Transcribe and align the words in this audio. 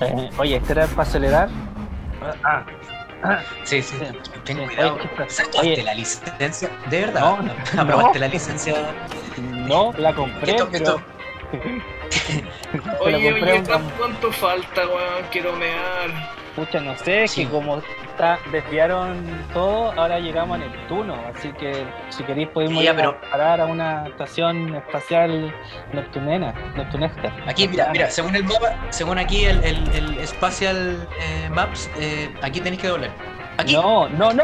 Eh, 0.00 0.30
oye, 0.38 0.56
¿este 0.56 0.72
era 0.72 0.86
para 0.86 1.02
acelerar? 1.02 1.48
Ah, 2.44 2.64
Sí, 3.64 3.82
sí. 3.82 3.96
Sí. 3.98 4.04
Ten 4.44 4.58
Sí, 4.58 4.64
cuidado. 4.66 4.94
oye, 4.94 5.00
¿qué 5.02 5.06
está- 5.22 5.28
¿Sacaste 5.44 5.58
oye. 5.60 5.82
la 5.82 5.94
licencia? 5.94 6.70
¿De 6.90 7.00
verdad? 7.00 7.20
No, 7.20 7.42
no. 7.42 7.82
¿Aprobaste 7.82 8.18
la 8.18 8.28
licencia? 8.28 8.74
No, 9.38 9.92
la 9.98 10.14
compré, 10.14 10.52
Esto- 10.52 10.68
pero. 10.70 11.00
Oye, 13.00 13.32
oye, 13.32 13.62
¿cuánto, 13.66 13.90
cuánto 13.96 14.32
falta, 14.32 14.86
weón? 14.86 15.24
Quiero 15.30 15.52
mear. 15.54 16.30
Pucha, 16.54 16.80
no 16.80 16.96
sé, 16.98 17.24
es 17.24 17.30
Sí. 17.32 17.44
que 17.44 17.50
como 17.50 17.82
está, 18.16 18.38
desviaron 18.50 19.24
todo, 19.52 19.92
ahora 19.92 20.18
llegamos 20.18 20.56
a 20.56 20.58
Neptuno, 20.58 21.14
así 21.34 21.52
que 21.52 21.84
si 22.08 22.24
queréis 22.24 22.48
podemos 22.48 22.82
Ya, 22.82 22.90
ir 22.90 22.96
pero- 22.96 23.10
a 23.10 23.20
parar 23.30 23.60
a 23.60 23.66
una 23.66 24.06
estación 24.08 24.74
espacial 24.74 25.54
neptunena, 25.92 26.52
neptunesca. 26.74 27.32
Aquí, 27.46 27.68
mira, 27.68 27.88
mira, 27.92 28.10
según 28.10 28.34
el 28.34 28.44
mapa, 28.44 28.74
según 28.90 29.18
aquí 29.18 29.44
el, 29.44 29.62
el, 29.62 29.88
el 29.94 30.26
Spatial 30.26 31.06
eh, 31.20 31.48
Maps, 31.50 31.90
eh, 31.98 32.34
aquí 32.42 32.60
tenéis 32.60 32.80
que 32.82 32.88
doblar. 32.88 33.10
Aquí. 33.58 33.74
No, 33.74 34.08
no, 34.10 34.32
no. 34.32 34.42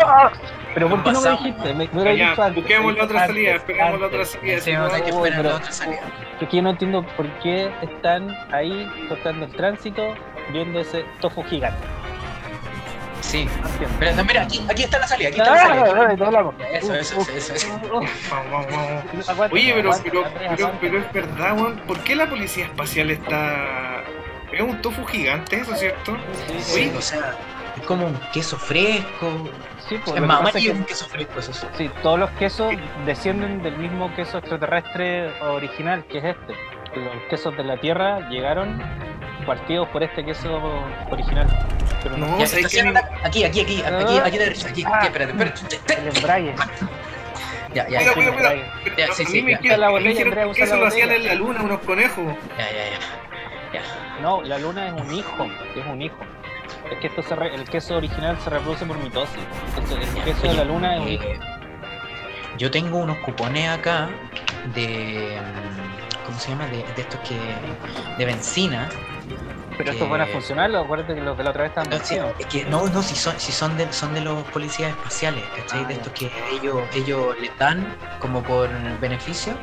Pero 0.74 0.88
¿por 0.88 1.02
qué 1.02 1.12
no 1.12 1.20
me 1.20 1.30
dijiste? 1.32 1.74
Me, 1.74 1.88
me 1.92 2.16
Ya, 2.16 2.30
dicho 2.30 2.42
antes. 2.42 2.62
busquemos 2.64 2.96
la 2.96 3.04
otra 3.04 3.20
Antes, 3.24 3.36
salida, 3.36 3.54
esperemos 3.56 4.00
la 4.00 4.06
otra 4.06 4.24
salida. 4.24 4.60
Sí, 4.60 4.72
vamos 4.72 4.88
a 4.88 4.90
tener 4.96 5.04
que 5.04 5.10
esperar 5.16 5.36
pero- 5.38 5.48
la 5.50 5.56
otra 5.56 5.72
salida. 5.72 6.00
Es 6.40 6.48
que 6.48 6.56
yo 6.56 6.62
no 6.62 6.70
entiendo 6.70 7.06
por 7.16 7.26
qué 7.40 7.70
están 7.82 8.34
ahí 8.52 8.90
cortando 9.08 9.44
el 9.46 9.52
tránsito 9.54 10.14
viendo 10.50 10.80
ese 10.80 11.04
tofu 11.20 11.42
gigante. 11.44 11.86
Sí. 13.22 13.48
Pero 13.98 14.16
no, 14.16 14.24
mira, 14.24 14.42
aquí, 14.42 14.64
aquí 14.68 14.82
está 14.82 14.98
la 14.98 15.06
salida, 15.06 15.28
aquí 15.28 15.38
está 15.38 15.54
la 15.54 15.60
salida. 15.60 15.84
Ah, 15.96 16.08
ah, 16.10 16.16
doblamos. 16.16 16.54
Eso, 16.72 16.94
eso, 16.94 17.20
eso, 17.34 17.54
eso. 17.54 17.68
Oye, 19.50 19.72
pero, 19.74 19.90
pero, 20.02 20.24
pero, 20.56 20.72
pero 20.80 20.98
es 20.98 21.12
verdad, 21.12 21.56
weón. 21.56 21.76
¿Por 21.86 22.00
qué 22.00 22.16
la 22.16 22.28
policía 22.28 22.66
espacial 22.66 23.10
está. 23.10 24.02
Es 24.52 24.60
un 24.60 24.82
tofu 24.82 25.04
gigante, 25.06 25.60
eso, 25.60 25.74
¿cierto? 25.74 26.16
Sí, 26.58 26.92
o 26.94 27.00
sea, 27.00 27.34
es 27.76 27.82
como 27.84 28.06
un 28.06 28.20
queso 28.32 28.58
fresco. 28.58 29.48
sí, 29.88 29.98
pues, 30.04 30.16
Es 30.16 30.22
más 30.22 30.40
amarillo 30.40 30.72
que 30.72 30.78
un 30.78 30.84
queso 30.84 31.06
fresco, 31.06 31.38
eso 31.38 31.52
sí. 31.54 31.66
Sí, 31.78 31.90
todos 32.02 32.18
los 32.18 32.30
quesos 32.32 32.74
descienden 33.06 33.62
del 33.62 33.78
mismo 33.78 34.14
queso 34.14 34.38
extraterrestre 34.38 35.32
original, 35.40 36.04
que 36.06 36.18
es 36.18 36.24
este. 36.24 36.54
Los 36.94 37.22
quesos 37.30 37.56
de 37.56 37.64
la 37.64 37.80
Tierra 37.80 38.28
llegaron 38.28 38.82
partidos 39.42 39.88
por 39.88 40.02
este 40.02 40.24
queso 40.24 40.60
original. 41.10 41.46
Pero 42.02 42.16
no, 42.16 42.26
aquí, 42.36 43.44
aquí, 43.44 43.60
aquí, 43.60 43.82
aquí, 43.82 44.18
aquí 44.18 44.38
derecha, 44.38 44.68
aquí, 44.68 44.84
Ah. 44.86 44.96
aquí, 44.98 45.06
espérate, 45.06 45.32
espérate. 45.32 46.08
el 46.08 46.16
embrague. 46.16 46.54
Ya, 47.74 47.88
ya, 47.88 48.12
cuidado. 48.12 48.34
embrague. 48.34 48.64
Ya, 48.98 49.06
A 49.06 49.14
sí, 49.14 49.24
mí 49.24 49.30
sí, 49.30 49.42
me 49.42 49.52
ya. 49.52 49.58
quieren- 49.58 49.80
La 49.80 49.88
botella, 49.90 50.24
que 50.52 50.62
eso 50.62 50.76
lo 50.76 50.86
hacían 50.86 51.10
en 51.12 51.26
la 51.26 51.34
luna, 51.34 51.62
unos 51.62 51.80
conejos. 51.80 52.24
ya, 52.58 52.66
ya, 52.70 52.84
ya. 53.72 54.20
No, 54.20 54.42
la 54.42 54.58
luna 54.58 54.88
es 54.88 54.92
un 54.92 55.14
hijo, 55.14 55.44
es 55.76 55.86
un 55.86 56.02
hijo. 56.02 56.16
Es 56.90 56.98
que 56.98 57.06
esto 57.06 57.22
se 57.22 57.34
re- 57.34 57.54
el 57.54 57.64
queso 57.64 57.96
original 57.96 58.36
se 58.44 58.50
reproduce 58.50 58.84
por 58.84 58.98
mitosis. 58.98 59.38
Entonces, 59.78 60.08
el 60.16 60.22
queso 60.24 60.46
de 60.48 60.54
la 60.54 60.64
luna 60.64 60.96
es 60.96 61.00
un 61.02 61.08
hijo. 61.08 61.24
Eh, 61.24 61.38
Yo 62.58 62.70
tengo 62.70 62.98
unos 62.98 63.16
cupones 63.18 63.68
acá 63.70 64.10
de. 64.74 65.38
mm, 65.40 66.26
¿Cómo 66.26 66.38
se 66.38 66.50
llama? 66.50 66.66
De, 66.66 66.76
de 66.94 67.00
estos 67.02 67.18
que. 67.20 67.34
de 68.18 68.24
benzina. 68.26 68.88
Pero 69.84 69.92
que- 69.92 69.96
estos 69.98 70.10
van 70.10 70.20
a 70.20 70.26
funcionar, 70.26 70.74
acuérdate 70.76 71.14
que 71.14 71.20
los 71.20 71.36
de 71.36 71.44
la 71.44 71.50
otra 71.50 71.62
vez 71.62 71.70
estaban 71.70 71.90
No, 71.90 71.98
sí, 72.04 72.16
es 72.38 72.46
que 72.46 72.64
no, 72.66 72.86
no, 72.88 73.02
si 73.02 73.14
son, 73.14 73.38
si 73.38 73.52
son 73.52 73.76
de, 73.76 73.92
son 73.92 74.14
de 74.14 74.20
los 74.20 74.42
policías 74.44 74.90
espaciales, 74.90 75.42
¿cachai? 75.56 75.82
Ah, 75.84 75.88
de 75.88 75.94
estos 75.94 76.12
que 76.12 76.30
ellos, 76.52 76.82
ellos 76.94 77.36
les 77.40 77.56
dan 77.58 77.96
como 78.18 78.42
por 78.42 78.68
beneficio 79.00 79.54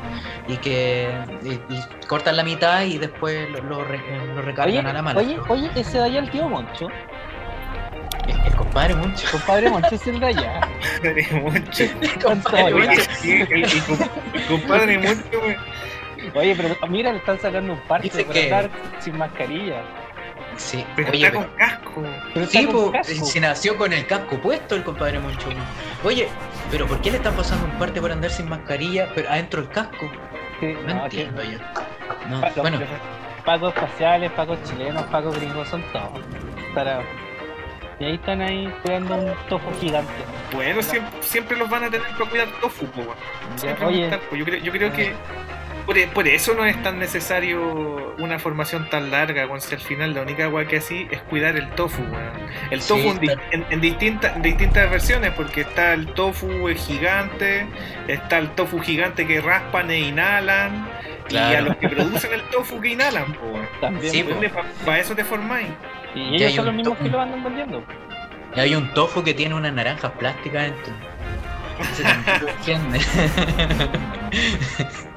y 0.48 0.58
que 0.58 1.10
y, 1.44 1.54
y 1.74 2.06
cortan 2.08 2.36
la 2.38 2.44
mitad 2.44 2.82
y 2.84 2.98
después 2.98 3.50
lo, 3.52 3.62
lo 3.64 3.84
re- 3.84 4.02
lo 4.36 4.42
recargan 4.42 4.78
Oye, 4.86 4.90
a 4.90 4.94
la 4.94 5.02
mano. 5.02 5.20
oye, 5.20 5.38
oye, 5.48 5.70
ese 5.76 5.98
de 6.00 6.04
allá 6.06 6.20
el 6.20 6.30
tío 6.32 6.48
Moncho. 6.50 6.88
El, 8.28 8.40
el 8.46 8.56
compadre 8.56 8.94
mucho. 8.96 9.28
Compadre 9.32 9.70
Moncho 9.70 9.96
es 9.96 10.06
el 10.08 10.20
de 10.20 10.26
allá. 10.28 10.62
Compadre 11.02 11.28
mucho. 11.42 11.84
compadre 12.24 12.74
Oye, 12.74 12.88
mucho. 12.90 13.02
Sí, 13.20 13.32
el, 13.50 13.64
el 13.64 13.84
com- 13.84 13.98
compadre 14.48 14.98
weón. 15.00 15.24
Oye, 16.36 16.54
pero 16.56 16.76
mira, 16.90 17.12
le 17.12 17.18
están 17.20 17.40
sacando 17.40 17.74
un 17.74 17.80
parche 17.82 18.24
por 18.26 18.34
que- 18.34 18.44
andar 18.44 18.70
sin 19.00 19.18
mascarilla. 19.18 19.82
Sí, 20.60 20.86
Pero 20.96 21.10
oye, 21.12 21.26
está 21.26 21.40
pero- 21.40 21.48
con 21.50 21.58
casco. 21.58 22.04
Pero 22.34 22.46
está 22.46 22.60
Sí, 22.60 22.66
con 22.66 22.76
po, 22.76 22.92
casco. 22.92 23.26
se 23.26 23.40
nació 23.40 23.78
con 23.78 23.94
el 23.94 24.06
casco 24.06 24.38
puesto 24.42 24.76
el 24.76 24.84
compadre 24.84 25.18
Moncho. 25.20 25.48
Oye, 26.04 26.28
pero 26.70 26.86
¿por 26.86 27.00
qué 27.02 27.12
le 27.12 27.18
están 27.18 27.34
pasando 27.36 27.66
un 27.66 27.72
parte 27.80 28.02
por 28.02 28.12
andar 28.12 28.30
sin 28.30 28.50
mascarilla, 28.50 29.10
pero 29.16 29.30
adentro 29.30 29.62
el 29.62 29.70
casco? 29.70 30.12
Sí, 30.60 30.76
No, 30.86 31.04
entiendo 31.06 31.42
yo. 31.44 31.58
No, 32.30 32.42
bueno, 32.62 32.80
pacos 33.46 33.74
espaciales, 33.74 34.32
pacos 34.34 34.62
chilenos, 34.64 35.04
pacos 35.04 35.36
gringos, 35.40 35.68
son 35.70 35.82
todos. 35.94 36.20
tarados. 36.76 37.06
Y 38.00 38.06
ahí 38.06 38.16
están 38.16 38.42
ahí 38.42 38.74
cuidando 38.84 39.16
un 39.16 39.34
tofu 39.50 39.68
gigante. 39.80 40.12
Bueno, 40.54 40.82
siempre, 40.82 41.12
siempre 41.24 41.58
los 41.58 41.70
van 41.70 41.86
a 41.86 41.90
tener 41.90 42.06
que 42.08 42.24
cuidar 42.26 42.48
tofu, 42.62 42.86
po, 42.88 43.02
oye, 43.86 44.10
yo 44.38 44.46
creo, 44.46 44.60
yo 44.60 44.72
creo 44.72 44.92
que 44.94 45.14
por, 45.90 45.98
e- 45.98 46.06
por 46.08 46.28
eso 46.28 46.54
no 46.54 46.66
es 46.66 46.80
tan 46.84 47.00
necesario 47.00 48.14
una 48.20 48.38
formación 48.38 48.88
tan 48.92 49.10
larga, 49.10 49.48
weón. 49.48 49.60
Si 49.60 49.74
al 49.74 49.82
final 49.82 50.14
la 50.14 50.22
única 50.22 50.44
agua 50.44 50.66
que 50.66 50.78
así 50.78 51.08
es 51.10 51.20
cuidar 51.24 51.56
el 51.58 51.68
tofu, 51.72 52.04
weón. 52.04 52.32
El 52.70 52.80
Sí, 52.80 52.90
tofu 52.90 53.10
en, 53.10 53.20
di- 53.20 53.28
está- 53.28 53.42
en- 53.52 53.66
en 53.72 53.82
distintas, 53.82 54.36
en 54.36 54.42
distintas 54.44 54.88
versiones, 54.92 55.32
porque 55.32 55.62
está 55.62 55.94
el 55.94 56.06
tofu 56.14 56.48
gigante, 56.76 57.66
está 58.08 58.38
el 58.38 58.50
tofu 58.52 58.78
gigante 58.80 59.26
que 59.26 59.42
raspan 59.42 59.90
e 59.90 60.00
inhalan, 60.02 60.88
y 61.28 61.38
a 61.38 61.62
los 61.62 61.76
que 61.78 61.90
producen 61.90 62.34
el 62.34 62.44
tofu 62.52 62.80
que 62.80 62.90
inhalan, 62.90 63.36
weón. 63.42 63.68
también. 63.82 64.12
Sí, 64.12 64.24
pues. 64.24 64.52
Para 64.86 65.00
eso 65.00 65.16
te 65.16 65.24
formáis. 65.24 65.70
y 66.14 66.36
ellos 66.36 66.54
son 66.54 66.68
los 66.68 66.76
mismos 66.76 67.00
tofu. 67.00 67.10
que 67.10 67.16
lo 67.16 67.20
andan 67.20 67.44
vendiendo. 67.44 67.84
y 68.56 68.60
hay 68.60 68.76
un 68.76 68.94
tofu 68.94 69.24
que 69.24 69.34
tiene 69.34 69.56
unas 69.56 69.74
naranjas 69.74 70.12
plásticas 70.20 70.66
dentro. 70.72 70.94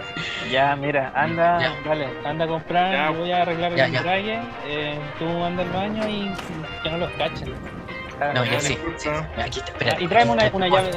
Ya, 0.53 0.77
mira, 0.77 1.11
anda, 1.15 1.59
Ya. 1.61 1.73
dale, 1.83 2.09
anda 2.27 2.45
a 2.45 2.49
comprar, 2.49 2.93
Ya. 2.93 3.09
voy 3.11 3.33
a 3.33 3.41
arreglar 3.41 3.75
Ya, 3.75 3.87
el 3.87 3.95
embrague, 3.97 4.39
eh, 4.67 4.99
tú 5.19 5.25
anda 5.43 5.63
al 5.63 5.71
baño 5.71 6.07
y 6.07 6.31
que 6.83 6.91
no 6.91 6.99
los 6.99 7.11
cachen. 7.13 7.55
No, 8.35 8.45
ya, 8.45 8.61
sí. 8.61 8.79
Aquí 9.39 9.59
está, 9.61 9.73
Ah, 9.73 9.79
espérate. 9.79 10.05
y 10.05 10.09
tráeme 10.09 10.33
una, 10.33 10.51
una 10.53 10.69
llave. 10.69 10.91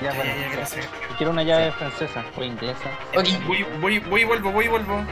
Ya, 0.00 0.10
Ya, 0.10 0.16
bueno, 0.16 0.32
gracias. 0.56 0.88
Quiero 1.18 1.30
una 1.32 1.42
llave 1.42 1.66
Sí. 1.66 1.76
francesa 1.78 2.24
o 2.34 2.42
inglesa. 2.42 2.88
Ok, 3.14 3.28
Voy, 3.46 3.66
voy, 3.82 3.98
voy 3.98 4.20
y 4.22 4.24
vuelvo, 4.24 4.50
voy 4.50 4.64
y 4.64 4.68
vuelvo. 4.68 5.04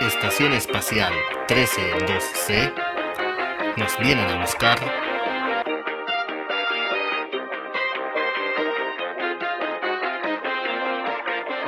Estación 0.00 0.52
Espacial 0.52 1.12
132C. 1.48 2.91
Nos 3.76 3.98
vienen 3.98 4.28
a 4.28 4.40
buscar. 4.40 4.78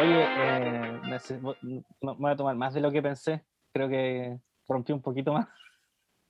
Oye, 0.01 0.23
eh, 0.25 1.01
me 1.05 1.19
me 1.63 2.13
voy 2.19 2.31
a 2.33 2.37
tomar 2.37 2.57
más 2.57 2.75
de 2.75 2.81
lo 2.81 2.91
que 2.91 3.01
pensé. 3.01 3.45
Creo 3.73 3.89
que 3.89 4.39
rompí 4.69 4.93
un 4.93 5.01
poquito 5.01 5.33
más. 5.33 5.47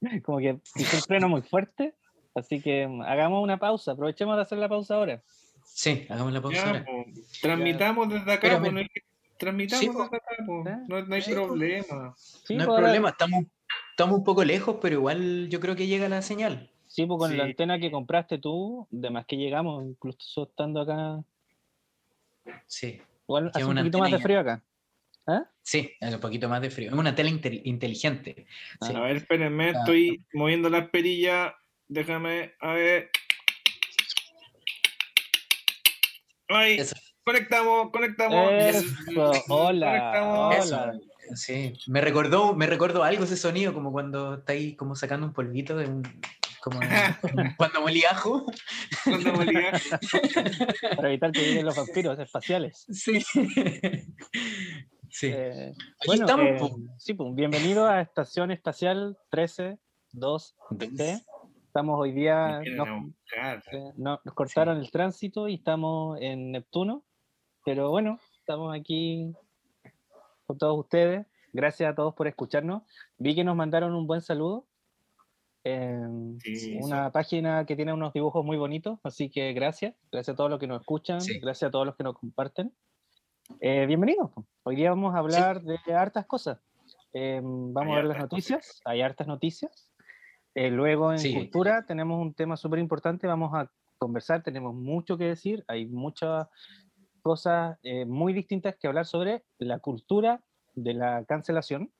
Como 0.22 0.38
que 0.38 0.60
pisé 0.75 0.96
el 0.96 1.02
freno 1.02 1.28
muy 1.28 1.43
fuerte. 1.43 1.94
Así 2.34 2.60
que 2.60 2.87
mm, 2.87 3.02
hagamos 3.02 3.43
una 3.43 3.58
pausa. 3.58 3.93
Aprovechemos 3.93 4.37
de 4.37 4.43
hacer 4.43 4.58
la 4.58 4.69
pausa 4.69 4.94
ahora. 4.96 5.22
sí, 5.64 6.06
hagamos 6.10 6.32
la 6.32 6.40
pausa 6.43 6.56
Ya, 6.58 6.66
ahora. 6.69 6.84
po. 6.84 7.04
Transmitamos 7.40 8.08
desde 8.08 8.32
acá, 8.32 8.40
Pero 8.43 8.56
po, 8.56 8.60
me- 8.62 8.72
no 8.72 8.78
hay 8.81 8.88
que- 8.88 9.00
transmitamos 9.38 9.81
Sí, 9.81 9.88
desde 9.88 10.04
acá, 10.16 10.44
po. 10.46 10.69
¿Eh? 10.69 10.76
no, 10.88 11.02
no 11.06 11.14
hay 11.14 11.22
Sí, 11.22 11.32
problema. 11.32 12.14
Sí, 12.16 12.54
no 12.56 12.60
hay 12.62 12.66
pues, 12.66 12.78
problema, 12.81 13.08
estamos, 13.10 13.44
estamos 13.94 14.19
un 14.19 14.25
poco 14.25 14.44
lejos, 14.44 14.79
pero 14.82 14.96
igual 14.96 15.49
yo 15.49 15.61
creo 15.61 15.76
que 15.76 15.87
llega 15.87 16.08
la 16.08 16.20
señal. 16.20 16.69
Sí, 16.87 17.06
pues 17.06 17.19
con 17.19 17.37
la 17.37 17.44
antena 17.44 17.79
que 17.79 17.91
compraste 17.93 18.38
tú, 18.38 18.88
de 18.91 19.08
más 19.11 19.25
que 19.26 19.37
llegamos, 19.37 19.85
incluso 19.87 20.44
estando 20.44 20.81
acá. 20.81 21.23
Sí, 22.67 23.00
Igual 23.26 23.50
hace 23.55 23.64
un 23.64 23.75
poquito 23.76 23.99
más 24.00 24.11
de 24.11 24.19
frío 24.19 24.41
acá. 24.41 24.62
¿Ah? 25.26 25.44
sí, 25.62 25.91
hace 26.00 26.17
un 26.17 26.20
poquito 26.20 26.49
más 26.49 26.61
de 26.61 26.70
frío. 26.70 26.88
Es 26.91 26.94
una 26.94 27.14
tela 27.14 27.31
inte- 27.31 27.62
inteligente. 27.64 28.46
Sí. 28.82 28.94
A 28.94 29.00
ver, 29.00 29.17
espérenme, 29.17 29.70
Ah. 29.70 29.79
estoy 29.79 30.23
moviendo 30.35 30.69
las 30.69 30.88
perillas. 30.90 31.52
Déjame, 31.88 32.52
a 32.61 32.73
ver. 32.75 33.11
Ahí, 36.49 36.75
Eso, 36.79 36.94
conectamos, 37.25 37.90
conectamos. 37.90 38.52
Eso, 38.52 39.32
hola, 39.49 39.87
Conectamos. 40.12 40.56
eso, 40.56 40.93
sí. 41.35 41.75
Me 41.87 42.00
recordó, 42.00 42.55
me 42.55 42.67
recordó 42.67 43.03
algo 43.05 43.25
ese 43.25 43.37
sonido, 43.37 43.73
como 43.75 43.93
cuando 43.93 44.35
estáis 44.35 44.76
como 44.76 44.94
sacando 44.97 45.26
un 45.26 45.32
polvito 45.32 45.76
de 45.76 45.87
un. 45.88 46.03
Como 46.62 46.79
cuando 47.59 47.81
molí 47.82 48.03
ajo. 48.05 48.47
Cuando. 49.05 49.32
Para 50.97 51.09
evitar 51.09 51.32
que 51.32 51.41
lleguen 51.41 51.67
los 51.67 51.76
vampiros 51.76 52.19
espaciales. 52.19 52.87
Sí. 52.91 53.21
Sí. 55.11 55.29
Eh, 55.32 55.73
Aquí 55.73 56.06
bueno, 56.06 56.25
estamos, 56.26 56.47
eh, 56.73 56.75
sí, 56.99 57.15
pues, 57.15 57.35
bienvenido 57.35 57.87
a 57.87 58.00
Estación 58.00 58.50
Espacial 58.50 59.17
13 59.31 59.79
2 60.12 60.56
C. 60.97 61.23
Estamos 61.67 62.00
hoy 62.00 62.12
día, 62.12 62.61
Nos 62.76 62.88
eh, 62.88 63.93
no- 63.97 64.21
nos 64.25 64.35
cortaron 64.35 64.79
el 64.79 64.91
tránsito 64.91 65.49
y 65.49 65.55
estamos 65.55 66.19
en 66.21 66.53
Neptuno, 66.53 67.05
pero 67.65 67.91
bueno, 67.91 68.19
estamos 68.38 68.75
aquí 68.76 69.32
con 70.54 70.58
todos 70.58 70.78
ustedes. 70.78 71.26
Gracias 71.52 71.90
a 71.90 71.94
todos 71.94 72.14
por 72.14 72.26
escucharnos. 72.28 72.82
Vi 73.18 73.34
que 73.34 73.44
nos 73.44 73.56
mandaron 73.56 73.94
un 73.94 74.06
buen 74.06 74.20
saludo. 74.20 74.66
en 75.66 76.38
Sí, 76.42 76.78
una 76.82 77.10
página 77.10 77.64
que 77.64 77.74
tiene 77.74 77.90
unos 77.94 78.12
dibujos 78.12 78.44
muy 78.44 78.58
bonitos, 78.58 78.98
así 79.02 79.30
que 79.30 79.54
gracias. 79.54 79.94
Gracias 80.12 80.34
a 80.34 80.36
todos 80.36 80.50
los 80.50 80.60
que 80.60 80.66
nos 80.66 80.82
escuchan, 80.82 81.22
Sí. 81.22 81.38
gracias 81.38 81.68
a 81.68 81.70
todos 81.72 81.86
los 81.86 81.96
que 81.96 82.04
nos 82.04 82.18
comparten. 82.18 82.70
Eh, 83.60 83.86
bienvenidos. 83.86 84.30
Hoy 84.64 84.76
día 84.76 84.90
vamos 84.90 85.14
a 85.14 85.18
hablar 85.20 85.62
de 85.62 85.78
hartas 85.94 86.26
cosas. 86.26 86.58
Eh, 87.14 87.40
vamos 87.42 87.86
Hay 87.86 87.92
a 87.92 87.96
ver 87.96 88.04
las 88.04 88.18
noticias, 88.18 88.82
hay 88.84 89.00
hartas 89.00 89.26
noticias. 89.26 89.88
Eh, 90.54 90.68
luego 90.70 91.12
en 91.12 91.18
Sí. 91.18 91.32
cultura 91.34 91.86
tenemos 91.86 92.20
un 92.20 92.34
tema 92.34 92.58
súper 92.58 92.78
importante, 92.78 93.26
vamos 93.26 93.54
a 93.54 93.70
conversar, 93.96 94.42
tenemos 94.42 94.74
mucho 94.74 95.16
que 95.16 95.24
decir, 95.24 95.64
hay 95.66 95.86
muchas 95.86 96.46
cosas 97.25 97.79
eh, 97.82 98.05
muy 98.05 98.35
distintas 98.35 98.76
que 98.76 98.87
hablar 98.87 99.06
sobre 99.06 99.43
la 99.59 99.79
cultura 99.79 100.43
de 100.75 100.93
la 100.93 101.25
cancelación. 101.25 101.91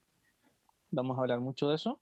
Vamos 0.91 1.17
a 1.17 1.23
hablar 1.23 1.41
mucho 1.41 1.71
de 1.71 1.76
eso. 1.76 1.99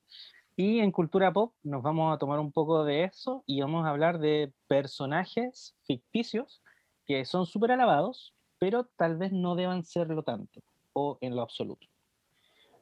Y 0.57 0.81
en 0.81 0.91
cultura 0.91 1.33
pop 1.33 1.55
nos 1.63 1.85
vamos 1.85 2.13
a 2.13 2.19
tomar 2.19 2.41
un 2.41 2.51
poco 2.51 2.85
de 2.85 3.05
eso 3.05 3.45
y 3.47 3.61
vamos 3.61 3.87
a 3.87 3.91
hablar 3.91 4.19
de 4.19 4.53
personajes 4.67 5.77
ficticios 5.87 6.63
que 7.07 7.25
son 7.25 7.47
súper 7.47 7.71
alabados, 7.71 8.35
pero 8.59 8.87
tal 8.97 9.17
vez 9.17 9.33
no 9.33 9.55
deban 9.55 9.85
serlo 9.85 10.25
tanto 10.25 10.61
o 10.93 11.17
en 11.21 11.37
lo 11.37 11.43
absoluto. 11.43 11.87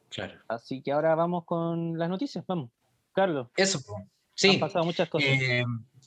Claro. 0.08 0.40
Así 0.48 0.80
que 0.80 0.90
ahora 0.90 1.14
vamos 1.16 1.44
con 1.44 1.98
las 1.98 2.08
noticias, 2.08 2.46
vamos. 2.46 2.70
Carlos, 3.12 3.48
Eso, 3.56 3.82
po. 3.82 3.96
han 3.98 4.08
sí. 4.34 4.56
pasado 4.56 4.86
muchas 4.86 5.08
cosas. 5.10 5.28
Eh, 5.30 5.64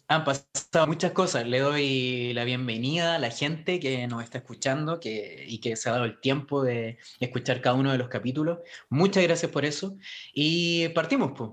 han 0.08 0.24
pasado 0.24 0.88
muchas 0.88 1.12
cosas. 1.12 1.48
Le 1.48 1.60
doy 1.60 2.34
la 2.34 2.44
bienvenida 2.44 3.16
a 3.16 3.20
la 3.20 3.32
gente 3.32 3.80
que 3.80 4.08
nos 4.08 4.24
está 4.24 4.40
escuchando 4.40 5.00
que, 5.00 5.46
y 5.48 5.60
que 5.60 5.76
se 5.76 5.90
ha 5.90 5.94
dado 5.94 6.06
el 6.06 6.20
tiempo 6.20 6.64
de 6.64 6.98
escuchar 7.20 7.62
cada 7.62 7.76
uno 7.76 7.92
de 7.92 7.98
los 7.98 8.10
capítulos. 8.10 8.60
Muchas 8.90 9.24
gracias 9.24 9.52
por 9.52 9.66
eso. 9.66 9.98
Y 10.34 10.90
partimos, 10.90 11.34
pues. 11.36 11.52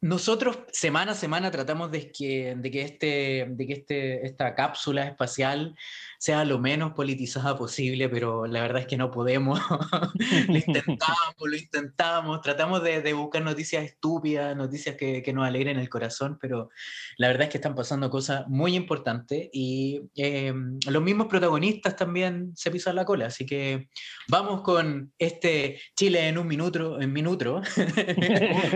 nosotros 0.00 0.58
semana 0.72 1.12
a 1.12 1.14
semana 1.14 1.50
tratamos 1.50 1.90
de 1.90 2.10
que, 2.10 2.54
de 2.56 2.70
que, 2.70 2.82
este, 2.82 3.46
de 3.48 3.66
que 3.66 3.72
este, 3.72 4.26
esta 4.26 4.54
cápsula 4.54 5.04
espacial 5.06 5.76
sea 6.18 6.44
lo 6.44 6.58
menos 6.58 6.92
politizada 6.94 7.56
posible, 7.56 8.08
pero 8.08 8.46
la 8.46 8.60
verdad 8.60 8.82
es 8.82 8.86
que 8.88 8.96
no 8.96 9.10
podemos. 9.10 9.60
lo 10.48 10.56
intentamos, 10.66 11.34
lo 11.38 11.56
intentamos, 11.56 12.40
tratamos 12.40 12.82
de, 12.82 13.00
de 13.02 13.12
buscar 13.12 13.42
noticias 13.42 13.84
estúpidas, 13.84 14.56
noticias 14.56 14.96
que, 14.96 15.22
que, 15.22 15.32
nos 15.32 15.46
alegren 15.46 15.78
el 15.78 15.88
corazón, 15.88 16.36
pero 16.40 16.70
la 17.16 17.28
verdad 17.28 17.44
es 17.44 17.50
que 17.50 17.58
están 17.58 17.76
pasando 17.76 18.10
cosas 18.10 18.48
muy 18.48 18.74
importantes 18.74 19.48
y 19.52 20.02
eh, 20.16 20.52
los 20.88 21.02
mismos 21.02 21.28
protagonistas 21.28 21.94
también 21.94 22.52
se 22.56 22.70
pisan 22.70 22.96
la 22.96 23.04
cola, 23.04 23.26
así 23.26 23.46
que 23.46 23.88
vamos 24.28 24.62
con 24.62 25.12
este 25.18 25.80
Chile 25.96 26.28
en 26.28 26.38
un 26.38 26.48
minuto, 26.48 27.00
en 27.00 27.12
minuto. 27.12 27.58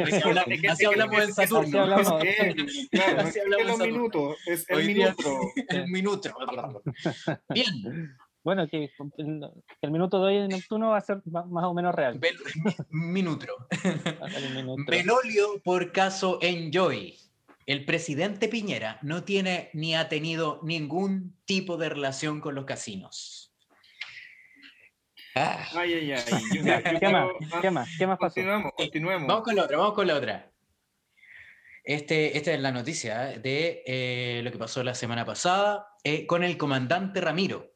así 0.06 0.20
hablamos, 0.24 0.58
así 0.70 0.84
hablamos 0.84 1.22
en 1.22 1.34
Saturno. 1.34 1.82
Así 3.18 3.40
hablamos. 3.40 3.66
Los 3.66 3.78
Saturno. 3.78 4.34
es 4.46 4.64
el 4.68 4.86
minuto. 4.86 5.40
el 5.68 5.88
minuto. 5.88 6.30
Bien, 7.50 8.16
Bueno, 8.44 8.66
que 8.68 8.90
el, 9.18 9.40
el 9.82 9.90
minuto 9.92 10.18
de 10.20 10.26
hoy 10.26 10.36
en 10.38 10.48
Neptuno 10.48 10.90
va 10.90 10.98
a 10.98 11.00
ser 11.00 11.22
más 11.26 11.64
o 11.64 11.74
menos 11.74 11.94
real. 11.94 12.18
vel- 12.20 12.36
minuto. 12.90 13.46
El 13.84 14.54
minuto. 14.54 14.82
Belolio 14.90 15.60
por 15.62 15.92
caso 15.92 16.38
Enjoy. 16.42 17.16
El 17.66 17.84
presidente 17.84 18.48
Piñera 18.48 18.98
no 19.02 19.22
tiene 19.22 19.70
ni 19.74 19.94
ha 19.94 20.08
tenido 20.08 20.58
ningún 20.64 21.36
tipo 21.44 21.76
de 21.76 21.88
relación 21.88 22.40
con 22.40 22.56
los 22.56 22.64
casinos. 22.64 23.54
Ah, 25.34 25.64
Ay, 25.74 25.94
ay, 25.94 26.12
ay. 26.12 26.22
Yo- 26.52 26.62
Ya, 26.62 26.92
yo 26.92 26.98
¿Qué 27.00 27.08
más? 27.08 27.28
¿Qué 27.62 27.70
más? 27.70 27.88
¿Qué 27.96 28.06
más 28.06 28.18
pasó? 28.18 28.34
Continuemos, 28.34 28.72
continuemos. 28.76 29.28
Vamos 29.28 29.44
con 29.44 29.56
la 29.56 29.64
otra, 29.64 29.78
vamos 29.78 29.94
con 29.94 30.06
la 30.06 30.14
otra. 30.16 30.51
Este, 31.84 32.36
esta 32.36 32.52
es 32.52 32.60
la 32.60 32.70
noticia 32.70 33.38
de 33.40 33.82
eh, 33.86 34.40
lo 34.44 34.52
que 34.52 34.58
pasó 34.58 34.84
la 34.84 34.94
semana 34.94 35.24
pasada 35.24 35.88
eh, 36.04 36.26
con 36.26 36.44
el 36.44 36.56
comandante 36.56 37.20
Ramiro. 37.20 37.70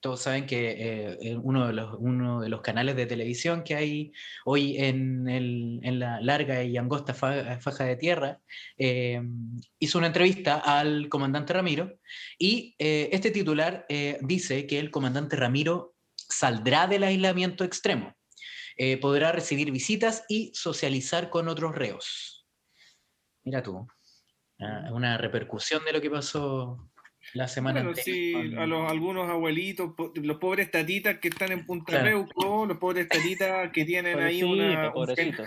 Todos 0.00 0.20
saben 0.20 0.44
que 0.44 1.16
eh, 1.18 1.36
uno, 1.42 1.66
de 1.66 2.48
los, 2.50 2.60
canales 2.60 2.94
de 2.94 3.06
televisión 3.06 3.64
que 3.64 3.74
hay 3.74 4.12
hoy 4.44 4.76
en, 4.76 5.98
la 5.98 6.20
larga 6.20 6.62
y 6.62 6.76
angosta 6.76 7.14
fa- 7.14 7.58
faja 7.58 7.84
de 7.84 7.96
tierra 7.96 8.40
hizo 8.76 9.96
una 9.96 10.08
entrevista 10.08 10.56
al 10.58 11.08
comandante 11.08 11.54
Ramiro 11.54 11.98
y 12.38 12.76
este 12.78 13.30
titular 13.30 13.86
dice 14.20 14.66
que 14.66 14.78
el 14.78 14.90
comandante 14.90 15.36
Ramiro 15.36 15.94
saldrá 16.14 16.86
del 16.86 17.04
aislamiento 17.04 17.64
extremo 17.64 18.14
podrá 19.00 19.32
recibir 19.32 19.70
visitas 19.70 20.24
y 20.28 20.52
socializar 20.54 21.30
con 21.30 21.48
otros 21.48 21.74
reos. 21.74 22.35
Mira 23.46 23.62
tú, 23.62 23.86
ah, 24.60 24.90
una 24.92 25.16
repercusión 25.16 25.84
de 25.84 25.92
lo 25.92 26.00
que 26.00 26.10
pasó 26.10 26.90
la 27.32 27.46
semana 27.46 27.80
Bueno, 27.80 27.90
anterior. 27.90 28.16
sí, 28.16 28.50
con- 28.52 28.58
a 28.58 28.66
los, 28.66 28.90
algunos 28.90 29.30
abuelitos, 29.30 29.92
los 30.16 30.36
pobres 30.38 30.68
tatitas 30.72 31.18
que 31.20 31.28
están 31.28 31.52
en 31.52 31.64
Punta 31.64 31.92
Claro. 31.92 32.06
Reuco, 32.06 32.66
los 32.66 32.76
pobres 32.78 33.08
tatitas 33.08 33.70
que 33.72 33.84
tienen 33.84 34.18
ahí 34.20 34.42
una, 34.42 34.88
un 34.88 34.92
Pobrecito, 34.94 35.44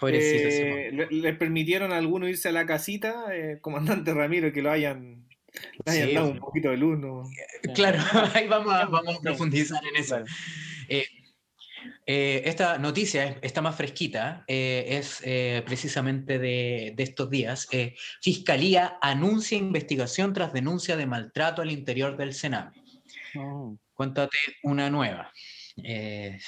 Pobrecito, 0.00 0.50
sí, 0.50 0.62
eh, 0.62 0.90
le- 0.92 1.08
les 1.10 1.36
permitieron 1.36 1.92
a 1.92 1.98
algunos 1.98 2.30
irse 2.30 2.48
a 2.48 2.52
la 2.52 2.64
casita, 2.64 3.26
eh, 3.34 3.58
comandante 3.60 4.14
Ramiro, 4.14 4.50
que 4.52 4.62
lo 4.62 4.70
hayan, 4.70 5.28
le 5.84 5.92
hayan 5.92 6.08
Sí, 6.08 6.14
dado 6.14 6.26
sí. 6.28 6.32
un 6.32 6.38
poquito 6.38 6.70
de 6.70 6.76
luz, 6.78 6.98
¿no? 6.98 7.24
Claro, 7.74 7.98
ahí 8.42 8.46
vamos 8.48 8.72
a, 8.72 8.86
vamos 8.86 9.16
a 9.16 9.20
profundizar 9.20 9.82
en 9.86 9.96
eso. 9.96 10.14
Claro. 10.16 10.24
Eh, 12.10 12.40
esta 12.48 12.78
noticia 12.78 13.24
es- 13.26 13.36
está 13.42 13.60
más 13.60 13.76
fresquita, 13.76 14.42
eh, 14.48 14.86
es 14.88 15.20
eh, 15.24 15.62
precisamente 15.66 16.38
de, 16.38 16.94
de 16.96 17.02
estos 17.02 17.28
días. 17.28 17.68
Eh, 17.70 17.94
Fiscalía 18.22 18.98
anuncia 19.02 19.58
investigación 19.58 20.32
tras 20.32 20.54
denuncia 20.54 20.96
de 20.96 21.04
maltrato 21.04 21.60
al 21.60 21.70
interior 21.70 22.16
del 22.16 22.32
Sename. 22.32 22.70
Mm, 23.34 23.74
Cuéntate 23.92 24.38
una 24.62 24.88
nueva. 24.88 25.30
Eh, 25.84 26.38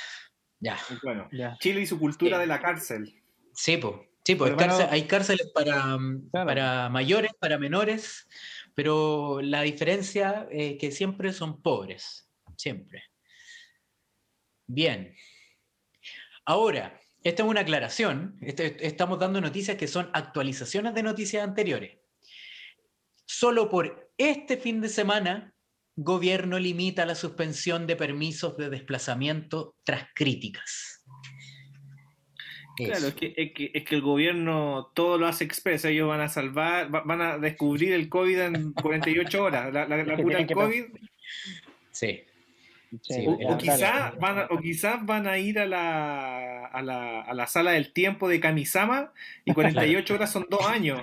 ya. 0.60 0.78
Bueno, 1.02 1.28
ya. 1.30 1.58
Chile 1.60 1.82
y 1.82 1.86
su 1.86 1.98
cultura 1.98 2.38
de 2.38 2.46
la 2.46 2.58
cárcel. 2.58 3.22
Sí, 3.52 3.76
po. 3.76 4.06
Sí, 4.24 4.32
hay, 4.32 4.38
cárcel- 4.38 4.56
bueno- 4.56 4.88
hay 4.92 5.02
cárceles 5.06 5.50
para, 5.52 5.98
mm, 5.98 6.30
Claro. 6.30 6.46
para 6.46 6.88
mayores, 6.88 7.32
para 7.38 7.58
menores, 7.58 8.26
pero 8.74 9.40
la 9.42 9.60
diferencia 9.62 10.46
es 10.50 10.78
que 10.78 10.90
siempre 10.90 11.32
son 11.34 11.60
pobres, 11.60 12.30
siempre. 12.56 13.02
Bien. 14.66 15.14
Ahora, 16.54 17.00
esta 17.22 17.44
es 17.44 17.48
una 17.48 17.60
aclaración, 17.60 18.36
este- 18.40 18.84
estamos 18.84 19.20
dando 19.20 19.40
noticias 19.40 19.76
que 19.76 19.86
son 19.86 20.10
actualizaciones 20.12 20.94
de 20.94 21.04
noticias 21.04 21.44
anteriores. 21.44 21.98
Solo 23.24 23.68
por 23.68 24.10
este 24.18 24.56
fin 24.56 24.80
de 24.80 24.88
semana, 24.88 25.54
gobierno 25.94 26.58
limita 26.58 27.06
la 27.06 27.14
suspensión 27.14 27.86
de 27.86 27.94
permisos 27.94 28.56
de 28.56 28.68
desplazamiento 28.68 29.76
tras 29.84 30.08
críticas. 30.12 31.04
Claro, 32.76 33.06
es 33.08 33.14
que, 33.14 33.32
es, 33.36 33.52
que, 33.54 33.70
es 33.72 33.84
que 33.84 33.94
el 33.94 34.00
gobierno 34.02 34.90
todo 34.92 35.18
lo 35.18 35.28
hace 35.28 35.44
expreso. 35.44 35.86
Ellos 35.86 36.08
van 36.08 36.22
a 36.22 36.28
salvar, 36.28 36.92
va- 36.92 37.02
van 37.02 37.20
a 37.20 37.38
descubrir 37.38 37.92
el 37.92 38.08
COVID 38.08 38.40
en 38.40 38.72
48 38.72 39.44
horas. 39.44 39.72
La, 39.72 39.86
la, 39.86 40.02
la 40.02 40.16
cura 40.20 40.38
del 40.38 40.46
COVID. 40.48 40.84
Sí. 41.92 42.24
Sí, 43.02 43.24
O, 43.26 43.56
quizás 43.56 44.16
van 44.18 44.38
a, 44.40 44.46
o 44.50 44.58
quizás 44.60 45.04
van 45.06 45.26
a 45.28 45.38
ir 45.38 45.58
a 45.60 45.66
la, 45.66 46.66
a, 46.66 46.82
la, 46.82 47.20
a 47.22 47.34
la 47.34 47.46
sala 47.46 47.70
del 47.72 47.92
tiempo 47.92 48.28
de 48.28 48.40
Kamisama 48.40 49.12
y 49.44 49.52
48 49.54 50.14
horas 50.14 50.32
son 50.32 50.46
dos 50.50 50.66
años. 50.66 51.00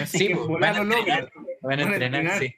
Así 0.00 0.18
Sí, 0.18 0.28
que 0.28 0.36
pues, 0.36 0.48
van 0.60 0.76
a 0.76 0.78
entrenar. 0.82 1.30
Van 1.62 1.80
a 1.80 1.84
Van 1.84 1.92
a 1.92 1.96
entrenar, 1.96 2.38
sí. 2.38 2.54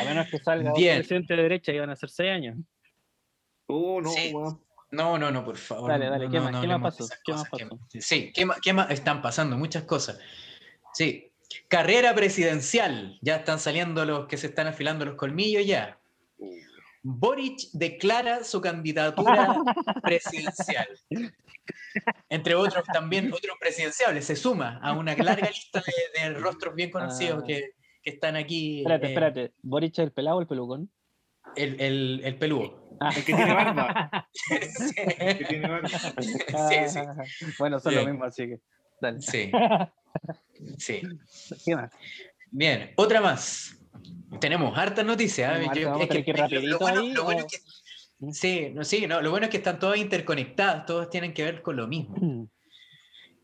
A 0.00 0.04
menos 0.04 0.28
que 0.30 0.38
salga 0.38 0.72
Bien. 0.74 0.96
presidente 0.98 1.36
de 1.36 1.42
derecha 1.42 1.72
y 1.72 1.78
van 1.78 1.90
a 1.90 1.96
ser 1.96 2.10
seis 2.10 2.30
años. 2.30 2.56
Oh, 3.66 4.00
no, 4.00 4.10
Sí. 4.10 4.32
weón. 4.32 4.60
No, 4.90 5.18
no, 5.18 5.30
no, 5.30 5.44
por 5.44 5.56
favor. 5.56 5.90
Dale, 5.90 6.08
dale, 6.08 6.28
¿qué 6.30 6.36
no, 6.38 6.44
más? 6.44 6.52
no 6.52 6.60
¿Qué 6.60 6.66
más 6.68 6.80
pasó? 6.96 7.06
¿Qué 7.24 7.32
más 7.32 7.48
pasó? 7.48 7.78
Sí, 7.98 8.32
¿qué 8.32 8.46
más, 8.46 8.60
qué 8.60 8.72
más 8.72 8.90
están 8.90 9.22
pasando? 9.22 9.56
Muchas 9.56 9.82
cosas. 9.84 10.18
Sí. 10.92 11.32
Carrera 11.68 12.14
presidencial. 12.14 13.18
Ya 13.20 13.36
están 13.36 13.58
saliendo 13.58 14.04
los 14.04 14.26
que 14.26 14.36
se 14.36 14.46
están 14.46 14.66
afilando 14.68 15.04
los 15.04 15.16
colmillos 15.16 15.66
ya. 15.66 15.98
Boric 17.06 17.58
declara 17.74 18.42
su 18.44 18.60
candidatura 18.62 19.56
presidencial. 20.02 20.88
Entre 22.30 22.54
otros 22.54 22.84
también 22.92 23.26
otros 23.32 23.56
presidenciables. 23.60 24.24
Se 24.24 24.36
suma 24.36 24.78
a 24.82 24.92
una 24.92 25.14
larga 25.14 25.48
lista 25.48 25.82
de, 26.16 26.22
de 26.30 26.34
rostros 26.38 26.74
bien 26.74 26.90
conocidos 26.90 27.42
Ah. 27.42 27.46
que, 27.46 27.70
que 28.02 28.10
están 28.10 28.36
aquí. 28.36 28.78
Espérate, 28.80 29.06
eh, 29.06 29.08
espérate. 29.10 29.52
¿Boric 29.62 29.92
es 29.92 29.98
el 30.04 30.12
pelado 30.12 30.38
o 30.38 30.40
el 30.40 30.46
pelucón? 30.46 30.90
El, 31.56 31.78
el, 31.80 32.20
el 32.24 32.38
peludo. 32.38 32.88
Ah. 33.00 33.10
El 33.14 33.24
que 33.24 33.34
tiene 33.34 33.52
barba. 33.54 34.28
Sí. 34.32 34.94
El 35.18 35.38
que 35.38 35.44
tiene 35.44 35.68
barba. 35.68 35.88
Sí, 35.88 36.76
sí. 36.88 37.46
Bueno, 37.58 37.78
son 37.80 37.90
Bien. 37.92 38.04
lo 38.06 38.10
mismo, 38.12 38.24
así 38.24 38.46
que. 38.48 38.60
Dale. 39.00 39.20
Sí. 39.20 39.50
Sí. 40.78 41.02
¿Qué 41.66 41.74
más? 41.76 41.90
Bien, 42.50 42.92
otra 42.96 43.20
más. 43.20 43.76
Tenemos 44.40 44.76
hartas 44.76 45.04
noticias. 45.04 45.58
¿eh? 45.60 45.64
Yo- 45.74 45.96
es 46.00 46.08
que 46.24 46.60
lo- 46.60 46.78
bueno- 46.78 47.00
ahí, 47.00 47.12
lo 47.12 47.24
bueno 47.24 47.42
o- 47.42 47.46
es 47.46 47.52
que- 47.52 48.32
Sí, 48.32 48.70
no, 48.72 48.84
sí, 48.84 49.06
no, 49.06 49.20
lo 49.20 49.30
bueno 49.30 49.46
es 49.46 49.50
que 49.50 49.56
están 49.58 49.78
todas 49.78 49.98
interconectadas, 49.98 50.86
todas 50.86 51.10
tienen 51.10 51.34
que 51.34 51.42
ver 51.44 51.62
con 51.62 51.76
lo 51.76 51.86
mismo. 51.86 52.14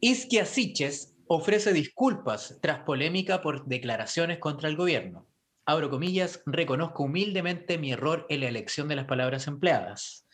Isquia 0.00 0.46
Siches 0.46 1.14
ofrece 1.26 1.72
disculpas 1.72 2.58
tras 2.62 2.80
polémica 2.84 3.40
por 3.42 3.66
declaraciones 3.66 4.38
contra 4.38 4.68
el 4.68 4.76
gobierno. 4.76 5.26
Abro 5.66 5.90
comillas, 5.90 6.42
reconozco 6.46 7.02
humildemente 7.04 7.78
mi 7.78 7.92
error 7.92 8.26
en 8.30 8.40
la 8.40 8.48
elección 8.48 8.88
de 8.88 8.96
las 8.96 9.04
palabras 9.06 9.46
empleadas. 9.46 10.26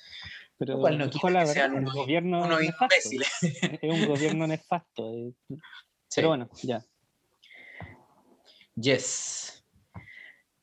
Pero 0.59 0.79
cual 0.79 0.97
no 0.97 1.11
que 1.11 1.19
sean 1.47 1.75
unos- 1.75 1.93
gobierno 1.95 2.45
Unos 2.45 2.61
es 2.61 2.67
nefasto. 2.69 2.85
imbéciles. 3.11 3.29
Es 3.83 3.91
un 3.93 4.07
gobierno 4.07 4.47
nefasto. 4.47 5.11
eh. 5.13 5.33
Sí. 5.49 5.57
Pero 6.17 6.29
bueno, 6.29 6.49
ya. 6.63 6.83
Yes. 8.77 9.56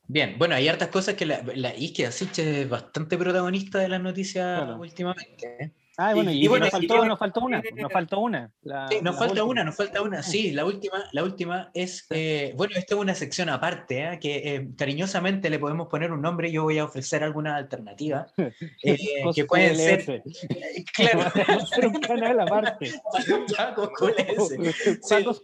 Bien, 0.08 0.36
bueno, 0.38 0.56
hay 0.56 0.68
hartas 0.68 0.90
cosas 0.90 1.16
que 1.16 1.26
la, 1.26 1.42
la 1.56 1.74
Isquia 1.76 2.12
Siches 2.12 2.46
es 2.46 2.70
bastante 2.70 3.18
protagonista 3.18 3.80
de 3.80 3.88
las 3.90 4.02
noticias 4.02 4.60
Claro. 4.62 4.80
últimamente. 4.80 5.58
¿eh? 5.60 5.72
Ah, 5.96 6.16
bueno, 6.16 6.32
y, 6.32 6.44
y 6.44 6.48
bueno, 6.48 6.66
nos, 6.66 6.72
faltó, 6.72 7.06
nos 7.06 7.20
faltó 7.20 7.42
una. 7.42 7.62
Nos 7.76 7.92
faltó 7.92 8.20
una. 8.20 8.52
la- 8.64 8.88
Sí, 8.90 8.98
nos 9.04 9.16
falta 9.16 9.34
última. 9.44 9.46
una, 9.46 9.64
nos 9.64 9.76
falta 9.76 10.02
una. 10.02 10.24
Sí, 10.24 10.52
la 10.52 10.66
última, 10.66 11.04
la 11.12 11.24
última 11.24 11.70
es, 11.76 12.08
eh, 12.10 12.52
bueno, 12.58 12.74
esta 12.76 12.96
es 12.96 13.00
una 13.00 13.14
sección 13.14 13.48
aparte, 13.50 14.00
¿eh? 14.04 14.20
que 14.20 14.56
eh, 14.56 14.70
cariñosamente 14.76 15.52
le 15.52 15.60
podemos 15.60 15.88
poner 15.90 16.12
un 16.12 16.20
nombre. 16.22 16.52
Yo 16.52 16.64
voy 16.64 16.80
a 16.80 16.86
ofrecer 16.86 17.24
alguna 17.24 17.56
alternativa 17.58 18.26
que 19.36 19.46
pueden 19.46 19.76
ser, 19.76 20.24
claro, 20.96 21.32
un 21.88 22.02
canal 22.02 22.40
aparte. 22.40 22.92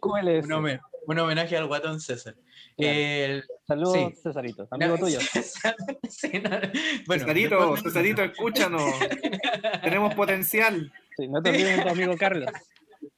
QLS. 0.01 0.49
Un 1.13 1.19
homenaje 1.19 1.57
al 1.57 1.67
guatón 1.67 1.99
César. 1.99 2.35
Claro. 2.77 2.93
El- 2.93 3.43
Saludos, 3.67 3.93
sí. 3.93 4.21
Cesarito. 4.23 4.67
Amigo 4.71 4.91
no, 4.93 4.97
tuyo. 4.97 5.19
sí, 6.09 6.31
no, 6.41 6.49
bueno, 7.05 7.23
Cesarito, 7.23 7.59
después- 7.59 7.83
Cesarito, 7.83 8.23
escúchanos. 8.23 8.83
Tenemos 9.83 10.13
potencial. 10.15 10.91
Sí, 11.17 11.27
no 11.27 11.41
te 11.41 11.49
olvides 11.49 11.77
de 11.77 11.83
tu 11.83 11.89
amigo 11.89 12.17
Carlos. 12.17 12.49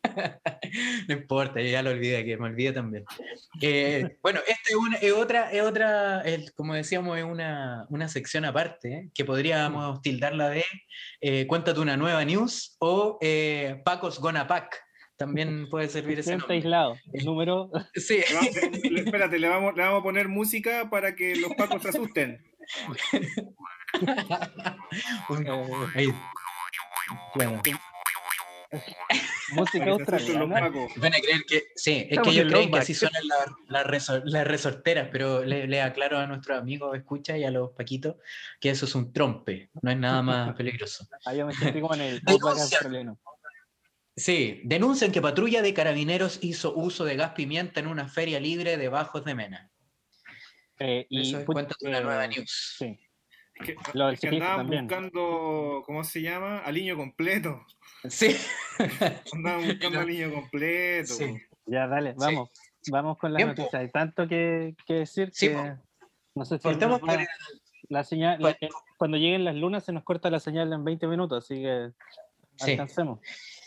No 1.07 1.13
importa, 1.15 1.59
yo 1.59 1.67
ya 1.69 1.81
lo 1.81 1.89
olvidé, 1.91 2.23
que 2.23 2.37
me 2.37 2.47
olvidé 2.47 2.71
también. 2.71 3.03
Eh, 3.61 4.17
bueno, 4.21 4.39
esta 4.47 4.69
es, 4.69 4.75
una, 4.75 4.97
es 4.97 5.11
otra, 5.11 5.51
es 5.51 5.61
otra 5.61 6.21
es, 6.21 6.51
como 6.51 6.73
decíamos, 6.73 7.17
es 7.17 7.23
una, 7.23 7.85
una 7.89 8.07
sección 8.07 8.45
aparte, 8.45 8.93
¿eh? 8.93 9.09
que 9.13 9.25
podríamos 9.25 10.01
tildarla 10.01 10.49
de 10.49 10.63
eh, 11.21 11.45
Cuéntate 11.47 11.79
una 11.79 11.97
nueva 11.97 12.23
news 12.25 12.75
o 12.79 13.17
eh, 13.21 13.81
Pacos 13.83 14.19
Gonna 14.19 14.47
Pack. 14.47 14.79
También 15.25 15.69
puede 15.69 15.87
servir 15.89 16.19
ese 16.19 16.35
nombre. 16.37 16.55
aislado. 16.55 16.97
El 17.13 17.25
número. 17.25 17.69
Sí, 17.95 18.17
Le 18.29 18.35
vamos- 18.35 18.55
le- 18.91 18.99
Espérate, 19.01 19.39
le 19.39 19.47
vamos, 19.47 19.75
le 19.75 19.83
vamos 19.83 19.99
a 19.99 20.03
poner 20.03 20.27
música 20.27 20.89
para 20.89 21.15
que 21.15 21.35
los 21.35 21.53
pacos 21.55 21.81
se 21.81 21.89
asusten. 21.89 22.43
Eh, 24.03 25.89
ahí. 25.95 26.13
Bueno, 27.35 27.61
música 29.53 29.89
australiana. 29.91 30.45
van 30.45 31.13
a 31.13 31.19
creer 31.19 31.43
que. 31.47 31.63
Sí, 31.75 31.97
es 31.97 32.03
Estamos 32.11 32.29
que 32.29 32.33
ellos 32.35 32.45
en 32.45 32.49
creen 32.51 32.71
que 32.71 32.79
así 32.79 32.93
suenan 32.93 33.21
las 33.67 33.85
resor- 33.85 34.21
las 34.25 34.47
resorteras, 34.47 35.09
pero 35.11 35.43
le, 35.43 35.67
le 35.67 35.81
aclaro 35.81 36.19
a 36.19 36.27
nuestros 36.27 36.57
amigos, 36.57 36.95
escucha 36.97 37.37
y 37.37 37.43
a 37.43 37.51
los 37.51 37.71
paquitos, 37.71 38.15
que 38.59 38.69
eso 38.69 38.85
es 38.85 38.95
un 38.95 39.11
trompe, 39.11 39.69
no 39.81 39.91
es 39.91 39.97
nada 39.97 40.21
más 40.21 40.53
peligroso. 40.57 41.05
Ahí 41.25 41.39
yo 41.39 41.45
me 41.47 41.53
sentí 41.53 41.81
como 41.81 41.95
en 41.95 42.01
el 42.01 42.21
australiano. 42.27 43.17
Sí, 44.21 44.61
denuncian 44.65 45.11
que 45.11 45.19
patrulla 45.21 45.61
de 45.63 45.73
carabineros 45.73 46.37
hizo 46.43 46.75
uso 46.75 47.05
de 47.05 47.15
gas 47.15 47.31
pimienta 47.31 47.79
en 47.79 47.87
una 47.87 48.07
feria 48.07 48.39
libre 48.39 48.77
de 48.77 48.87
Bajos 48.87 49.25
de 49.25 49.33
Mena. 49.33 49.71
Eh, 50.77 51.07
y 51.09 51.21
Eso 51.21 51.39
es 51.39 51.45
put- 51.45 51.53
cuenta 51.53 51.75
de 51.79 51.89
una 51.89 52.01
nueva 52.01 52.27
news. 52.27 52.75
Sí. 52.77 52.99
Es 53.55 53.65
que, 53.65 53.75
Lo 53.93 54.05
del 54.05 54.13
es 54.15 54.19
que 54.21 54.27
andaban 54.29 54.57
también. 54.57 54.87
buscando, 54.87 55.83
¿cómo 55.85 56.03
se 56.03 56.21
llama? 56.21 56.59
Aliño 56.59 56.95
completo. 56.97 57.65
Sí. 58.09 58.35
Andaban 59.33 59.65
buscando 59.65 59.97
No. 59.97 60.01
aliño 60.01 60.31
completo. 60.33 61.13
Sí. 61.15 61.35
Ya, 61.65 61.87
dale, 61.87 62.13
vamos. 62.15 62.49
Vamos 62.91 63.17
con 63.17 63.33
las 63.33 63.37
Bien, 63.37 63.49
po. 63.55 63.61
noticias. 63.61 63.81
Hay 63.81 63.91
tanto 63.91 64.27
que, 64.27 64.75
que 64.85 64.93
decir 64.93 65.29
Sí, 65.33 65.47
que 65.49 65.53
po. 65.55 65.63
no 66.35 66.45
sé 66.45 66.57
si 66.57 66.63
Partamos 66.63 67.01
nos 67.01 67.09
va- 67.09 67.15
por- 67.15 67.27
la 67.89 68.03
señal, 68.03 68.37
Bueno. 68.39 68.57
eh, 68.61 68.69
cuando 68.97 69.17
lleguen 69.17 69.45
las 69.45 69.55
lunas 69.55 69.83
se 69.83 69.91
nos 69.93 70.03
corta 70.03 70.29
la 70.29 70.39
señal 70.39 70.71
en 70.73 70.83
20 70.83 71.07
minutos, 71.07 71.43
así 71.43 71.55
que 71.61 71.89
Sí. 72.57 72.71
alcancemos. 72.71 73.19
Sí, 73.23 73.60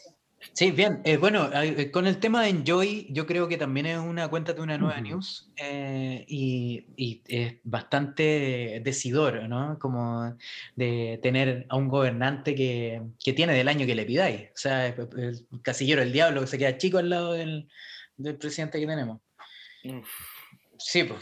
bien. 0.75 1.01
eh, 1.05 1.17
bueno, 1.17 1.51
eh, 1.53 1.91
con 1.91 2.07
el 2.07 2.19
tema 2.19 2.43
de 2.43 2.51
Enjoy, 2.51 3.07
yo 3.11 3.27
creo 3.27 3.49
que 3.49 3.57
también 3.57 3.87
es 3.87 3.99
una 3.99 4.29
cuenta 4.29 4.53
de 4.53 4.61
una 4.61 4.79
nueva 4.79 4.95
Ujú. 4.97 5.05
news 5.05 5.51
eh, 5.57 6.25
y, 6.29 6.87
y 6.97 7.23
es 7.27 7.55
bastante 7.65 8.81
decidor, 8.85 9.49
¿no? 9.49 9.79
Como 9.79 10.37
de 10.77 11.19
tener 11.23 11.67
a 11.69 11.77
un 11.77 11.89
gobernante 11.89 12.55
que, 12.55 13.03
que 13.23 13.33
tiene 13.33 13.55
del 13.55 13.69
año 13.69 13.87
que 13.87 13.95
le 13.95 14.05
pidáis. 14.07 14.49
O 14.51 14.57
sea, 14.57 14.87
el, 14.87 15.09
el 15.19 15.63
casillero 15.63 16.01
del 16.03 16.13
diablo 16.13 16.41
que 16.41 16.47
se 16.47 16.59
queda 16.59 16.79
chico 16.79 16.99
al 16.99 17.11
lado 17.11 17.33
del, 17.33 17.69
del 18.17 18.37
presidente 18.37 18.79
que 18.81 18.87
tenemos. 18.87 19.21
Uf. 19.85 20.09
Sí, 20.79 21.05
pues. 21.05 21.21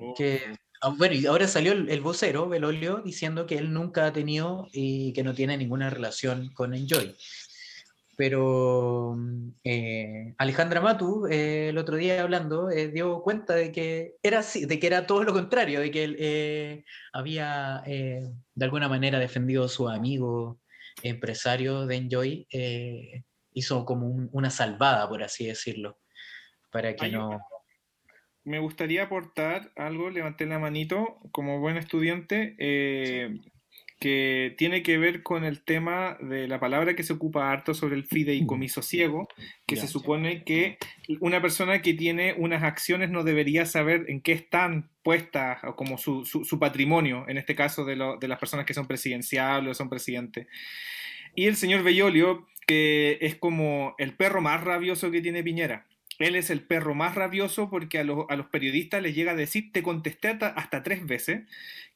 Oh. 0.00 0.14
que, 0.14 0.40
ah, 0.80 0.94
bueno, 0.96 1.14
y 1.14 1.26
ahora 1.26 1.46
salió 1.46 1.72
el, 1.72 1.90
el 1.90 2.00
vocero, 2.00 2.48
Belolio, 2.48 3.02
diciendo 3.04 3.46
que 3.46 3.58
él 3.58 3.72
nunca 3.72 4.06
ha 4.06 4.12
tenido 4.12 4.66
y 4.72 5.12
que 5.12 5.22
no 5.22 5.34
tiene 5.34 5.56
ninguna 5.58 5.90
relación 5.90 6.50
con 6.54 6.74
Enjoy. 6.74 7.14
Pero 8.18 9.14
mm, 9.16 9.50
eh, 9.62 10.34
Alejandra 10.38 10.80
Matu, 10.80 11.28
eh, 11.30 11.68
el 11.68 11.78
otro 11.78 11.94
día 11.94 12.20
hablando, 12.20 12.68
eh, 12.68 12.88
dio 12.88 13.22
cuenta 13.22 13.54
de 13.54 13.70
que 13.70 14.16
era 14.24 14.40
así, 14.40 14.66
de 14.66 14.80
que 14.80 14.88
era 14.88 15.06
todo 15.06 15.22
lo 15.22 15.32
contrario, 15.32 15.78
de 15.78 15.92
que 15.92 16.02
él 16.02 16.16
eh, 16.18 16.84
había 17.12 17.84
de 17.86 18.64
alguna 18.64 18.88
manera 18.88 19.20
defendido 19.20 19.64
a 19.64 19.68
su 19.68 19.88
amigo 19.88 20.60
empresario 21.04 21.86
de 21.86 21.94
Enjoy, 21.94 22.48
hizo 23.52 23.84
como 23.84 24.08
un- 24.08 24.28
una 24.32 24.50
salvada, 24.50 25.08
por 25.08 25.22
así 25.22 25.46
decirlo, 25.46 26.00
para 26.72 26.96
que 26.96 27.08
no... 27.10 27.38
Me 28.42 28.58
gustaría 28.58 29.04
aportar 29.04 29.70
algo, 29.76 30.10
levanté 30.10 30.44
la 30.46 30.58
manito 30.58 31.20
como 31.30 31.60
buen 31.60 31.76
estudiante, 31.76 32.56
eh, 32.58 33.38
que 33.98 34.54
tiene 34.58 34.82
que 34.82 34.96
ver 34.96 35.22
con 35.24 35.44
el 35.44 35.60
tema 35.62 36.16
de 36.20 36.46
la 36.46 36.60
palabra 36.60 36.94
que 36.94 37.02
se 37.02 37.12
ocupa 37.12 37.50
harto 37.50 37.74
sobre 37.74 37.96
el 37.96 38.04
fideicomiso 38.04 38.80
ciego, 38.82 39.28
que 39.66 39.74
se 39.76 39.88
supone 39.88 40.44
que 40.44 40.78
una 41.20 41.42
persona 41.42 41.82
que 41.82 41.94
tiene 41.94 42.34
unas 42.38 42.62
acciones 42.62 43.10
no 43.10 43.24
debería 43.24 43.66
saber 43.66 44.04
en 44.08 44.20
qué 44.20 44.32
están 44.32 44.88
puestas, 45.02 45.64
o 45.64 45.74
como 45.74 45.98
su, 45.98 46.24
su- 46.24 46.44
su 46.44 46.58
patrimonio, 46.58 47.24
en 47.28 47.38
este 47.38 47.54
caso 47.54 47.84
de, 47.84 47.96
lo- 47.96 48.16
de 48.18 48.28
las 48.28 48.38
personas 48.38 48.66
que 48.66 48.74
son 48.74 48.86
presidenciables 48.86 49.72
o 49.72 49.74
son 49.74 49.88
presidentes. 49.90 50.46
Y 51.34 51.46
el 51.46 51.56
señor 51.56 51.82
Bellolio, 51.82 52.46
que 52.66 53.18
es 53.20 53.34
como 53.36 53.94
el 53.98 54.12
perro 54.14 54.40
más 54.40 54.62
rabioso 54.62 55.10
que 55.10 55.20
tiene 55.22 55.42
Piñera. 55.42 55.86
Él 56.18 56.34
es 56.34 56.50
el 56.50 56.62
perro 56.62 56.94
más 56.96 57.14
rabioso 57.14 57.70
porque 57.70 57.98
a, 57.98 58.04
los- 58.04 58.26
a 58.28 58.36
los 58.36 58.46
periodistas 58.46 59.00
les 59.02 59.14
llega 59.14 59.32
a 59.32 59.36
decir, 59.36 59.70
te 59.72 59.82
contesté 59.82 60.28
hasta, 60.28 60.48
hasta 60.48 60.82
tres 60.82 61.06
veces, 61.06 61.42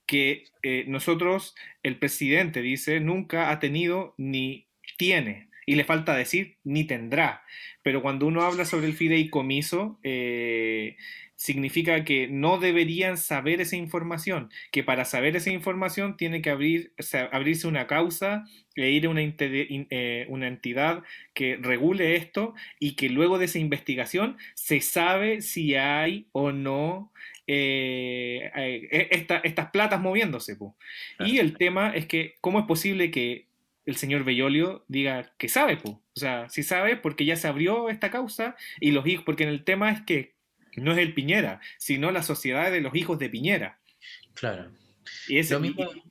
que 0.06 0.44
eh, 0.62 0.84
nosotros, 0.88 1.54
el 1.82 1.98
presidente 1.98 2.62
dice, 2.62 3.00
nunca 3.00 3.50
ha 3.50 3.58
tenido 3.58 4.14
ni 4.18 4.66
tiene. 4.98 5.48
Y 5.64 5.76
le 5.76 5.84
falta 5.84 6.16
decir, 6.16 6.56
ni 6.64 6.84
tendrá. 6.84 7.44
Pero 7.82 8.02
cuando 8.02 8.26
uno 8.26 8.42
habla 8.42 8.64
sobre 8.64 8.86
el 8.86 8.94
fideicomiso, 8.94 9.98
eh, 10.02 10.96
significa 11.42 12.04
que 12.04 12.28
no 12.28 12.58
deberían 12.58 13.16
saber 13.16 13.60
esa 13.60 13.74
información, 13.74 14.50
que 14.70 14.84
para 14.84 15.04
saber 15.04 15.34
esa 15.34 15.50
información 15.50 16.16
tiene 16.16 16.40
que 16.40 16.50
abrirse 16.50 17.66
una 17.66 17.88
causa 17.88 18.44
e 18.76 18.90
ir 18.90 19.08
a 19.08 19.12
eh, 19.16 20.26
una 20.28 20.46
entidad 20.46 21.02
que 21.34 21.58
regule 21.60 22.14
esto 22.14 22.54
y 22.78 22.94
que 22.94 23.08
luego 23.08 23.38
de 23.38 23.46
esa 23.46 23.58
investigación 23.58 24.36
se 24.54 24.80
sabe 24.80 25.42
si 25.42 25.74
hay 25.74 26.28
o 26.30 26.52
no 26.52 27.12
eh, 27.46 28.50
eh, 28.54 29.08
esta- 29.10 29.38
estas 29.44 29.70
platas 29.70 30.00
moviéndose. 30.00 30.56
po. 30.56 30.76
Y 31.20 31.38
el 31.38 31.56
tema 31.56 31.94
es 31.94 32.06
que, 32.06 32.36
¿cómo 32.40 32.60
es 32.60 32.66
posible 32.66 33.10
que 33.10 33.46
el 33.86 33.96
señor 33.96 34.24
Bellolio 34.24 34.84
diga 34.88 35.32
que 35.38 35.48
sabe? 35.48 35.76
po? 35.76 36.00
O 36.14 36.20
sea, 36.20 36.48
si 36.48 36.62
sabe 36.62 36.96
porque 36.96 37.24
ya 37.24 37.36
se 37.36 37.48
abrió 37.48 37.88
esta 37.88 38.10
causa 38.10 38.56
y 38.80 38.92
los 38.92 39.06
hijos, 39.06 39.24
porque 39.24 39.42
en 39.44 39.48
el 39.50 39.64
tema 39.64 39.90
es 39.90 40.02
que 40.02 40.32
no 40.76 40.92
es 40.92 40.98
el 40.98 41.14
Piñera, 41.14 41.60
sino 41.78 42.10
la 42.12 42.22
sociedad 42.22 42.70
de 42.70 42.80
los 42.80 42.94
hijos 42.94 43.18
de 43.18 43.28
Piñera. 43.28 43.78
Claro. 44.34 44.70
Y 45.28 45.38
ese, 45.38 45.54
Lo 45.54 45.60
mismo. 45.60 45.84
y- 45.94 46.02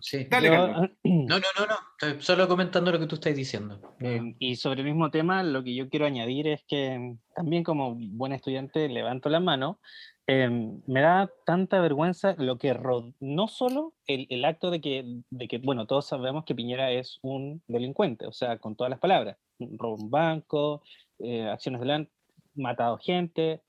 Sí. 0.00 0.24
Dale, 0.30 0.48
Yo, 0.48 0.52
Carlos. 0.52 0.90
No, 1.04 1.38
no, 1.38 1.44
no, 1.58 1.66
no. 1.66 1.74
Estoy 1.98 2.20
solo 2.22 2.46
comentando 2.48 2.90
lo 2.92 2.98
que 2.98 3.06
tú 3.06 3.14
estás 3.14 3.34
diciendo. 3.34 3.80
Eh, 4.00 4.34
y 4.38 4.56
sobre 4.56 4.80
el 4.80 4.86
mismo 4.86 5.10
tema, 5.10 5.42
lo 5.42 5.62
que 5.64 5.74
yo 5.74 5.88
quiero 5.88 6.06
añadir 6.06 6.48
es 6.48 6.62
que 6.68 7.16
también 7.34 7.62
como 7.64 7.94
buen 7.96 8.32
estudiante 8.32 8.88
levanto 8.88 9.28
la 9.30 9.40
mano, 9.40 9.78
eh, 10.26 10.48
me 10.86 11.00
da 11.00 11.30
tanta 11.46 11.80
vergüenza 11.80 12.34
lo 12.38 12.58
que 12.58 12.72
ro- 12.74 13.12
no 13.20 13.46
solo 13.48 13.94
el, 14.06 14.26
el 14.30 14.44
acto 14.44 14.70
de 14.70 14.80
que, 14.80 15.04
de 15.30 15.48
que, 15.48 15.58
bueno, 15.58 15.86
todos 15.86 16.06
sabemos 16.06 16.44
que 16.44 16.54
Piñera 16.54 16.90
es 16.90 17.18
un 17.22 17.62
delincuente, 17.68 18.26
o 18.26 18.32
sea, 18.32 18.58
con 18.58 18.74
todas 18.76 18.90
las 18.90 19.00
palabras, 19.00 19.36
robo 19.58 19.96
un 19.96 20.10
banco, 20.10 20.82
eh, 21.18 21.46
acciones 21.48 21.80
de 21.82 22.08
matado 22.54 22.98
gente, 22.98 23.60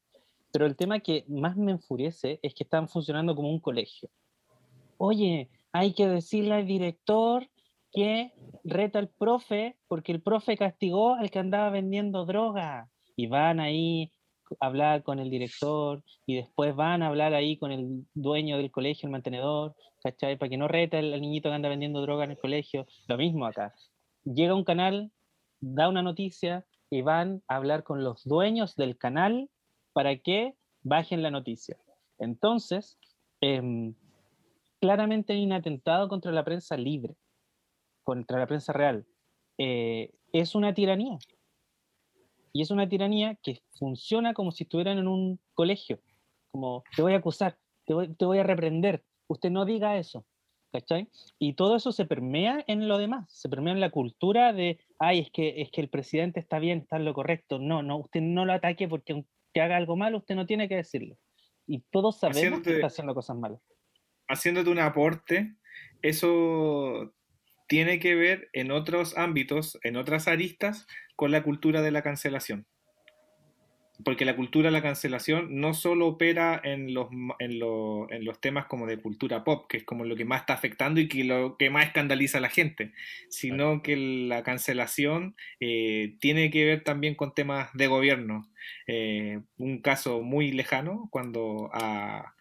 pero 0.53 0.65
el 0.65 0.75
tema 0.77 0.99
que 0.99 1.25
más 1.27 1.57
me 1.57 1.71
enfurece 1.73 2.39
es 2.41 2.53
que 2.53 2.63
están 2.63 2.87
funcionando 2.87 3.35
como 3.35 3.49
un 3.49 3.59
colegio. 3.59 4.09
Oye, 4.97 5.49
hay 5.75 5.93
que 5.93 6.07
decirle 6.07 6.53
al 6.53 6.65
director 6.65 7.49
que 7.91 8.31
reta 8.63 8.97
al 8.97 9.09
profe 9.09 9.75
porque 9.89 10.13
el 10.13 10.21
profe 10.21 10.55
castigó 10.55 11.15
al 11.15 11.29
que 11.29 11.39
andaba 11.39 11.69
vendiendo 11.69 12.25
droga. 12.25 12.89
Y 13.17 13.27
van 13.27 13.59
ahí 13.59 14.09
a 14.61 14.67
hablar 14.67 15.03
con 15.03 15.19
el 15.19 15.29
director 15.29 16.01
y 16.25 16.37
después 16.37 16.73
van 16.77 17.03
a 17.03 17.07
hablar 17.07 17.33
ahí 17.33 17.57
con 17.57 17.73
el 17.73 18.05
dueño 18.13 18.55
del 18.55 18.71
colegio, 18.71 19.07
el 19.07 19.11
mantenedor, 19.11 19.75
¿cachai? 20.01 20.37
Para 20.37 20.49
que 20.49 20.55
no 20.55 20.69
reta 20.69 20.97
al, 20.97 21.19
niñito 21.19 21.49
que 21.49 21.55
anda 21.55 21.67
vendiendo 21.67 22.01
droga 22.01 22.23
en 22.23 22.31
el 22.31 22.37
colegio. 22.37 22.87
Lo 23.09 23.17
mismo 23.17 23.45
acá. 23.45 23.73
Llega 24.23 24.55
un 24.55 24.63
canal, 24.63 25.11
da 25.59 25.89
una 25.89 26.03
noticia 26.03 26.65
y 26.89 27.01
van 27.01 27.43
a 27.49 27.57
hablar 27.57 27.83
con 27.83 28.01
los 28.01 28.23
dueños 28.23 28.77
del 28.77 28.97
canal 28.97 29.49
para 29.91 30.15
que 30.15 30.53
bajen 30.83 31.21
la 31.21 31.31
noticia. 31.31 31.75
Entonces, 32.17 32.97
eh, 33.41 33.93
claramente 34.85 35.33
hay 35.33 35.43
un 35.43 35.53
atentado 35.53 36.07
contra 36.07 36.31
la 36.31 36.45
prensa 36.45 36.77
libre, 36.77 37.15
contra 38.03 38.37
la 38.37 38.45
prensa 38.45 38.71
real. 38.71 39.05
Eh, 39.57 40.11
es 40.31 40.53
una 40.53 40.75
tiranía. 40.75 41.17
Y 42.53 42.61
es 42.61 42.69
una 42.69 42.87
tiranía 42.87 43.35
que 43.41 43.61
funciona 43.79 44.33
como 44.33 44.51
si 44.51 44.63
estuvieran 44.63 44.99
en 44.99 45.07
un 45.07 45.39
colegio. 45.55 45.99
Como, 46.51 46.83
te 46.95 47.01
voy 47.01 47.13
a 47.13 47.17
acusar, 47.17 47.57
te 47.85 48.25
voy, 48.25 48.37
a 48.37 48.43
reprender. 48.43 49.03
Usted 49.27 49.49
no 49.49 49.65
diga 49.65 49.97
eso. 49.97 50.23
¿Cachai? 50.71 51.09
Y 51.39 51.53
todo 51.53 51.77
eso 51.77 51.91
se 51.91 52.05
permea 52.05 52.63
en 52.67 52.89
lo 52.89 52.97
demás, 52.97 53.31
se 53.31 53.47
permea 53.47 53.73
en 53.73 53.79
la 53.79 53.91
cultura 53.91 54.51
de, 54.51 54.77
ay, 54.99 55.19
es 55.19 55.31
que, 55.31 55.61
es 55.61 55.71
que 55.71 55.79
el 55.79 55.89
presidente 55.89 56.41
está 56.41 56.59
bien, 56.59 56.79
está 56.79 56.97
en 56.97 57.05
lo 57.05 57.13
correcto. 57.13 57.59
No, 57.59 57.81
no, 57.81 57.97
usted 57.97 58.19
no 58.19 58.45
lo 58.45 58.51
ataque 58.51 58.87
porque 58.89 59.13
aunque 59.13 59.61
haga 59.61 59.77
algo 59.77 59.95
malo, 59.95 60.17
usted 60.17 60.35
no 60.35 60.45
tiene 60.45 60.67
que 60.67 60.75
decirlo. 60.75 61.15
Y 61.65 61.79
todos 61.91 62.17
sabemos 62.17 62.61
que 62.61 62.75
está 62.75 62.87
haciendo 62.87 63.15
cosas 63.15 63.37
malas 63.37 63.61
haciéndote 64.27 64.69
un 64.69 64.79
aporte, 64.79 65.55
eso 66.01 67.13
tiene 67.67 67.99
que 67.99 68.15
ver 68.15 68.49
en 68.53 68.71
otros 68.71 69.17
ámbitos, 69.17 69.79
en 69.83 69.97
otras 69.97 70.27
aristas, 70.27 70.87
con 71.15 71.31
la 71.31 71.43
cultura 71.43 71.81
de 71.81 71.91
la 71.91 72.01
cancelación. 72.01 72.67
Porque 74.03 74.25
la 74.25 74.35
cultura 74.35 74.67
de 74.67 74.73
la 74.73 74.81
cancelación 74.81 75.61
no 75.61 75.73
solo 75.73 76.07
opera 76.07 76.59
en 76.61 76.93
los, 76.93 77.07
en, 77.39 77.59
los 78.25 78.41
temas 78.41 78.65
como 78.65 78.87
de 78.87 79.01
cultura 79.01 79.45
pop, 79.45 79.67
que 79.69 79.77
es 79.77 79.83
como 79.85 80.03
lo 80.03 80.17
que 80.17 80.25
más 80.25 80.41
está 80.41 80.53
afectando 80.53 80.99
y 80.99 81.07
que 81.07 81.23
lo 81.23 81.55
que 81.57 81.69
más 81.69 81.85
escandaliza 81.85 82.39
a 82.39 82.41
la 82.41 82.49
gente, 82.49 82.91
sino 83.29 83.81
que 83.81 83.95
la 83.95 84.43
cancelación 84.43 85.37
eh, 85.61 86.17
tiene 86.19 86.51
que 86.51 86.65
ver 86.65 86.83
también 86.83 87.15
con 87.15 87.33
temas 87.33 87.69
de 87.73 87.87
gobierno. 87.87 88.51
Eh, 88.85 89.39
un 89.57 89.81
caso 89.81 90.21
muy 90.21 90.51
lejano, 90.51 91.07
cuando 91.09 91.69
a, 91.73 92.35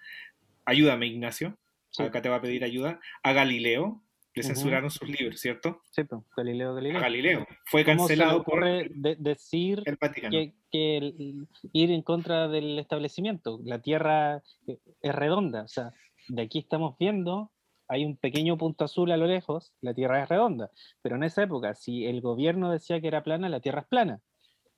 ayúdame 0.64 1.06
Ignacio, 1.06 1.56
acá 2.02 2.22
te 2.22 2.28
va 2.28 2.36
a 2.36 2.40
pedir 2.40 2.64
ayuda, 2.64 3.00
a 3.22 3.32
Galileo, 3.32 4.02
le 4.34 4.42
censuraron 4.42 4.90
sus 4.90 5.08
libros, 5.08 5.40
¿cierto? 5.40 5.80
Sí, 5.90 6.02
pues, 6.04 6.22
Galileo 6.36 6.74
Galileo. 6.74 7.00
Galileo. 7.00 7.46
Fue 7.66 7.84
cancelado 7.84 8.42
por 8.42 8.64
decir 8.64 9.82
el 9.86 9.96
Vaticano. 9.96 10.36
Que, 10.72 11.34
ir 11.72 11.90
en 11.92 12.02
contra 12.02 12.48
del 12.48 12.78
establecimiento. 12.80 13.60
La 13.64 13.80
Tierra 13.80 14.42
eh, 14.66 14.78
es 15.00 15.14
redonda, 15.14 15.62
o 15.62 15.68
sea, 15.68 15.92
de 16.28 16.42
aquí 16.42 16.58
estamos 16.58 16.96
viendo, 16.98 17.52
hay 17.86 18.04
un 18.04 18.16
pequeño 18.16 18.58
punto 18.58 18.84
azul 18.84 19.12
a 19.12 19.16
lo 19.16 19.26
lejos, 19.26 19.72
la 19.80 19.94
Tierra 19.94 20.22
es 20.22 20.28
redonda, 20.28 20.70
pero 21.00 21.14
en 21.14 21.22
esa 21.22 21.44
época, 21.44 21.74
si 21.76 22.06
el 22.06 22.20
gobierno 22.20 22.72
decía 22.72 23.00
que 23.00 23.06
era 23.06 23.22
plana, 23.22 23.48
la 23.48 23.60
Tierra 23.60 23.82
es 23.82 23.86
plana. 23.86 24.20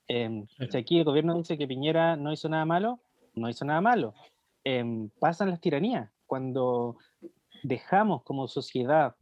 Eh, 0.07 0.45
Si 0.69 0.77
aquí 0.77 0.99
el 0.99 1.03
gobierno 1.03 1.35
dice 1.35 1.57
que 1.57 1.67
Piñera 1.67 2.15
no 2.15 2.31
hizo 2.31 2.47
nada 2.47 2.65
malo, 2.65 2.99
no 3.33 3.49
hizo 3.49 3.65
nada 3.65 3.81
malo. 3.81 4.13
Em, 4.63 5.09
pasan 5.19 5.49
las 5.49 5.61
tiranías 5.61 6.11
cuando 6.27 6.97
dejamos 7.63 8.23
como 8.23 8.47
sociedad 8.47 9.15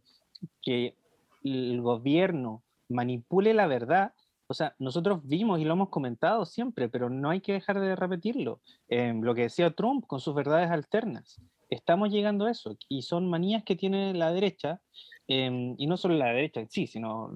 que 0.62 0.98
el 1.44 1.82
gobierno 1.82 2.64
manipule 2.90 3.54
la 3.54 3.68
verdad, 3.68 4.14
o 4.48 4.54
sea, 4.54 4.76
nosotros 4.78 5.22
vimos 5.24 5.60
y 5.60 5.66
lo 5.66 5.74
hemos 5.74 5.90
comentado 5.90 6.46
siempre, 6.46 6.90
pero 6.90 7.10
no 7.10 7.30
hay 7.30 7.42
que 7.42 7.54
dejar 7.54 7.80
de 7.80 7.96
repetirlo. 7.96 8.62
lo 8.90 9.34
que 9.34 9.44
decía 9.44 9.72
Trump 9.72 10.06
con 10.06 10.20
sus 10.20 10.36
verdades 10.36 10.70
alternas. 10.70 11.42
Estamos 11.70 12.10
llegando 12.12 12.46
a 12.46 12.52
eso 12.52 12.78
y 12.88 13.02
son 13.02 13.28
manías 13.28 13.64
que 13.64 13.76
tiene 13.76 14.14
la 14.14 14.32
derecha, 14.32 14.82
em, 15.28 15.76
y 15.78 15.88
no 15.88 15.98
solo 15.98 16.16
la 16.16 16.28
derecha 16.28 16.60
en 16.60 16.70
sí, 16.70 16.86
sino 16.86 17.32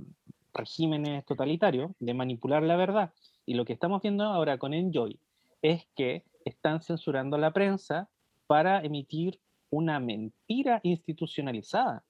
regímenes 0.53 1.25
totalitarios 1.25 1.91
de 1.99 2.13
manipular 2.13 2.61
la 2.61 2.75
verdad. 2.75 3.11
Y 3.45 3.55
lo 3.55 3.65
que 3.65 3.73
estamos 3.73 4.01
viendo 4.01 4.25
ahora 4.25 4.59
con 4.59 4.73
Enjoy 4.73 5.19
es 5.61 5.87
que 5.95 6.23
están 6.45 6.81
censurando 6.81 7.37
la 7.37 7.51
prensa 7.51 8.09
para 8.45 8.83
emitir 8.83 9.39
una 9.69 9.99
mentira 9.99 10.79
institucionalizada. 10.83 12.03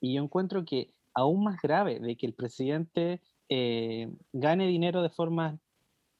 Y 0.00 0.14
yo 0.14 0.22
encuentro 0.22 0.64
que 0.64 0.90
aún 1.14 1.44
más 1.44 1.60
grave 1.62 2.00
de 2.00 2.16
que 2.16 2.26
el 2.26 2.34
presidente 2.34 3.20
eh, 3.48 4.10
gane 4.32 4.66
dinero 4.66 5.02
de 5.02 5.10
formas 5.10 5.58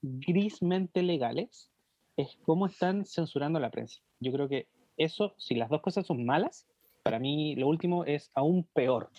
grismente 0.02 1.02
legales 1.02 1.70
es 2.16 2.36
cómo 2.44 2.66
están 2.66 3.04
censurando 3.04 3.58
la 3.58 3.70
prensa. 3.70 4.00
Yo 4.20 4.32
creo 4.32 4.48
que 4.48 4.68
eso, 4.96 5.34
si 5.38 5.54
las 5.54 5.70
dos 5.70 5.82
cosas 5.82 6.06
son 6.06 6.24
malas, 6.24 6.66
para 7.02 7.18
mí 7.18 7.56
lo 7.56 7.68
último 7.68 8.04
es 8.04 8.30
aún 8.34 8.64
peor. 8.72 9.10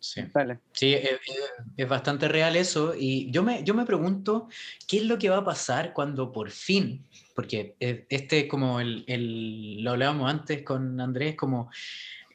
Sí, 0.00 0.22
sí 0.72 0.96
es, 1.76 1.88
bastante 1.88 2.28
real 2.28 2.56
eso. 2.56 2.94
Y 2.98 3.30
yo 3.30 3.42
me, 3.42 3.62
yo 3.64 3.74
me 3.74 3.84
pregunto, 3.84 4.48
¿qué 4.86 4.98
es 4.98 5.04
lo 5.04 5.18
que 5.18 5.30
va 5.30 5.38
a 5.38 5.44
pasar 5.44 5.92
cuando 5.92 6.32
por 6.32 6.50
fin, 6.50 7.06
porque 7.34 7.76
este 7.80 8.40
es 8.40 8.46
como 8.48 8.80
el, 8.80 9.04
el, 9.06 9.82
lo 9.82 9.92
hablábamos 9.92 10.30
antes 10.30 10.62
con 10.62 11.00
Andrés, 11.00 11.36
como 11.36 11.70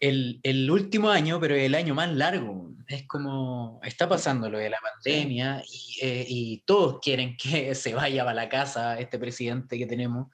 el, 0.03 0.41
el, 0.43 0.69
último 0.69 1.09
año, 1.09 1.39
pero 1.39 1.55
el 1.55 1.75
año 1.75 1.95
más 1.95 2.11
largo. 2.11 2.71
Es 2.87 3.07
como, 3.07 3.79
está 3.83 4.09
pasando 4.09 4.49
lo 4.49 4.57
de 4.57 4.69
la 4.69 4.79
pandemia 4.81 5.63
y, 5.65 6.05
eh, 6.05 6.25
y, 6.27 6.63
todos 6.65 6.99
quieren 7.01 7.37
que 7.37 7.73
se 7.75 7.93
vaya 7.93 8.29
a 8.29 8.33
la 8.33 8.49
casa 8.49 8.99
este 8.99 9.17
presidente 9.17 9.77
que 9.77 9.85
tenemos. 9.85 10.27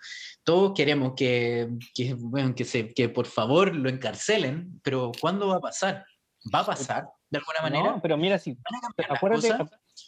Todos 0.44 0.74
queremos 0.76 1.14
que, 1.16 1.70
que, 1.94 2.16
bueno, 2.16 2.56
que, 2.56 2.66
se, 2.66 2.94
que 2.94 3.10
por 3.10 3.28
favor 3.28 3.76
lo 3.76 3.90
encarcelen, 3.90 4.80
pero 4.84 5.12
¿cuándo 5.22 5.50
va 5.50 5.58
a 5.58 5.62
pasar? 5.62 6.04
¿Va 6.54 6.62
a 6.62 6.66
pasar? 6.66 7.08
De 7.30 7.38
alguna 7.38 7.62
manera. 7.62 7.92
No, 7.96 8.02
pero 8.02 8.18
mira, 8.18 8.40
si 8.40 8.58
acuérdate, 9.10 9.54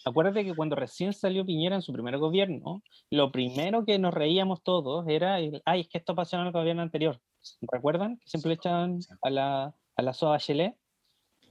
acuérdate 0.06 0.46
que 0.46 0.56
cuando 0.56 0.76
recién 0.76 1.14
salió 1.14 1.46
Piñera 1.46 1.76
en 1.76 1.82
su 1.82 1.94
primer 1.94 2.18
gobierno, 2.18 2.82
lo 3.10 3.32
primero 3.32 3.86
que 3.86 4.00
nos 4.00 4.14
reíamos 4.14 4.64
todos 4.64 5.08
era, 5.08 5.36
ay, 5.36 5.82
es 5.82 5.88
que 5.88 5.98
esto 5.98 6.16
pasó 6.16 6.38
en 6.38 6.48
el 6.48 6.52
gobierno 6.52 6.82
anterior. 6.82 7.22
¿Recuerdan? 7.62 8.18
Que 8.18 8.30
siempre 8.30 8.50
le 8.50 8.56
echaban 8.56 9.00
a 9.22 9.30
la, 9.30 9.76
a 9.96 10.02
la 10.02 10.14
SOA 10.14 10.40
Chelet. 10.40 10.76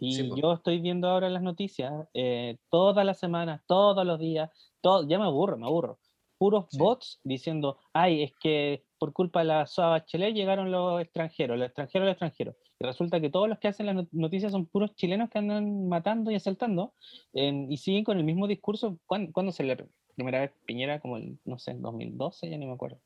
Y 0.02 0.40
yo 0.40 0.54
estoy 0.54 0.80
viendo 0.80 1.08
ahora 1.08 1.28
las 1.28 1.42
noticias, 1.42 1.92
eh, 2.14 2.56
todas 2.70 3.04
las 3.04 3.18
semanas, 3.18 3.60
todos 3.66 4.06
los 4.06 4.18
días, 4.18 4.48
todo, 4.80 5.06
ya 5.06 5.18
me 5.18 5.26
aburro, 5.26 5.58
me 5.58 5.66
aburro. 5.66 5.98
Puros 6.38 6.68
bots 6.72 7.20
diciendo, 7.22 7.78
ay, 7.92 8.22
es 8.22 8.32
que 8.40 8.82
por 9.00 9.14
culpa 9.14 9.40
de 9.40 9.46
la 9.46 9.66
SOA 9.66 9.88
Bachelet 9.88 10.34
llegaron 10.34 10.70
los 10.70 11.00
extranjeros, 11.00 11.58
los 11.58 11.66
extranjeros, 11.68 12.04
los 12.04 12.12
extranjeros. 12.12 12.54
Y 12.78 12.84
resulta 12.84 13.18
que 13.18 13.30
todos 13.30 13.48
los 13.48 13.58
que 13.58 13.68
hacen 13.68 13.86
las 13.86 14.06
noticias 14.12 14.52
son 14.52 14.66
puros 14.66 14.94
chilenos 14.94 15.30
que 15.30 15.38
andan 15.38 15.88
matando 15.88 16.30
y 16.30 16.34
asaltando 16.34 16.92
y 17.32 17.76
siguen 17.78 18.04
con 18.04 18.18
el 18.18 18.24
mismo 18.24 18.46
discurso. 18.46 18.98
¿Cuándo, 19.06 19.52
se 19.52 19.64
le 19.64 19.88
primera 20.14 20.40
vez 20.40 20.52
Piñera? 20.66 21.00
Como 21.00 21.16
el, 21.16 21.38
no 21.46 21.58
sé, 21.58 21.74
2012, 21.74 22.50
ya 22.50 22.58
ni 22.58 22.66
me 22.66 22.74
acuerdo. 22.74 23.00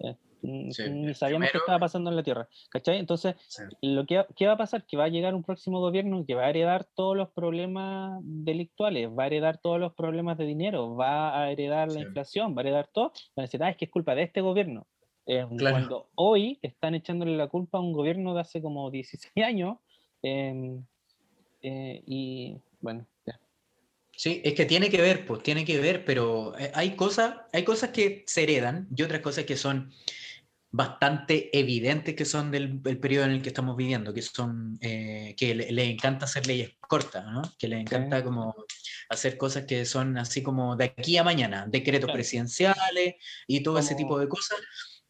Eh, 0.00 0.16
ni 0.42 1.14
sabíamos 1.14 1.50
qué 1.50 1.56
estaba 1.56 1.78
pasando 1.78 2.10
en 2.10 2.16
la 2.16 2.22
Tierra. 2.22 2.46
¿Cachai? 2.70 2.98
Entonces, 2.98 3.34
lo 3.80 4.04
que, 4.04 4.26
¿qué 4.36 4.46
va 4.46 4.52
a 4.52 4.58
pasar? 4.58 4.84
Que 4.84 4.98
va 4.98 5.04
a 5.04 5.08
llegar 5.08 5.34
un 5.34 5.44
próximo 5.44 5.80
gobierno 5.80 6.26
que 6.26 6.34
va 6.34 6.44
a 6.44 6.50
heredar 6.50 6.84
todos 6.94 7.16
los 7.16 7.30
problemas 7.30 8.20
delictuales, 8.22 9.08
va 9.08 9.24
a 9.24 9.26
heredar 9.28 9.58
todos 9.62 9.80
los 9.80 9.94
problemas 9.94 10.36
de 10.36 10.44
dinero, 10.44 10.94
va 10.94 11.40
a 11.40 11.50
heredar 11.50 11.90
la 11.90 12.00
inflación, 12.00 12.54
va 12.54 12.60
a 12.60 12.64
heredar 12.64 12.88
todo. 12.92 13.12
Va 13.38 13.38
a 13.38 13.42
decir, 13.42 13.62
ah, 13.62 13.70
es 13.70 13.78
que 13.78 13.86
es 13.86 13.90
culpa 13.90 14.14
de 14.14 14.24
este 14.24 14.42
gobierno. 14.42 14.86
Eh, 15.26 15.46
cuando 15.58 16.08
hoy 16.16 16.58
están 16.62 16.94
echándole 16.94 17.36
la 17.36 17.46
culpa 17.46 17.78
a 17.78 17.80
un 17.80 17.92
gobierno 17.92 18.34
de 18.34 18.40
hace 18.40 18.60
como 18.60 18.90
16 18.90 19.32
años. 19.44 19.78
Em, 20.22 20.84
eh, 21.62 22.02
y 22.06 22.56
bueno, 22.80 23.06
ya. 23.26 23.38
Sí, 24.16 24.40
es 24.44 24.54
que 24.54 24.66
tiene 24.66 24.90
que 24.90 25.00
ver, 25.00 25.26
pues 25.26 25.42
tiene 25.42 25.64
que 25.64 25.80
ver, 25.80 26.04
pero 26.04 26.58
eh, 26.58 26.70
hay 26.74 26.96
cosas, 26.96 27.36
hay 27.52 27.64
cosas 27.64 27.90
que 27.90 28.24
se 28.26 28.42
heredan 28.42 28.88
y 28.94 29.02
otras 29.02 29.20
cosas 29.20 29.44
que 29.44 29.56
son 29.56 29.92
bastante 30.74 31.56
evidentes 31.56 32.14
que 32.14 32.24
son 32.24 32.50
del, 32.50 32.80
periodo 32.80 33.26
en 33.26 33.32
el 33.32 33.42
que 33.42 33.50
estamos 33.50 33.76
viviendo, 33.76 34.14
que 34.14 34.22
son 34.22 34.78
que 34.80 35.54
le, 35.54 35.84
encanta 35.84 36.24
hacer 36.24 36.46
leyes 36.46 36.72
cortas, 36.80 37.26
¿no? 37.26 37.42
que 37.58 37.68
le 37.68 37.78
encanta 37.78 38.24
como 38.24 38.54
hacer 39.10 39.36
cosas 39.36 39.66
que 39.66 39.84
son 39.84 40.16
así 40.16 40.42
como 40.42 40.74
de 40.74 40.86
aquí 40.86 41.18
a 41.18 41.24
mañana, 41.24 41.66
decretos 41.68 42.10
presidenciales 42.10 43.16
y 43.46 43.62
todo 43.62 43.78
ese 43.78 43.94
tipo 43.94 44.18
de 44.18 44.28
cosas 44.28 44.58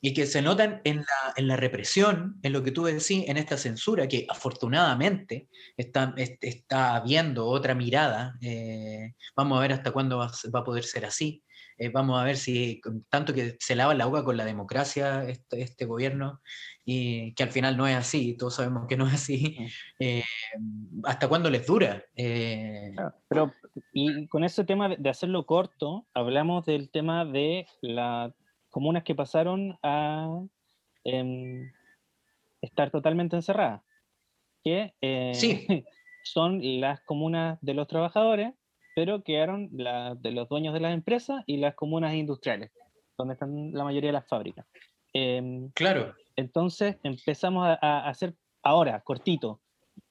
y 0.04 0.12
que 0.12 0.26
se 0.26 0.42
notan 0.42 0.80
en 0.82 0.96
la, 0.96 1.32
en 1.36 1.46
la, 1.46 1.56
represión, 1.56 2.36
en 2.42 2.52
lo 2.52 2.64
que 2.64 2.72
tú 2.72 2.82
decís, 2.82 3.24
en 3.28 3.36
esta 3.36 3.56
censura, 3.56 4.08
que 4.08 4.26
afortunadamente 4.28 5.48
está, 5.76 6.12
está 6.16 6.96
habiendo 6.96 7.46
otra 7.46 7.76
mirada. 7.76 8.36
Eh, 8.40 9.14
vamos 9.36 9.56
a 9.56 9.60
ver 9.62 9.72
hasta 9.72 9.92
cuándo 9.92 10.18
va, 10.18 10.26
a 10.26 10.64
poder 10.64 10.82
ser 10.82 11.04
así. 11.04 11.44
Eh, 11.78 11.88
vamos 11.88 12.20
a 12.20 12.24
ver 12.24 12.36
si 12.36 12.80
tanto 13.08 13.32
que 13.32 13.56
se 13.60 13.76
lava 13.76 13.94
la 13.94 14.06
boca 14.06 14.24
con 14.24 14.36
la 14.36 14.44
democracia 14.44 15.22
este, 15.24 15.62
este, 15.62 15.86
gobierno 15.86 16.42
y 16.84 17.32
que 17.34 17.44
al 17.44 17.50
final 17.50 17.76
no 17.76 17.86
es 17.86 17.96
así, 17.96 18.36
todos 18.36 18.56
sabemos 18.56 18.88
que 18.88 18.96
no 18.96 19.06
es 19.06 19.14
así. 19.14 19.56
Eh, 20.00 20.24
¿Hasta 21.04 21.28
cuándo 21.28 21.48
les 21.48 21.64
dura? 21.64 22.04
pero 23.28 23.52
y 23.92 24.26
con 24.26 24.42
ese 24.42 24.64
tema 24.64 24.88
de 24.88 25.10
hacerlo 25.10 25.46
corto, 25.46 26.06
hablamos 26.12 26.66
del 26.66 26.90
tema 26.90 27.24
de 27.24 27.66
la 27.80 28.34
comunas 28.72 29.04
que 29.04 29.14
pasaron 29.14 29.78
a 29.82 30.42
em, 31.04 31.70
estar 32.60 32.90
totalmente 32.90 33.36
encerradas, 33.36 33.82
que 34.64 34.94
eh, 35.00 35.32
son 36.24 36.60
las 36.80 37.00
comunas 37.02 37.58
de 37.60 37.74
los 37.74 37.86
trabajadores, 37.86 38.54
pero 38.96 39.22
quedaron 39.22 39.68
las 39.72 40.20
de 40.20 40.32
los 40.32 40.48
dueños 40.48 40.74
de 40.74 40.80
las 40.80 40.94
empresas 40.94 41.44
y 41.46 41.58
las 41.58 41.74
comunas 41.74 42.14
industriales, 42.14 42.72
donde 43.16 43.34
están 43.34 43.72
la 43.72 43.84
mayoría 43.84 44.08
de 44.08 44.14
las 44.14 44.26
fábricas. 44.26 44.66
Em, 45.12 45.70
claro. 45.72 46.14
Entonces 46.36 46.96
empezamos 47.02 47.66
a, 47.66 47.78
a, 47.80 48.08
hacer 48.08 48.34
ahora, 48.62 49.00
cortito, 49.02 49.60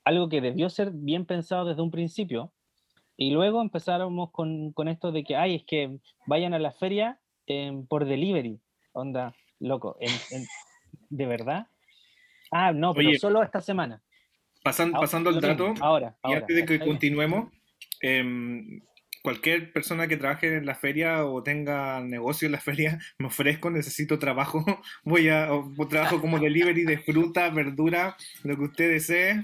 algo 0.04 0.30
que 0.30 0.40
debió 0.40 0.70
ser 0.70 0.92
bien 0.92 1.26
pensado 1.26 1.66
desde 1.66 1.82
un 1.82 1.92
principio, 1.92 2.54
y 3.18 3.32
luego 3.32 3.62
empezáramos 3.62 4.32
con, 4.32 4.72
con 4.74 4.88
esto 4.88 5.12
de 5.12 5.24
que, 5.24 5.36
ay, 5.36 5.56
es 5.56 5.64
que 5.64 6.00
vayan 6.26 6.54
a 6.54 6.60
la 6.60 6.72
feria 6.72 7.21
por 7.88 8.06
delivery. 8.06 8.60
Onda, 8.94 9.34
loco, 9.60 9.98
¿de 11.10 11.26
verdad? 11.26 11.68
Ah, 12.52 12.74
no, 12.74 12.94
pero 12.94 13.14
solo 13.18 13.44
esta 13.44 13.62
semana. 13.62 14.02
Pasando, 14.64 15.00
pasando 15.00 15.30
el 15.32 15.40
dato, 15.40 15.74
ahora, 15.80 16.18
y 16.24 16.34
antes 16.34 16.56
de 16.56 16.66
que 16.66 16.80
continuemos, 16.80 17.52
em, 18.02 18.82
cualquier 19.24 19.72
persona 19.72 20.08
que 20.08 20.18
trabaje 20.18 20.58
en 20.58 20.66
la 20.66 20.76
feria 20.76 21.26
o 21.26 21.42
tenga 21.42 22.00
negocio 22.02 22.48
en 22.48 22.52
la 22.52 22.60
feria, 22.90 23.00
me 23.18 23.28
ofrezco, 23.28 23.70
necesito 23.70 24.20
trabajo, 24.20 24.64
voy 25.04 25.30
a 25.30 25.50
trabajo 25.90 26.20
como 26.22 26.40
delivery 26.40 26.84
de 26.84 27.00
fruta, 27.00 27.50
verdura, 27.50 28.18
lo 28.44 28.58
que 28.58 28.64
usted 28.64 28.92
desee, 28.92 29.44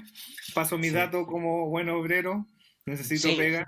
paso 0.54 0.78
mi 0.78 0.90
dato 0.90 1.26
como 1.26 1.68
buen 1.68 1.88
obrero, 1.88 2.46
necesito 2.86 3.36
pega. 3.36 3.66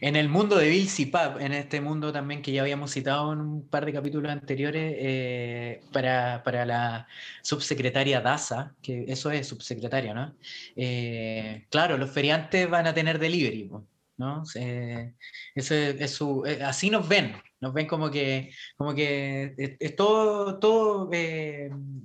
En 0.00 0.16
el 0.16 0.28
mundo 0.28 0.56
de 0.56 0.68
Bill 0.68 0.88
Cipap, 0.88 1.40
en 1.40 1.52
este 1.52 1.80
mundo 1.80 2.12
también 2.12 2.42
que 2.42 2.52
ya 2.52 2.62
habíamos 2.62 2.90
citado 2.92 3.32
en 3.32 3.40
un 3.40 3.68
par 3.68 3.86
de 3.86 3.92
capítulos 3.92 4.30
anteriores, 4.30 4.94
eh, 4.98 5.80
para, 5.92 6.42
para, 6.42 6.66
la 6.66 7.06
subsecretaria 7.42 8.20
Daza, 8.20 8.74
que 8.82 9.04
eso 9.08 9.30
es 9.30 9.48
subsecretaria, 9.48 10.12
¿no? 10.14 10.34
Eh, 10.76 11.66
claro, 11.70 11.96
los 11.96 12.10
feriantes 12.10 12.68
van 12.68 12.86
a 12.86 12.94
tener 12.94 13.18
delivery, 13.18 13.70
¿no? 14.18 14.42
Eh, 14.56 15.14
es 15.54 16.10
su, 16.14 16.44
así 16.62 16.90
nos 16.90 17.08
ven, 17.08 17.34
nos 17.60 17.72
ven 17.72 17.86
como 17.86 18.10
que, 18.10 18.52
como 18.76 18.94
que 18.94 19.54
es, 19.80 19.96
todo, 19.96 20.58
todo 20.58 21.10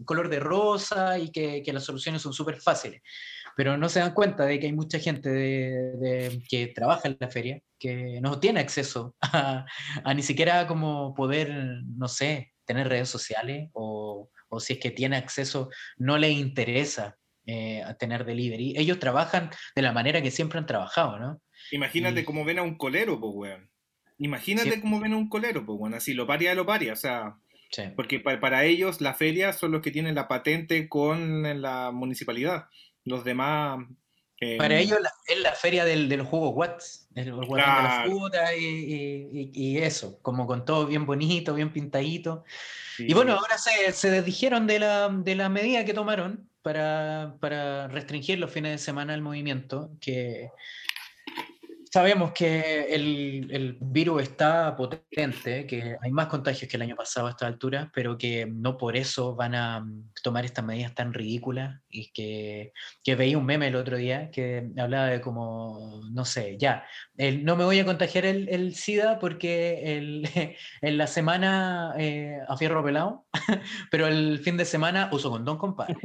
color 0.06 0.30
de 0.30 0.39
rosa 0.39 1.19
y 1.19 1.32
que, 1.32 1.62
que 1.63 1.73
las 1.73 1.84
soluciones 1.84 2.21
son 2.21 2.34
súper 2.34 2.62
fáciles 2.62 3.01
pero 3.58 3.76
no 3.76 3.89
se 3.89 4.00
dan 4.00 4.13
cuenta 4.13 4.46
de 4.46 4.60
que 4.60 4.67
hay 4.67 4.72
mucha 4.72 5.00
gente 5.00 5.32
de, 5.32 6.43
que 6.48 6.67
trabaja 6.67 7.08
en 7.08 7.17
la 7.20 7.28
feria 7.28 7.60
que 7.80 8.22
no 8.22 8.39
tiene 8.39 8.60
acceso 8.60 9.15
a, 9.20 9.65
ni 10.15 10.22
siquiera 10.22 10.67
como 10.67 11.15
poder, 11.15 11.82
no 11.98 12.08
sé, 12.08 12.54
tener 12.65 12.88
redes 12.88 13.10
sociales 13.10 13.72
o, 13.74 14.30
o 14.50 14.60
si 14.60 14.74
es 14.74 14.80
que 14.80 14.91
tiene 14.91 15.17
acceso, 15.17 15.72
no 15.98 16.20
le 16.20 16.30
interesa 16.30 17.17
eh, 17.48 17.82
a 17.82 17.96
tener 17.96 18.26
delivery. 18.26 18.76
Ellos 18.78 19.00
trabajan 19.00 19.50
de 19.76 19.82
la 19.82 19.91
manera 19.91 20.22
que 20.22 20.30
siempre 20.30 20.60
han 20.60 20.67
trabajado, 20.67 21.17
¿no? 21.17 21.41
Imagínate 21.72 22.24
cómo 22.26 22.46
ven 22.46 22.60
a 22.60 22.63
un 22.63 22.78
colero, 22.78 23.20
pues, 23.20 23.34
weón. 23.36 23.72
Imagínate 24.20 24.80
cómo 24.82 25.00
ven 25.00 25.13
a 25.13 25.17
un 25.17 25.30
colero, 25.30 25.65
pues, 25.65 25.80
weón. 25.80 25.96
Así 25.96 26.13
lo 26.13 26.28
paria, 26.28 26.54
lo 26.54 26.67
paria, 26.67 26.93
o 26.93 26.98
sea... 26.98 27.36
Porque 27.98 28.22
para, 28.22 28.39
para, 28.39 28.63
ellos 28.63 29.02
la 29.02 29.13
feria 29.13 29.52
son 29.52 29.74
los 29.74 29.82
que 29.82 29.91
tienen 29.91 30.15
la 30.15 30.30
patente 30.30 30.88
con 30.88 31.62
la 31.62 31.91
municipalidad 31.91 32.67
los 33.08 33.24
demás... 33.24 33.80
Eh, 34.39 34.58
Para 34.58 34.78
ellos 34.78 35.00
es 35.26 35.39
la 35.39 35.54
feria 35.54 35.84
del, 35.84 36.08
del 36.10 36.22
juego 36.22 36.50
Watts, 36.50 37.10
el 37.15 37.26
de 37.26 37.56
la 37.58 38.04
fruta 38.06 38.56
y, 38.56 39.50
y, 39.52 39.78
eso, 39.80 40.20
como 40.22 40.46
con 40.46 40.63
todo 40.63 40.86
bien 40.86 41.08
bonito, 41.08 41.56
bien 41.56 41.74
pintadito. 41.74 42.43
Y 43.00 43.15
bueno, 43.15 43.34
ahora 43.34 43.58
se, 43.58 43.91
se 43.93 44.12
desdijeron 44.12 44.67
de 44.67 44.78
la, 44.78 45.10
de 45.10 45.34
la 45.34 45.50
medida 45.50 45.86
que 45.86 45.96
tomaron 45.96 46.48
para, 46.62 47.38
para, 47.39 47.88
restringir 47.88 48.38
los 48.38 48.52
fines 48.52 48.74
de 48.74 48.78
semana 48.78 49.15
el 49.15 49.24
movimiento, 49.24 49.89
que 50.00 50.52
Sabemos 51.97 52.31
que 52.31 52.93
el, 52.93 53.47
el, 53.49 53.75
virus 53.81 54.21
está 54.21 54.75
potente, 54.75 55.65
que 55.65 55.97
hay 55.99 56.12
más 56.12 56.27
contagios 56.27 56.69
que 56.69 56.77
el 56.77 56.83
año 56.83 56.95
pasado 56.95 57.25
a 57.25 57.31
esta 57.31 57.47
altura, 57.47 57.89
pero 57.91 58.19
que 58.19 58.45
no 58.45 58.77
por 58.77 58.95
eso 58.95 59.36
van 59.36 59.55
a 59.55 59.79
mm, 59.79 60.12
tomar 60.21 60.45
estas 60.45 60.63
medidas 60.63 60.93
tan 60.93 61.12
ridículas. 61.12 61.81
Y 61.89 62.12
que, 62.12 62.71
que 63.03 63.15
veía 63.15 63.39
un 63.39 63.47
meme 63.47 63.69
el 63.69 63.75
otro 63.75 63.97
día 63.97 64.29
que 64.29 64.69
hablaba 64.77 65.07
de 65.07 65.21
como, 65.21 66.03
no 66.12 66.23
sé, 66.23 66.55
ya, 66.60 66.86
el, 67.17 67.43
no 67.43 67.55
me 67.55 67.63
voy 67.63 67.79
a 67.79 67.86
contagiar 67.86 68.25
el, 68.25 68.47
el 68.49 68.75
SIDA 68.75 69.17
porque 69.17 69.97
el, 69.97 70.29
en 70.81 70.97
la 70.99 71.07
semana 71.07 71.95
eh, 71.97 72.38
a 72.47 72.57
fierro 72.57 72.83
pelado, 72.83 73.25
pero 73.89 74.05
el 74.05 74.38
fin 74.43 74.55
de 74.55 74.65
semana 74.65 75.10
uso 75.12 75.31
condón, 75.31 75.57
compadre. 75.57 75.95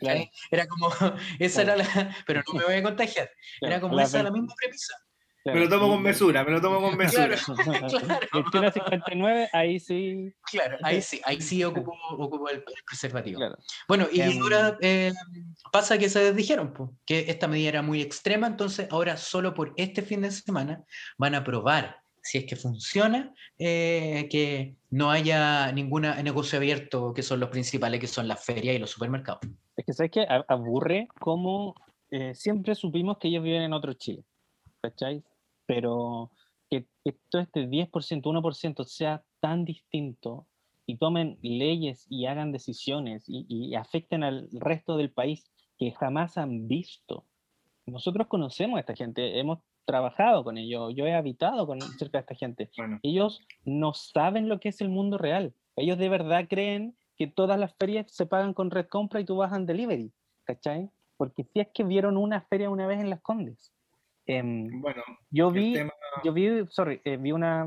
Era 0.50 0.66
como, 0.66 0.90
esa 1.38 1.62
era 1.62 1.76
la, 1.76 2.14
pero 2.26 2.42
no 2.52 2.58
me 2.58 2.64
voy 2.66 2.74
a 2.74 2.82
contagiar. 2.82 3.30
Era 3.62 3.80
como 3.80 3.98
esa 3.98 4.22
la 4.22 4.30
misma 4.30 4.52
premisa 4.60 4.92
me 5.44 5.60
lo 5.60 5.68
tomo 5.68 5.88
con 5.88 6.02
mesura, 6.02 6.44
me 6.44 6.52
lo 6.52 6.60
tomo 6.60 6.80
con 6.80 6.96
mesura. 6.96 7.36
Claro, 8.50 8.70
59, 8.72 9.48
ahí 9.52 9.80
sí. 9.80 10.32
Claro, 10.50 10.78
ahí 10.82 11.02
sí, 11.02 11.20
ahí 11.24 11.40
sí 11.40 11.64
ocupo, 11.64 12.48
el, 12.48 12.62
preservativo. 12.86 13.40
Bueno, 13.88 14.06
y 14.12 14.20
em, 14.20 14.40
ahora 14.40 14.76
eh, 14.80 15.12
pasa 15.72 15.98
que 15.98 16.08
se 16.08 16.32
dijeron 16.32 16.72
que 17.04 17.26
esta 17.28 17.48
medida 17.48 17.68
era 17.70 17.82
muy 17.82 18.00
extrema, 18.00 18.46
entonces 18.46 18.88
ahora 18.90 19.16
solo 19.16 19.54
por 19.54 19.72
este 19.76 20.02
fin 20.02 20.22
de 20.22 20.30
semana 20.30 20.84
van 21.18 21.34
a 21.34 21.44
probar 21.44 22.02
si 22.22 22.38
es 22.38 22.44
que 22.44 22.54
funciona, 22.54 23.34
eh, 23.58 24.28
que 24.30 24.76
no 24.90 25.10
haya 25.10 25.72
ningún 25.72 26.02
negocio 26.02 26.56
abierto, 26.56 27.12
que 27.12 27.22
son 27.22 27.40
los 27.40 27.48
principales, 27.48 28.00
que 28.00 28.06
son 28.06 28.28
las 28.28 28.44
ferias 28.44 28.76
y 28.76 28.78
los 28.78 28.90
supermercados. 28.90 29.40
Es 29.76 29.84
que, 29.84 29.92
¿sabes 29.92 30.12
qué? 30.12 30.26
Aburre 30.48 31.08
como 31.18 31.74
eh, 32.10 32.34
siempre 32.34 32.74
supimos 32.74 33.18
que 33.18 33.28
ellos 33.28 33.42
viven 33.42 33.62
en 33.62 33.72
otro 33.72 33.94
Chile. 33.94 34.22
¿Cachai? 34.80 35.22
Pero 35.66 36.30
que, 36.70 36.86
todo 37.28 37.42
este 37.42 37.68
10%, 37.68 38.22
1% 38.22 38.84
sea 38.84 39.24
tan 39.40 39.64
distinto 39.64 40.46
y 40.86 40.96
tomen 40.96 41.38
leyes 41.42 42.06
y 42.08 42.26
hagan 42.26 42.52
decisiones 42.52 43.24
y, 43.26 43.74
afecten 43.74 44.24
al 44.24 44.48
resto 44.52 44.96
del 44.96 45.10
país 45.10 45.50
que 45.78 45.92
jamás 45.92 46.38
han 46.38 46.68
visto. 46.68 47.26
Nosotros 47.86 48.26
conocemos 48.28 48.76
a 48.76 48.80
esta 48.80 48.94
gente, 48.94 49.38
hemos 49.38 49.58
trabajado 49.84 50.44
con 50.44 50.56
ellos, 50.58 50.92
yo 50.94 51.06
he 51.06 51.14
habitado 51.14 51.66
con, 51.66 51.80
cerca 51.80 52.18
de 52.18 52.22
esta 52.22 52.34
gente. 52.34 52.70
Ellos 53.02 53.40
no 53.64 53.92
saben 53.92 54.48
lo 54.48 54.60
que 54.60 54.68
es 54.68 54.80
el 54.80 54.88
mundo 54.88 55.18
real. 55.18 55.54
Ellos 55.76 55.98
de 55.98 56.08
verdad 56.08 56.46
creen 56.48 56.96
que 57.16 57.26
todas 57.26 57.58
las 57.58 57.74
ferias 57.76 58.10
se 58.10 58.26
pagan 58.26 58.54
con 58.54 58.70
red 58.70 58.86
compra 58.86 59.20
y 59.20 59.24
tú 59.24 59.36
vas 59.36 59.52
en 59.52 59.66
delivery, 59.66 60.12
¿cachai? 60.44 60.90
Porque 61.16 61.44
si 61.44 61.60
es 61.60 61.68
que 61.72 61.84
vieron 61.84 62.16
una 62.16 62.42
feria 62.42 62.70
una 62.70 62.86
vez 62.86 63.00
en 63.00 63.10
Las 63.10 63.20
Condes. 63.20 63.72
Em, 64.26 64.80
bueno, 64.80 65.02
yo 65.30 65.50
vi, 65.50 65.74
yo 66.24 66.32
vi, 66.32 66.64
sorry, 66.68 67.00
eh, 67.04 67.16
vi 67.16 67.32
una, 67.32 67.66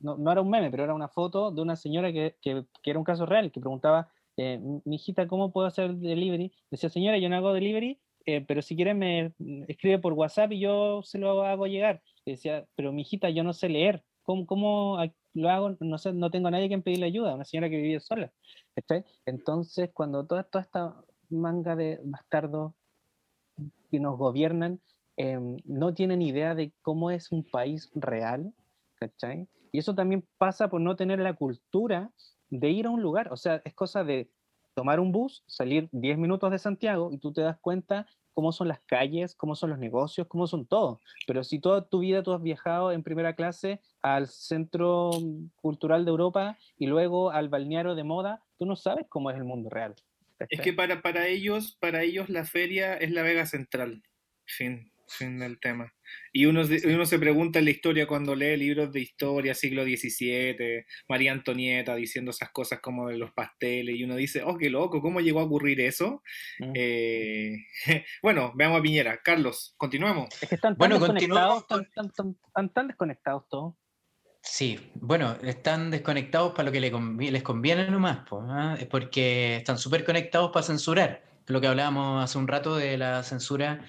no, 0.00 0.16
no, 0.18 0.32
era 0.32 0.42
un 0.42 0.50
meme, 0.50 0.70
pero 0.70 0.84
era 0.84 0.94
una 0.94 1.08
foto 1.08 1.50
de 1.50 1.62
una 1.62 1.76
señora 1.76 2.12
que, 2.12 2.36
que, 2.42 2.64
que 2.82 2.90
era 2.90 2.98
un 2.98 3.04
caso 3.04 3.24
real, 3.24 3.50
que 3.50 3.60
preguntaba, 3.60 4.10
eh, 4.36 4.60
mi 4.84 4.96
hijita, 4.96 5.26
¿cómo 5.26 5.52
puedo 5.52 5.66
hacer 5.66 5.94
delivery? 5.94 6.52
Decía, 6.70 6.90
señora, 6.90 7.18
yo 7.18 7.28
no 7.28 7.36
hago 7.36 7.54
delivery, 7.54 7.98
eh, 8.26 8.44
pero 8.46 8.60
si 8.60 8.76
quiere 8.76 8.92
me 8.92 9.32
escribe 9.68 9.98
por 9.98 10.12
WhatsApp 10.12 10.52
y 10.52 10.60
yo 10.60 11.00
se 11.02 11.18
lo 11.18 11.42
hago 11.44 11.66
llegar. 11.66 12.02
Decía, 12.26 12.66
pero 12.74 12.92
mi 12.92 13.02
hijita, 13.02 13.30
yo 13.30 13.42
no 13.44 13.52
sé 13.52 13.68
leer, 13.68 14.04
¿cómo, 14.22 14.46
cómo 14.46 14.98
lo 15.32 15.50
hago? 15.50 15.76
No 15.80 15.96
sé, 15.96 16.12
no 16.12 16.30
tengo 16.30 16.48
a 16.48 16.50
nadie 16.50 16.68
que 16.68 16.78
pedirle 16.78 17.06
ayuda, 17.06 17.34
una 17.34 17.44
señora 17.44 17.70
que 17.70 17.76
vivía 17.76 18.00
sola. 18.00 18.32
Entonces, 19.24 19.90
cuando 19.94 20.26
toda, 20.26 20.42
toda 20.42 20.62
esta 20.62 20.94
manga 21.30 21.76
de 21.76 22.00
bastardos 22.02 22.74
que 23.90 24.00
nos 24.00 24.18
gobiernan, 24.18 24.80
Em, 25.16 25.56
no 25.64 25.94
tienen 25.94 26.20
idea 26.20 26.54
de 26.54 26.72
cómo 26.82 27.10
es 27.10 27.32
un 27.32 27.42
país 27.42 27.90
real, 27.94 28.52
¿cachai? 28.96 29.48
Y 29.72 29.78
eso 29.78 29.94
también 29.94 30.26
pasa 30.38 30.68
por 30.68 30.80
no 30.80 30.96
tener 30.96 31.18
la 31.20 31.34
cultura 31.34 32.10
de 32.50 32.70
ir 32.70 32.86
a 32.86 32.90
un 32.90 33.02
lugar, 33.02 33.32
o 33.32 33.36
sea, 33.36 33.62
es 33.64 33.74
cosa 33.74 34.04
de 34.04 34.30
tomar 34.74 35.00
un 35.00 35.10
bus, 35.10 35.42
salir 35.46 35.88
10 35.92 36.18
minutos 36.18 36.50
de 36.50 36.58
Santiago 36.58 37.10
y 37.10 37.18
tú 37.18 37.32
te 37.32 37.40
das 37.40 37.58
cuenta 37.58 38.06
cómo 38.34 38.52
son 38.52 38.68
las 38.68 38.80
calles, 38.80 39.34
cómo 39.34 39.54
son 39.54 39.70
los 39.70 39.78
negocios, 39.78 40.26
cómo 40.26 40.46
son 40.46 40.66
todo. 40.66 41.00
Pero 41.26 41.42
si 41.42 41.58
toda 41.58 41.88
tu 41.88 42.00
vida 42.00 42.22
tú 42.22 42.34
has 42.34 42.42
viajado 42.42 42.92
en 42.92 43.02
primera 43.02 43.34
clase 43.34 43.80
al 44.02 44.28
Centro 44.28 45.10
Cultural 45.56 46.04
de 46.04 46.10
Europa 46.10 46.58
y 46.76 46.86
luego 46.86 47.30
al 47.30 47.48
balneario 47.48 47.94
de 47.94 48.04
moda, 48.04 48.42
tú 48.58 48.66
no 48.66 48.76
sabes 48.76 49.06
cómo 49.08 49.30
es 49.30 49.38
el 49.38 49.44
mundo 49.44 49.70
real. 49.70 49.94
Es 50.50 50.60
que 50.60 50.74
para, 50.74 51.00
para 51.00 51.26
ellos, 51.26 51.78
para 51.80 52.02
ellos 52.02 52.28
la 52.28 52.44
feria 52.44 52.94
es 52.94 53.10
la 53.10 53.22
Vega 53.22 53.46
Central. 53.46 54.02
Fin, 54.44 54.92
fin 55.08 55.38
del 55.38 55.58
tema. 55.60 55.92
Y 56.32 56.46
uno, 56.46 56.62
uno 56.84 57.06
se 57.06 57.18
pregunta 57.18 57.58
en 57.58 57.64
la 57.64 57.70
historia 57.70 58.06
cuando 58.06 58.34
lee 58.34 58.56
libros 58.56 58.92
de 58.92 59.00
historia, 59.00 59.54
siglo 59.54 59.84
XVII, 59.84 60.84
María 61.08 61.32
Antonieta 61.32 61.94
diciendo 61.94 62.30
esas 62.30 62.50
cosas 62.50 62.80
como 62.80 63.08
de 63.08 63.16
los 63.18 63.32
pasteles, 63.32 63.96
y 63.96 64.04
uno 64.04 64.16
dice, 64.16 64.42
oh, 64.44 64.56
qué 64.56 64.70
loco, 64.70 65.00
¿cómo 65.00 65.20
llegó 65.20 65.40
a 65.40 65.44
ocurrir 65.44 65.80
eso? 65.80 66.22
Mm. 66.58 66.72
Eh, 66.74 67.56
bueno, 68.22 68.52
veamos 68.54 68.78
a 68.80 68.82
Piñera. 68.82 69.20
Carlos, 69.22 69.74
continuemos. 69.76 70.28
Es 70.40 70.48
que 70.48 70.54
están 70.56 70.72
tan 70.72 70.78
Bueno, 70.78 70.98
desconectados, 70.98 71.64
continuamos 71.64 71.66
tan, 71.66 71.90
tan- 71.92 72.12
tan- 72.12 72.36
tan- 72.54 72.72
tan 72.72 72.86
desconectados 72.88 73.48
todos. 73.48 73.74
Sí, 74.42 74.78
bueno, 74.94 75.36
están 75.42 75.90
desconectados 75.90 76.52
para 76.52 76.64
lo 76.66 76.72
que 76.72 76.80
les 76.80 77.42
conviene 77.42 77.90
nomás, 77.90 78.18
po, 78.28 78.44
¿ah? 78.48 78.78
Porque 78.88 79.56
están 79.56 79.76
súper 79.76 80.04
conectados 80.04 80.52
para 80.52 80.62
censurar. 80.64 81.24
Lo 81.48 81.60
que 81.60 81.66
hablábamos 81.66 82.22
hace 82.22 82.38
un 82.38 82.46
rato 82.46 82.76
de 82.76 82.96
la 82.96 83.24
censura 83.24 83.84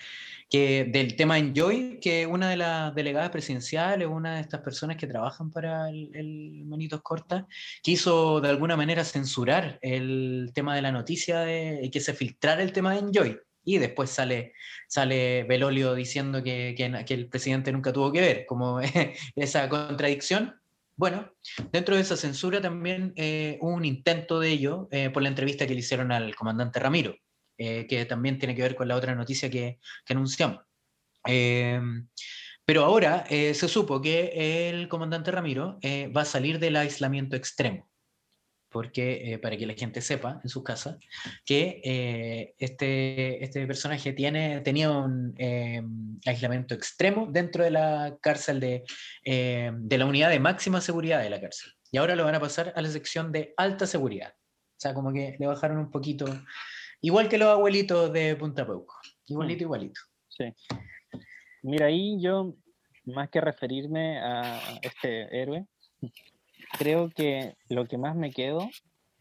que, 0.50 0.86
del 0.86 1.16
tema 1.16 1.38
Enjoy, 1.38 2.00
que 2.02 2.26
una 2.26 2.50
de 2.50 2.58
las 2.58 2.96
delegadas 2.96 3.30
presidenciales, 3.30 4.08
una 4.08 4.36
de 4.36 4.42
estas 4.42 4.62
personas 4.62 4.98
que 4.98 5.08
trabajan 5.08 5.52
para 5.52 5.90
el, 5.90 6.10
el 6.14 6.66
Manitos 6.66 7.02
quiso 7.82 8.42
de 8.42 8.50
alguna 8.50 8.78
manera 8.78 9.04
censurar 9.04 9.80
el 9.82 10.52
tema 10.54 10.76
de 10.76 10.82
la 10.82 10.92
noticia 10.92 11.40
de, 11.42 11.90
que 11.92 12.00
se 12.00 12.14
filtrara 12.14 12.62
el 12.64 12.72
tema 12.72 12.94
de 12.94 13.00
Enjoy. 13.00 13.40
Y 13.66 13.80
después 13.80 14.10
sale, 14.10 14.54
sale 14.88 15.44
Belolio 15.44 15.94
diciendo 15.94 16.42
que, 16.42 16.74
que- 16.78 17.04
que 17.06 17.14
el 17.14 17.28
presidente 17.28 17.72
nunca 17.74 17.92
tuvo 17.92 18.12
que 18.14 18.22
ver, 18.22 18.46
como 18.46 18.80
esa 19.36 19.68
contradicción. 19.68 20.56
Bueno, 20.96 21.32
dentro 21.72 21.96
de 21.96 22.02
esa 22.02 22.16
censura 22.18 22.60
también 22.62 23.14
eh, 23.18 23.58
hubo 23.62 23.72
un 23.74 23.86
intento 23.86 24.40
de 24.40 24.50
ello 24.50 24.88
eh, 24.92 25.10
por 25.12 25.22
la 25.22 25.30
entrevista 25.30 25.68
que 25.68 25.74
le 25.74 25.82
hicieron 25.82 26.12
al 26.12 26.34
comandante 26.36 26.80
Ramiro, 26.80 27.16
eh, 27.58 27.86
que 27.88 28.06
también 28.06 28.38
tiene 28.38 28.56
que 28.56 28.62
ver 28.62 28.76
con 28.76 28.88
la 28.88 28.96
otra 28.96 29.15
noticia 29.15 29.50
que, 29.50 29.80
que 30.06 30.13
anunciamos. 30.13 30.62
Eh, 31.28 31.80
pero 32.65 32.84
ahora 32.84 33.26
eh, 33.30 33.54
se 33.54 33.67
supo 33.67 34.02
que 34.02 34.70
el 34.70 34.88
comandante 34.88 35.32
Ramiro 35.32 35.78
eh, 35.82 36.08
va 36.15 36.22
a 36.22 36.26
salir 36.26 36.60
del 36.60 36.76
aislamiento 36.76 37.36
extremo, 37.36 37.89
porque 38.70 39.34
eh, 39.34 39.39
para 39.39 39.56
que 39.56 39.65
la 39.65 39.74
gente 39.74 40.02
sepa 40.02 40.41
en 40.43 40.50
sus 40.50 40.63
casas 40.63 40.98
que 41.46 41.82
eh, 41.84 42.56
este, 42.58 43.41
este 43.43 43.65
personaje 43.65 44.12
tiene, 44.12 44.60
tenía 44.62 44.91
un 44.91 45.34
aislamiento 46.26 46.76
extremo 46.76 47.28
dentro 47.32 47.63
de 47.63 47.72
la 47.72 48.17
cárcel 48.22 48.60
de, 48.60 48.84
de 49.24 49.98
la 49.98 50.06
unidad 50.06 50.30
de 50.30 50.39
máxima 50.41 50.82
seguridad 50.82 51.22
de 51.22 51.30
la 51.30 51.39
cárcel. 51.39 51.72
Y 51.89 51.98
ahora 51.98 52.17
lo 52.17 52.26
van 52.26 52.36
a 52.36 52.41
pasar 52.41 52.74
a 52.76 52.82
la 52.82 52.89
sección 52.89 53.32
de 53.32 53.54
alta 53.56 53.88
seguridad. 53.88 54.34
O 54.36 54.80
sea, 54.80 54.93
como 54.93 55.13
que 55.13 55.38
le 55.39 55.48
bajaron 55.48 55.78
un 55.78 55.89
poquito, 55.89 56.26
igual 57.02 57.30
que 57.30 57.38
los 57.38 57.50
abuelitos 57.50 58.12
de 58.14 58.36
Punta 58.36 58.66
Peuco. 58.66 58.96
Igualito, 59.28 59.64
igualito. 59.64 60.00
Sí. 60.30 60.46
Mira, 61.64 61.88
ahí 61.88 62.20
yo, 62.22 62.56
más 63.06 63.30
que 63.30 63.42
referirme 63.42 64.20
a 64.20 64.60
este 64.82 65.42
héroe, 65.42 65.66
creo 66.78 67.10
que 67.10 67.56
lo 67.70 67.86
que 67.88 67.98
más 67.98 68.16
me 68.16 68.32
quedo 68.32 68.70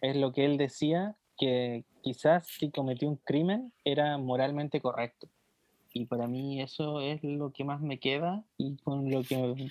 es 0.00 0.16
lo 0.16 0.32
que 0.32 0.44
él 0.44 0.58
decía, 0.58 1.16
que 1.38 1.84
quizás 2.02 2.46
si 2.46 2.70
cometió 2.70 3.08
un 3.08 3.16
crimen 3.16 3.72
era 3.84 4.18
moralmente 4.18 4.80
correcto. 4.80 5.28
Y 5.92 6.06
para 6.06 6.26
mí 6.26 6.60
eso 6.60 7.00
es 7.00 7.22
lo 7.24 7.52
que 7.52 7.64
más 7.64 7.80
me 7.80 7.98
queda 7.98 8.44
y 8.58 8.76
con 8.78 9.10
lo 9.10 9.22
que 9.22 9.68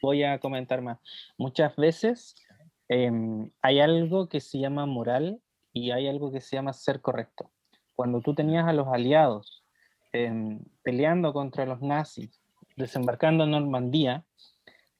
voy 0.00 0.22
a 0.22 0.38
comentar 0.38 0.80
más. 0.80 0.98
Muchas 1.36 1.76
veces 1.76 2.34
em, 2.88 3.50
hay 3.60 3.80
algo 3.80 4.28
que 4.28 4.40
se 4.40 4.58
llama 4.58 4.86
moral 4.86 5.40
y 5.78 5.90
hay 5.90 6.08
algo 6.08 6.32
que 6.32 6.40
se 6.40 6.56
llama 6.56 6.72
ser 6.72 7.00
correcto. 7.00 7.50
Cuando 7.94 8.20
tú 8.20 8.34
tenías 8.34 8.66
a 8.66 8.72
los 8.72 8.88
aliados 8.88 9.64
em, 10.12 10.60
peleando 10.82 11.32
contra 11.32 11.66
los 11.66 11.80
nazis, 11.80 12.40
desembarcando 12.76 13.44
en 13.44 13.50
Normandía, 13.50 14.24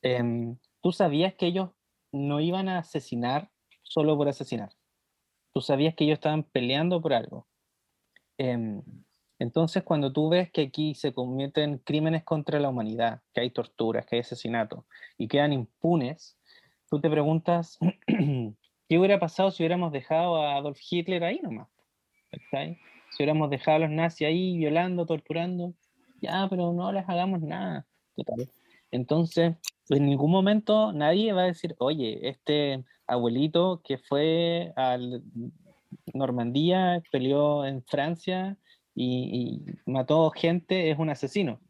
em, 0.03 0.57
tú 0.83 0.93
sabías 0.93 1.35
que 1.35 1.47
ellos 1.47 1.71
no 2.13 2.41
iban 2.41 2.69
a 2.69 2.79
asesinar 2.79 3.51
solo 3.83 4.17
por 4.17 4.29
asesinar. 4.29 4.71
Tú 5.53 5.61
sabías 5.61 5.95
que 5.95 6.05
ellos 6.05 6.19
estaban 6.19 6.43
peleando 6.45 7.01
por 7.01 7.13
algo. 7.13 7.47
Em, 8.37 8.83
entonces, 9.39 9.83
cuando 9.85 10.13
tú 10.13 10.29
ves 10.29 10.51
que 10.51 10.63
aquí 10.63 10.95
se 10.95 11.13
cometen 11.13 11.79
crímenes 11.79 12.25
contra 12.25 12.59
la 12.59 12.69
humanidad, 12.69 13.23
que 13.33 13.41
hay 13.41 13.51
torturas, 13.51 14.05
que 14.07 14.17
hay 14.17 14.21
asesinatos 14.21 14.85
y 15.17 15.29
quedan 15.29 15.53
impunes, 15.53 16.37
tú 16.91 17.01
te 17.01 17.09
preguntas, 17.09 17.79
¿qué 18.89 18.99
hubiera 18.99 19.19
pasado 19.19 19.51
si 19.51 19.63
hubiéramos 19.63 19.93
dejado 19.93 20.43
a 20.43 20.57
Adolf 20.57 20.79
Hitler 20.91 21.25
ahí 21.25 21.41
nomás? 21.43 21.69
Si 22.51 23.23
hubiéramos 23.23 23.51
dejado 23.51 23.77
a 23.77 23.81
los 23.81 23.91
nazis 23.91 24.27
ahí 24.27 24.57
violando, 24.57 25.07
torturando, 25.07 25.75
ya, 26.21 26.47
pero 26.49 26.73
no 26.73 26.93
les 26.93 27.09
hagamos 27.09 27.41
nada. 27.41 27.87
Total. 28.17 28.51
Entonces, 28.91 29.55
en 29.91 30.07
ningún 30.07 30.31
momento 30.31 30.93
nadie 30.93 31.33
va 31.33 31.43
a 31.43 31.47
decir, 31.47 31.75
oye, 31.79 32.29
este 32.29 32.85
abuelito 33.07 33.81
que 33.85 33.99
fue 33.99 34.73
a 34.77 34.99
Normandía, 36.13 37.03
peleó 37.11 37.65
en 37.65 37.83
Francia 37.85 38.57
y, 38.95 39.65
y 39.87 39.91
mató 39.91 40.31
gente 40.31 40.91
es 40.91 40.99
un 40.99 41.11
asesino. 41.11 41.61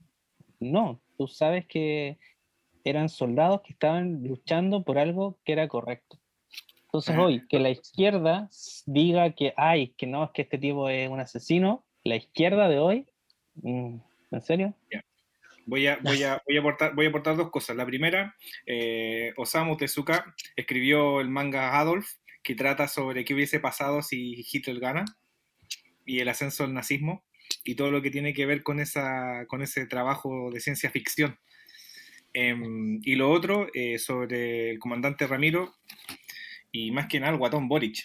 No, 0.60 1.00
tú 1.16 1.28
sabes 1.28 1.66
que 1.66 2.18
eran 2.84 3.08
soldados 3.08 3.62
que 3.62 3.72
estaban 3.72 4.22
luchando 4.22 4.82
por 4.82 4.98
algo 4.98 5.38
que 5.44 5.52
era 5.52 5.68
correcto. 5.68 6.17
Entonces 6.88 7.18
hoy, 7.18 7.46
que 7.48 7.58
la 7.58 7.68
izquierda 7.68 8.48
diga 8.86 9.34
que, 9.34 9.52
ay, 9.58 9.92
que 9.98 10.06
no, 10.06 10.24
es 10.24 10.30
que 10.32 10.40
este 10.42 10.56
tipo 10.56 10.88
es 10.88 11.10
un 11.10 11.20
asesino, 11.20 11.84
la 12.02 12.16
izquierda 12.16 12.66
de 12.66 12.78
hoy, 12.78 13.06
mm, 13.56 13.96
¿en 14.30 14.42
serio? 14.42 14.74
Voy 15.66 15.86
a, 15.86 15.98
voy, 16.02 16.22
a, 16.22 16.42
voy, 16.46 16.56
a 16.56 16.60
aportar, 16.60 16.94
voy 16.94 17.04
a 17.04 17.08
aportar 17.10 17.36
dos 17.36 17.50
cosas. 17.50 17.76
La 17.76 17.84
primera, 17.84 18.34
eh, 18.64 19.34
Osamu 19.36 19.76
Tezuka 19.76 20.34
escribió 20.56 21.20
el 21.20 21.28
manga 21.28 21.78
Adolf, 21.78 22.08
que 22.42 22.54
trata 22.54 22.88
sobre 22.88 23.26
qué 23.26 23.34
hubiese 23.34 23.60
pasado 23.60 24.00
si 24.00 24.46
Hitler 24.50 24.80
gana 24.80 25.04
y 26.06 26.20
el 26.20 26.28
ascenso 26.30 26.62
del 26.62 26.72
nazismo 26.72 27.22
y 27.64 27.74
todo 27.74 27.90
lo 27.90 28.00
que 28.00 28.10
tiene 28.10 28.32
que 28.32 28.46
ver 28.46 28.62
con, 28.62 28.80
esa, 28.80 29.44
con 29.46 29.60
ese 29.60 29.84
trabajo 29.86 30.50
de 30.50 30.60
ciencia 30.60 30.88
ficción. 30.88 31.38
Em, 32.32 33.00
y 33.02 33.16
lo 33.16 33.30
otro, 33.30 33.68
eh, 33.74 33.98
sobre 33.98 34.70
el 34.70 34.78
comandante 34.78 35.26
Ramiro 35.26 35.74
y 36.72 36.90
más 36.90 37.06
que 37.06 37.20
nada 37.20 37.32
el 37.32 37.38
guatón 37.38 37.68
Boric. 37.68 37.98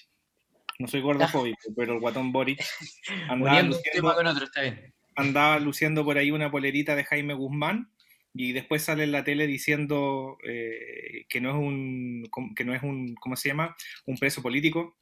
No 0.80 0.88
soy 0.88 1.02
gordofóbico, 1.02 1.74
pero 1.76 1.94
el 1.94 2.00
guatón 2.00 2.32
Boric 2.32 2.60
andaba 3.30 3.62
luciendo- 3.62 3.92
tema 3.94 4.16
con 4.16 4.28
otro, 4.28 4.46
está 4.46 4.62
bien. 4.62 4.94
andaba 5.16 5.60
luciendo 5.60 6.04
por 6.04 6.18
ahí 6.18 6.32
una 6.32 6.50
polerita 6.52 6.96
de 6.96 7.04
Jaime 7.04 7.34
Guzmán 7.36 7.92
y 8.34 8.52
después 8.54 8.82
sale 8.84 9.04
en 9.04 9.12
la 9.12 9.24
tele 9.24 9.46
diciendo 9.46 10.38
eh, 10.44 11.26
que 11.30 11.40
no 11.40 11.50
es 11.52 11.56
un 11.56 12.28
que 12.56 12.66
no 12.66 12.74
es 12.74 12.82
un 12.82 13.14
¿cómo 13.16 13.36
se 13.36 13.50
llama? 13.50 13.76
un 14.06 14.18
preso 14.18 14.42
político. 14.42 14.98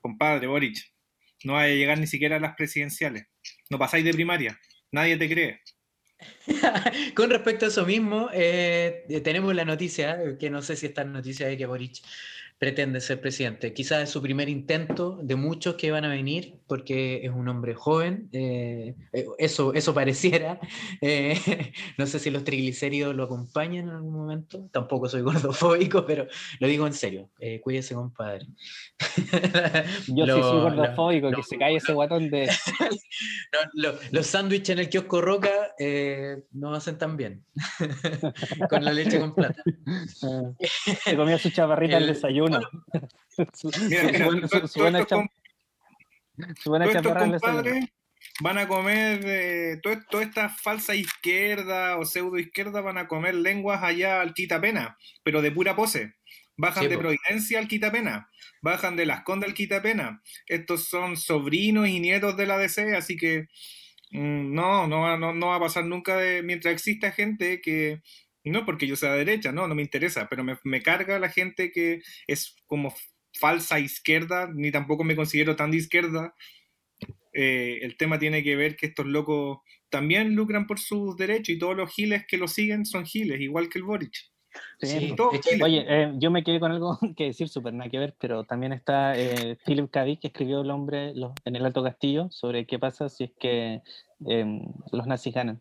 Compadre 0.00 0.46
Boric, 0.48 0.76
no 1.44 1.54
vaya 1.54 1.72
a 1.72 1.76
llegar 1.76 1.98
ni 1.98 2.06
siquiera 2.08 2.36
a 2.36 2.40
las 2.40 2.56
presidenciales. 2.56 3.26
No 3.70 3.78
pasáis 3.78 4.04
de 4.04 4.12
primaria. 4.12 4.58
Nadie 4.90 5.16
te 5.16 5.28
cree. 5.28 5.60
Con 7.14 7.30
respecto 7.30 7.64
a 7.66 7.68
eso 7.68 7.86
mismo, 7.86 8.28
eh, 8.32 9.04
tenemos 9.22 9.54
la 9.54 9.64
noticia, 9.64 10.18
que 10.38 10.50
no 10.50 10.62
sé 10.62 10.74
si 10.76 10.86
esta 10.86 11.04
noticia 11.04 11.46
de 11.46 11.56
que 11.56 11.66
Boric 11.66 11.98
pretende 12.58 13.00
ser 13.00 13.20
presidente. 13.20 13.72
Quizás 13.72 14.02
es 14.02 14.10
su 14.10 14.20
primer 14.20 14.48
intento 14.48 15.18
de 15.22 15.36
muchos 15.36 15.76
que 15.76 15.92
van 15.92 16.04
a 16.04 16.08
venir, 16.08 16.56
porque 16.66 17.20
es 17.24 17.30
un 17.30 17.48
hombre 17.48 17.74
joven, 17.74 18.28
eh, 18.32 18.96
eh, 19.12 19.26
eso, 19.38 19.72
eso 19.74 19.94
pareciera. 19.94 20.58
Eh, 21.00 21.38
no 21.98 22.06
sé 22.06 22.18
si 22.18 22.30
los 22.30 22.42
triglicéridos 22.42 23.14
lo 23.14 23.24
acompañan 23.24 23.88
en 23.88 23.94
algún 23.94 24.14
momento, 24.14 24.68
tampoco 24.72 25.08
soy 25.08 25.20
gordofóbico, 25.28 26.04
pero 26.04 26.26
lo 26.58 26.66
digo 26.66 26.86
en 26.86 26.92
serio, 26.92 27.30
eh, 27.38 27.60
cuídese 27.60 27.94
compadre. 27.94 28.46
Yo 30.08 30.24
sí 30.26 30.32
soy 30.32 30.60
gordofóbico, 30.60 31.30
lo- 31.30 31.36
que 31.36 31.42
se 31.44 31.56
calle 31.56 31.76
ese 31.76 31.92
guatón 31.92 32.30
de... 32.30 32.46
No, 33.52 33.58
lo- 33.74 33.98
los 34.10 34.26
sándwiches 34.26 34.70
en 34.70 34.78
el 34.80 34.88
kiosco 34.88 35.20
Roca 35.20 35.50
no 36.52 36.74
hacen 36.74 36.98
tan 36.98 37.16
bien, 37.16 37.44
con 38.68 38.84
la 38.84 38.92
leche 38.92 39.20
con 39.20 39.34
plata. 39.34 39.62
se 41.04 41.16
comía 41.16 41.38
su 41.38 41.50
chaparrita 41.50 41.96
al 41.96 42.04
El- 42.04 42.08
desayuno. 42.14 42.47
Mira, 43.88 44.02
su 44.22 44.80
buena- 44.80 44.98
van 48.40 48.58
a 48.58 48.68
comer, 48.68 49.20
eh, 49.24 49.80
to- 49.82 50.02
toda 50.10 50.22
esta 50.24 50.48
falsa 50.48 50.94
izquierda 50.94 51.96
o 51.98 52.04
pseudo 52.04 52.38
izquierda 52.38 52.80
van 52.80 52.98
a 52.98 53.08
comer 53.08 53.34
lenguas 53.34 53.82
allá 53.82 54.20
al 54.20 54.34
quitapena, 54.34 54.96
pero 55.22 55.42
de 55.42 55.50
pura 55.50 55.74
pose. 55.76 56.14
Bajan 56.56 56.84
Sí, 56.84 56.88
de. 56.88 56.98
Providencia 56.98 57.58
al 57.60 57.68
quitapena, 57.68 58.28
bajan 58.62 58.96
de 58.96 59.06
Las 59.06 59.22
Condes 59.22 59.48
al 59.48 59.54
quitapena. 59.54 60.22
Estos 60.46 60.84
son 60.88 61.16
sobrinos 61.16 61.86
y 61.88 62.00
nietos 62.00 62.36
de 62.36 62.46
la 62.46 62.58
DC, 62.58 62.96
así 62.96 63.16
que 63.16 63.46
mm, 64.10 64.54
no, 64.54 64.86
no, 64.88 65.00
va- 65.02 65.16
no, 65.16 65.32
no 65.32 65.48
va 65.48 65.56
a 65.56 65.60
pasar 65.60 65.84
nunca 65.84 66.16
de, 66.16 66.42
mientras 66.42 66.72
exista 66.74 67.12
gente 67.12 67.60
que, 67.60 68.02
no 68.50 68.64
porque 68.64 68.86
yo 68.86 68.96
sea 68.96 69.12
de 69.12 69.24
derecha, 69.24 69.52
no, 69.52 69.68
no 69.68 69.74
me 69.74 69.82
interesa, 69.82 70.28
pero 70.28 70.44
me, 70.44 70.58
me 70.64 70.82
carga 70.82 71.18
la 71.18 71.28
gente 71.28 71.70
que 71.70 72.02
es 72.26 72.56
como 72.66 72.94
falsa 73.38 73.78
izquierda, 73.78 74.50
ni 74.52 74.70
tampoco 74.70 75.04
me 75.04 75.16
considero 75.16 75.56
tan 75.56 75.70
de 75.70 75.78
izquierda. 75.78 76.34
Eh, 77.32 77.80
el 77.82 77.96
tema 77.96 78.18
tiene 78.18 78.42
que 78.42 78.56
ver 78.56 78.76
que 78.76 78.86
estos 78.86 79.06
locos 79.06 79.58
también 79.90 80.34
lucran 80.34 80.66
por 80.66 80.78
sus 80.78 81.16
derechos 81.16 81.50
y 81.50 81.58
todos 81.58 81.76
los 81.76 81.92
giles 81.92 82.26
que 82.26 82.36
lo 82.36 82.48
siguen 82.48 82.84
son 82.84 83.06
giles, 83.06 83.40
igual 83.40 83.68
que 83.68 83.78
el 83.78 83.84
Boric. 83.84 84.12
Sí, 84.80 85.14
oye, 85.62 85.84
eh, 85.86 86.12
yo 86.16 86.30
me 86.30 86.42
quedé 86.42 86.58
con 86.58 86.72
algo 86.72 86.98
que 87.16 87.26
decir, 87.26 87.48
súper 87.48 87.74
nada 87.74 87.90
que 87.90 87.98
ver, 87.98 88.16
pero 88.18 88.44
también 88.44 88.72
está 88.72 89.16
eh, 89.16 89.56
Philip 89.64 89.90
K. 89.90 90.04
que 90.20 90.28
escribió 90.28 90.62
El 90.62 90.70
hombre 90.70 91.12
en 91.44 91.56
el 91.56 91.64
Alto 91.64 91.82
Castillo 91.82 92.28
sobre 92.30 92.66
qué 92.66 92.78
pasa 92.78 93.08
si 93.08 93.24
es 93.24 93.30
que 93.38 93.82
em, 94.26 94.62
los 94.90 95.06
nazis 95.06 95.34
ganan. 95.34 95.60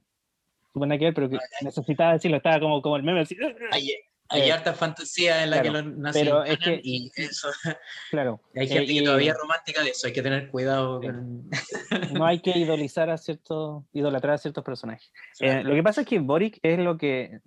Súper 0.77 0.89
nada 0.89 0.99
que 0.99 1.05
ver, 1.05 1.13
pero 1.15 1.29
que 1.29 1.37
necesitaba 1.61 2.13
decirlo, 2.13 2.37
estaba 2.37 2.59
como, 2.59 2.83
como 2.83 2.97
el 2.97 3.03
meme 3.03 3.21
así. 3.21 3.35
Hay 3.71 3.89
eh, 4.31 4.51
harta 4.51 4.75
fantasía 4.75 5.43
en 5.43 5.49
la 5.49 5.63
que 5.63 5.71
pero 6.13 6.43
es 6.43 6.59
que, 6.59 6.79
y 6.83 7.11
eso. 7.15 7.49
Claro. 8.11 8.39
Hay 8.55 8.67
gente 8.67 8.93
que 8.93 9.01
todavía 9.01 9.31
es 9.31 9.37
romántica 9.39 9.81
de 9.81 9.89
eso, 9.89 10.05
hay 10.05 10.13
que 10.13 10.21
tener 10.21 10.49
cuidado. 10.51 11.01
Con... 11.01 11.49
No 12.13 12.27
hay 12.27 12.41
que 12.41 12.51
idolizar 12.51 13.09
a 13.09 13.17
ciertos, 13.17 13.85
idolatrar 13.91 14.35
a 14.35 14.37
ciertos 14.37 14.63
personajes. 14.63 15.11
lo 15.39 15.73
que 15.73 15.81
pasa 15.81 16.01
es 16.01 16.07
que 16.07 16.19
Boric 16.19 16.59
es 16.61 16.77
lo 16.77 16.95
que 16.95 17.39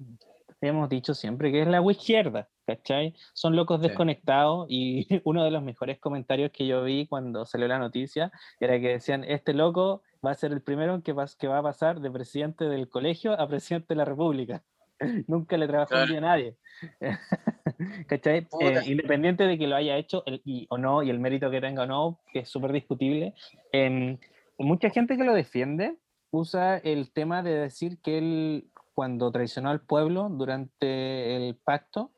hemos 0.68 0.88
dicho 0.88 1.14
siempre, 1.14 1.50
que 1.50 1.62
es 1.62 1.68
la 1.68 1.82
izquierda, 1.90 2.48
¿cachai? 2.66 3.14
Son 3.32 3.56
locos 3.56 3.80
desconectados 3.80 4.66
y 4.68 5.06
uno 5.24 5.44
de 5.44 5.50
los 5.50 5.62
mejores 5.62 5.98
comentarios 5.98 6.50
que 6.52 6.66
yo 6.66 6.82
vi 6.84 7.06
cuando 7.06 7.46
salió 7.46 7.68
la 7.68 7.78
noticia 7.78 8.30
era 8.58 8.78
que 8.80 8.88
decían, 8.88 9.24
este 9.24 9.54
loco 9.54 10.02
va 10.24 10.32
a 10.32 10.34
ser 10.34 10.52
el 10.52 10.62
primero 10.62 11.02
que 11.02 11.12
va, 11.12 11.26
que 11.38 11.48
va 11.48 11.58
a 11.58 11.62
pasar 11.62 12.00
de 12.00 12.10
presidente 12.10 12.64
del 12.66 12.88
colegio 12.88 13.38
a 13.38 13.48
presidente 13.48 13.86
de 13.88 13.96
la 13.96 14.04
república. 14.04 14.62
Nunca 15.26 15.56
le 15.56 15.66
trabajó 15.66 16.06
día 16.06 16.18
a 16.18 16.20
nadie. 16.20 16.56
¿Cachai? 18.06 18.46
Eh, 18.60 18.80
independiente 18.86 19.44
de 19.44 19.58
que 19.58 19.66
lo 19.66 19.76
haya 19.76 19.96
hecho 19.96 20.22
y, 20.26 20.66
o 20.68 20.76
no, 20.76 21.02
y 21.02 21.10
el 21.10 21.18
mérito 21.18 21.50
que 21.50 21.60
tenga 21.60 21.84
o 21.84 21.86
no, 21.86 22.20
que 22.32 22.40
es 22.40 22.48
súper 22.48 22.72
discutible, 22.72 23.34
em, 23.72 24.18
mucha 24.58 24.90
gente 24.90 25.16
que 25.16 25.24
lo 25.24 25.32
defiende 25.32 25.96
usa 26.30 26.76
el 26.78 27.10
tema 27.12 27.42
de 27.42 27.54
decir 27.54 27.98
que 28.02 28.18
él 28.18 28.70
cuando 29.00 29.32
traicionó 29.32 29.70
al 29.70 29.80
pueblo 29.80 30.28
durante 30.28 31.34
el 31.34 31.56
pacto, 31.56 32.12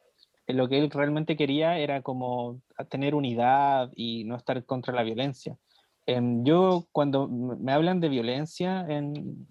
eh, 0.48 0.52
lo 0.52 0.68
que 0.68 0.80
él 0.80 0.90
realmente 0.90 1.36
quería 1.36 1.78
era 1.78 2.02
como 2.02 2.60
tener 2.90 3.14
unidad 3.14 3.92
y 3.94 4.24
no 4.24 4.34
estar 4.34 4.64
contra 4.64 4.92
la 4.92 5.04
violencia. 5.04 5.56
Em, 6.06 6.42
yo 6.42 6.88
cuando 6.90 7.28
me 7.28 7.70
hablan 7.70 8.00
de 8.00 8.08
violencia 8.08 8.84
en, 8.88 9.46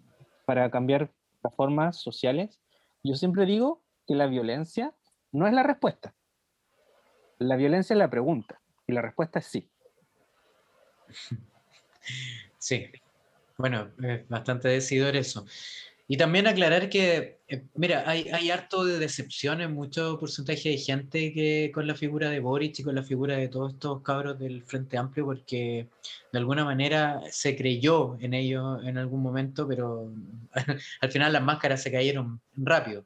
para 0.46 0.70
cambiar 0.72 1.10
las 1.41 1.56
formas 1.56 2.02
sociales, 2.02 2.60
yo 3.02 3.15
siempre 3.15 3.46
digo 3.46 3.82
que 4.06 4.15
la 4.15 4.28
violencia 4.28 4.94
no 5.32 5.48
es 5.48 5.54
la 5.54 5.63
respuesta. 5.63 6.13
La 7.39 7.56
violencia 7.56 7.94
es 7.94 7.98
la 7.98 8.10
pregunta 8.10 8.60
y 8.88 8.91
la 8.91 9.02
respuesta 9.02 9.39
es 9.39 9.46
sí. 9.46 9.72
Sí, 12.58 12.88
bueno, 13.58 13.89
es 14.04 14.28
bastante 14.28 14.67
decidor 14.67 15.15
eso. 15.15 15.46
Y 16.12 16.17
también 16.17 16.45
aclarar 16.45 16.89
que, 16.89 17.39
eh, 17.47 17.63
mira, 17.74 18.04
hay, 18.06 18.28
hay, 18.34 18.52
harto 18.52 18.84
de 18.84 19.00
decepción 19.00 19.62
en 19.62 19.71
mucho 19.71 20.19
porcentaje 20.19 20.67
de 20.67 20.78
gente 20.78 21.32
que 21.32 21.71
con 21.74 21.88
la 21.88 21.95
figura 21.95 22.30
de 22.30 22.41
Boric 22.41 22.80
y 22.80 22.84
con 22.84 22.95
la 22.95 23.04
figura 23.04 23.38
de 23.38 23.47
todos 23.47 23.71
estos 23.71 24.02
cabros 24.02 24.38
del 24.38 24.62
Frente 24.63 24.97
Amplio, 24.97 25.24
porque 25.24 25.88
de 26.34 26.38
alguna 26.38 26.65
manera 26.65 27.21
se 27.32 27.56
creyó 27.56 28.17
en 28.19 28.34
ellos 28.34 28.84
en 28.84 28.97
algún 28.97 29.21
momento, 29.21 29.65
pero 29.65 30.12
al 31.00 31.12
final 31.13 31.32
las 31.32 31.43
máscaras 31.43 31.82
se 31.82 31.93
cayeron 31.93 32.41
rápido. 32.58 33.06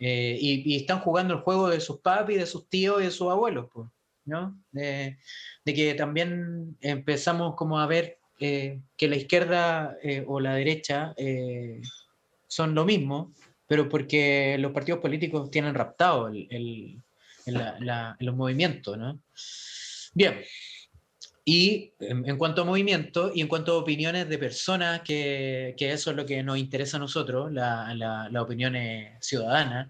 Eh, 0.00 0.36
y, 0.40 0.74
están 0.74 0.98
jugando 0.98 1.34
el 1.34 1.42
juego 1.42 1.68
de 1.68 1.78
sus 1.78 2.00
papis, 2.00 2.38
de 2.38 2.46
sus 2.46 2.68
tíos 2.68 3.00
y 3.00 3.04
de 3.04 3.10
sus 3.12 3.30
abuelos, 3.30 3.68
pues, 3.72 3.88
¿no? 4.24 4.60
de 4.72 5.16
que 5.64 5.94
también 5.94 6.76
empezamos 6.80 7.54
como 7.54 7.78
a 7.78 7.86
ver 7.86 8.18
eh, 8.40 8.80
que 8.96 9.06
la 9.06 9.14
izquierda 9.14 9.96
o 10.26 10.40
la 10.40 10.56
derecha 10.56 11.14
son 12.50 12.74
lo 12.74 12.84
mismo, 12.84 13.32
pero 13.66 13.88
porque 13.88 14.56
los 14.58 14.72
partidos 14.72 15.00
políticos 15.00 15.50
tienen 15.50 15.74
raptado 15.74 16.26
el, 16.28 17.00
los 17.46 18.34
movimientos, 18.34 18.98
¿no? 18.98 19.20
Bien, 20.12 20.40
y 21.44 21.92
en, 22.00 22.36
cuanto 22.36 22.62
a 22.62 22.64
movimiento 22.64 23.30
y 23.32 23.40
en 23.40 23.46
cuanto 23.46 23.72
a 23.72 23.78
opiniones 23.78 24.28
de 24.28 24.38
personas, 24.38 25.02
que, 25.02 25.74
que 25.76 25.92
eso 25.92 26.10
es 26.10 26.16
lo 26.16 26.26
que 26.26 26.42
nos 26.42 26.58
interesa 26.58 26.96
a 26.96 27.00
nosotros, 27.00 27.52
las 27.52 27.96
la, 27.96 28.42
opiniones 28.42 29.24
ciudadanas, 29.24 29.88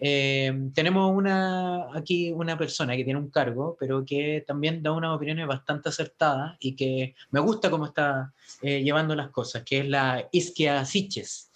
eh, 0.00 0.52
tenemos 0.74 1.14
una, 1.14 1.96
aquí 1.96 2.32
una 2.32 2.58
persona 2.58 2.96
que 2.96 3.04
tiene 3.04 3.20
un 3.20 3.30
cargo, 3.30 3.76
pero 3.78 4.04
que 4.04 4.42
también 4.44 4.82
da 4.82 4.90
unas 4.90 5.14
opiniones 5.14 5.46
bastante 5.46 5.90
acertadas 5.90 6.56
y 6.58 6.74
que 6.74 7.14
me 7.30 7.38
gusta 7.38 7.70
cómo 7.70 7.86
está 7.86 8.32
eh, 8.60 8.82
llevando 8.82 9.14
las 9.14 9.30
cosas, 9.30 9.62
que 9.62 9.80
es 9.80 9.88
la 9.88 10.28
Isquia 10.32 10.84
Siches. 10.84 11.52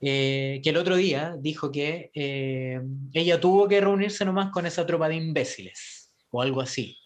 Eh, 0.00 0.60
que 0.62 0.70
el 0.70 0.76
otro 0.76 0.96
día 0.96 1.34
dijo 1.38 1.72
que 1.72 2.10
eh, 2.14 2.80
ella 3.14 3.40
tuvo 3.40 3.66
que 3.66 3.80
reunirse 3.80 4.24
nomás 4.24 4.50
con 4.50 4.66
esa 4.66 4.84
tropa 4.84 5.08
de 5.08 5.16
imbéciles, 5.16 6.12
o 6.30 6.42
algo 6.42 6.60
así. 6.60 6.98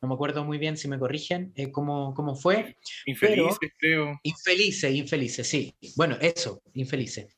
No 0.00 0.08
me 0.08 0.14
acuerdo 0.14 0.44
muy 0.44 0.58
bien 0.58 0.76
si 0.76 0.88
me 0.88 0.98
corrigen 0.98 1.52
eh, 1.56 1.70
cómo, 1.72 2.14
cómo, 2.14 2.36
fue. 2.36 2.76
Infelices, 3.04 3.58
creo. 3.78 4.18
Infelices, 4.22 4.94
infelices, 4.94 5.46
sí. 5.46 5.74
Bueno, 5.96 6.16
eso, 6.20 6.62
infelices. 6.74 7.36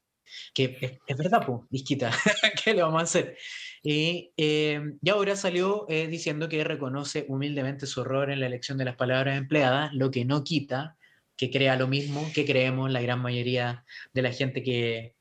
Que 0.55 1.01
es, 1.07 1.17
verdad, 1.17 1.45
pues, 1.45 1.63
disquita, 1.71 2.13
¿qué 2.65 2.75
le 2.75 2.83
vamos 2.83 3.01
a 3.01 3.05
hacer? 3.05 3.37
Y, 3.83 4.33
y 4.37 5.11
ahora 5.11 5.35
salió 5.35 5.87
diciendo 5.89 6.49
que 6.49 6.63
reconoce 6.63 7.25
humildemente 7.29 7.87
su 7.87 8.03
error 8.03 8.31
en 8.31 8.39
la 8.39 8.47
elección 8.47 8.79
de 8.79 8.85
las 8.85 8.97
palabras 8.97 9.39
empleadas, 9.39 9.93
lo 9.95 10.11
que 10.11 10.25
no 10.25 10.45
quita 10.45 10.99
que 11.41 11.51
crea 11.51 11.75
lo 11.75 11.89
mismo 11.89 12.31
que 12.35 12.45
creemos 12.45 12.91
la 12.91 13.01
gran 13.01 13.23
mayoría 13.23 13.87
de 14.13 14.21
la 14.21 14.31
gente 14.31 14.63
que, 14.63 15.15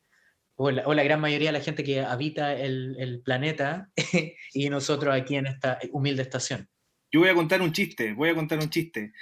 o 0.56 0.70
la, 0.70 1.04
gran 1.04 1.22
mayoría 1.22 1.54
de 1.54 1.58
la 1.58 1.64
gente 1.64 1.82
que 1.82 2.02
habita 2.02 2.54
el, 2.54 3.22
planeta 3.24 3.90
y 4.54 4.70
nosotros 4.70 5.16
aquí 5.16 5.38
en 5.38 5.48
esta 5.48 5.80
humilde 5.94 6.24
estación. 6.24 6.68
Yo 7.10 7.22
voy 7.22 7.30
a 7.30 7.36
contar 7.36 7.62
un 7.62 7.72
chiste, 7.72 8.12
voy 8.12 8.32
a 8.32 8.36
contar 8.36 8.60
un 8.60 8.70
chiste. 8.70 9.14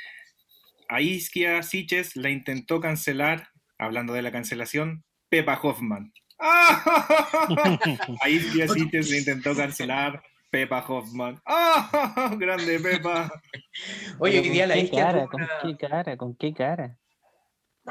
A 0.90 1.00
Isquia 1.00 1.62
Siches 1.62 2.16
la 2.16 2.32
intentó 2.32 2.82
cancelar, 2.82 3.50
hablando 3.78 4.14
de 4.14 4.24
la 4.24 4.32
cancelación, 4.32 5.06
Pepa 5.30 5.60
Hoffman. 5.62 6.12
A 6.40 8.28
Isquia 8.28 8.68
Siches 8.68 9.12
la 9.12 9.18
intentó 9.20 9.56
cancelar 9.56 10.24
Pepa 10.50 10.86
Hoffman. 10.88 11.40
¡Ah! 11.46 12.36
¡Grande 12.38 12.80
Pepa! 12.80 13.32
Oye, 14.20 14.40
hoy 14.40 14.50
día 14.50 14.68
la 14.68 14.76
qué 14.76 14.90
cara, 14.90 15.28
¿Con 15.28 15.42
qué 15.62 15.78
cara? 15.78 16.18
¿Con 16.18 16.36
qué 16.36 16.54
cara? 16.54 16.98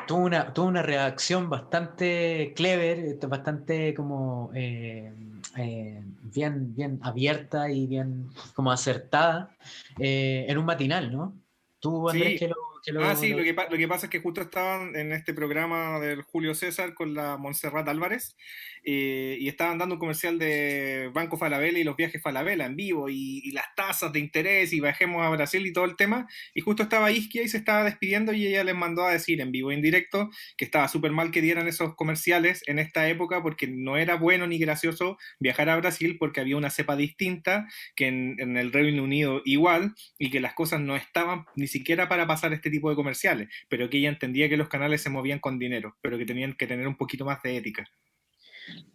Tuvo 0.07 0.25
una, 0.25 0.53
tuvo 0.53 0.67
una 0.67 0.83
reacción 0.83 1.49
bastante 1.49 2.53
clever, 2.55 3.19
bastante 3.29 3.95
como 3.95 4.51
eh, 4.55 5.13
eh, 5.57 6.03
bien, 6.23 6.75
bien 6.75 7.01
abierta 7.03 7.71
y 7.71 7.87
bien 7.87 8.29
como 8.55 8.71
acertada 8.71 9.57
eh, 9.99 10.45
en 10.49 10.59
un 10.59 10.67
matinal, 10.67 11.11
¿no? 11.11 11.35
Tú, 11.81 12.09
Andrés, 12.11 12.39
que 12.39 12.49
lo 12.87 13.05
ah, 13.05 13.17
sí, 13.17 13.31
Lo, 13.31 13.43
que, 13.43 13.53
lo 13.53 13.77
que 13.77 13.89
pasa 13.89 14.07
es 14.07 14.11
que 14.11 14.21
justo 14.21 14.41
estaban 14.41 14.95
en 14.95 15.13
este 15.13 15.35
programa 15.35 15.99
del 15.99 16.23
Julio 16.23 16.55
César 16.55 16.95
con 16.95 17.15
la 17.15 17.37
Montserrat 17.37 17.89
Álvarez 17.89 18.37
eh, 18.85 19.37
y 19.41 19.49
estaban 19.49 19.79
dando 19.79 19.97
un 19.97 19.99
comercial 19.99 20.39
de 20.39 21.11
Banco 21.13 21.37
Falabella 21.37 21.79
y 21.79 21.85
los 21.85 21.97
viajes 21.97 22.23
Falabella 22.23 22.67
en 22.67 22.77
vivo 22.77 23.09
y, 23.09 23.51
las 23.51 23.75
tasas 23.75 24.13
de 24.13 24.19
interés 24.19 24.73
y 24.73 24.81
bajemos 24.81 25.25
a 25.25 25.31
Brasil 25.31 25.67
y 25.67 25.73
todo 25.73 25.87
el 25.87 25.97
tema. 25.97 26.29
Y 26.55 26.61
justo 26.61 26.83
estaba 26.83 27.11
Isquia 27.11 27.43
y 27.43 27.49
se 27.49 27.57
estaba 27.57 27.85
despidiendo 27.85 28.33
y 28.33 28.47
ella 28.47 28.65
les 28.65 28.75
mandó 28.75 29.05
a 29.05 29.13
decir 29.13 29.41
en 29.41 29.51
vivo 29.51 29.73
en 29.73 29.81
directo 29.81 30.31
que 30.57 30.67
estaba 30.67 30.89
súper 30.89 31.11
mal 31.11 31.31
que 31.31 31.41
dieran 31.41 31.67
esos 31.67 31.95
comerciales 31.97 32.63
en 32.67 32.79
esta 32.79 33.09
época 33.09 33.43
porque 33.43 33.67
no 33.67 33.97
era 33.97 34.17
bueno 34.17 34.47
ni 34.47 34.59
gracioso 34.59 35.17
viajar 35.41 35.71
a 35.71 35.77
Brasil 35.77 36.17
porque 36.19 36.41
había 36.41 36.57
una 36.57 36.71
cepa 36.71 36.97
distinta 36.97 37.67
que 37.95 38.09
en, 38.09 38.37
en 38.39 38.57
el 38.57 38.73
Reino 38.73 39.03
Unido 39.03 39.41
igual 39.45 39.95
y 40.19 40.31
que 40.31 40.41
las 40.41 40.55
cosas 40.55 40.81
no 40.81 40.97
estaban 40.97 41.47
ni 41.57 41.67
siquiera 41.67 42.09
para 42.09 42.27
pasar 42.27 42.53
este 42.53 42.71
tipo 42.71 42.76
de 42.81 42.97
comerciales, 42.97 43.49
pero 43.69 43.89
que 43.91 43.99
ella 43.99 44.09
entendía 44.09 44.49
que 44.49 44.57
los 44.57 44.69
canales 44.69 45.03
se 45.03 45.11
movían 45.11 45.39
con 45.39 45.59
dinero, 45.59 45.97
pero 46.01 46.19
que 46.19 46.25
tenían 46.25 46.55
que 46.55 46.67
tener 46.67 46.87
un 46.87 46.97
poquito 46.97 47.25
más 47.25 47.43
de 47.43 47.57
ética. 47.57 47.85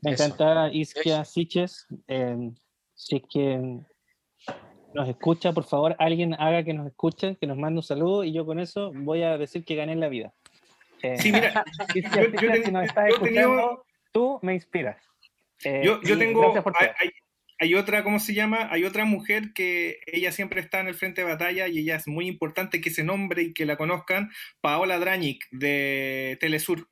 Me 0.02 0.12
encanta 0.12 0.70
Iskia 0.72 1.24
Siches. 1.26 1.88
Eh, 2.08 2.52
si 2.94 3.18
es 3.18 3.24
que 3.32 3.80
nos 4.94 5.08
escucha, 5.08 5.54
por 5.54 5.64
favor, 5.64 5.96
alguien 6.00 6.34
haga 6.34 6.64
que 6.64 6.74
nos 6.74 6.88
escuche, 6.88 7.38
que 7.38 7.48
nos 7.48 7.58
mande 7.58 7.80
un 7.80 7.84
saludo 7.84 8.24
y 8.24 8.34
yo 8.34 8.46
con 8.46 8.60
eso 8.60 8.92
voy 8.94 9.24
a 9.24 9.38
decir 9.38 9.64
que 9.64 9.76
gané 9.76 9.94
en 9.94 10.00
la 10.00 10.10
vida. 10.10 10.34
Eh, 11.02 11.18
sí, 11.18 11.32
mira, 11.32 11.64
si 11.94 12.72
nos 12.72 12.84
estás 12.86 13.10
escuchando, 13.10 13.86
tú 14.12 14.40
me 14.42 14.54
inspiras. 14.54 14.98
Eh, 15.64 15.82
yo, 15.84 16.02
yo 16.02 16.18
tengo, 16.18 16.54
hay 16.54 17.10
otra, 17.76 18.04
¿cómo 18.04 18.20
se 18.20 18.34
llama? 18.34 18.68
Hay 18.72 18.84
otra 18.84 19.06
mujer 19.06 19.54
que 19.54 20.00
ella 20.08 20.32
siempre 20.32 20.62
está 20.62 20.80
en 20.80 20.88
el 20.88 20.96
frente 20.96 21.22
de 21.22 21.28
batalla 21.28 21.68
y 21.68 21.80
ella 21.80 21.96
es 21.96 22.08
muy 22.08 22.28
importante 22.28 22.82
que 22.82 22.90
se 22.90 23.04
nombre 23.04 23.44
y 23.44 23.54
que 23.54 23.66
la 23.66 23.78
conozcan, 23.78 24.32
Paola 24.62 25.00
Drañic 25.00 25.48
de 25.52 26.38
Telesur. 26.40 26.88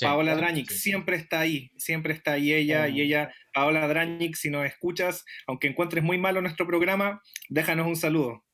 Paola 0.00 0.34
Drañic 0.34 0.70
siempre 0.70 1.16
está 1.16 1.40
ahí, 1.40 1.70
siempre 1.76 2.14
está 2.14 2.32
ahí 2.32 2.52
ella 2.52 2.88
y 2.88 3.00
ella, 3.00 3.32
Paola 3.52 3.86
Drañic, 3.86 4.34
si 4.34 4.50
nos 4.50 4.66
escuchas, 4.66 5.24
aunque 5.46 5.68
encuentres 5.68 6.02
muy 6.02 6.18
malo 6.18 6.40
nuestro 6.40 6.66
programa, 6.66 7.22
déjanos 7.48 7.86
un 7.86 7.96
saludo. 7.96 8.44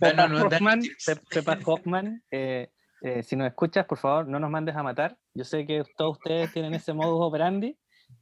Pepa 0.00 0.24
Hoffman, 0.44 0.82
Pepa 1.30 1.58
Hoffman 1.64 2.22
eh, 2.30 2.68
eh, 3.02 3.22
si 3.22 3.36
nos 3.36 3.46
escuchas, 3.46 3.86
por 3.86 3.98
favor, 3.98 4.26
no 4.26 4.38
nos 4.38 4.50
mandes 4.50 4.74
a 4.74 4.82
matar. 4.82 5.16
Yo 5.34 5.44
sé 5.44 5.66
que 5.66 5.84
todos 5.96 6.18
ustedes 6.18 6.52
tienen 6.52 6.74
ese 6.74 6.92
modus 6.92 7.20
operandi. 7.20 7.76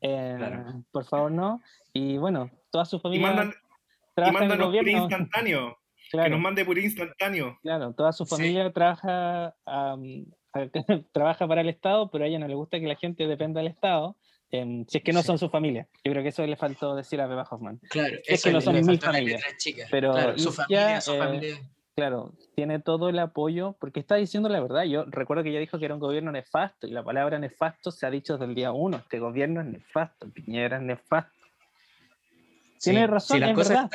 Eh, 0.06 0.38
por 0.92 1.06
favor, 1.06 1.30
no. 1.30 1.62
Y 1.94 2.18
bueno, 2.18 2.50
toda 2.70 2.84
su 2.84 3.00
familia. 3.00 3.32
Y, 3.32 3.34
mandan, 3.34 3.54
y 4.16 4.32
mándanos 4.32 4.74
por 4.74 4.88
instantáneo. 4.88 5.78
Que 6.12 6.30
nos 6.30 6.38
mande 6.38 6.64
por 6.64 6.78
instantáneo. 6.78 7.58
Claro, 7.62 7.92
toda 7.92 8.12
su 8.12 8.24
familia 8.24 8.70
trabaja, 8.72 9.56
trabaja 11.12 11.48
para 11.48 11.62
el 11.62 11.68
Estado, 11.68 12.08
pero 12.08 12.22
a 12.22 12.28
ella 12.28 12.38
no 12.38 12.46
le 12.46 12.54
gusta 12.54 12.78
que 12.78 12.86
la 12.86 12.94
gente 12.94 13.26
dependa 13.26 13.60
del 13.60 13.72
Estado. 13.72 14.16
Em, 14.50 14.86
si 14.86 14.98
es 14.98 15.02
que 15.02 15.12
no 15.12 15.24
son 15.24 15.38
su 15.38 15.48
familia. 15.48 15.88
Yo 16.04 16.12
creo 16.12 16.22
que 16.22 16.28
eso 16.28 16.46
le 16.46 16.54
faltó 16.54 16.94
decir 16.94 17.20
a 17.20 17.26
Beba 17.26 17.48
Hoffman. 17.50 17.80
Claro, 17.90 18.16
es 18.24 18.44
que 18.44 18.52
no 18.52 18.60
son 18.60 18.76
mi 18.86 18.98
familia. 18.98 19.40
Pero 19.90 20.38
su 20.38 20.52
familia, 20.52 21.00
su 21.00 21.16
familia 21.16 21.58
claro, 21.94 22.32
tiene 22.54 22.80
todo 22.80 23.08
el 23.08 23.18
apoyo, 23.18 23.76
porque 23.78 24.00
está 24.00 24.16
diciendo 24.16 24.48
la 24.48 24.60
verdad. 24.60 24.84
Yo 24.84 25.04
recuerdo 25.06 25.42
que 25.42 25.50
ella 25.50 25.60
dijo 25.60 25.78
que 25.78 25.84
era 25.84 25.94
un 25.94 26.00
gobierno 26.00 26.32
nefasto, 26.32 26.86
y 26.86 26.90
la 26.90 27.02
palabra 27.02 27.38
nefasto 27.38 27.90
se 27.90 28.06
ha 28.06 28.10
dicho 28.10 28.34
desde 28.34 28.46
el 28.46 28.54
día 28.54 28.72
uno. 28.72 28.98
Este 28.98 29.18
gobierno 29.18 29.60
es 29.60 29.66
nefasto, 29.66 30.28
Piñera 30.30 30.76
es 30.76 30.82
nefasto. 30.82 31.32
Tiene 32.80 33.06
razón, 33.06 33.42
es 33.42 33.56
verdad. 33.56 33.90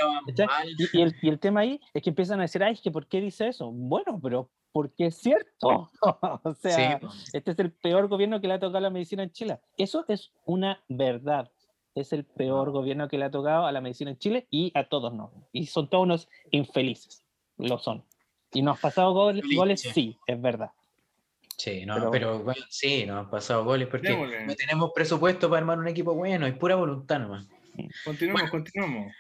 Y, 0.93 1.01
el, 1.01 1.15
y, 1.21 1.29
el, 1.29 1.39
tema 1.39 1.59
ahí 1.59 1.79
es 1.93 2.01
que 2.01 2.09
empiezan 2.09 2.39
a 2.39 2.43
decir, 2.43 2.63
ay, 2.63 2.73
es 2.73 2.81
que 2.81 2.89
¿por 2.89 3.05
qué 3.05 3.21
dice 3.21 3.47
eso? 3.47 3.69
Bueno, 3.71 4.19
pero 4.19 4.49
porque 4.71 5.07
es 5.07 5.17
cierto. 5.17 5.91
o 6.43 6.53
sea, 6.55 6.99
este 7.33 7.51
es 7.51 7.59
el 7.59 7.71
peor 7.71 8.07
gobierno 8.07 8.41
que 8.41 8.47
le 8.47 8.55
ha 8.55 8.59
tocado 8.59 8.77
a 8.79 8.81
la 8.81 8.89
medicina 8.89 9.21
en 9.21 9.31
Chile. 9.31 9.59
Eso 9.77 10.05
es 10.07 10.31
una 10.45 10.81
verdad. 10.87 11.51
Es 11.93 12.13
el 12.13 12.25
peor 12.25 12.71
gobierno 12.71 13.07
que 13.09 13.19
le 13.19 13.25
ha 13.25 13.31
tocado 13.31 13.67
a 13.67 13.71
la 13.71 13.81
medicina 13.81 14.09
en 14.09 14.17
Chile 14.17 14.47
y 14.49 14.71
a 14.73 14.85
todos 14.85 15.13
no. 15.13 15.31
Y 15.51 15.67
son 15.67 15.87
todos 15.87 16.03
unos 16.05 16.29
infelices 16.49 17.28
lo 17.59 17.77
son. 17.77 18.03
Y 18.51 18.61
nos 18.61 18.77
han 18.77 18.81
pasado 18.81 19.13
goles, 19.13 19.43
goles 19.55 19.81
sí, 19.81 20.17
es 20.25 20.41
verdad. 20.41 20.71
Sí, 21.57 21.85
no, 21.85 22.09
pero, 22.09 22.39
bueno, 22.39 22.63
sí, 22.69 23.05
nos 23.05 23.25
han 23.25 23.29
pasado 23.29 23.65
goles 23.65 23.87
porque 23.89 24.15
no 24.45 24.55
tenemos 24.55 24.91
presupuesto 24.95 25.49
para 25.49 25.59
armar 25.59 25.77
un 25.77 25.87
equipo 25.87 26.13
bueno, 26.13 26.47
es 26.47 26.57
pura 26.57 26.75
voluntad 26.75 27.19
nomás. 27.19 27.47
Continuamos, 28.05 28.49
continuamos. 28.49 29.13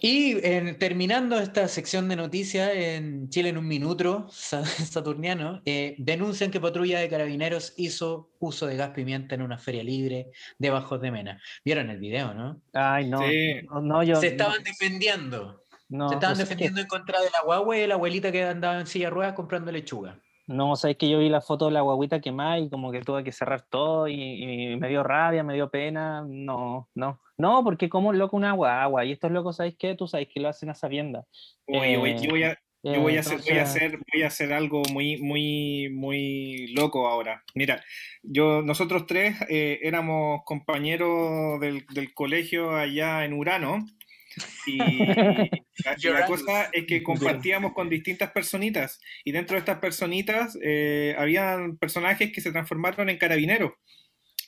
Y 0.00 0.40
terminando 0.78 1.38
esta 1.38 1.68
sección 1.68 2.08
de 2.08 2.16
noticias 2.16 2.70
en 2.74 3.28
Chile 3.28 3.50
en 3.50 3.58
un 3.58 3.66
minuto, 3.66 4.28
saturniano, 4.30 5.60
eh, 5.66 5.96
denuncian 5.98 6.50
que 6.50 6.60
patrulla 6.60 7.00
de 7.00 7.08
carabineros 7.08 7.74
hizo 7.76 8.30
uso 8.38 8.66
de 8.66 8.76
gas 8.76 8.90
pimienta 8.90 9.34
en 9.34 9.42
una 9.42 9.58
feria 9.58 9.82
libre 9.82 10.28
de 10.58 10.70
Bajos 10.70 11.00
de 11.00 11.10
Mena. 11.10 11.42
¿Vieron 11.64 11.90
el 11.90 11.98
video, 11.98 12.32
no? 12.32 12.62
Ay, 12.72 13.08
no. 13.08 13.20
no, 13.82 14.02
yo, 14.02 14.16
Se 14.16 14.28
estaban 14.28 14.62
defendiendo. 14.62 15.61
Se 16.08 16.14
estaban 16.14 16.36
pues 16.36 16.38
defendiendo 16.38 16.80
en 16.80 16.86
contra 16.86 17.20
de 17.20 17.28
la 17.30 17.42
guagua 17.44 17.76
y 17.76 17.86
la 17.86 17.94
abuelita 17.94 18.32
que 18.32 18.44
andaba 18.44 18.80
en 18.80 18.86
silla 18.86 19.06
de 19.06 19.10
ruedas 19.10 19.34
comprando 19.34 19.70
lechuga. 19.70 20.18
No, 20.46 20.74
sabes 20.74 20.96
que 20.96 21.08
yo 21.08 21.18
vi 21.18 21.28
la 21.28 21.40
foto 21.40 21.66
de 21.66 21.72
la 21.72 21.82
guaguita 21.82 22.20
quemada 22.20 22.58
y 22.58 22.68
como 22.68 22.90
que 22.90 23.02
tuve 23.02 23.22
que 23.22 23.30
cerrar 23.30 23.62
todo 23.62 24.08
y, 24.08 24.76
me 24.78 24.88
dio 24.88 25.02
rabia, 25.02 25.44
me 25.44 25.54
dio 25.54 25.70
pena. 25.70 26.24
No, 26.26 26.88
no. 26.94 27.20
No, 27.38 27.62
porque 27.62 27.88
como 27.88 28.12
loco 28.12 28.36
una 28.36 28.52
guagua. 28.52 29.04
Y 29.04 29.12
estos 29.12 29.30
locos, 29.30 29.56
¿sabes 29.56 29.74
qué? 29.78 29.94
Tú 29.94 30.06
sabes 30.08 30.28
que 30.32 30.40
lo 30.40 30.48
hacen 30.48 30.70
a 30.70 30.74
sabienda. 30.74 31.24
Oye, 31.66 31.94
eh, 31.94 32.18
yo 32.20 32.30
voy 32.30 32.42
a, 32.44 32.58
yo 32.82 33.00
voy 33.00 33.16
a, 33.16 33.20
hacer, 33.20 33.40
voy, 33.40 33.58
a 33.58 33.62
hacer, 33.62 33.98
voy 34.12 34.22
a 34.22 34.26
hacer 34.26 34.52
algo 34.52 34.82
muy, 34.92 35.16
muy, 35.18 35.88
muy 35.90 36.72
loco 36.74 37.08
ahora. 37.08 37.44
Mira, 37.54 37.82
yo, 38.22 38.62
nosotros 38.62 39.06
tres 39.06 39.36
eh, 39.48 39.78
éramos 39.82 40.42
compañeros 40.44 41.60
del, 41.60 41.86
del, 41.86 42.12
colegio 42.14 42.74
allá 42.76 43.24
en 43.24 43.34
Urano 43.34 43.86
y, 44.66 44.78
la, 44.78 46.26
cosa 46.26 46.70
es 46.72 46.86
que 46.86 47.02
compartíamos 47.02 47.72
con 47.72 47.88
distintas 47.88 48.30
personitas 48.30 49.00
y 49.24 49.32
dentro 49.32 49.54
de 49.54 49.60
estas 49.60 49.78
personitas 49.78 50.58
eh, 50.62 51.14
habían 51.18 51.76
personajes 51.76 52.32
que 52.32 52.40
se 52.40 52.52
transformaron 52.52 53.08
en 53.10 53.18
carabineros. 53.18 53.72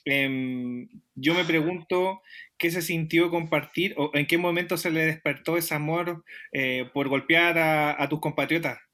Em, 0.05 0.87
yo 1.15 1.33
me 1.33 1.45
pregunto 1.45 2.21
qué 2.57 2.69
se 2.69 2.81
sintió 2.81 3.31
compartir 3.31 3.95
o 3.97 4.11
en 4.13 4.27
qué 4.27 4.37
momento 4.37 4.77
se 4.77 4.91
le 4.91 5.05
despertó 5.05 5.57
ese 5.57 5.73
amor 5.73 6.23
eh, 6.51 6.89
por 6.93 7.09
golpear 7.09 7.57
a 7.57 8.07
tus 8.07 8.19
compatriotas 8.19 8.84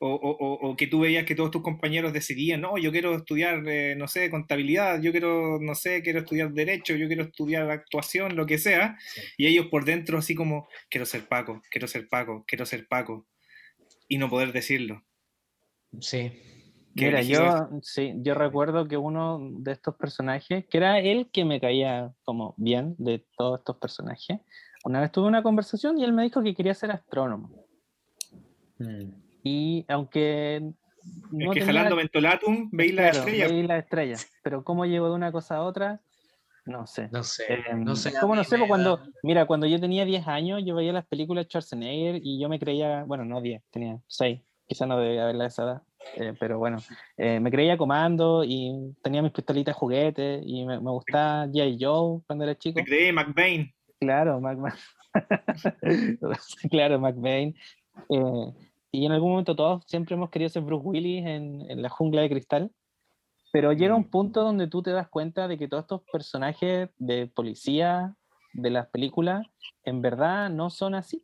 o, 0.00 0.14
o, 0.14 0.68
o, 0.70 0.76
que 0.76 0.86
tú 0.86 1.00
veías 1.00 1.24
que 1.24 1.34
todos 1.34 1.50
tus 1.50 1.62
compañeros 1.62 2.12
decidían, 2.12 2.60
no, 2.60 2.78
yo 2.78 2.92
quiero 2.92 3.16
estudiar, 3.16 3.62
eh, 3.66 3.94
no 3.96 4.06
sé, 4.06 4.30
contabilidad, 4.30 5.00
yo 5.00 5.10
quiero, 5.10 5.58
no 5.60 5.74
sé, 5.74 6.02
quiero 6.02 6.20
estudiar 6.20 6.52
derecho, 6.52 6.94
yo 6.94 7.08
quiero 7.08 7.24
estudiar 7.24 7.68
actuación, 7.70 8.36
lo 8.36 8.46
que 8.46 8.58
sea, 8.58 8.96
y 9.36 9.46
ellos 9.46 9.66
por 9.66 9.84
dentro 9.84 10.18
así 10.18 10.34
como, 10.34 10.68
quiero 10.88 11.04
ser 11.04 11.26
Paco, 11.26 11.62
quiero 11.70 11.88
ser 11.88 12.08
Paco, 12.08 12.44
quiero 12.46 12.64
ser 12.64 12.86
Paco, 12.86 13.26
y 14.06 14.18
no 14.18 14.30
poder 14.30 14.52
decirlo. 14.52 15.02
Sí. 16.00 16.32
Mira, 16.94 17.22
yo, 17.22 17.68
sí, 17.82 18.14
yo 18.16 18.34
recuerdo 18.34 18.88
que 18.88 18.96
uno 18.96 19.38
de 19.58 19.72
estos 19.72 19.94
personajes, 19.96 20.66
que 20.66 20.78
era 20.78 20.98
el 20.98 21.30
que 21.30 21.44
me 21.44 21.60
caía 21.60 22.12
como 22.24 22.54
bien 22.56 22.96
de 22.98 23.24
todos 23.36 23.60
estos 23.60 23.76
personajes, 23.76 24.40
una 24.84 25.00
vez 25.00 25.12
tuve 25.12 25.28
una 25.28 25.42
conversación 25.42 25.98
y 25.98 26.04
él 26.04 26.12
me 26.12 26.24
dijo 26.24 26.42
que 26.42 26.54
quería 26.54 26.74
ser 26.74 26.90
astrónomo. 26.90 27.64
Mm. 28.78 29.27
Y 29.42 29.84
aunque. 29.88 30.72
No 31.30 31.52
es 31.52 31.58
que 31.58 31.64
jalando 31.64 31.96
mentolatum 31.96 32.68
veis 32.72 32.94
la 32.94 33.08
estrella. 33.08 33.48
Veis 33.48 33.66
la 33.66 33.78
estrella. 33.78 34.16
Pero 34.42 34.64
cómo 34.64 34.84
llegó 34.84 35.08
de 35.08 35.14
una 35.14 35.32
cosa 35.32 35.56
a 35.56 35.62
otra, 35.62 36.00
no 36.68 36.86
sé. 36.86 37.08
No 37.10 37.24
sé. 37.24 37.44
Eh, 37.48 37.74
no 37.74 37.96
sé. 37.96 38.12
¿Cómo 38.20 38.36
no 38.36 38.44
sé? 38.44 38.58
Pues 38.58 38.68
cuando, 38.68 39.00
mira, 39.22 39.46
cuando 39.46 39.66
yo 39.66 39.80
tenía 39.80 40.04
10 40.04 40.28
años, 40.28 40.62
yo 40.64 40.74
veía 40.74 40.92
las 40.92 41.06
películas 41.06 41.46
de 41.46 41.48
Schwarzenegger 41.48 42.20
y 42.22 42.38
yo 42.38 42.48
me 42.48 42.58
creía, 42.58 43.04
bueno, 43.04 43.24
no 43.24 43.40
10, 43.40 43.62
tenía 43.70 43.98
6. 44.06 44.40
Quizá 44.66 44.84
no 44.84 44.98
debía 45.00 45.24
haberla 45.24 45.46
esa 45.46 45.62
edad. 45.62 45.82
Eh, 46.16 46.34
pero 46.38 46.58
bueno, 46.58 46.78
eh, 47.16 47.40
me 47.40 47.50
creía 47.50 47.78
comando 47.78 48.44
y 48.44 48.94
tenía 49.02 49.22
mis 49.22 49.32
pistolitas 49.32 49.74
juguetes 49.74 50.42
y 50.44 50.64
me, 50.66 50.78
me 50.78 50.90
gustaba 50.90 51.46
J. 51.46 51.76
Joe 51.80 52.20
cuando 52.26 52.44
era 52.44 52.56
chico. 52.56 52.78
Me 52.78 52.84
creí 52.84 53.12
McBain. 53.12 53.72
Claro, 53.98 54.38
McBain. 54.40 54.74
claro, 56.70 57.00
McBain. 57.00 57.56
Eh, 58.10 58.52
y 58.90 59.06
en 59.06 59.12
algún 59.12 59.30
momento 59.30 59.54
todos 59.56 59.84
siempre 59.86 60.14
hemos 60.14 60.30
querido 60.30 60.48
ser 60.48 60.62
Bruce 60.62 60.86
Willis 60.86 61.26
en, 61.26 61.70
en 61.70 61.82
la 61.82 61.88
jungla 61.88 62.22
de 62.22 62.30
cristal, 62.30 62.70
pero 63.52 63.72
llega 63.72 63.94
un 63.94 64.02
mm. 64.02 64.10
punto 64.10 64.42
donde 64.42 64.66
tú 64.68 64.82
te 64.82 64.90
das 64.90 65.08
cuenta 65.08 65.48
de 65.48 65.58
que 65.58 65.68
todos 65.68 65.84
estos 65.84 66.02
personajes 66.12 66.90
de 66.98 67.26
policía 67.26 68.16
de 68.52 68.70
las 68.70 68.88
películas 68.88 69.46
en 69.84 70.02
verdad 70.02 70.50
no 70.50 70.70
son 70.70 70.94
así. 70.94 71.22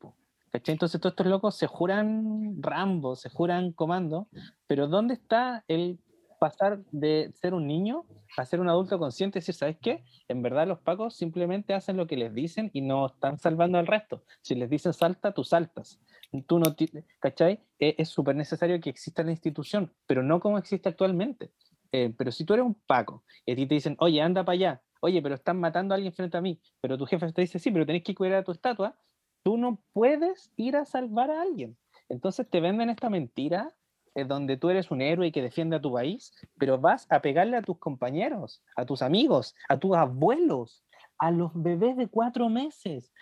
Entonces 0.52 1.00
todos 1.00 1.10
estos 1.10 1.26
locos 1.26 1.56
se 1.56 1.66
juran 1.66 2.62
Rambo, 2.62 3.16
se 3.16 3.28
juran 3.28 3.72
comando, 3.72 4.28
pero 4.68 4.86
¿dónde 4.86 5.14
está 5.14 5.64
el 5.66 5.98
pasar 6.45 6.80
de 6.92 7.32
ser 7.32 7.55
un 7.55 7.66
niño 7.66 8.05
a 8.36 8.45
ser 8.45 8.61
un 8.61 8.68
adulto 8.68 8.99
consciente 8.99 9.38
y 9.38 9.40
decir, 9.40 9.55
¿sabes 9.55 9.78
qué? 9.80 10.05
En 10.28 10.42
verdad 10.42 10.66
los 10.66 10.78
pacos 10.80 11.14
simplemente 11.14 11.72
hacen 11.72 11.97
lo 11.97 12.07
que 12.07 12.16
les 12.16 12.34
dicen 12.34 12.70
y 12.74 12.82
no 12.82 13.07
están 13.07 13.38
salvando 13.38 13.78
al 13.78 13.86
resto. 13.86 14.24
Si 14.42 14.55
les 14.55 14.68
dicen 14.68 14.92
salta, 14.92 15.32
tú 15.32 15.45
saltas 15.45 16.01
tú 16.42 16.59
no, 16.59 16.74
¿cachai? 17.20 17.61
E, 17.78 17.95
es 17.99 18.09
súper 18.09 18.34
necesario 18.36 18.80
que 18.80 18.90
exista 18.90 19.22
la 19.22 19.30
institución, 19.30 19.92
pero 20.07 20.22
no 20.22 20.40
como 20.40 20.59
existe 20.59 20.88
actualmente. 20.88 21.51
Eh, 21.92 22.12
pero 22.16 22.32
si 22.32 22.45
tú 22.45 22.55
eres 22.55 22.66
un 22.66 22.74
Paco 22.74 23.22
y 23.47 23.53
a 23.53 23.57
ti 23.57 23.66
te 23.66 23.74
dicen, 23.74 23.97
oye, 24.01 24.20
anda 24.20 24.45
para 24.45 24.55
allá, 24.55 24.82
oye, 25.01 25.22
pero 25.22 25.34
están 25.36 25.61
matando 25.61 25.95
a 25.95 25.97
alguien 25.97 26.12
frente 26.12 26.36
a 26.36 26.40
mí, 26.40 26.61
pero 26.80 26.99
tu 26.99 27.07
jefe 27.07 27.32
te 27.32 27.42
dice, 27.42 27.59
sí, 27.59 27.70
pero 27.70 27.86
tenés 27.86 28.03
que 28.03 28.14
cuidar 28.14 28.38
a 28.38 28.45
tu 28.45 28.53
estatua, 28.53 28.97
tú 29.45 29.57
no 29.57 29.80
puedes 29.92 30.51
ir 30.57 30.76
a 30.76 30.84
salvar 30.84 31.30
a 31.30 31.40
alguien. 31.40 31.76
Entonces 32.09 32.49
te 32.51 32.61
venden 32.61 32.90
esta 32.90 33.11
mentira 33.11 33.72
es 34.14 34.28
donde 34.28 34.56
tú 34.56 34.70
eres 34.70 34.90
un 34.90 35.02
héroe 35.02 35.32
que 35.32 35.42
defiende 35.42 35.76
a 35.76 35.80
tu 35.80 35.92
país, 35.92 36.32
pero 36.58 36.78
vas 36.78 37.06
a 37.10 37.20
pegarle 37.20 37.56
a 37.56 37.62
tus 37.62 37.78
compañeros, 37.78 38.62
a 38.76 38.84
tus 38.84 39.02
amigos, 39.02 39.54
a 39.68 39.78
tus 39.78 39.96
abuelos, 39.96 40.84
a 41.18 41.30
los 41.30 41.50
bebés 41.54 41.96
de 41.96 42.08
cuatro 42.08 42.48
meses, 42.48 43.12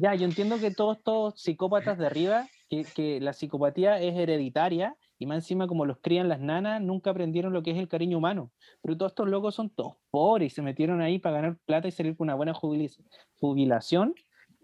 ya, 0.00 0.14
yo 0.14 0.24
entiendo 0.24 0.58
que 0.60 0.70
todos 0.70 0.98
estos 0.98 1.40
psicópatas 1.40 1.98
de 1.98 2.06
arriba, 2.06 2.48
que, 2.68 2.84
que, 2.84 3.20
la 3.20 3.32
psicopatía 3.32 4.00
es 4.00 4.14
hereditaria 4.14 4.96
y 5.18 5.26
más 5.26 5.38
encima 5.38 5.66
como 5.66 5.84
los 5.84 5.98
crían 6.00 6.28
las 6.28 6.40
nanas, 6.40 6.80
nunca 6.80 7.10
aprendieron 7.10 7.52
lo 7.52 7.62
que 7.62 7.72
es 7.72 7.78
el 7.78 7.88
cariño 7.88 8.18
humano. 8.18 8.52
Pero 8.82 8.96
todos 8.96 9.12
estos 9.12 9.28
locos 9.28 9.54
son 9.54 9.70
todos 9.70 9.96
pobres 10.10 10.52
y 10.52 10.54
se 10.54 10.62
metieron 10.62 11.00
ahí 11.00 11.18
para 11.18 11.36
ganar 11.36 11.56
plata 11.66 11.88
y 11.88 11.92
salir 11.92 12.16
con 12.16 12.26
una 12.26 12.34
buena 12.34 12.54
jubilación. 12.54 14.14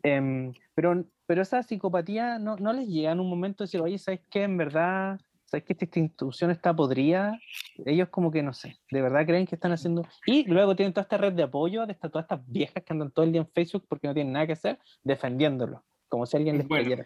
Eh, 0.04 0.52
pero, 0.74 1.04
pero 1.28 1.42
esa 1.42 1.62
psicopatía 1.62 2.38
no, 2.38 2.56
no 2.56 2.72
les 2.72 2.88
llega 2.88 3.12
en 3.12 3.20
un 3.20 3.28
momento 3.28 3.62
de 3.62 3.66
decir, 3.66 3.82
oye, 3.82 3.98
¿sabes 3.98 4.20
qué? 4.30 4.44
En 4.44 4.56
verdad 4.56 5.20
¿sabes 5.44 5.64
que 5.64 5.72
esta 5.72 5.98
institución 5.98 6.50
está 6.50 6.74
podrida? 6.74 7.38
Ellos 7.84 8.08
como 8.08 8.30
que 8.30 8.42
no 8.42 8.52
sé, 8.52 8.78
de 8.90 9.02
verdad 9.02 9.26
creen 9.26 9.46
que 9.46 9.54
están 9.54 9.72
haciendo... 9.72 10.06
Y 10.26 10.44
luego 10.44 10.76
tienen 10.76 10.92
toda 10.92 11.02
esta 11.02 11.16
red 11.16 11.32
de 11.32 11.42
apoyo 11.42 11.86
de 11.86 11.94
todas 11.94 12.24
estas 12.24 12.40
viejas 12.46 12.82
que 12.84 12.92
andan 12.92 13.10
todo 13.10 13.24
el 13.24 13.32
día 13.32 13.40
en 13.40 13.48
Facebook 13.48 13.84
porque 13.88 14.08
no 14.08 14.14
tienen 14.14 14.32
nada 14.32 14.46
que 14.46 14.52
hacer, 14.52 14.78
defendiéndolo, 15.02 15.84
como 16.08 16.26
si 16.26 16.36
alguien 16.36 16.58
les 16.58 16.68
bueno, 16.68 17.04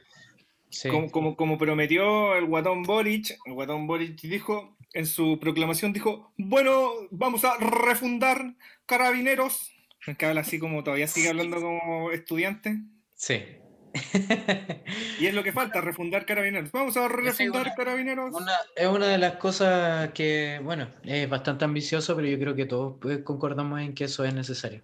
Como, 0.91 1.11
como, 1.11 1.37
como, 1.37 1.59
prometió 1.59 2.35
el 2.35 2.47
guatón 2.47 2.83
Boric, 2.83 3.39
el 3.45 3.55
guatón 3.55 3.87
Boric 3.87 4.20
dijo, 4.23 4.77
en 4.93 5.07
su 5.07 5.39
proclamación 5.41 5.93
dijo, 5.93 6.33
bueno, 6.37 6.91
vamos 7.11 7.45
a 7.45 7.57
refundar 7.59 8.55
carabineros, 8.87 9.73
que 10.18 10.27
habla 10.27 10.41
así 10.41 10.59
como 10.59 10.83
todavía 10.83 11.07
sigue 11.07 11.29
hablando 11.29 11.61
como 11.61 12.11
estudiante. 12.11 12.79
Sí. 13.14 13.62
y 15.20 15.26
es 15.26 15.34
lo 15.34 15.43
que 15.43 15.53
falta, 15.53 15.80
refundar 15.80 16.24
carabineros. 16.24 16.72
Vamos 16.72 16.97
a 16.97 17.09
refundar 17.09 17.74
carabineros. 17.76 18.34
es 18.76 18.86
una 18.86 19.09
de 19.09 19.18
las 19.18 19.36
cosas 19.36 20.11
que, 20.12 20.61
bueno, 20.62 20.88
es 21.05 21.28
bastante 21.28 21.64
ambicioso, 21.64 22.16
pero 22.16 22.28
yo 22.28 22.38
creo 22.38 22.55
que 22.55 22.66
todos 22.66 22.97
pues, 23.01 23.18
concordamos 23.18 23.80
en 23.80 23.95
que 23.95 24.05
eso 24.05 24.24
es 24.24 24.34
necesario. 24.34 24.82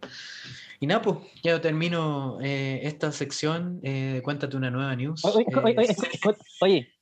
Y 0.81 0.87
nada, 0.87 1.03
pues, 1.03 1.19
ya 1.43 1.61
termino 1.61 2.39
eh, 2.41 2.81
esta 2.85 3.11
sección. 3.13 3.81
Eh, 3.83 4.21
cuéntate 4.23 4.57
una 4.57 4.71
nueva 4.71 4.95
news. 4.95 5.23
Oye, 6.61 6.93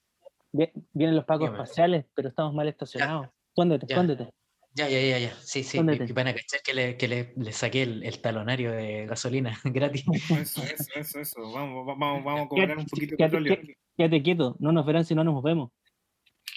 vienen 0.92 1.16
los 1.16 1.24
pagos 1.24 1.50
espaciales, 1.50 2.06
pero 2.14 2.28
estamos 2.28 2.54
mal 2.54 2.68
estacionados. 2.68 3.28
Cuándete, 3.54 3.86
cuándete. 3.92 4.30
Ya, 4.76 4.90
ya, 4.90 5.00
ya, 5.00 5.18
ya. 5.18 5.34
Sí, 5.42 5.64
sí. 5.64 5.78
Y 5.78 6.12
van 6.12 6.26
a 6.28 6.34
cachar 6.34 6.60
que 6.62 6.74
le, 6.74 6.98
que 6.98 7.08
le, 7.08 7.32
le 7.34 7.52
saqué 7.52 7.82
el, 7.82 8.02
el, 8.02 8.20
talonario 8.20 8.72
de 8.72 9.06
gasolina 9.06 9.58
gratis. 9.64 10.04
Eso, 10.28 10.62
eso, 10.62 10.84
eso, 10.94 11.20
eso. 11.20 11.50
Vamos, 11.50 11.86
vamos, 11.86 12.22
vamos 12.22 12.44
a 12.44 12.48
cobrar 12.48 12.76
un 12.76 12.84
poquito 12.84 13.16
de 13.16 13.24
petróleo. 13.24 13.56
Quédate 13.96 14.22
quieto, 14.22 14.54
no 14.58 14.72
nos 14.72 14.84
verán 14.84 15.06
si 15.06 15.14
no 15.14 15.24
nos 15.24 15.42
vemos. 15.42 15.70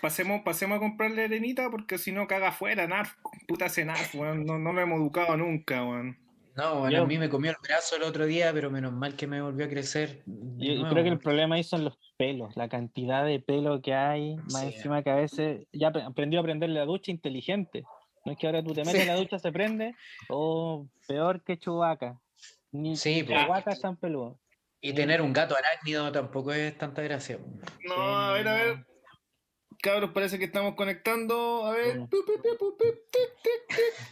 pasemos, 0.00 0.42
pasemos 0.42 0.76
a 0.76 0.80
comprarle 0.80 1.24
arenita 1.24 1.70
porque 1.70 1.98
si 1.98 2.10
no 2.10 2.26
caga 2.26 2.48
afuera, 2.48 2.86
Narf. 2.86 3.14
Puta 3.46 3.66
ese 3.66 3.84
Narf, 3.84 4.14
weón. 4.14 4.44
No, 4.44 4.58
no 4.58 4.72
lo 4.72 4.80
hemos 4.80 5.00
educado 5.00 5.36
nunca, 5.36 5.84
weón. 5.84 6.21
No, 6.54 6.80
bueno, 6.80 7.02
a 7.02 7.06
mí 7.06 7.16
me 7.16 7.30
comió 7.30 7.50
el 7.50 7.56
brazo 7.62 7.96
el 7.96 8.02
otro 8.02 8.26
día, 8.26 8.52
pero 8.52 8.70
menos 8.70 8.92
mal 8.92 9.16
que 9.16 9.26
me 9.26 9.40
volvió 9.40 9.64
a 9.66 9.68
crecer. 9.68 10.22
Yo 10.26 10.88
creo 10.88 11.02
que 11.02 11.08
el 11.08 11.18
problema 11.18 11.54
ahí 11.54 11.64
son 11.64 11.84
los 11.84 11.98
pelos, 12.18 12.54
la 12.56 12.68
cantidad 12.68 13.24
de 13.24 13.40
pelo 13.40 13.80
que 13.80 13.94
hay, 13.94 14.36
más 14.52 14.64
encima 14.64 15.02
que 15.02 15.10
a 15.10 15.14
veces 15.16 15.66
ya 15.72 15.88
aprendió 15.88 16.40
a 16.40 16.42
prender 16.42 16.68
la 16.70 16.84
ducha 16.84 17.10
inteligente. 17.10 17.84
No 18.24 18.32
es 18.32 18.38
que 18.38 18.46
ahora 18.46 18.62
tú 18.62 18.72
te 18.74 18.84
metes 18.84 19.00
en 19.00 19.08
la 19.08 19.16
ducha, 19.16 19.38
se 19.38 19.50
prende, 19.50 19.94
o 20.28 20.86
peor 21.08 21.42
que 21.42 21.58
Chubaca. 21.58 22.20
Ni 22.70 22.96
sí, 22.96 23.24
Chubaca 23.26 23.72
es 23.72 23.80
tan 23.80 23.96
peludo. 23.96 24.38
Y 24.80 24.92
tener 24.92 25.22
un 25.22 25.32
gato 25.32 25.56
arácnido 25.56 26.10
tampoco 26.12 26.52
es 26.52 26.76
tanta 26.76 27.02
gracia. 27.02 27.38
No, 27.86 27.94
a 27.94 28.32
ver, 28.32 28.48
a 28.48 28.54
ver. 28.54 28.91
Cabros, 29.82 30.12
parece 30.12 30.38
que 30.38 30.44
estamos 30.44 30.76
conectando. 30.76 31.66
A 31.66 31.72
ver. 31.72 32.06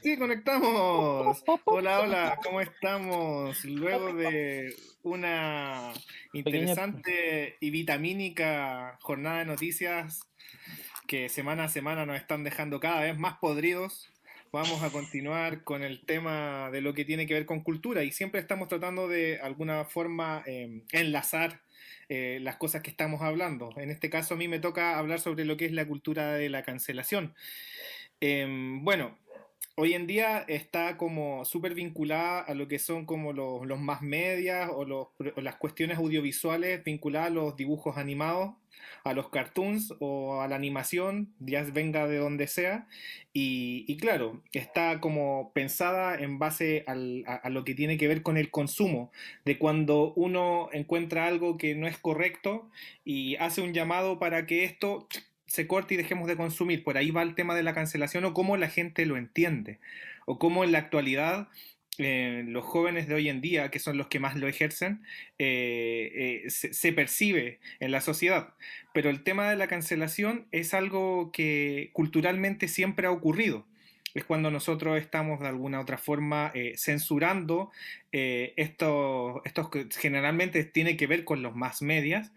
Sí, 0.02 0.18
conectamos. 0.18 1.44
Hola, 1.64 2.00
hola, 2.00 2.38
¿cómo 2.42 2.60
estamos? 2.60 3.64
Luego 3.64 4.12
de 4.12 4.74
una 5.04 5.92
interesante 6.32 7.56
y 7.60 7.70
vitamínica 7.70 8.98
jornada 9.00 9.38
de 9.38 9.44
noticias 9.44 10.22
que 11.06 11.28
semana 11.28 11.64
a 11.64 11.68
semana 11.68 12.04
nos 12.04 12.16
están 12.16 12.42
dejando 12.42 12.80
cada 12.80 13.02
vez 13.02 13.16
más 13.16 13.38
podridos, 13.38 14.10
vamos 14.50 14.82
a 14.82 14.90
continuar 14.90 15.62
con 15.62 15.84
el 15.84 16.04
tema 16.04 16.70
de 16.72 16.80
lo 16.80 16.94
que 16.94 17.04
tiene 17.04 17.28
que 17.28 17.34
ver 17.34 17.46
con 17.46 17.62
cultura 17.62 18.02
y 18.02 18.10
siempre 18.10 18.40
estamos 18.40 18.66
tratando 18.66 19.06
de 19.06 19.38
alguna 19.40 19.84
forma 19.84 20.42
eh, 20.46 20.82
enlazar 20.90 21.60
eh, 22.08 22.38
las 22.42 22.56
cosas 22.56 22.82
que 22.82 22.90
estamos 22.90 23.22
hablando. 23.22 23.72
En 23.76 23.90
este 23.90 24.10
caso 24.10 24.34
a 24.34 24.36
mí 24.36 24.48
me 24.48 24.58
toca 24.58 24.98
hablar 24.98 25.20
sobre 25.20 25.44
lo 25.44 25.56
que 25.56 25.66
es 25.66 25.72
la 25.72 25.86
cultura 25.86 26.32
de 26.34 26.48
la 26.48 26.62
cancelación. 26.62 27.34
Em, 28.20 28.84
bueno, 28.84 29.18
hoy 29.76 29.94
en 29.94 30.06
día 30.06 30.44
está 30.48 30.96
como 30.96 31.44
súper 31.44 31.74
vinculada 31.74 32.40
a 32.40 32.54
lo 32.54 32.68
que 32.68 32.78
son 32.78 33.06
como 33.06 33.32
los, 33.32 33.66
los 33.66 33.80
más 33.80 34.02
medias 34.02 34.70
o, 34.72 34.84
los, 34.84 35.08
las 35.36 35.56
cuestiones 35.56 35.98
audiovisuales 35.98 36.84
vinculadas 36.84 37.28
a 37.28 37.34
los 37.34 37.56
dibujos 37.56 37.96
animados 37.96 38.54
a 39.04 39.12
los 39.12 39.30
cartoons 39.30 39.94
o 39.98 40.40
a 40.40 40.48
la 40.48 40.56
animación, 40.56 41.32
ya 41.38 41.62
venga 41.64 42.06
de 42.06 42.18
donde 42.18 42.46
sea. 42.46 42.86
Y, 43.32 43.96
claro, 43.98 44.42
está 44.52 45.00
como 45.00 45.52
pensada 45.54 46.16
en 46.16 46.38
base 46.38 46.84
a, 46.86 46.94
lo 47.48 47.64
que 47.64 47.74
tiene 47.74 47.96
que 47.96 48.08
ver 48.08 48.22
con 48.22 48.36
el 48.36 48.50
consumo, 48.50 49.12
de 49.44 49.58
cuando 49.58 50.12
uno 50.14 50.68
encuentra 50.72 51.26
algo 51.26 51.56
que 51.56 51.74
no 51.74 51.86
es 51.86 51.96
correcto 51.98 52.68
y 53.04 53.36
hace 53.36 53.62
un 53.62 53.72
llamado 53.72 54.18
para 54.18 54.46
que 54.46 54.64
esto 54.64 55.06
se 55.50 55.66
corte 55.66 55.94
y 55.94 55.96
dejemos 55.96 56.28
de 56.28 56.36
consumir. 56.36 56.84
Por 56.84 56.96
ahí 56.96 57.10
va 57.10 57.22
el 57.22 57.34
tema 57.34 57.56
de 57.56 57.64
la 57.64 57.74
cancelación 57.74 58.24
o 58.24 58.32
cómo 58.32 58.56
la 58.56 58.68
gente 58.68 59.04
lo 59.04 59.16
entiende, 59.16 59.80
o 60.24 60.38
cómo 60.38 60.62
en 60.62 60.70
la 60.70 60.78
actualidad 60.78 61.48
eh, 61.98 62.44
los 62.46 62.64
jóvenes 62.64 63.08
de 63.08 63.14
hoy 63.14 63.28
en 63.28 63.40
día, 63.40 63.70
que 63.70 63.80
son 63.80 63.98
los 63.98 64.06
que 64.06 64.20
más 64.20 64.36
lo 64.36 64.46
ejercen, 64.46 65.02
eh, 65.38 66.44
eh, 66.46 66.50
se, 66.50 66.92
percibe 66.92 67.58
en 67.80 67.90
la 67.90 68.00
sociedad. 68.00 68.54
Pero 68.94 69.10
el 69.10 69.24
tema 69.24 69.50
de 69.50 69.56
la 69.56 69.66
cancelación 69.66 70.46
es 70.52 70.72
algo 70.72 71.32
que 71.32 71.90
culturalmente 71.92 72.68
siempre 72.68 73.08
ha 73.08 73.10
ocurrido. 73.10 73.66
Es 74.14 74.24
cuando 74.24 74.50
nosotros 74.50 74.98
estamos 74.98 75.40
de 75.40 75.48
alguna 75.48 75.80
otra 75.80 75.98
forma 75.98 76.52
censurando 76.76 77.70
esto, 78.10 79.40
estos 79.44 79.70
que 79.70 79.86
generalmente 79.96 80.64
tiene 80.64 80.96
que 80.96 81.06
ver 81.06 81.24
con 81.24 81.42
los 81.42 81.54
más 81.54 81.80
medias 81.80 82.32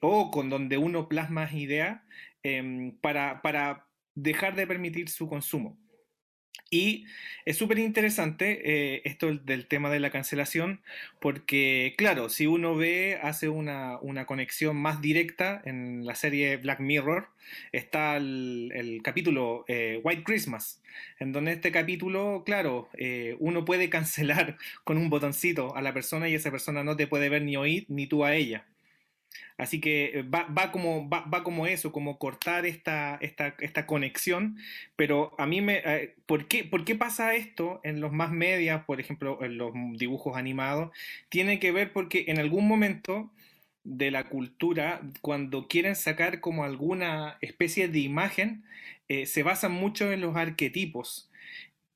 o 0.00 0.30
con 0.30 0.48
donde 0.48 0.78
uno 0.78 1.08
plasma 1.08 1.48
ideas 1.52 2.00
em, 2.42 2.92
para, 3.00 3.42
para 3.42 3.86
dejar 4.14 4.54
de 4.54 4.66
permitir 4.66 5.08
su 5.08 5.28
consumo. 5.28 5.76
Y 6.72 7.04
es 7.44 7.58
súper 7.58 7.78
interesante 7.78 8.94
eh, 8.96 9.02
esto 9.04 9.34
del 9.34 9.66
tema 9.66 9.90
de 9.90 10.00
la 10.00 10.10
cancelación, 10.10 10.80
porque 11.20 11.94
claro, 11.98 12.30
si 12.30 12.46
uno 12.46 12.74
ve, 12.74 13.18
hace 13.22 13.50
una, 13.50 13.98
una 14.00 14.24
conexión 14.24 14.76
más 14.76 15.02
directa 15.02 15.60
en 15.66 16.06
la 16.06 16.14
serie 16.14 16.56
Black 16.56 16.80
Mirror, 16.80 17.28
está 17.72 18.16
el, 18.16 19.00
capítulo 19.04 19.66
eh, 19.68 20.00
White 20.02 20.22
Christmas, 20.24 20.80
en 21.18 21.32
donde 21.32 21.52
este 21.52 21.72
capítulo, 21.72 22.42
claro, 22.46 22.88
eh, 22.94 23.36
uno 23.38 23.66
puede 23.66 23.90
cancelar 23.90 24.56
con 24.84 24.96
un 24.96 25.10
botoncito 25.10 25.76
a 25.76 25.82
la 25.82 25.92
persona 25.92 26.30
y 26.30 26.34
esa 26.34 26.50
persona 26.50 26.82
no 26.84 26.96
te 26.96 27.06
puede 27.06 27.28
ver 27.28 27.42
ni 27.42 27.56
oír, 27.56 27.84
ni 27.88 28.06
tú 28.06 28.24
a 28.24 28.34
ella. 28.34 28.64
Así 29.62 29.80
que 29.80 30.06
eh, 30.06 30.22
va, 30.22 30.72
como, 30.72 31.08
va, 31.08 31.44
como 31.44 31.68
eso, 31.68 31.92
como 31.92 32.18
cortar 32.18 32.66
esta, 32.66 33.16
esta, 33.20 33.54
esta 33.60 33.86
conexión. 33.86 34.56
Pero 34.96 35.34
a 35.38 35.46
mí 35.46 35.60
me... 35.60 35.82
Eh, 35.84 36.16
¿por, 36.26 36.48
qué, 36.48 36.64
¿Por 36.64 36.84
qué 36.84 36.96
pasa 36.96 37.34
esto 37.34 37.80
en 37.84 38.00
los 38.00 38.12
más 38.12 38.32
medias, 38.32 38.84
por 38.84 39.00
ejemplo, 39.00 39.38
en 39.44 39.58
los 39.58 39.72
dibujos 39.92 40.36
animados? 40.36 40.90
Tiene 41.28 41.60
que 41.60 41.70
ver 41.70 41.92
porque 41.92 42.24
en 42.26 42.40
algún 42.40 42.66
momento 42.66 43.30
de 43.84 44.10
la 44.10 44.24
cultura, 44.24 45.00
cuando 45.20 45.68
quieren 45.68 45.94
sacar 45.94 46.40
como 46.40 46.64
alguna 46.64 47.38
especie 47.40 47.86
de 47.86 48.00
imagen, 48.00 48.64
eh, 49.06 49.26
se 49.26 49.44
basan 49.44 49.72
mucho 49.72 50.10
en 50.10 50.22
los 50.22 50.34
arquetipos. 50.36 51.30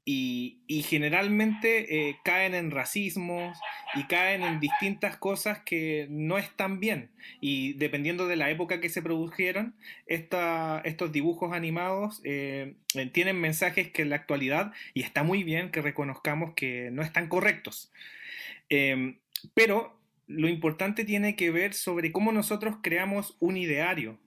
Y, 0.09 0.61
generalmente 0.85 2.09
eh, 2.09 2.19
caen 2.25 2.55
en 2.55 2.71
racismo 2.71 3.53
y 3.95 4.05
caen 4.05 4.43
en 4.43 4.61
distintas 4.61 5.17
cosas 5.17 5.59
que 5.65 6.07
no 6.11 6.39
están 6.39 6.79
bien. 6.79 7.11
Y 7.41 7.73
dependiendo 7.73 8.29
de 8.29 8.37
la 8.37 8.49
época 8.51 8.81
que 8.81 8.89
se 8.89 9.03
produjeron, 9.03 9.75
estos 10.07 11.11
dibujos 11.11 11.53
animados 11.53 12.21
eh, 12.23 12.77
tienen 13.13 13.41
mensajes 13.41 13.91
que 13.91 14.03
en 14.03 14.11
la 14.11 14.17
actualidad, 14.17 14.73
y 14.95 15.03
está 15.03 15.25
muy 15.25 15.43
bien 15.43 15.73
que 15.73 15.83
reconozcamos 15.83 16.55
que 16.55 16.91
no 16.93 17.03
están 17.03 17.29
correctos. 17.29 17.93
Em, 18.69 19.19
pero 19.55 19.99
lo 20.29 20.49
importante 20.49 21.05
tiene 21.05 21.35
que 21.35 21.51
ver 21.51 21.75
sobre 21.75 22.13
cómo 22.13 22.31
nosotros 22.31 22.77
creamos 22.81 23.37
un 23.41 23.57
ideario 23.57 24.19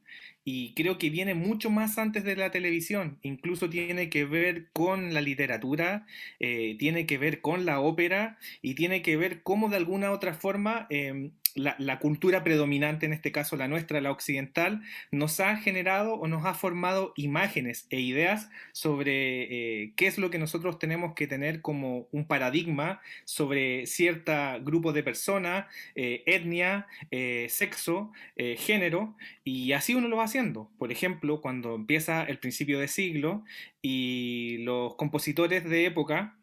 y 0.51 0.73
creo 0.73 0.97
que 0.97 1.11
viene 1.11 1.35
mucho 1.35 1.69
más 1.69 1.99
antes 1.99 2.23
de 2.23 2.35
la 2.35 2.49
televisión, 2.49 3.19
incluso 3.21 3.69
tiene 3.69 4.09
que 4.09 4.25
ver 4.25 4.69
con 4.73 5.13
la 5.13 5.21
literatura, 5.21 6.07
eh, 6.39 6.75
tiene 6.79 7.05
que 7.05 7.19
ver 7.19 7.41
con 7.41 7.65
la 7.67 7.79
ópera 7.79 8.39
y 8.63 8.73
tiene 8.73 9.03
que 9.03 9.15
ver 9.15 9.43
cómo 9.43 9.69
de 9.69 9.77
alguna 9.77 10.11
otra 10.11 10.33
forma 10.33 10.87
em, 10.89 11.33
la, 11.55 11.99
cultura 11.99 12.43
predominante, 12.43 13.05
en 13.05 13.13
este 13.13 13.31
caso 13.31 13.55
la 13.55 13.67
nuestra, 13.67 14.01
la 14.01 14.11
occidental, 14.11 14.81
nos 15.11 15.39
ha 15.39 15.57
generado 15.57 16.13
o 16.15 16.27
nos 16.27 16.45
ha 16.45 16.53
formado 16.53 17.13
imágenes 17.15 17.87
e 17.89 17.99
ideas 17.99 18.49
sobre 18.71 19.83
eh, 19.83 19.93
qué 19.95 20.07
es 20.07 20.17
lo 20.17 20.29
que 20.29 20.39
nosotros 20.39 20.79
tenemos 20.79 21.13
que 21.13 21.27
tener 21.27 21.61
como 21.61 22.07
un 22.11 22.25
paradigma 22.25 23.01
sobre 23.25 23.85
cierto 23.85 24.33
grupo 24.61 24.93
de 24.93 25.03
personas, 25.03 25.65
eh, 25.95 26.23
etnia, 26.25 26.87
eh, 27.11 27.47
sexo, 27.49 28.11
género, 28.35 29.15
y 29.43 29.71
así 29.73 29.95
uno 29.95 30.07
lo 30.07 30.17
va 30.17 30.25
haciendo. 30.25 30.69
Por 30.77 30.91
ejemplo, 30.91 31.41
cuando 31.41 31.75
empieza 31.75 32.23
el 32.23 32.39
principio 32.39 32.79
de 32.79 32.87
siglo 32.87 33.43
y 33.81 34.57
los 34.59 34.95
compositores 34.95 35.63
de 35.63 35.85
época, 35.85 36.35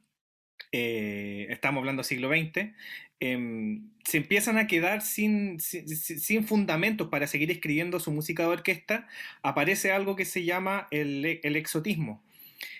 estamos 0.73 1.81
hablando 1.81 2.03
siglo 2.03 2.29
XX, 2.29 2.73
Em, 3.19 3.89
se 4.05 4.19
empiezan 4.19 4.59
a 4.59 4.67
quedar 4.67 5.01
sin, 5.01 5.59
sin, 5.59 6.45
fundamentos 6.45 7.09
para 7.09 7.27
seguir 7.27 7.51
escribiendo 7.51 7.99
su 7.99 8.13
música 8.13 8.43
de 8.43 8.51
orquesta, 8.51 9.09
aparece 9.43 9.91
algo 9.91 10.17
que 10.17 10.25
se 10.25 10.45
llama 10.45 10.87
el, 10.91 11.41
el 11.43 11.57
exotismo. 11.57 12.23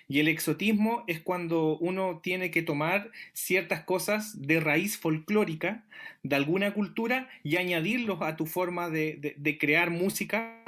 Y 0.07 0.19
el 0.19 0.27
exotismo 0.29 1.03
es 1.07 1.19
cuando 1.19 1.77
uno 1.79 2.21
tiene 2.23 2.49
que 2.49 2.61
tomar 2.61 3.11
ciertas 3.33 3.83
cosas 3.83 4.41
de 4.41 4.59
raíz 4.59 4.97
folclórica 4.97 5.83
de 6.23 6.35
alguna 6.35 6.73
cultura 6.73 7.29
y 7.43 7.57
añadirlos 7.57 8.21
a 8.21 8.37
tu 8.37 8.45
forma 8.45 8.89
de, 8.89 9.35
de 9.35 9.57
crear 9.57 9.89
música 9.89 10.63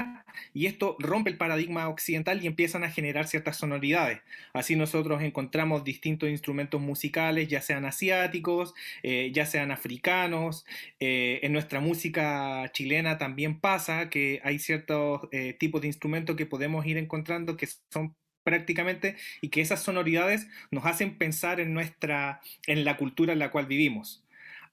y 0.53 0.65
esto 0.65 0.95
rompe 0.99 1.30
el 1.30 1.38
paradigma 1.38 1.88
occidental 1.89 2.43
y 2.43 2.47
empiezan 2.47 2.84
a 2.84 2.89
generar 2.89 3.27
ciertas 3.27 3.57
sonoridades. 3.57 4.21
Así 4.53 4.75
nosotros 4.75 5.21
encontramos 5.21 5.84
distintos 5.84 6.30
instrumentos 6.30 6.82
musicales, 6.82 7.47
ya 7.47 7.61
sean 7.61 7.86
asiáticos, 7.86 8.73
eh, 9.03 9.32
ya 9.34 9.45
sean 9.45 9.71
africanos. 9.71 10.65
Eh, 10.99 11.39
en 11.43 11.53
nuestra 11.53 11.80
música 11.80 12.69
chilena 12.73 13.17
también 13.17 13.59
pasa 13.59 14.09
que 14.09 14.41
hay 14.43 14.59
ciertos 14.59 15.21
eh, 15.32 15.55
tipos 15.59 15.82
de 15.82 15.88
instrumentos 15.88 16.36
que 16.36 16.45
podemos 16.45 16.86
ir 16.86 16.97
encontrando 16.97 17.57
que 17.57 17.67
son 17.91 18.15
prácticamente 18.43 19.15
y 19.41 19.49
que 19.49 19.61
esas 19.61 19.84
sonoridades 19.84 20.47
nos 20.71 20.86
hacen 20.86 21.17
pensar 21.17 21.59
en 21.59 21.73
nuestra 21.73 22.41
en 22.67 22.86
la 22.86 22.97
cultura 22.97 23.34
en 23.34 23.39
la 23.39 23.51
cual 23.51 23.67
vivimos. 23.67 24.23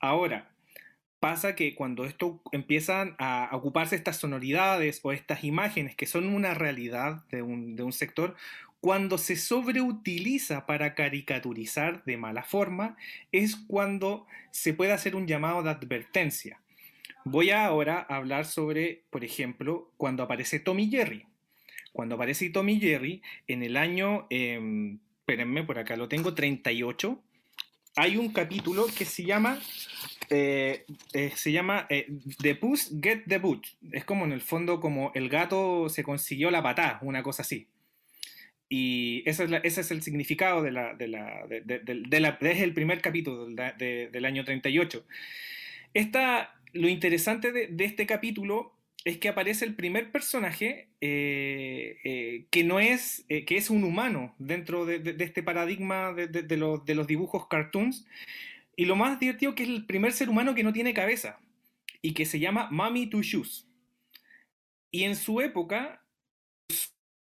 Ahora, 0.01 0.51
pasa 1.21 1.55
que 1.55 1.75
cuando 1.75 2.05
esto 2.05 2.41
empiezan 2.53 3.17
a 3.19 3.51
ocuparse 3.53 3.97
estas 3.97 4.19
sonoridades 4.19 5.01
o 5.03 5.13
estas 5.13 5.45
imágenes 5.45 5.97
que 5.97 6.07
son 6.07 6.29
una 6.29 6.55
realidad 6.55 7.25
de 7.31 7.43
un, 7.43 7.93
sector, 7.93 8.37
cuando 8.81 9.19
se 9.19 9.37
sobreutiliza 9.37 10.67
para 10.67 10.95
caricaturizar 10.95 12.05
de 12.05 12.17
mala 12.17 12.43
forma, 12.43 12.97
es 13.33 13.57
cuando 13.57 14.27
se 14.51 14.75
puede 14.75 14.93
hacer 14.93 15.17
un 15.17 15.27
llamado 15.27 15.63
de 15.63 15.71
advertencia. 15.71 16.61
Voy 17.25 17.51
ahora 17.51 18.07
a 18.09 18.17
hablar 18.17 18.45
sobre, 18.45 19.03
por 19.11 19.25
ejemplo, 19.25 19.91
cuando 19.97 20.23
aparece 20.23 20.61
Tommy 20.61 20.89
Jerry. 20.89 21.27
Cuando 21.93 22.15
aparece 22.15 22.51
Tommy 22.51 22.79
Jerry, 22.79 23.23
en 23.49 23.63
el 23.63 23.77
año, 23.77 24.27
eh, 24.31 24.99
espérenme, 25.21 25.65
por 25.65 25.79
acá 25.79 25.97
lo 25.97 26.09
tengo, 26.09 26.35
38, 26.35 27.21
hay 27.97 28.19
un 28.19 28.33
capítulo 28.33 28.87
que 28.97 29.07
se 29.07 29.25
llama 29.25 29.59
eh, 30.31 30.85
eh, 31.13 31.33
se 31.35 31.53
llama 31.53 31.87
eh, 31.89 32.09
The 32.41 32.55
Puss 32.57 32.93
Get 33.01 33.25
the 33.27 33.39
Boot. 33.39 33.67
Es 33.93 34.05
como 34.05 34.25
en 34.25 34.33
el 34.33 34.41
fondo 34.41 34.81
como 34.81 35.13
el 35.15 35.29
gato 35.29 35.89
se 35.89 36.03
consiguió 36.03 36.51
la 36.51 36.63
patada, 36.63 36.99
una 37.03 37.23
cosa 37.23 37.43
así. 37.43 37.69
Y 38.69 39.23
ese 39.27 39.47
es, 39.63 39.91
el 39.93 40.03
significado 40.03 40.63
de 40.63 40.73
la, 40.73 40.95
de 40.95 41.07
la, 41.07 41.47
de, 41.47 42.21
la, 42.21 42.39
es 42.41 42.61
el 42.61 42.75
primer 42.75 43.01
capítulo 43.01 43.47
del 43.47 44.25
año 44.25 44.45
38. 44.45 45.07
Esta, 45.95 46.53
lo 46.73 46.89
interesante 46.89 47.53
de, 47.53 47.85
este 47.85 48.07
capítulo 48.07 48.73
es 49.05 49.19
que 49.19 49.29
aparece 49.29 49.65
el 49.65 49.77
primer 49.77 50.11
personaje 50.11 50.89
que 51.01 52.65
no 52.65 52.81
es, 52.81 53.25
que 53.29 53.57
es 53.57 53.71
un 53.71 53.85
humano 53.85 54.35
dentro 54.39 54.85
de, 54.85 55.15
este 55.21 55.45
paradigma 55.45 56.13
de, 56.13 56.57
los, 56.57 56.85
de 56.85 56.95
los 56.97 57.07
dibujos 57.07 57.47
cartoons 57.47 58.05
y 58.77 58.85
lo 58.85 58.95
más 58.95 59.19
divertido 59.19 59.55
que 59.55 59.63
es 59.63 59.69
el 59.71 59.87
primer 59.87 60.13
ser 60.13 60.29
humano 60.29 60.55
que 60.55 60.63
no 60.63 60.73
tiene 60.73 60.95
cabeza 60.95 61.41
y 62.03 62.13
que 62.13 62.27
se 62.27 62.39
llama 62.39 62.69
Mami 62.71 63.07
Two 63.09 63.23
Shoes. 63.23 63.67
Y 64.91 65.05
en 65.05 65.17
su 65.17 65.41
época, 65.41 66.05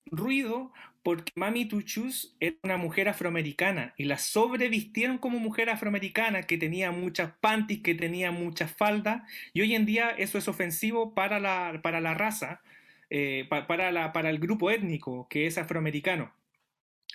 ruido 0.06 0.72
porque 1.02 1.32
Mami 1.34 1.66
Two 1.66 1.80
Shoes 1.80 2.36
era 2.40 2.56
una 2.62 2.76
mujer 2.76 3.08
afroamericana 3.08 3.94
y 3.96 4.04
la 4.04 4.18
sobrevistieron 4.18 5.18
como 5.18 5.38
mujer 5.38 5.68
afroamericana 5.68 6.44
que 6.44 6.58
tenía 6.58 6.90
muchas 6.90 7.32
panties, 7.40 7.82
que 7.82 7.94
tenía 7.94 8.30
muchas 8.30 8.74
faldas. 8.74 9.22
Y 9.52 9.60
hoy 9.60 9.74
en 9.74 9.84
día 9.84 10.10
eso 10.10 10.38
es 10.38 10.48
ofensivo 10.48 11.14
para 11.14 11.38
la, 11.38 11.80
para 11.82 12.00
la 12.00 12.14
raza, 12.14 12.62
eh, 13.10 13.46
para, 13.48 13.92
la, 13.92 14.12
para 14.12 14.30
el 14.30 14.38
grupo 14.38 14.70
étnico 14.70 15.28
que 15.28 15.46
es 15.46 15.58
afroamericano. 15.58 16.32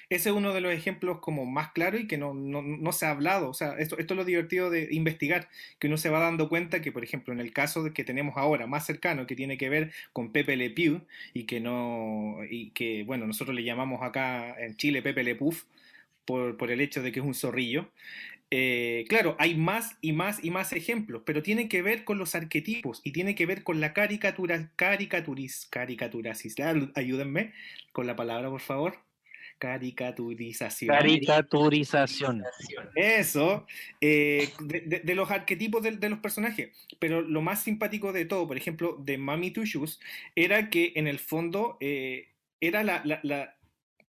Ese 0.10 0.30
es 0.30 0.36
uno 0.36 0.54
de 0.54 0.62
los 0.62 0.74
ejemplos 0.74 1.20
como 1.20 1.46
más 1.46 1.72
claros 1.72 2.02
y 2.02 2.08
que 2.08 2.18
no, 2.18 2.34
se 2.92 3.06
ha 3.06 3.12
hablado. 3.12 3.50
O 3.50 3.54
sea, 3.54 3.78
esto, 3.78 3.98
esto 3.98 4.14
es 4.14 4.18
lo 4.18 4.26
divertido 4.26 4.70
de 4.70 4.88
investigar, 4.92 5.50
que 5.80 5.88
uno 5.88 5.98
se 5.98 6.10
va 6.10 6.20
dando 6.20 6.50
cuenta 6.50 6.82
que, 6.82 6.92
por 6.92 7.04
ejemplo, 7.04 7.34
en 7.34 7.40
el 7.40 7.52
caso 7.54 7.94
que 7.94 8.04
tenemos 8.04 8.38
ahora 8.38 8.68
más 8.68 8.86
cercano, 8.86 9.28
que 9.28 9.36
tiene 9.36 9.58
que 9.58 9.70
ver 9.70 9.92
con 10.14 10.32
Pepe 10.32 10.56
Le 10.56 10.70
Pew, 10.70 11.02
y 11.34 11.44
que 11.44 11.60
no, 11.60 12.38
y 12.50 12.72
que, 12.72 13.04
bueno, 13.04 13.28
nosotros 13.28 13.56
le 13.56 13.64
llamamos 13.64 14.02
acá 14.02 14.56
en 14.60 14.76
Chile 14.78 15.02
Pepe 15.02 15.24
Le 15.24 15.36
Puff, 15.36 15.66
por, 16.26 16.72
el 16.72 16.82
hecho 16.82 17.02
de 17.02 17.12
que 17.12 17.20
es 17.20 17.26
un 17.26 17.34
zorrillo. 17.34 17.90
Eh, 18.52 19.06
claro, 19.10 19.36
hay 19.40 19.56
más 19.56 19.98
y 20.02 20.14
más 20.14 20.44
y 20.44 20.52
más 20.52 20.72
ejemplos, 20.74 21.24
pero 21.26 21.44
tiene 21.44 21.68
que 21.70 21.82
ver 21.82 22.06
con 22.06 22.18
los 22.18 22.36
arquetipos 22.36 23.02
y 23.04 23.12
tiene 23.12 23.36
que 23.36 23.46
ver 23.46 23.64
con 23.64 23.82
la 23.82 23.94
caricatura, 23.94 24.72
caricaturis, 24.76 25.68
caricaturasis. 25.70 26.56
Ayúdenme 26.96 27.54
con 27.92 28.08
la 28.08 28.16
palabra, 28.16 28.50
por 28.50 28.62
favor 28.62 29.07
caricaturización. 29.58 30.96
Caricaturización. 30.96 32.44
Eso, 32.96 33.66
eh, 34.02 34.50
de, 34.60 35.16
los 35.16 35.32
arquetipos 35.32 35.84
de, 35.84 36.10
los 36.10 36.20
personajes. 36.20 36.70
Pero 37.00 37.22
lo 37.22 37.42
más 37.42 37.64
simpático 37.64 38.14
de 38.14 38.26
todo, 38.26 38.48
por 38.48 38.58
ejemplo, 38.58 38.98
de 39.00 39.18
Mami 39.18 39.52
Two 39.52 39.66
Shoes, 39.66 40.00
era 40.36 40.70
que 40.70 40.94
en 40.96 41.08
el 41.08 41.20
fondo 41.20 41.78
eh, 41.80 42.30
era 42.62 42.84
la, 42.84 43.02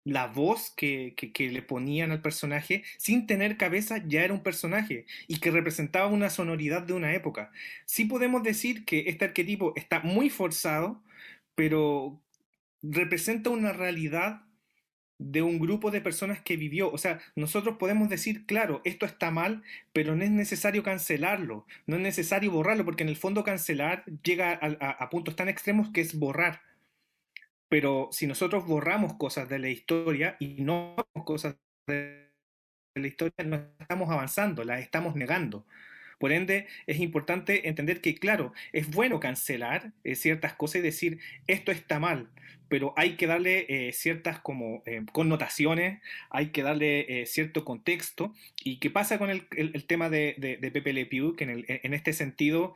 la, 0.04 0.26
voz 0.26 0.72
que, 0.76 1.14
que, 1.16 1.50
le 1.50 1.62
ponían 1.62 2.10
al 2.10 2.22
personaje, 2.22 2.82
sin 2.96 3.26
tener 3.26 3.56
cabeza, 3.56 4.02
ya 4.06 4.24
era 4.24 4.34
un 4.34 4.42
personaje 4.42 5.06
y 5.26 5.38
que 5.38 5.50
representaba 5.50 6.06
una 6.06 6.30
sonoridad 6.30 6.82
de 6.82 6.94
una 6.94 7.14
época. 7.14 7.50
Sí 7.84 8.04
podemos 8.06 8.42
decir 8.42 8.84
que 8.84 9.04
este 9.08 9.26
arquetipo 9.26 9.72
está 9.76 10.00
muy 10.00 10.30
forzado, 10.30 11.02
pero 11.54 12.22
representa 12.82 13.50
una 13.50 13.72
realidad 13.72 14.47
de 15.18 15.42
un 15.42 15.58
grupo 15.58 15.90
de 15.90 16.00
personas 16.00 16.40
que 16.40 16.56
vivió. 16.56 16.90
O 16.90 16.98
sea, 16.98 17.20
nosotros 17.36 17.76
podemos 17.78 18.08
decir, 18.08 18.46
claro, 18.46 18.80
esto 18.84 19.04
está 19.04 19.30
mal, 19.30 19.62
pero 19.92 20.16
no 20.16 20.24
es 20.24 20.30
necesario 20.30 20.82
cancelarlo, 20.82 21.66
no 21.86 21.96
es 21.96 22.02
necesario 22.02 22.52
borrarlo, 22.52 22.84
porque 22.84 23.02
en 23.02 23.08
el 23.08 23.16
fondo 23.16 23.44
cancelar 23.44 24.04
llega 24.22 24.52
a, 24.52 25.10
puntos 25.10 25.36
tan 25.36 25.48
extremos 25.48 25.90
que 25.90 26.00
es 26.00 26.18
borrar. 26.18 26.62
Pero 27.68 28.08
si 28.12 28.26
nosotros 28.26 28.66
borramos 28.66 29.14
cosas 29.14 29.48
de 29.48 29.58
la 29.58 29.68
historia 29.68 30.36
y 30.38 30.62
no 30.62 30.96
cosas 31.24 31.56
de 31.86 32.30
la 32.94 33.06
historia, 33.06 33.44
no 33.44 33.56
estamos 33.78 34.08
avanzando, 34.10 34.64
las 34.64 34.80
estamos 34.80 35.16
negando. 35.16 35.66
Por 36.18 36.32
ende, 36.32 36.66
es 36.86 36.98
importante 36.98 37.68
entender 37.68 38.00
que, 38.00 38.16
claro, 38.16 38.52
es 38.72 38.90
bueno 38.90 39.20
cancelar 39.20 39.92
eh, 40.02 40.16
ciertas 40.16 40.52
cosas 40.52 40.80
y 40.80 40.82
decir, 40.82 41.18
esto 41.46 41.70
está 41.70 42.00
mal, 42.00 42.28
pero 42.68 42.92
hay 42.96 43.12
que 43.12 43.26
darle 43.26 43.66
eh, 43.68 43.92
ciertas 43.92 44.40
como 44.40 44.82
eh, 44.84 45.02
connotaciones, 45.12 46.02
hay 46.28 46.48
que 46.48 46.62
darle 46.62 47.24
cierto 47.26 47.64
contexto. 47.64 48.34
¿Y 48.62 48.76
qué 48.76 48.90
pasa 48.90 49.18
con 49.18 49.30
el, 49.30 49.46
tema 49.86 50.10
de, 50.10 50.58
Pepe 50.60 50.92
Le? 50.92 51.08
Que 51.08 51.44
en, 51.82 51.94
este 51.94 52.12
sentido, 52.12 52.74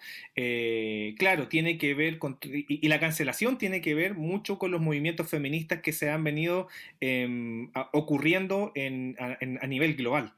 claro, 1.18 1.49
tiene 1.49 1.76
que 1.76 1.95
ver 1.95 2.18
con, 2.18 2.38
y, 2.43 2.88
la 2.88 3.01
cancelación 3.01 3.59
tiene 3.59 3.82
que 3.82 3.95
ver 3.95 4.14
mucho 4.14 4.59
con 4.59 4.70
los 4.70 4.80
movimientos 4.80 5.28
feministas 5.28 5.82
que 5.82 5.93
se 5.93 6.09
han 6.09 6.24
venido 6.24 6.68
em, 7.01 7.70
ocurriendo 7.93 8.72
a 8.76 9.66
nivel 9.66 9.95
global. 9.95 10.32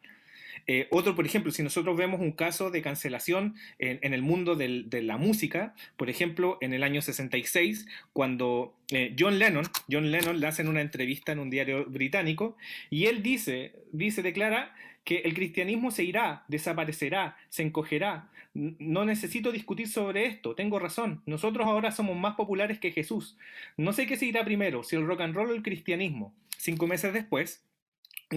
Eh, 0.67 0.89
otro, 0.91 1.15
por 1.15 1.27
ejemplo, 1.27 1.53
si 1.53 1.63
nosotros 1.63 1.97
vemos 1.97 2.21
un 2.21 2.33
caso 2.33 2.71
de 2.71 2.83
cancelación 2.83 3.55
en, 3.79 4.15
el 4.15 4.23
mundo 4.23 4.55
de 4.57 5.03
la 5.03 5.17
música, 5.17 5.75
por 5.97 6.09
ejemplo, 6.09 6.59
en 6.61 6.73
el 6.73 6.83
año 6.83 7.03
66, 7.03 7.87
cuando 8.13 8.75
eh, 8.91 9.15
John 9.19 9.39
Lennon, 9.39 9.67
John 9.91 10.11
Lennon 10.11 10.41
le 10.41 10.47
hacen 10.47 10.69
una 10.69 10.81
entrevista 10.81 11.33
en 11.33 11.39
un 11.39 11.51
diario 11.51 11.85
británico 11.87 12.57
y 12.91 13.07
él 13.07 13.23
dice, 13.23 13.73
dice, 13.93 14.23
declara 14.23 14.75
que 15.05 15.19
el 15.19 15.35
cristianismo 15.35 15.91
se 15.91 16.05
irá, 16.05 16.45
desaparecerá, 16.49 17.37
se 17.51 17.63
encogerá. 17.63 18.31
No 18.55 19.05
necesito 19.05 19.51
discutir 19.51 19.89
sobre 19.89 20.27
esto, 20.27 20.55
tengo 20.55 20.79
razón. 20.79 21.23
Nosotros 21.27 21.67
ahora 21.67 21.91
somos 21.91 22.17
más 22.17 22.37
populares 22.37 22.79
que 22.79 22.93
Jesús. 22.93 23.37
No 23.77 23.93
sé 23.93 24.07
qué 24.07 24.17
se 24.17 24.27
irá 24.27 24.45
primero, 24.45 24.85
si 24.85 24.97
el 24.97 25.07
rock 25.07 25.23
and 25.23 25.35
roll 25.35 25.51
o 25.51 25.55
el 25.55 25.63
cristianismo. 25.63 26.33
Cinco 26.57 26.87
meses 26.87 27.13
después, 27.13 27.64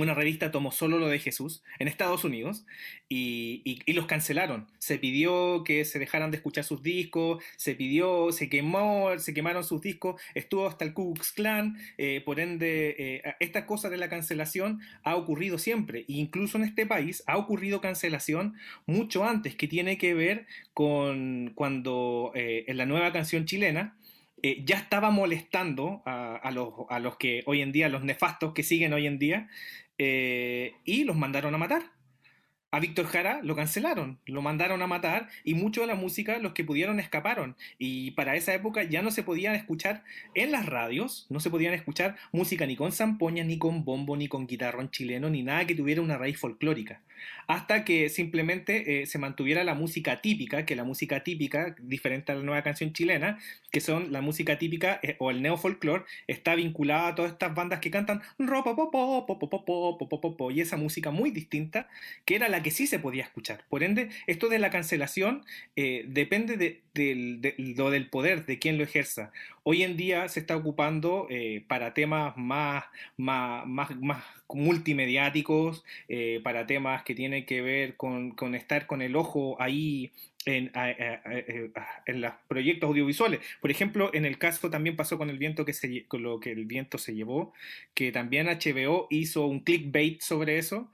una 0.02 0.14
revista 0.14 0.52
tomó 0.52 0.72
solo 0.72 0.98
lo 0.98 1.08
de 1.08 1.20
Jesús 1.20 1.64
en 1.80 1.88
Estados 1.88 2.24
Unidos 2.24 2.66
y, 3.10 3.80
los 3.94 4.06
cancelaron. 4.06 4.68
Se 4.78 5.00
pidió 5.00 5.64
que 5.64 5.84
se 5.84 5.98
dejaran 5.98 6.30
de 6.30 6.38
escuchar 6.38 6.64
sus 6.64 6.84
discos, 6.84 7.44
se 7.56 7.74
pidió, 7.74 8.32
se 8.32 8.48
quemó, 8.48 9.18
se 9.18 9.34
quemaron 9.34 9.64
sus 9.64 9.82
discos, 9.82 10.22
estuvo 10.36 10.68
hasta 10.68 10.86
el 10.86 10.94
Ku 10.94 11.14
Klux 11.14 11.32
Klan, 11.32 11.78
eh, 11.98 12.22
por 12.24 12.40
ende, 12.40 12.96
eh, 12.98 13.36
esta 13.40 13.66
cosa 13.66 13.90
de 13.90 13.98
la 13.98 14.10
cancelación 14.10 14.82
ha 15.04 15.16
ocurrido 15.16 15.58
siempre, 15.58 16.02
e 16.02 16.14
incluso 16.14 16.58
en 16.58 16.66
este 16.66 16.86
país 16.86 17.24
ha 17.28 17.38
ocurrido 17.38 17.82
cancelación 17.82 18.56
mucho 18.86 19.24
antes, 19.24 19.56
que 19.56 19.68
tiene 19.68 19.98
que 19.98 20.14
ver 20.14 20.46
con 20.74 21.54
cuando 21.56 22.32
eh, 22.36 22.66
en 22.68 22.78
la 22.78 22.86
nueva 22.86 23.12
canción 23.12 23.46
chilena, 23.46 23.96
ya 24.64 24.78
estaba 24.78 25.10
molestando 25.10 26.04
a, 26.06 26.36
a 26.36 26.52
los, 26.52 26.72
a 26.90 27.00
los 27.00 27.18
que 27.18 27.42
hoy 27.48 27.62
en 27.62 27.72
día, 27.72 27.90
los 27.90 28.04
nefastos 28.04 28.54
que 28.54 28.62
siguen 28.62 28.94
hoy 28.94 29.08
en 29.08 29.18
día, 29.18 29.50
eh, 29.98 30.74
y 30.86 31.04
los 31.04 31.16
mandaron 31.16 31.54
a 31.56 31.58
matar. 31.58 31.84
A 32.70 32.82
Víctor 32.82 33.06
Jara 33.06 33.40
lo 33.44 33.56
cancelaron, 33.56 34.20
lo 34.26 34.42
mandaron 34.42 34.82
a 34.82 34.88
matar 34.88 35.30
y 35.46 35.54
mucho 35.54 35.82
de 35.82 35.88
la 35.88 35.96
música, 35.96 36.38
los 36.38 36.52
que 36.52 36.66
pudieron 36.66 37.00
escaparon. 37.00 37.56
Y 37.78 38.12
para 38.12 38.36
esa 38.36 38.54
época 38.54 38.84
ya 38.84 39.02
no 39.02 39.10
se 39.10 39.24
podían 39.24 39.56
escuchar 39.56 40.04
en 40.34 40.52
las 40.52 40.66
radios, 40.66 41.28
no 41.30 41.40
se 41.40 41.50
podían 41.50 41.74
escuchar 41.74 42.18
música 42.34 42.66
ni 42.66 42.76
con 42.76 42.92
zampoña, 42.92 43.46
ni 43.46 43.58
con 43.58 43.86
bombo, 43.86 44.18
ni 44.18 44.28
con 44.28 44.48
guitarrón 44.48 44.92
chileno, 44.92 45.30
ni 45.30 45.44
nada 45.44 45.66
que 45.66 45.76
tuviera 45.76 46.02
una 46.02 46.18
raíz 46.18 46.38
folclórica. 46.38 47.02
Hasta 47.48 47.84
que 47.86 48.10
simplemente 48.10 49.02
eh, 49.02 49.06
se 49.06 49.18
mantuviera 49.20 49.64
la 49.64 49.74
música 49.74 50.22
típica, 50.22 50.66
que 50.66 50.76
la 50.76 50.84
música 50.84 51.24
típica, 51.24 51.76
diferente 51.80 52.32
a 52.32 52.36
la 52.36 52.44
nueva 52.44 52.64
canción 52.64 52.94
chilena, 52.94 53.40
que 53.72 53.82
son 53.82 54.12
la 54.12 54.22
música 54.22 54.58
típica 54.58 55.00
eh, 55.04 55.16
o 55.20 55.32
el 55.32 55.42
neofolclore, 55.42 56.04
está 56.28 56.56
vinculada 56.56 57.10
a 57.10 57.16
todas 57.16 57.32
estas 57.32 57.54
bandas 57.56 57.80
que 57.80 57.92
cantan 57.92 58.22
ropopopo, 58.38 59.26
popopopo, 59.26 59.98
popopopo, 59.98 60.52
y 60.52 60.62
esa 60.62 60.78
música 60.78 61.12
muy 61.12 61.32
distinta, 61.32 61.88
que 62.26 62.36
era 62.36 62.50
la 62.50 62.64
que 62.64 62.72
sí 62.72 62.88
se 62.88 63.00
podía 63.00 63.24
escuchar. 63.24 63.64
Por 63.70 63.84
ende, 63.84 64.10
esto 64.28 64.50
de 64.50 64.60
la 64.60 64.70
cancelación 64.70 65.44
eh, 65.76 66.06
depende 66.08 66.58
de, 66.58 66.82
del- 66.94 67.42
de 67.42 67.56
lo 67.58 67.90
del 67.92 68.10
poder, 68.10 68.46
de 68.46 68.60
quién 68.60 68.78
lo 68.78 68.84
ejerza. 68.84 69.32
Hoy 69.64 69.84
en 69.84 69.98
día 69.98 70.28
se 70.30 70.40
está 70.40 70.56
ocupando 70.56 71.28
eh, 71.30 71.64
para 71.68 71.94
temas 71.94 72.36
más, 72.38 72.86
más, 73.18 73.66
más, 73.68 73.96
más 74.00 74.24
multimediáticos, 74.50 75.84
eh, 76.08 76.40
para 76.44 76.66
temas 76.68 77.04
que 77.04 77.16
tienen 77.16 77.46
que 77.46 77.62
ver 77.62 77.96
con, 77.98 78.32
con 78.32 78.56
estar 78.56 78.88
con 78.88 79.02
el 79.02 79.16
ojo 79.16 79.58
ahí 79.62 80.12
en, 80.46 80.72
a- 80.74 80.86
a- 80.86 81.22
a- 81.76 82.04
en 82.06 82.22
los 82.22 82.32
proyectos 82.48 82.88
audiovisuales. 82.90 83.40
Por 83.62 83.72
ejemplo, 83.72 84.10
en 84.14 84.26
el 84.26 84.38
caso 84.38 84.70
también 84.70 84.96
pasó 84.96 85.18
con 85.18 85.30
el 85.30 85.38
viento 85.38 85.66
que 85.66 85.74
se, 85.74 86.06
con 86.06 86.24
lo 86.24 86.40
que 86.40 86.52
el 86.52 86.66
viento 86.66 86.98
se 86.98 87.16
llevó, 87.16 87.54
que 87.94 88.12
también 88.12 88.48
HBO 88.48 89.08
hizo 89.10 89.46
un 89.46 89.60
clickbait 89.62 90.22
sobre 90.22 90.58
eso 90.58 90.90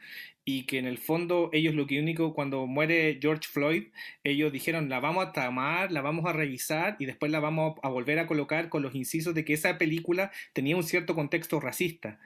y 0.46 0.64
que 0.64 0.78
en 0.78 0.86
el 0.86 0.98
fondo 0.98 1.50
ellos 1.54 1.74
lo 1.74 1.88
que 1.88 2.00
único 2.02 2.34
cuando 2.34 2.68
muere 2.68 3.18
George 3.22 3.48
Floyd 3.50 3.86
ellos 4.26 4.52
dijeron 4.52 4.90
la 4.90 5.00
vamos 5.00 5.26
a 5.28 5.32
tomar, 5.32 5.90
la 5.92 6.02
vamos 6.02 6.26
a 6.26 6.34
revisar 6.34 6.98
y 7.00 7.06
después 7.06 7.32
la 7.32 7.40
vamos 7.40 7.80
a 7.82 7.88
volver 7.90 8.20
a 8.20 8.28
colocar 8.28 8.68
con 8.68 8.84
los 8.84 8.94
incisos 8.94 9.34
de 9.34 9.46
que 9.46 9.54
esa 9.54 9.78
película 9.78 10.32
tenía 10.52 10.76
un 10.76 10.84
cierto 10.84 11.16
contexto 11.16 11.60
racista. 11.62 12.20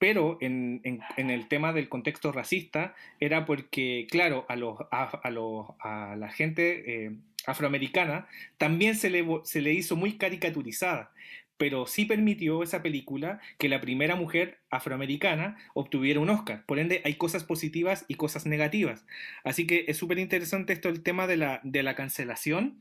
Pero 0.00 0.38
en, 0.40 0.80
en- 0.82 1.00
en 1.16 1.30
el 1.30 1.46
tema 1.46 1.72
del 1.72 1.88
contexto 1.88 2.32
racista 2.32 2.94
era 3.20 3.44
porque, 3.44 4.08
claro, 4.10 4.46
a, 4.48 4.56
los, 4.56 4.80
a, 4.90 5.04
a 5.04 5.30
los, 5.30 5.66
a 5.78 6.16
la 6.16 6.30
gente 6.30 7.04
eh, 7.06 7.12
afroamericana 7.46 8.26
también 8.58 8.96
se 8.96 9.10
le, 9.10 9.24
se 9.44 9.60
le 9.60 9.72
hizo 9.74 9.94
muy 9.96 10.16
caricaturizada, 10.16 11.12
pero 11.58 11.86
sí 11.86 12.06
permitió 12.06 12.62
esa 12.62 12.82
película 12.82 13.40
que 13.58 13.68
la 13.68 13.82
primera 13.82 14.16
mujer 14.16 14.58
afroamericana 14.70 15.58
obtuviera 15.74 16.18
un 16.20 16.30
Oscar. 16.30 16.64
Por 16.64 16.78
ende, 16.78 17.02
hay 17.04 17.16
cosas 17.16 17.44
positivas 17.44 18.06
y 18.08 18.14
cosas 18.14 18.46
negativas. 18.46 19.04
Así 19.44 19.66
que 19.66 19.84
es 19.86 19.98
súper 19.98 20.18
interesante 20.18 20.72
esto, 20.72 20.88
el 20.88 21.02
tema 21.02 21.26
de 21.26 21.36
la, 21.36 21.60
de 21.62 21.82
la 21.82 21.94
cancelación 21.94 22.78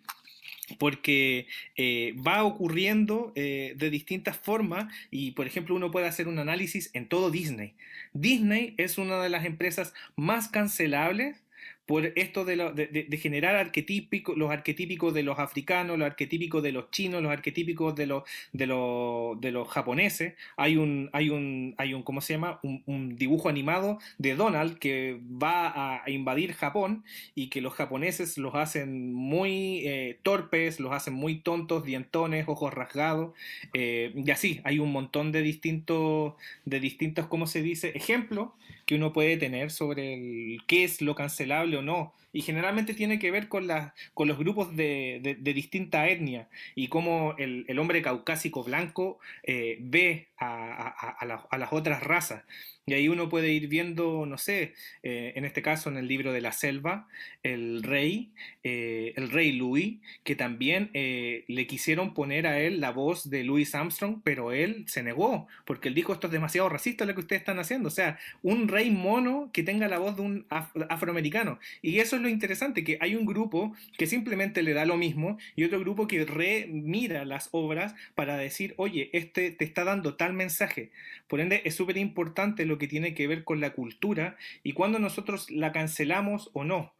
porque 0.77 1.47
eh, 1.75 2.13
va 2.25 2.43
ocurriendo 2.43 3.31
eh, 3.35 3.73
de 3.77 3.89
distintas 3.89 4.37
formas 4.37 4.93
y, 5.11 5.31
por 5.31 5.47
ejemplo, 5.47 5.75
uno 5.75 5.91
puede 5.91 6.07
hacer 6.07 6.27
un 6.27 6.39
análisis 6.39 6.89
en 6.93 7.07
todo 7.07 7.31
Disney. 7.31 7.73
Disney 8.13 8.75
es 8.77 8.97
una 8.97 9.21
de 9.21 9.29
las 9.29 9.45
empresas 9.45 9.93
más 10.15 10.47
cancelables 10.47 11.41
por 11.89 12.05
esto 12.05 12.45
de, 12.45 12.55
lo- 12.55 12.71
de- 12.71 13.17
generar 13.19 13.55
arquetípicos, 13.55 14.37
los 14.37 14.51
arquetípicos 14.51 15.11
de 15.11 15.23
los 15.23 15.39
africanos, 15.39 15.97
los 15.97 16.05
arquetípicos 16.05 16.61
de 16.61 16.71
los 16.71 16.91
chinos, 16.91 17.23
los 17.23 17.31
arquetípicos 17.31 17.95
de 17.95 18.05
los, 18.05 19.67
japoneses. 19.69 20.35
Hay 20.55 20.77
un, 20.77 21.09
hay 21.13 21.31
un, 21.31 21.73
hay 21.79 21.95
un, 21.95 22.03
¿cómo 22.03 22.21
se 22.21 22.33
llama? 22.33 22.59
Un, 22.61 23.15
dibujo 23.15 23.49
animado 23.49 23.97
de 24.19 24.35
Donald 24.35 24.77
que 24.77 25.19
va 25.41 25.67
a, 25.67 26.03
a 26.05 26.11
invadir 26.11 26.53
Japón 26.53 27.03
y 27.33 27.47
que 27.47 27.59
los 27.59 27.73
japoneses 27.73 28.37
los 28.37 28.53
hacen 28.53 29.11
muy 29.11 29.81
eh, 29.87 30.19
torpes, 30.21 30.79
los 30.79 30.91
hacen 30.91 31.15
muy 31.15 31.39
tontos, 31.39 31.85
dientones, 31.85 32.47
ojos 32.47 32.71
rasgados, 32.71 33.33
eh, 33.73 34.13
y 34.15 34.29
así, 34.29 34.61
hay 34.63 34.77
un 34.77 34.91
montón 34.91 35.31
de 35.31 35.41
distintos, 35.41 36.35
de 36.65 36.79
distintos, 36.79 37.25
¿cómo 37.25 37.47
se 37.47 37.63
dice?, 37.63 37.93
ejemplos 37.95 38.49
que 38.89 38.95
uno 38.95 39.13
puede 39.13 39.37
tener 39.37 39.69
sobre 39.69 40.15
el, 40.15 40.61
qué 40.65 40.83
es 40.83 40.99
lo 40.99 41.13
cancelable 41.13 41.77
o 41.77 41.83
no. 41.83 42.11
Y 42.31 42.41
generalmente 42.41 42.93
tiene 42.93 43.19
que 43.19 43.31
ver 43.31 43.47
con, 43.47 43.67
las 43.67 43.93
con 44.13 44.27
los 44.27 44.37
grupos 44.37 44.75
de, 44.75 45.19
de- 45.23 45.35
de 45.35 45.53
distinta 45.53 46.07
etnia 46.07 46.47
y 46.75 46.87
cómo 46.87 47.35
el, 47.37 47.65
el 47.67 47.79
hombre 47.79 48.01
caucásico 48.01 48.63
blanco 48.63 49.19
eh, 49.43 49.77
ve 49.81 50.27
a, 50.37 50.47
a- 50.47 51.09
a 51.11 51.25
la- 51.25 51.47
a 51.49 51.57
las 51.57 51.73
otras 51.73 52.03
razas. 52.03 52.43
Y 52.85 52.93
ahí 52.93 53.07
uno 53.07 53.29
puede 53.29 53.51
ir 53.51 53.67
viendo, 53.67 54.25
no 54.25 54.39
sé, 54.39 54.73
eh, 55.03 55.33
en 55.35 55.45
este 55.45 55.61
caso 55.61 55.89
en 55.89 55.97
el 55.97 56.07
libro 56.07 56.33
de 56.33 56.41
la 56.41 56.51
selva, 56.51 57.07
el 57.43 57.83
rey, 57.83 58.31
eh, 58.63 59.13
el 59.15 59.29
rey 59.29 59.51
Louis, 59.51 59.99
que 60.23 60.35
también 60.35 60.89
eh, 60.95 61.45
le 61.47 61.67
quisieron 61.67 62.15
poner 62.15 62.47
a 62.47 62.59
él 62.59 62.79
la 62.81 62.89
voz 62.91 63.29
de 63.29 63.43
Louis 63.43 63.75
Armstrong, 63.75 64.21
pero 64.23 64.51
él 64.53 64.85
se 64.87 65.03
negó, 65.03 65.47
porque 65.65 65.87
él 65.89 65.93
dijo 65.93 66.13
esto 66.13 66.27
es 66.27 66.33
demasiado 66.33 66.67
racista 66.67 67.05
lo 67.05 67.13
que 67.13 67.21
ustedes 67.21 67.41
están 67.41 67.59
haciendo. 67.59 67.89
O 67.89 67.91
sea, 67.91 68.17
un 68.41 68.67
rey 68.67 68.89
mono 68.89 69.51
que 69.53 69.61
tenga 69.61 69.87
la 69.87 69.99
voz 69.99 70.15
de 70.15 70.23
un 70.23 70.47
af- 70.49 70.87
afroamericano. 70.89 71.59
Y 71.83 71.99
eso 71.99 72.18
es 72.19 72.23
lo 72.23 72.29
interesante, 72.29 72.83
que 72.83 72.97
hay 73.01 73.15
un 73.15 73.25
grupo 73.25 73.75
que 73.97 74.07
simplemente 74.07 74.61
le 74.63 74.73
da 74.73 74.85
lo 74.85 74.97
mismo 74.97 75.37
y 75.55 75.63
otro 75.63 75.79
grupo 75.79 76.07
que 76.07 76.25
remira 76.25 77.25
las 77.25 77.49
obras 77.51 77.95
para 78.15 78.37
decir, 78.37 78.73
oye, 78.77 79.09
este 79.13 79.51
te 79.51 79.65
está 79.65 79.83
dando 79.83 80.15
tal 80.15 80.33
mensaje. 80.33 80.91
Por 81.27 81.39
ende, 81.39 81.61
es 81.65 81.75
súper 81.75 81.97
importante 81.97 82.65
lo 82.65 82.77
que 82.77 82.87
tiene 82.87 83.13
que 83.13 83.27
ver 83.27 83.43
con 83.43 83.59
la 83.59 83.71
cultura 83.71 84.37
y 84.63 84.73
cuando 84.73 84.99
nosotros 84.99 85.49
la 85.49 85.71
cancelamos 85.71 86.49
o 86.53 86.63
no. 86.63 86.93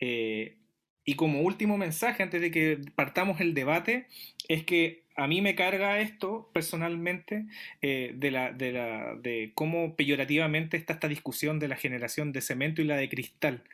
Eh, 0.00 0.56
y 1.04 1.14
como 1.14 1.40
último 1.40 1.78
mensaje, 1.78 2.22
antes 2.22 2.40
de 2.40 2.50
que 2.50 2.80
partamos 2.94 3.40
el 3.40 3.54
debate, 3.54 4.06
es 4.48 4.64
que 4.64 5.05
a 5.16 5.26
mí 5.26 5.40
me 5.40 5.54
carga 5.54 6.00
esto 6.00 6.50
personalmente 6.52 7.46
eh, 7.82 8.12
de, 8.14 8.30
la, 8.30 8.52
de, 8.52 8.72
la, 8.72 9.14
de 9.16 9.52
cómo 9.54 9.96
peyorativamente 9.96 10.76
está 10.76 10.94
esta 10.94 11.08
discusión 11.08 11.58
de 11.58 11.68
la 11.68 11.76
generación 11.76 12.32
de 12.32 12.42
cemento 12.42 12.82
y 12.82 12.84
la 12.84 12.96
de 12.96 13.08
cristal. 13.08 13.64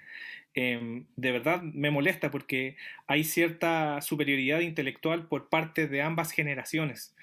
Eh, 0.55 1.05
de 1.17 1.33
verdad 1.33 1.63
me 1.63 1.91
molesta 1.91 2.31
porque 2.31 2.77
hay 3.07 3.25
cierta 3.25 4.01
superioridad 4.03 4.61
intelectual 4.61 5.27
por 5.29 5.49
parte 5.49 5.89
de 5.89 6.03
ambas 6.03 6.33
generaciones. 6.33 7.15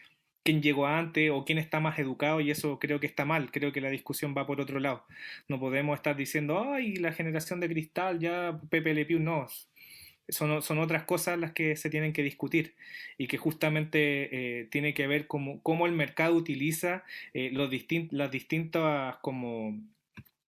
Quién 0.43 0.61
llegó 0.61 0.87
antes 0.87 1.29
o 1.31 1.45
quién 1.45 1.57
está 1.57 1.79
más 1.79 1.99
educado 1.99 2.41
y 2.41 2.51
eso 2.51 2.79
creo 2.79 2.99
que 2.99 3.07
está 3.07 3.25
mal. 3.25 3.51
Creo 3.51 3.71
que 3.71 3.81
la 3.81 3.89
discusión 3.89 4.33
va 4.37 4.47
por 4.47 4.61
otro 4.61 4.79
lado. 4.79 5.05
No 5.47 5.59
podemos 5.59 5.95
estar 5.97 6.15
diciendo, 6.15 6.71
ay, 6.73 6.95
la 6.95 7.11
generación 7.13 7.59
de 7.59 7.69
cristal, 7.69 8.19
ya 8.19 8.59
Pepe 8.69 8.93
Le 8.93 9.05
no. 9.19 9.47
Son, 10.29 10.61
son 10.61 10.79
otras 10.79 11.03
cosas 11.03 11.39
las 11.39 11.53
que 11.53 11.75
se 11.75 11.89
tienen 11.89 12.13
que 12.13 12.23
discutir 12.23 12.75
y 13.17 13.27
que 13.27 13.37
justamente 13.37 14.59
eh, 14.61 14.65
tiene 14.65 14.93
que 14.93 15.07
ver 15.07 15.27
cómo, 15.27 15.61
cómo 15.61 15.85
el 15.85 15.93
mercado 15.93 16.35
utiliza 16.35 17.03
eh, 17.33 17.49
los 17.53 17.69
distin 17.69 18.09
las 18.11 18.31
distintas 18.31 19.17
como 19.21 19.75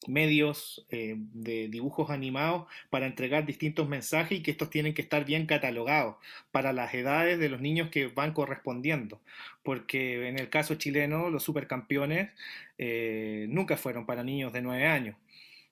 medios 0.07 0.85
eh, 0.89 1.15
de 1.17 1.67
dibujos 1.67 2.09
animados 2.09 2.65
para 2.89 3.05
entregar 3.05 3.45
distintos 3.45 3.87
mensajes 3.87 4.39
y 4.39 4.41
que 4.41 4.51
estos 4.51 4.69
tienen 4.69 4.93
que 4.93 5.01
estar 5.01 5.25
bien 5.25 5.45
catalogados 5.45 6.15
para 6.51 6.73
las 6.73 6.93
edades 6.93 7.39
de 7.39 7.49
los 7.49 7.61
niños 7.61 7.89
que 7.89 8.07
van 8.07 8.33
correspondiendo. 8.33 9.21
Porque 9.63 10.27
en 10.27 10.39
el 10.39 10.49
caso 10.49 10.75
chileno, 10.75 11.29
los 11.29 11.43
supercampeones 11.43 12.31
eh, 12.77 13.45
nunca 13.49 13.77
fueron 13.77 14.05
para 14.05 14.23
niños 14.23 14.53
de 14.53 14.61
9 14.61 14.85
años. 14.87 15.15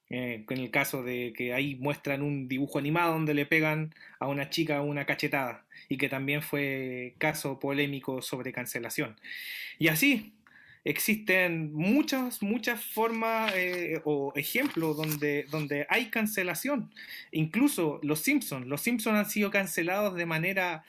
Eh, 0.10 0.44
en 0.50 0.58
el 0.58 0.72
caso 0.72 1.04
de 1.04 1.34
que 1.36 1.54
ahí 1.54 1.76
muestran 1.76 2.24
un 2.24 2.48
dibujo 2.48 2.80
animado 2.80 3.14
donde 3.14 3.36
le 3.36 3.46
pegan 3.46 3.94
a 4.20 4.28
una 4.28 4.50
chica 4.50 4.82
una 4.82 5.06
cachetada 5.06 5.66
y 5.88 5.98
que 5.98 6.10
también 6.10 6.42
fue 6.42 7.14
caso 7.20 7.60
polémico 7.60 8.22
sobre 8.22 8.52
cancelación. 8.52 9.16
Y 9.78 9.90
así, 9.90 10.34
existen 10.84 11.74
muchas, 11.74 12.42
muchas 12.42 12.84
formas 12.84 13.54
eh, 13.56 14.02
o 14.06 14.34
ejemplos 14.36 14.98
donde, 14.98 15.46
donde 15.52 15.86
hay 15.90 16.08
cancelación. 16.10 16.92
Incluso 17.32 18.00
los 18.04 18.22
Simpsons. 18.22 18.66
Los 18.68 18.82
Simpsons 18.82 19.18
han 19.18 19.30
sido 19.30 19.52
cancelados 19.52 20.16
de 20.16 20.26
manera 20.26 20.84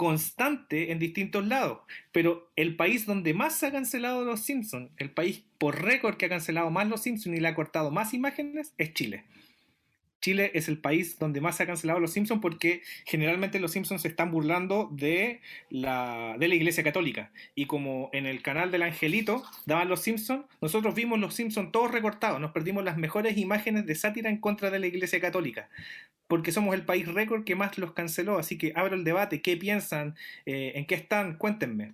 constante 0.00 0.92
en 0.92 0.98
distintos 0.98 1.46
lados. 1.46 1.80
Pero 2.10 2.50
el 2.56 2.74
país 2.74 3.04
donde 3.04 3.34
más 3.34 3.56
se 3.56 3.66
ha 3.66 3.70
cancelado 3.70 4.24
los 4.24 4.40
Simpsons, 4.40 4.90
el 4.96 5.10
país 5.10 5.44
por 5.58 5.82
récord 5.82 6.16
que 6.16 6.24
ha 6.24 6.30
cancelado 6.30 6.70
más 6.70 6.88
los 6.88 7.02
Simpsons 7.02 7.36
y 7.36 7.40
le 7.40 7.48
ha 7.48 7.54
cortado 7.54 7.90
más 7.90 8.14
imágenes, 8.14 8.72
es 8.78 8.94
Chile. 8.94 9.26
Chile 10.20 10.50
es 10.54 10.68
el 10.68 10.78
país 10.78 11.18
donde 11.18 11.40
más 11.40 11.56
se 11.56 11.62
ha 11.62 11.66
cancelado 11.66 11.98
los 11.98 12.12
Simpsons 12.12 12.40
porque 12.42 12.82
generalmente 13.06 13.58
los 13.58 13.72
Simpsons 13.72 14.02
se 14.02 14.08
están 14.08 14.30
burlando 14.30 14.88
de 14.92 15.40
la, 15.70 16.36
de 16.38 16.48
la 16.48 16.54
Iglesia 16.54 16.84
Católica. 16.84 17.32
Y 17.54 17.66
como 17.66 18.10
en 18.12 18.26
el 18.26 18.42
canal 18.42 18.70
del 18.70 18.82
Angelito 18.82 19.42
daban 19.66 19.88
los 19.88 20.00
Simpsons, 20.00 20.44
nosotros 20.60 20.94
vimos 20.94 21.18
los 21.18 21.34
Simpsons 21.34 21.72
todos 21.72 21.90
recortados, 21.90 22.40
nos 22.40 22.52
perdimos 22.52 22.84
las 22.84 22.96
mejores 22.96 23.36
imágenes 23.38 23.86
de 23.86 23.94
sátira 23.94 24.30
en 24.30 24.38
contra 24.38 24.70
de 24.70 24.78
la 24.78 24.86
Iglesia 24.86 25.20
Católica. 25.20 25.70
Porque 26.28 26.52
somos 26.52 26.74
el 26.74 26.84
país 26.84 27.08
récord 27.08 27.42
que 27.42 27.56
más 27.56 27.76
los 27.76 27.92
canceló. 27.92 28.38
Así 28.38 28.56
que 28.56 28.72
abro 28.76 28.94
el 28.94 29.02
debate. 29.02 29.42
¿Qué 29.42 29.56
piensan? 29.56 30.14
Eh, 30.46 30.72
¿En 30.76 30.86
qué 30.86 30.94
están? 30.94 31.36
Cuéntenme. 31.36 31.92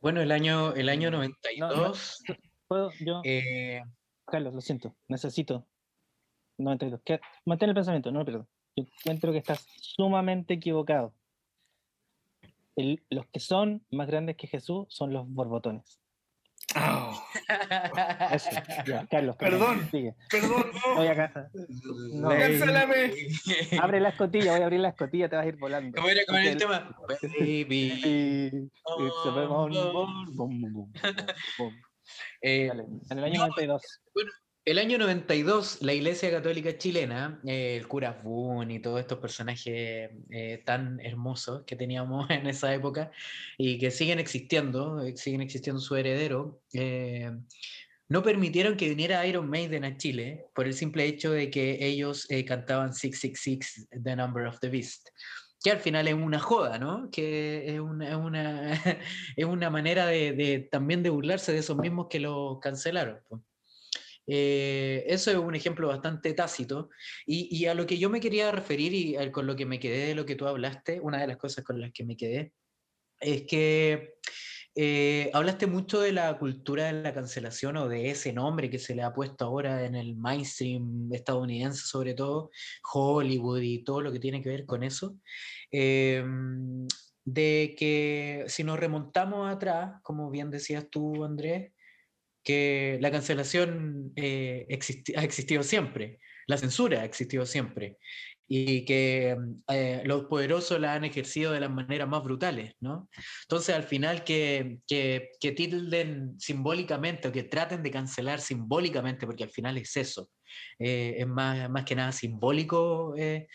Bueno, 0.00 0.20
el 0.20 0.32
año, 0.32 0.74
el 0.74 0.88
año 0.88 1.12
92. 1.12 2.24
¿Puedo 2.66 2.90
yo? 2.98 3.20
eh, 3.24 3.82
Carlos, 4.26 4.52
lo 4.52 4.60
siento, 4.60 4.96
necesito 5.06 5.64
92. 6.58 7.00
¿Qué? 7.04 7.20
Mantén 7.44 7.68
el 7.70 7.74
pensamiento, 7.74 8.10
no 8.12 8.20
lo 8.20 8.24
pierdo. 8.24 8.46
Yo 8.76 8.84
encuentro 9.00 9.32
que 9.32 9.38
estás 9.38 9.66
sumamente 9.80 10.54
equivocado. 10.54 11.14
El- 12.76 13.02
los 13.10 13.26
que 13.26 13.40
son 13.40 13.84
más 13.90 14.06
grandes 14.06 14.36
que 14.36 14.46
Jesús 14.46 14.86
son 14.88 15.12
los 15.12 15.28
borbotones. 15.28 16.00
Ah, 16.74 17.18
Eso, 18.32 18.50
ya, 18.86 19.06
Carlos. 19.06 19.36
Perdón. 19.36 19.88
Sigue. 19.90 20.14
perdón, 20.30 20.66
no. 20.86 20.94
Voy 20.96 21.06
a 21.06 21.16
casa. 21.16 21.50
No. 22.12 22.28
Cancélame. 22.28 23.12
Abre 23.80 24.00
la 24.00 24.10
escotilla, 24.10 24.52
voy 24.52 24.60
a 24.60 24.64
abrir 24.64 24.80
la 24.80 24.90
escotilla, 24.90 25.28
te 25.30 25.36
vas 25.36 25.46
a 25.46 25.48
ir 25.48 25.56
volando. 25.56 25.96
¿Cómo 25.96 26.08
era, 26.10 26.20
cómo 26.26 26.38
era 26.38 26.50
el 26.50 26.58
Porque 26.58 27.16
tema? 27.28 27.38
Baby. 27.40 28.70
Bum, 30.34 30.60
bum. 30.72 30.92
Eh, 32.42 32.66
Dale, 32.68 32.84
En 33.10 33.18
el 33.18 33.24
año 33.24 33.40
No, 33.40 33.46
92. 33.48 33.82
El 34.68 34.78
año 34.78 34.98
92, 34.98 35.78
la 35.80 35.94
Iglesia 35.94 36.30
Católica 36.30 36.76
Chilena, 36.76 37.40
eh, 37.46 37.78
el 37.78 37.88
cura 37.88 38.20
Boone 38.22 38.74
y 38.74 38.80
todos 38.80 39.00
estos 39.00 39.18
personajes 39.18 40.10
eh, 40.28 40.62
tan 40.66 41.00
hermosos 41.00 41.62
que 41.64 41.74
teníamos 41.74 42.28
en 42.30 42.46
esa 42.46 42.74
época 42.74 43.10
y 43.56 43.78
que 43.78 43.90
siguen 43.90 44.18
existiendo, 44.18 45.02
eh, 45.02 45.16
siguen 45.16 45.40
existiendo 45.40 45.80
su 45.80 45.96
heredero, 45.96 46.60
eh, 46.74 47.30
no 48.10 48.22
permitieron 48.22 48.76
que 48.76 48.90
viniera 48.90 49.26
Iron 49.26 49.48
Maiden 49.48 49.86
a 49.86 49.96
Chile 49.96 50.44
por 50.54 50.66
el 50.66 50.74
simple 50.74 51.06
hecho 51.06 51.32
de 51.32 51.48
que 51.48 51.78
ellos 51.86 52.30
eh, 52.30 52.44
cantaban 52.44 52.92
666, 52.92 53.88
The 54.04 54.16
Number 54.16 54.46
of 54.48 54.60
the 54.60 54.68
Beast. 54.68 55.08
Que 55.64 55.70
al 55.70 55.78
final 55.78 56.08
es 56.08 56.14
una 56.14 56.40
joda, 56.40 56.78
¿no? 56.78 57.08
Que 57.10 57.74
es 57.74 57.80
una, 57.80 58.10
es 58.10 58.16
una, 58.16 58.72
es 59.36 59.46
una 59.46 59.70
manera 59.70 60.04
de, 60.04 60.34
de 60.34 60.68
también 60.70 61.02
de 61.02 61.08
burlarse 61.08 61.52
de 61.52 61.58
esos 61.60 61.78
mismos 61.78 62.08
que 62.10 62.20
lo 62.20 62.60
cancelaron. 62.60 63.18
Eh, 64.28 65.04
eso 65.08 65.30
es 65.30 65.36
un 65.38 65.54
ejemplo 65.54 65.88
bastante 65.88 66.34
tácito. 66.34 66.90
Y, 67.26 67.48
y 67.56 67.66
a 67.66 67.74
lo 67.74 67.86
que 67.86 67.98
yo 67.98 68.10
me 68.10 68.20
quería 68.20 68.50
referir 68.52 68.92
y 68.94 69.16
al- 69.16 69.32
con 69.32 69.46
lo 69.46 69.56
que 69.56 69.66
me 69.66 69.80
quedé 69.80 70.06
de 70.08 70.14
lo 70.14 70.26
que 70.26 70.36
tú 70.36 70.46
hablaste, 70.46 71.00
una 71.00 71.20
de 71.20 71.26
las 71.28 71.38
cosas 71.38 71.64
con 71.64 71.80
las 71.80 71.92
que 71.92 72.04
me 72.04 72.16
quedé, 72.16 72.52
es 73.20 73.42
que 73.44 74.14
eh, 74.74 75.30
hablaste 75.34 75.66
mucho 75.66 76.00
de 76.00 76.12
la 76.12 76.38
cultura 76.38 76.92
de 76.92 77.02
la 77.02 77.12
cancelación 77.12 77.76
o 77.78 77.88
de 77.88 78.10
ese 78.10 78.32
nombre 78.32 78.70
que 78.70 78.78
se 78.78 78.94
le 78.94 79.02
ha 79.02 79.12
puesto 79.12 79.44
ahora 79.44 79.84
en 79.84 79.96
el 79.96 80.14
mainstream 80.16 81.12
estadounidense, 81.12 81.84
sobre 81.86 82.14
todo 82.14 82.50
Hollywood 82.92 83.60
y 83.62 83.82
todo 83.82 84.02
lo 84.02 84.12
que 84.12 84.20
tiene 84.20 84.40
que 84.42 84.50
ver 84.50 84.66
con 84.66 84.84
eso. 84.84 85.18
Eh, 85.72 86.22
de 87.24 87.74
que 87.76 88.44
si 88.46 88.64
nos 88.64 88.78
remontamos 88.78 89.50
atrás, 89.50 90.00
como 90.02 90.30
bien 90.30 90.50
decías 90.50 90.86
tú, 90.90 91.24
Andrés, 91.24 91.72
que 92.48 92.98
la 93.02 93.10
cancelación 93.10 94.12
eh, 94.16 94.64
existi- 94.70 95.14
ha 95.18 95.22
existido 95.22 95.62
siempre, 95.62 96.18
la 96.46 96.56
censura 96.56 97.02
ha 97.02 97.04
existido 97.04 97.44
siempre, 97.44 97.98
y 98.48 98.86
que 98.86 99.36
eh, 99.68 100.02
los 100.06 100.24
poderosos 100.24 100.80
la 100.80 100.94
han 100.94 101.04
ejercido 101.04 101.52
de 101.52 101.60
las 101.60 101.70
maneras 101.70 102.08
más 102.08 102.22
brutales, 102.24 102.72
¿no? 102.80 103.10
Entonces, 103.42 103.74
al 103.74 103.82
final, 103.82 104.24
que, 104.24 104.78
que, 104.86 105.28
que 105.38 105.52
tilden 105.52 106.40
simbólicamente 106.40 107.28
o 107.28 107.32
que 107.32 107.42
traten 107.42 107.82
de 107.82 107.90
cancelar 107.90 108.40
simbólicamente, 108.40 109.26
porque 109.26 109.44
al 109.44 109.50
final 109.50 109.76
es 109.76 109.94
eso, 109.98 110.30
eh, 110.78 111.16
es 111.18 111.26
más, 111.26 111.68
más 111.68 111.84
que 111.84 111.94
nada 111.96 112.12
simbólico. 112.12 113.14
eh, 113.18 113.46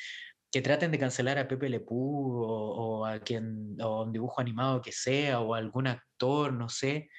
que 0.51 0.61
traten 0.61 0.91
de 0.91 0.99
cancelar 0.99 1.39
a 1.39 1.47
Pepe 1.47 1.67
Le 1.67 1.79
Pew 1.79 1.97
o, 1.97 2.99
o 3.01 3.05
a 3.07 3.19
quien 3.21 3.75
o 3.81 4.03
un 4.03 4.11
dibujo 4.13 4.39
animado 4.39 4.83
que 4.83 4.91
sea 4.91 5.39
o 5.39 5.55
a 5.55 5.57
algún 5.57 5.87
actor, 5.87 6.53
no 6.53 6.69
sé, 6.69 7.09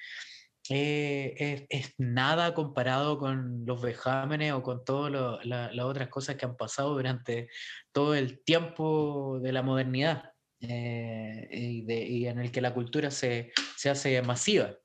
eh, 0.69 1.35
es, 1.69 1.87
es 1.87 1.93
nada 1.97 2.53
comparado 2.53 3.17
con 3.19 3.65
los 3.65 3.81
vejámenes 3.81 4.53
o 4.53 4.63
con 4.63 4.83
todas 4.85 5.45
las 5.45 5.79
otras 5.85 6.09
cosas 6.09 6.35
que 6.35 6.45
han 6.45 6.57
pasado 6.57 6.93
durante 6.93 7.49
todo 7.91 8.15
el 8.15 8.43
tiempo 8.43 9.39
de 9.41 9.51
la 9.51 9.61
modernidad 9.61 10.31
eh, 10.61 11.47
y, 11.51 11.85
de- 11.85 12.05
y 12.07 12.27
en 12.27 12.39
el 12.39 12.51
que 12.51 12.61
la 12.61 12.73
cultura 12.73 13.11
se, 13.11 13.51
se 13.77 13.89
hace 13.89 14.21
masiva, 14.21 14.75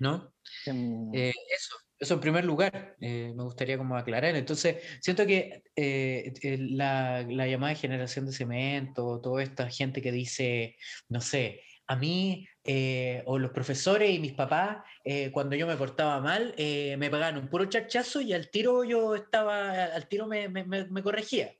¿no? 0.00 0.34
Em, 0.66 1.10
Eh, 1.14 1.32
eso, 1.54 1.76
eso 1.98 2.14
en 2.14 2.20
primer 2.20 2.44
lugar, 2.44 2.96
eh, 3.00 3.32
me 3.36 3.42
gustaría 3.44 3.78
como 3.78 3.96
aclarar. 3.96 4.34
Entonces, 4.36 4.76
siento 5.00 5.26
que 5.26 5.62
eh, 5.76 6.32
eh, 6.42 6.58
la, 6.58 7.22
la 7.28 7.46
llamada 7.46 7.74
generación 7.74 8.26
de 8.26 8.32
cemento, 8.32 9.20
toda 9.20 9.42
esta 9.42 9.68
gente 9.70 10.02
que 10.02 10.12
dice, 10.12 10.76
no 11.08 11.20
sé, 11.20 11.62
a 11.92 11.96
mí 11.96 12.46
eh, 12.64 13.22
o 13.26 13.38
los 13.38 13.50
profesores 13.52 14.10
y 14.10 14.18
mis 14.18 14.32
papás, 14.34 14.78
eh, 15.04 15.30
cuando 15.32 15.56
yo 15.56 15.66
me 15.66 15.76
portaba 15.76 16.20
mal, 16.20 16.54
eh, 16.56 16.96
me 16.96 17.10
pagaban 17.10 17.38
un 17.38 17.48
puro 17.48 17.66
chachazo 17.66 18.20
y 18.20 18.32
al 18.32 18.50
tiro 18.50 18.84
yo 18.84 19.14
estaba, 19.14 19.84
al 19.84 20.08
tiro 20.08 20.26
me, 20.26 20.48
me- 20.48 20.64
me- 20.64 20.84
me 20.86 21.02
corregía. 21.02 21.52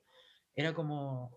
Era 0.55 0.75
como, 0.75 1.31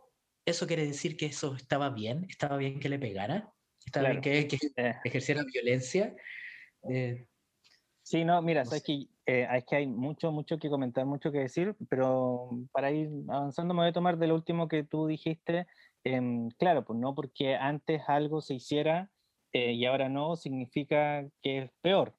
¿eso 0.46 0.68
quiere 0.68 0.86
decir 0.86 1.18
que 1.18 1.28
eso 1.28 1.56
estaba 1.56 1.90
bien? 1.90 2.26
¿Estaba 2.30 2.58
bien 2.58 2.80
que 2.80 2.90
le 2.90 3.00
pegara? 3.00 3.54
¿Estaba 3.86 4.10
bien 4.10 4.22
que, 4.22 4.48
que 4.48 4.58
ejerciera 5.04 5.44
violencia? 5.44 6.16
Sí, 8.02 8.24
no, 8.24 8.42
mira, 8.42 8.64
No 8.64 8.70
sabes 8.70 8.84
que, 8.84 9.08
es 9.26 9.66
que 9.66 9.76
hay 9.76 9.88
mucho, 9.88 10.32
mucho 10.32 10.60
que 10.60 10.70
comentar, 10.70 11.06
mucho 11.06 11.32
que 11.32 11.40
decir, 11.40 11.76
pero 11.90 12.52
para 12.72 12.92
ir 12.92 13.10
avanzando 13.28 13.74
me 13.74 13.82
voy 13.82 13.90
a 13.90 13.94
tomar 13.94 14.18
de 14.18 14.28
lo 14.28 14.36
último 14.36 14.68
que 14.68 14.84
tú 14.84 15.08
dijiste. 15.08 15.66
Em, 16.06 16.50
claro, 16.52 16.86
pues 16.86 17.00
no 17.00 17.16
porque 17.16 17.56
antes 17.56 18.04
algo 18.08 18.40
se 18.40 18.54
hiciera 18.54 19.10
eh, 19.54 19.74
y 19.74 19.86
ahora 19.86 20.08
no, 20.08 20.36
significa 20.36 21.28
que 21.42 21.64
es 21.64 21.72
peor. 21.82 22.14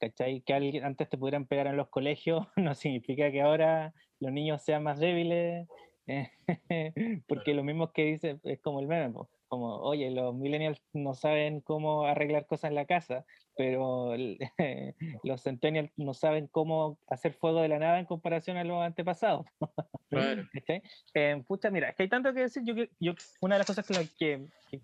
¿Cachai? 0.00 0.40
Que 0.42 0.54
alguien, 0.54 0.84
antes 0.84 1.08
te 1.08 1.18
pudieran 1.18 1.46
pegar 1.46 1.66
en 1.66 1.76
los 1.76 1.88
colegios 1.88 2.46
no 2.56 2.74
significa 2.74 3.30
que 3.30 3.42
ahora 3.42 3.94
los 4.20 4.32
niños 4.32 4.62
sean 4.62 4.82
más 4.82 4.98
débiles, 4.98 5.68
eh, 6.06 6.30
porque 7.28 7.54
lo 7.54 7.62
mismo 7.62 7.92
que 7.92 8.04
dice 8.04 8.40
es 8.42 8.60
como 8.60 8.80
el 8.80 8.86
meme, 8.86 9.12
pues, 9.12 9.28
como, 9.48 9.76
oye, 9.80 10.10
los 10.10 10.34
millennials 10.34 10.82
no 10.92 11.14
saben 11.14 11.60
cómo 11.60 12.04
arreglar 12.04 12.46
cosas 12.46 12.70
en 12.70 12.74
la 12.74 12.86
casa, 12.86 13.24
pero 13.56 14.14
el- 14.14 14.38
los 15.24 15.42
centennials 15.42 15.90
no 15.96 16.14
saben 16.14 16.48
cómo 16.48 16.98
hacer 17.08 17.34
fuego 17.34 17.60
de 17.62 17.68
la 17.68 17.78
nada 17.78 17.98
en 17.98 18.06
comparación 18.06 18.56
a 18.56 18.64
los 18.64 18.82
antepasados. 18.82 19.46
Claro. 20.08 20.44
¿cachai? 20.52 20.82
Eh, 21.14 21.42
pucha, 21.48 21.68
mira, 21.70 21.88
es 21.90 21.96
que 21.96 22.04
hay 22.04 22.08
tanto 22.08 22.32
que 22.32 22.40
decir. 22.42 22.62
Yo, 22.64 22.74
yo 23.00 23.12
una 23.40 23.56
de 23.56 23.58
las 23.58 23.66
cosas 23.66 23.84
que, 23.84 24.48
que, 24.70 24.80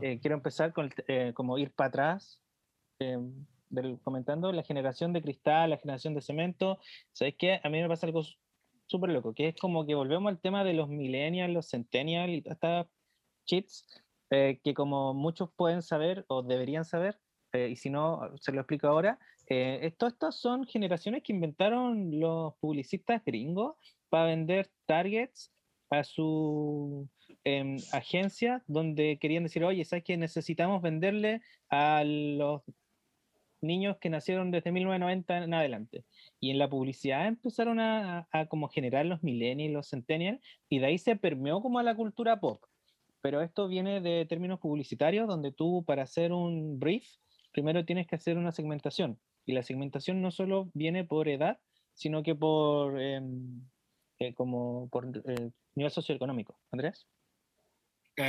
eh, 0.00 0.20
quiero 0.20 0.36
empezar 0.36 0.72
con 0.72 0.90
eh, 1.08 1.32
como 1.34 1.58
ir 1.58 1.72
para 1.72 1.88
atrás, 1.88 2.40
eh, 3.00 3.18
del- 3.68 3.98
comentando 4.00 4.52
la 4.52 4.62
generación 4.62 5.12
de 5.12 5.22
cristal, 5.22 5.70
la 5.70 5.78
generación 5.78 6.14
de 6.14 6.20
cemento. 6.20 6.78
¿Sabes 7.12 7.34
qué? 7.36 7.60
A 7.64 7.68
mí 7.68 7.80
me 7.82 7.88
pasa 7.88 8.06
algo 8.06 8.22
súper 8.86 9.10
loco, 9.10 9.34
que 9.34 9.48
es 9.48 9.56
como 9.56 9.84
que 9.86 9.94
volvemos 9.94 10.30
al 10.30 10.40
tema 10.40 10.62
de 10.64 10.74
los 10.74 10.88
millennials, 10.88 11.52
los 11.52 11.68
centennials 11.68 12.32
y 12.32 12.42
todas 12.42 12.56
estas 12.56 12.86
cheats, 13.44 13.86
eh, 14.30 14.60
que 14.62 14.74
como 14.74 15.14
muchos 15.14 15.50
pueden 15.56 15.82
saber 15.82 16.24
o 16.28 16.42
deberían 16.42 16.84
saber, 16.84 17.18
eh, 17.52 17.68
y 17.70 17.76
si 17.76 17.90
no, 17.90 18.20
se 18.38 18.52
lo 18.52 18.60
explico 18.60 18.86
ahora, 18.88 19.18
eh, 19.48 19.80
esto- 19.82 20.06
estas 20.06 20.36
son 20.40 20.64
generaciones 20.66 21.22
que 21.22 21.32
inventaron 21.32 22.20
los 22.20 22.54
publicistas 22.60 23.24
gringos 23.24 23.76
para 24.08 24.26
vender 24.26 24.70
targets 24.86 25.52
a 25.90 26.04
su 26.04 27.08
em, 27.44 27.76
agencia 27.92 28.62
donde 28.66 29.18
querían 29.20 29.42
decir, 29.44 29.64
oye, 29.64 29.84
¿sabes 29.84 30.04
que 30.04 30.16
necesitamos 30.16 30.82
venderle 30.82 31.40
a 31.68 32.04
los 32.04 32.62
niños 33.62 33.98
que 33.98 34.10
nacieron 34.10 34.50
desde 34.50 34.72
1990 34.72 35.44
en 35.44 35.54
adelante. 35.54 36.04
Y 36.40 36.50
en 36.50 36.58
la 36.58 36.70
publicidad 36.70 37.26
empezaron 37.26 37.78
a, 37.80 38.26
a, 38.32 38.46
como 38.46 38.68
generar 38.68 39.06
los 39.06 39.22
millennials, 39.22 39.72
los 39.74 39.90
centennials, 39.90 40.40
y 40.68 40.78
de 40.78 40.86
ahí 40.86 40.98
se 40.98 41.16
permeó 41.16 41.60
como 41.62 41.78
a 41.78 41.82
la 41.82 41.94
cultura 41.94 42.40
pop. 42.40 42.64
Pero 43.22 43.42
esto 43.42 43.68
viene 43.68 44.00
de 44.00 44.26
términos 44.26 44.60
publicitarios, 44.60 45.28
donde 45.28 45.52
tú 45.52 45.84
para 45.84 46.02
hacer 46.02 46.32
un 46.32 46.78
brief, 46.78 47.06
primero 47.52 47.84
tienes 47.84 48.06
que 48.06 48.16
hacer 48.16 48.38
una 48.38 48.52
segmentación. 48.52 49.18
Y 49.44 49.52
la 49.52 49.62
segmentación 49.62 50.22
no 50.22 50.30
solo 50.30 50.70
viene 50.74 51.04
por 51.04 51.28
edad, 51.28 51.58
sino 51.94 52.22
que 52.22 52.34
por, 52.34 53.00
em, 53.00 53.62
eh, 54.18 54.34
como 54.34 54.88
por 54.90 55.06
eh, 55.06 55.50
nivel 55.74 55.90
socioeconómico. 55.90 56.58
Andrés. 56.70 57.06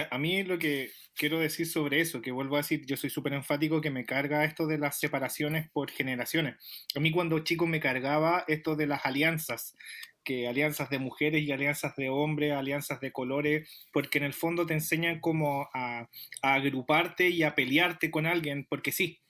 A 0.09 0.17
mí 0.17 0.43
lo 0.43 0.57
que 0.57 0.91
quiero 1.15 1.39
decir 1.39 1.67
sobre 1.67 1.99
eso, 1.99 2.21
que 2.21 2.31
vuelvo 2.31 2.55
a 2.55 2.59
decir, 2.59 2.85
yo 2.85 2.95
soy 2.95 3.09
súper 3.09 3.33
enfático 3.33 3.81
que 3.81 3.89
me 3.89 4.05
carga 4.05 4.45
esto 4.45 4.65
de 4.65 4.77
las 4.77 4.99
separaciones 4.99 5.69
por 5.71 5.91
generaciones. 5.91 6.55
A 6.95 6.99
mí 6.99 7.11
cuando 7.11 7.39
chico 7.39 7.67
me 7.67 7.81
cargaba 7.81 8.45
esto 8.47 8.77
de 8.77 8.87
las 8.87 9.05
alianzas, 9.05 9.75
que 10.23 10.47
alianzas 10.47 10.89
de 10.89 10.99
mujeres 10.99 11.41
y 11.41 11.51
alianzas 11.51 11.95
de 11.95 12.09
hombres, 12.09 12.53
alianzas 12.53 12.99
de 12.99 13.11
colores, 13.11 13.69
porque 13.91 14.17
en 14.17 14.25
el 14.25 14.33
fondo 14.33 14.65
te 14.65 14.73
enseñan 14.73 15.19
como 15.19 15.69
a, 15.73 16.09
agruparte 16.41 17.29
y 17.29 17.43
a 17.43 17.55
pelearte 17.55 18.11
con 18.11 18.25
alguien, 18.25 18.65
porque 18.69 18.91
sí, 18.91 19.21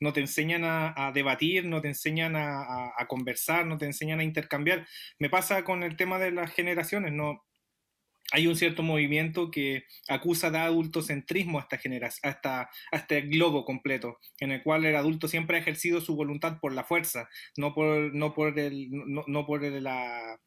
no 0.00 0.12
te 0.12 0.20
enseñan 0.20 0.62
a, 0.64 1.12
debatir, 1.14 1.66
no 1.66 1.80
te 1.80 1.88
enseñan 1.88 2.36
a, 2.36 2.92
a, 2.96 3.06
conversar, 3.06 3.66
no 3.66 3.78
te 3.78 3.86
enseñan 3.86 4.20
a 4.20 4.24
intercambiar. 4.24 4.86
Me 5.18 5.30
pasa 5.30 5.64
con 5.64 5.82
el 5.82 5.96
tema 5.96 6.18
de 6.18 6.30
las 6.30 6.52
generaciones, 6.52 7.12
no, 7.12 7.44
hay 8.32 8.46
un 8.46 8.56
cierto 8.56 8.82
movimiento 8.82 9.50
que 9.50 9.84
acusa 10.08 10.50
de 10.50 10.58
adultocentrismo 10.58 11.58
a 11.58 11.62
esta 11.62 11.78
generación, 11.78 12.34
a, 12.44 12.68
este 12.92 13.22
globo 13.22 13.64
completo, 13.64 14.18
en 14.38 14.50
el 14.50 14.62
cual 14.62 14.84
el 14.84 14.96
adulto 14.96 15.28
siempre 15.28 15.56
ha 15.56 15.60
ejercido 15.60 16.00
su 16.00 16.16
voluntad 16.16 16.58
por 16.60 16.72
la 16.72 16.84
fuerza, 16.84 17.28
no 17.56 17.74
por, 17.74 18.14
no 18.14 18.32
por 18.32 18.58
el, 18.58 18.88
no, 18.90 19.46
por, 19.46 19.62
la, 19.62 20.40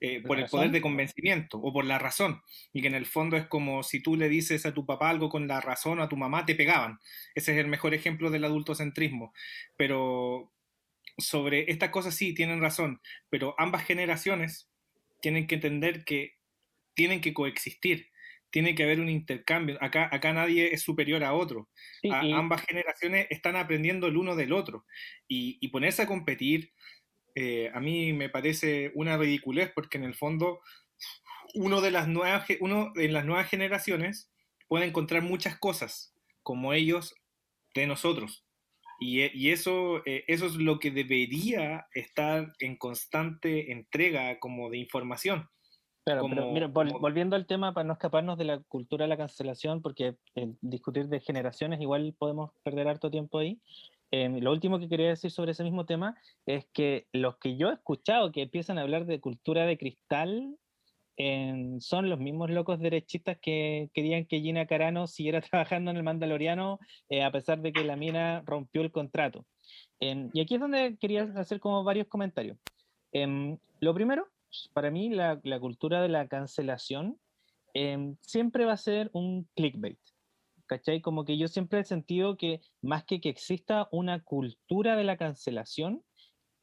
eh, 0.00 0.22
por 0.22 0.38
el 0.38 0.46
poder 0.46 0.70
de 0.70 0.80
convencimiento 0.80 1.58
o 1.58 1.72
por 1.72 1.84
la 1.84 1.98
razón, 1.98 2.40
y 2.72 2.82
que 2.82 2.88
en 2.88 2.94
el 2.94 3.06
fondo 3.06 3.36
es 3.36 3.46
como 3.46 3.82
si 3.82 4.02
tú 4.02 4.16
le 4.16 4.28
dices 4.28 4.64
a 4.64 4.74
tu 4.74 4.86
papá 4.86 5.10
algo 5.10 5.28
con 5.28 5.48
la 5.48 5.60
razón, 5.60 6.00
a 6.00 6.08
tu 6.08 6.16
mamá 6.16 6.46
te 6.46 6.54
pegaban. 6.54 6.98
Ese 7.34 7.52
es 7.52 7.58
el 7.58 7.66
mejor 7.66 7.94
ejemplo 7.94 8.30
del 8.30 8.44
adultocentrismo. 8.44 9.32
Pero 9.76 10.52
sobre 11.18 11.70
estas 11.70 11.90
cosas 11.90 12.14
sí 12.14 12.34
tienen 12.34 12.60
razón, 12.60 13.00
pero 13.28 13.54
ambas 13.58 13.84
generaciones 13.84 14.68
tienen 15.20 15.46
que 15.46 15.56
entender 15.56 16.04
que 16.04 16.34
tienen 16.94 17.20
que 17.20 17.34
coexistir, 17.34 18.10
tiene 18.50 18.74
que 18.74 18.84
haber 18.84 19.00
un 19.00 19.08
intercambio. 19.08 19.76
Acá, 19.80 20.08
acá 20.12 20.32
nadie 20.32 20.72
es 20.72 20.82
superior 20.82 21.24
a 21.24 21.34
otro. 21.34 21.68
Ambas 22.34 22.62
generaciones 22.62 23.26
están 23.30 23.56
aprendiendo 23.56 24.06
el 24.06 24.16
uno 24.16 24.36
del 24.36 24.52
otro. 24.52 24.86
Y, 25.26 25.66
ponerse 25.68 26.02
a 26.02 26.06
competir, 26.06 26.72
eh, 27.34 27.70
a 27.74 27.80
mí 27.80 28.12
me 28.12 28.28
parece 28.28 28.92
una 28.94 29.16
ridiculez 29.16 29.72
porque 29.74 29.98
en 29.98 30.04
el 30.04 30.14
fondo 30.14 30.60
uno 31.54 31.80
de 31.80 31.90
las 31.90 32.08
nuevas, 32.08 32.46
uno 32.60 32.92
en 32.96 33.12
las 33.12 33.24
nuevas 33.24 33.48
generaciones 33.48 34.30
puede 34.68 34.86
encontrar 34.86 35.22
muchas 35.22 35.58
cosas 35.58 36.14
como 36.42 36.72
ellos 36.72 37.14
de 37.74 37.86
nosotros. 37.86 38.44
Y, 39.00 39.50
eso, 39.50 40.02
eh, 40.06 40.24
eso 40.28 40.46
es 40.46 40.54
lo 40.54 40.78
que 40.78 40.90
debería 40.90 41.86
estar 41.92 42.52
en 42.58 42.76
constante 42.76 43.72
entrega 43.72 44.38
como 44.38 44.70
de 44.70 44.78
información. 44.78 45.50
Claro, 46.04 46.26
pero 46.28 46.52
mira, 46.52 46.66
volviendo 46.66 47.34
al 47.34 47.46
tema 47.46 47.72
para 47.72 47.84
no 47.84 47.94
escaparnos 47.94 48.36
de 48.36 48.44
la 48.44 48.58
cultura 48.58 49.04
de 49.04 49.08
la 49.08 49.16
cancelación, 49.16 49.80
porque 49.80 50.16
discutir 50.60 51.08
de 51.08 51.20
generaciones 51.20 51.80
igual 51.80 52.14
podemos 52.18 52.50
perder 52.62 52.88
harto 52.88 53.10
tiempo 53.10 53.38
ahí. 53.38 53.58
Em, 54.10 54.38
lo 54.40 54.52
último 54.52 54.78
que 54.78 54.88
quería 54.88 55.08
decir 55.08 55.30
sobre 55.30 55.52
ese 55.52 55.64
mismo 55.64 55.86
tema 55.86 56.14
es 56.44 56.66
que 56.74 57.06
los 57.12 57.38
que 57.38 57.56
yo 57.56 57.70
he 57.70 57.74
escuchado 57.74 58.32
que 58.32 58.42
empiezan 58.42 58.78
a 58.78 58.82
hablar 58.82 59.06
de 59.06 59.18
cultura 59.18 59.64
de 59.64 59.78
cristal 59.78 60.56
em, 61.16 61.80
son 61.80 62.10
los 62.10 62.20
mismos 62.20 62.50
locos 62.50 62.78
derechistas 62.80 63.38
que 63.40 63.88
querían 63.94 64.26
que 64.26 64.40
Gina 64.40 64.66
Carano 64.66 65.06
siguiera 65.06 65.40
trabajando 65.50 65.90
en 65.90 65.96
el 65.96 66.02
Mandaloriano 66.02 66.80
eh, 67.08 67.24
a 67.24 67.32
pesar 67.32 67.60
de 67.62 67.72
que 67.72 67.82
la 67.82 67.96
mina 67.96 68.42
rompió 68.44 68.82
el 68.82 68.92
contrato. 68.92 69.46
Em, 70.00 70.30
y 70.34 70.42
aquí 70.42 70.54
es 70.54 70.60
donde 70.60 70.98
quería 71.00 71.22
hacer 71.36 71.60
como 71.60 71.82
varios 71.82 72.08
comentarios. 72.08 72.58
lo 73.80 73.94
primero 73.94 74.28
para 74.72 74.90
mí 74.90 75.10
la, 75.10 75.40
cultura 75.60 76.02
de 76.02 76.08
la 76.08 76.28
cancelación 76.28 77.18
em, 77.74 78.16
siempre 78.20 78.64
va 78.64 78.72
a 78.72 78.76
ser 78.76 79.10
un 79.12 79.48
clickbait. 79.54 79.98
¿Cachai? 80.66 81.02
Como 81.02 81.24
que 81.24 81.36
yo 81.36 81.48
siempre 81.48 81.80
he 81.80 81.84
sentido 81.84 82.36
que 82.36 82.60
más 82.80 83.04
que 83.04 83.20
que 83.20 83.28
exista 83.28 83.88
una 83.92 84.22
cultura 84.22 84.96
de 84.96 85.04
la 85.04 85.16
cancelación, 85.16 86.02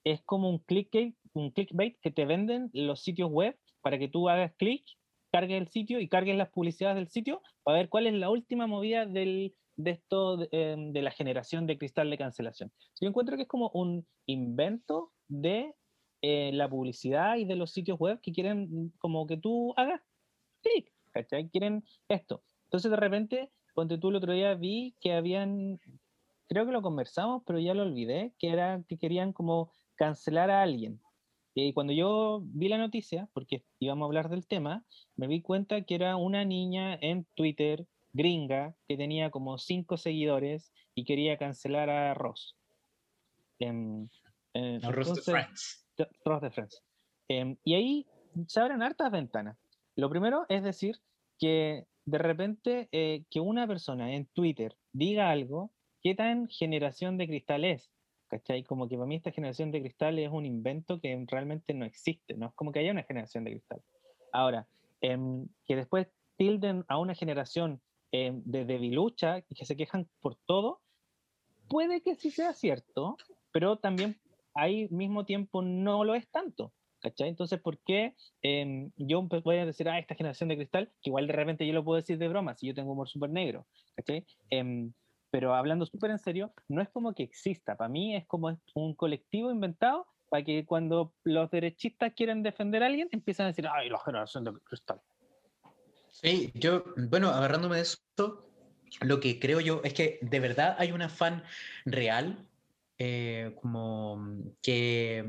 es 0.03 0.21
como 0.23 0.49
un 0.49 0.59
clickbait, 0.59 1.15
un 1.33 1.51
clickbait 1.51 1.99
que 2.01 2.11
te 2.11 2.25
venden 2.25 2.69
los 2.73 3.01
sitios 3.01 3.29
web 3.29 3.57
para 3.81 3.99
que 3.99 4.07
tú 4.07 4.29
hagas 4.29 4.53
clic, 4.57 4.83
cargues 5.31 5.61
el 5.61 5.67
sitio 5.69 5.99
y 5.99 6.09
cargues 6.09 6.35
las 6.35 6.49
publicidades 6.49 6.97
del 6.97 7.09
sitio 7.09 7.41
para 7.63 7.77
ver 7.77 7.89
cuál 7.89 8.07
es 8.07 8.13
la 8.13 8.29
última 8.29 8.67
movida 8.67 9.05
del, 9.05 9.55
de 9.75 9.91
esto 9.91 10.37
de, 10.37 10.49
em, 10.51 10.91
de 10.91 11.01
la 11.01 11.11
generación 11.11 11.67
de 11.67 11.77
cristal 11.77 12.09
de 12.09 12.17
cancelación. 12.17 12.71
Yo 12.99 13.07
encuentro 13.07 13.35
que 13.35 13.43
es 13.43 13.47
como 13.47 13.69
un 13.73 14.05
invento 14.25 15.11
de 15.27 15.73
eh, 16.21 16.51
la 16.53 16.69
publicidad 16.69 17.37
y 17.37 17.45
de 17.45 17.55
los 17.55 17.71
sitios 17.71 17.99
web 17.99 18.19
que 18.21 18.31
quieren 18.31 18.93
como 18.99 19.25
que 19.25 19.37
tú 19.37 19.73
hagas 19.77 20.01
clic, 20.61 20.91
¿cachai? 21.11 21.49
Quieren 21.49 21.83
esto. 22.07 22.43
Entonces 22.65 22.91
de 22.91 22.97
repente, 22.97 23.49
ponte 23.73 23.97
tú 23.97 24.09
el 24.09 24.17
otro 24.17 24.33
día 24.33 24.53
vi 24.55 24.95
que 25.01 25.13
habían, 25.13 25.79
creo 26.47 26.65
que 26.65 26.71
lo 26.71 26.81
conversamos, 26.81 27.43
pero 27.45 27.59
ya 27.59 27.73
lo 27.73 27.83
olvidé, 27.83 28.33
que 28.37 28.49
era 28.49 28.83
que 28.87 28.97
querían 28.97 29.33
como 29.33 29.71
cancelar 29.95 30.49
a 30.51 30.61
alguien. 30.61 31.01
Y 31.53 31.73
cuando 31.73 31.91
yo 31.91 32.41
vi 32.43 32.69
la 32.69 32.77
noticia, 32.77 33.27
porque 33.33 33.63
íbamos 33.79 34.05
a 34.05 34.07
hablar 34.07 34.29
del 34.29 34.47
tema, 34.47 34.85
me 35.15 35.27
di 35.27 35.41
cuenta 35.41 35.81
que 35.81 35.95
era 35.95 36.15
una 36.15 36.45
niña 36.45 36.97
en 37.01 37.25
Twitter 37.35 37.87
gringa 38.13 38.75
que 38.87 38.97
tenía 38.97 39.31
como 39.31 39.57
cinco 39.57 39.97
seguidores 39.97 40.71
y 40.95 41.03
quería 41.03 41.37
cancelar 41.37 41.89
a 41.89 42.13
Ross. 42.13 42.55
Em, 43.59 44.07
eh, 44.53 44.79
Ross 44.83 45.25
de 46.41 46.51
Friends. 46.51 46.83
Em, 47.27 47.57
y 47.63 47.75
ahí 47.75 48.07
se 48.47 48.59
abren 48.59 48.81
hartas 48.81 49.11
ventanas. 49.11 49.57
Lo 49.95 50.09
primero 50.09 50.45
es 50.49 50.63
decir 50.63 51.01
que 51.39 51.85
de 52.05 52.17
repente 52.17 52.89
eh, 52.91 53.25
que 53.29 53.39
una 53.39 53.67
persona 53.67 54.13
en 54.13 54.25
Twitter 54.27 54.75
diga 54.91 55.29
algo, 55.29 55.71
¿qué 56.01 56.15
tan 56.15 56.47
generación 56.47 57.17
de 57.17 57.27
cristal 57.27 57.65
es? 57.65 57.91
¿Cachai? 58.27 58.63
Como 58.63 58.87
que 58.87 58.95
para 58.95 59.07
mí 59.07 59.15
esta 59.15 59.31
generación 59.31 59.71
de 59.71 59.81
cristal 59.81 60.17
es 60.19 60.31
un 60.31 60.45
invento 60.45 60.99
que 61.01 61.25
realmente 61.27 61.73
no 61.73 61.85
existe, 61.85 62.35
no 62.35 62.47
es 62.47 62.53
como 62.53 62.71
que 62.71 62.79
haya 62.79 62.91
una 62.91 63.03
generación 63.03 63.43
de 63.43 63.51
cristal. 63.51 63.81
Ahora, 64.31 64.67
em, 65.01 65.47
que 65.65 65.75
después 65.75 66.07
tilden 66.37 66.85
a 66.87 66.97
una 66.97 67.13
generación 67.13 67.81
em, 68.13 68.41
de 68.45 68.65
debilucha 68.65 69.39
y 69.49 69.55
que 69.55 69.65
se 69.65 69.77
quejan 69.77 70.09
por 70.21 70.35
todo, 70.45 70.81
puede 71.69 72.01
que 72.01 72.15
sí 72.15 72.31
sea 72.31 72.53
cierto, 72.53 73.15
pero 73.53 73.77
también 73.77 74.19
ahí 74.53 74.87
mismo 74.89 75.25
tiempo 75.25 75.61
no 75.61 76.03
lo 76.03 76.15
es 76.15 76.29
tanto. 76.29 76.73
¿Cachai? 77.01 77.29
Entonces, 77.29 77.59
¿por 77.59 77.79
qué 77.79 78.15
em, 78.43 78.91
yo 78.95 79.23
voy 79.23 79.57
a 79.57 79.65
decir, 79.65 79.89
ah, 79.89 79.97
esta 79.97 80.13
generación 80.13 80.49
de 80.49 80.55
cristal, 80.55 80.91
que 81.01 81.09
igual 81.09 81.25
de 81.25 81.33
repente 81.33 81.65
yo 81.65 81.73
lo 81.73 81.83
puedo 81.83 81.95
decir 81.95 82.19
de 82.19 82.27
broma, 82.27 82.55
si 82.55 82.67
yo 82.67 82.75
tengo 82.75 82.91
humor 82.91 83.09
súper 83.09 83.31
negro. 83.31 83.65
Em, 84.51 84.93
pero 85.31 85.55
hablando 85.55 85.87
súper 85.87 86.11
en 86.11 86.19
serio, 86.19 86.53
no 86.67 86.79
es 86.79 86.89
como 86.89 87.15
que 87.15 87.23
exista, 87.23 87.75
para 87.75 87.89
mí 87.89 88.15
es 88.15 88.27
como 88.27 88.55
un 88.75 88.93
colectivo 88.93 89.49
inventado 89.49 90.05
para 90.29 90.43
que 90.43 90.65
cuando 90.65 91.13
los 91.23 91.49
derechistas 91.49 92.13
quieren 92.13 92.43
defender 92.43 92.83
a 92.83 92.85
alguien, 92.85 93.09
empiezan 93.11 93.45
a 93.45 93.47
decir, 93.47 93.67
ay, 93.67 93.89
la 93.89 93.99
generación 93.99 94.43
de 94.43 94.53
cristal. 94.63 95.01
Sí, 96.09 96.51
yo, 96.53 96.83
bueno, 97.09 97.29
agarrándome 97.29 97.77
de 97.77 97.81
eso, 97.81 97.97
lo 99.01 99.19
que 99.19 99.39
creo 99.39 99.59
yo 99.59 99.81
es 99.83 99.93
que 99.93 100.19
de 100.21 100.39
verdad 100.39 100.75
hay 100.77 100.91
un 100.91 101.01
afán 101.01 101.43
real 101.85 102.47
eh, 103.03 103.55
como 103.59 104.17
mm, 104.17 104.57
que, 104.61 105.25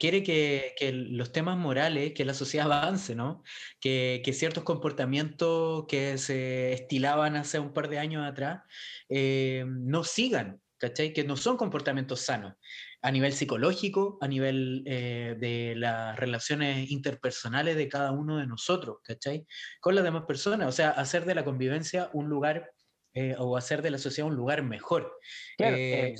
quiere 0.00 0.22
que, 0.22 0.74
los 0.90 1.32
temas 1.32 1.58
morales, 1.58 2.14
que 2.14 2.24
la 2.24 2.32
sociedad 2.32 2.72
avance, 2.72 3.14
¿no? 3.14 3.42
Que, 3.78 4.22
que, 4.24 4.32
ciertos 4.32 4.64
comportamientos 4.64 5.84
que 5.86 6.16
se 6.16 6.72
estilaban 6.72 7.36
hace 7.36 7.58
un 7.58 7.74
par 7.74 7.90
de 7.90 7.98
años 7.98 8.24
atrás 8.26 8.62
eh, 9.10 9.66
no 9.66 10.02
sigan, 10.02 10.62
¿cachai? 10.78 11.12
Que 11.12 11.24
no 11.24 11.36
son 11.36 11.58
comportamientos 11.58 12.22
sanos 12.22 12.54
a 13.02 13.10
nivel 13.10 13.32
psicológico, 13.34 14.16
a 14.22 14.28
nivel 14.28 14.82
eh, 14.86 15.36
de 15.38 15.74
las 15.76 16.18
relaciones 16.18 16.90
interpersonales 16.90 17.76
de 17.76 17.88
cada 17.88 18.12
uno 18.12 18.38
de 18.38 18.46
nosotros, 18.46 18.98
¿cachai? 19.02 19.46
Con 19.80 19.94
las 19.94 20.04
demás 20.04 20.24
personas, 20.26 20.68
o 20.68 20.72
sea, 20.72 20.90
hacer 20.90 21.26
de 21.26 21.34
la 21.34 21.44
convivencia 21.44 22.10
un 22.14 22.28
lugar 22.28 22.72
eh, 23.12 23.34
o 23.38 23.56
hacer 23.56 23.82
de 23.82 23.90
la 23.90 23.98
sociedad 23.98 24.30
un 24.30 24.36
lugar 24.36 24.62
mejor. 24.62 25.18
Eh, 25.58 26.14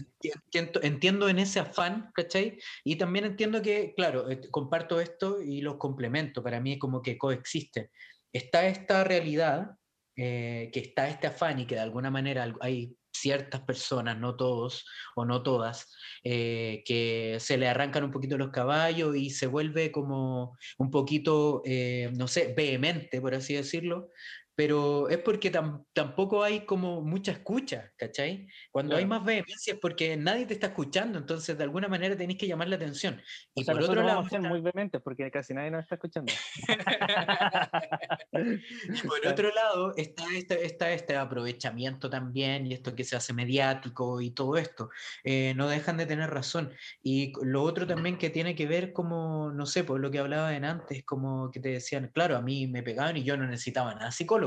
entiendo 0.82 1.28
en 1.28 1.38
ese 1.38 1.60
afán, 1.60 2.10
¿cachai? 2.14 2.58
Y 2.84 2.96
también 2.96 3.24
entiendo 3.24 3.62
que, 3.62 3.94
claro, 3.96 4.28
eh, 4.30 4.40
comparto 4.50 5.00
esto 5.00 5.40
y 5.40 5.60
los 5.60 5.76
complemento, 5.76 6.42
para 6.42 6.60
mí 6.60 6.72
es 6.72 6.78
como 6.78 7.00
que 7.00 7.16
coexisten. 7.16 7.88
Está 8.32 8.66
esta 8.66 9.04
realidad, 9.04 9.70
que 10.16 10.70
está 10.74 11.08
este 11.08 11.28
afán 11.28 11.60
y 11.60 11.66
que 11.66 11.76
de 11.76 11.80
alguna 11.80 12.10
manera 12.10 12.52
hay 12.60 12.94
ciertas 13.12 13.60
personas, 13.62 14.18
no 14.18 14.36
todos 14.36 14.86
o 15.14 15.24
no 15.24 15.42
todas, 15.42 15.92
eh, 16.24 16.82
que 16.84 17.36
se 17.40 17.58
le 17.58 17.68
arrancan 17.68 18.04
un 18.04 18.10
poquito 18.10 18.38
los 18.38 18.50
caballos 18.50 19.16
y 19.16 19.30
se 19.30 19.46
vuelve 19.46 19.92
como 19.92 20.56
un 20.78 20.90
poquito, 20.90 21.62
eh, 21.64 22.10
no 22.16 22.28
sé, 22.28 22.54
vehemente, 22.56 23.20
por 23.20 23.34
así 23.34 23.54
decirlo, 23.54 24.10
pero 24.54 25.08
es 25.08 25.18
porque 25.18 25.50
tampoco 25.92 26.42
hay 26.42 26.66
como 26.66 27.00
mucha 27.00 27.32
escucha, 27.32 27.92
¿cachai? 27.96 28.46
Cuando 28.70 28.96
hay 28.96 29.06
más 29.06 29.24
vehemencia 29.24 29.74
es 29.74 29.78
porque 29.78 30.16
nadie 30.16 30.44
te 30.46 30.54
está 30.54 30.68
escuchando, 30.68 31.18
entonces 31.18 31.56
de 31.56 31.64
alguna 31.64 31.88
manera 31.88 32.16
tenés 32.16 32.36
que 32.36 32.46
llamar 32.46 32.68
la 32.68 32.76
atención. 32.76 33.22
Y 33.54 33.64
por 33.64 33.82
otro 33.82 34.02
lado, 34.02 34.28
ser 34.28 34.40
muy 34.42 34.60
vehementes 34.60 35.00
porque 35.02 35.30
casi 35.30 35.54
nadie 35.54 35.70
nos 35.70 35.82
está 35.82 35.94
escuchando. 35.94 36.32
y 38.32 39.06
por 39.06 39.26
otro 39.26 39.50
lado 39.54 39.94
está 39.96 40.24
este, 40.34 40.66
está 40.66 40.92
este 40.92 41.16
aprovechamiento 41.16 42.10
también 42.10 42.66
y 42.66 42.74
esto 42.74 42.94
que 42.94 43.04
se 43.04 43.16
hace 43.16 43.32
mediático 43.32 44.20
y 44.20 44.32
todo 44.32 44.56
esto. 44.56 44.90
Eh, 45.24 45.54
no 45.56 45.68
dejan 45.68 45.96
de 45.96 46.06
tener 46.06 46.28
razón. 46.30 46.72
Y 47.02 47.32
lo 47.42 47.62
otro 47.62 47.86
también 47.86 48.18
que 48.18 48.30
tiene 48.30 48.54
que 48.54 48.66
ver 48.66 48.92
como, 48.92 49.52
no 49.52 49.64
sé, 49.66 49.84
por 49.84 50.00
lo 50.00 50.10
que 50.10 50.18
hablaban 50.18 50.64
antes, 50.64 51.04
como 51.04 51.50
que 51.50 51.60
te 51.60 51.70
decían, 51.70 52.10
claro, 52.12 52.36
a 52.36 52.42
mí 52.42 52.66
me 52.66 52.82
pegaban 52.82 53.16
y 53.16 53.24
yo 53.24 53.36
no 53.36 53.46
necesitaba 53.46 53.94
nada 53.94 54.10
psicólogo 54.10 54.39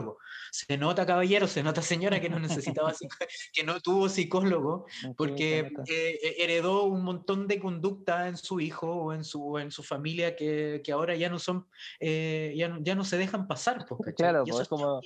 se 0.52 0.78
nota, 0.78 1.06
caballero, 1.06 1.48
se 1.48 1.64
nota, 1.64 1.82
señora, 1.82 2.22
que 2.22 2.30
no 2.30 2.40
necesitaba, 2.40 2.94
que 3.54 3.64
no 3.64 3.80
tuvo 3.82 4.08
psicólogo, 4.10 4.86
porque 5.18 5.60
eh, 5.88 6.20
eh, 6.24 6.36
heredó 6.40 6.84
un 6.84 7.04
montón 7.04 7.48
de 7.48 7.60
conducta 7.60 8.28
en 8.28 8.38
su 8.38 8.60
hijo 8.60 8.88
o 8.88 9.14
en 9.14 9.24
su, 9.24 9.58
en 9.58 9.72
su 9.72 9.84
familia 9.84 10.36
que, 10.36 10.82
que 10.84 10.92
ahora 10.92 11.16
ya 11.16 11.30
no 11.30 11.40
son, 11.40 11.68
eh, 12.00 12.54
ya, 12.56 12.70
no, 12.70 12.80
ya 12.82 12.96
no 12.96 13.04
se 13.04 13.18
dejan 13.18 13.48
pasar. 13.48 13.86
Pues, 13.88 14.14
claro, 14.16 14.44
pues, 14.46 14.62
es 14.62 14.68
como 14.68 15.02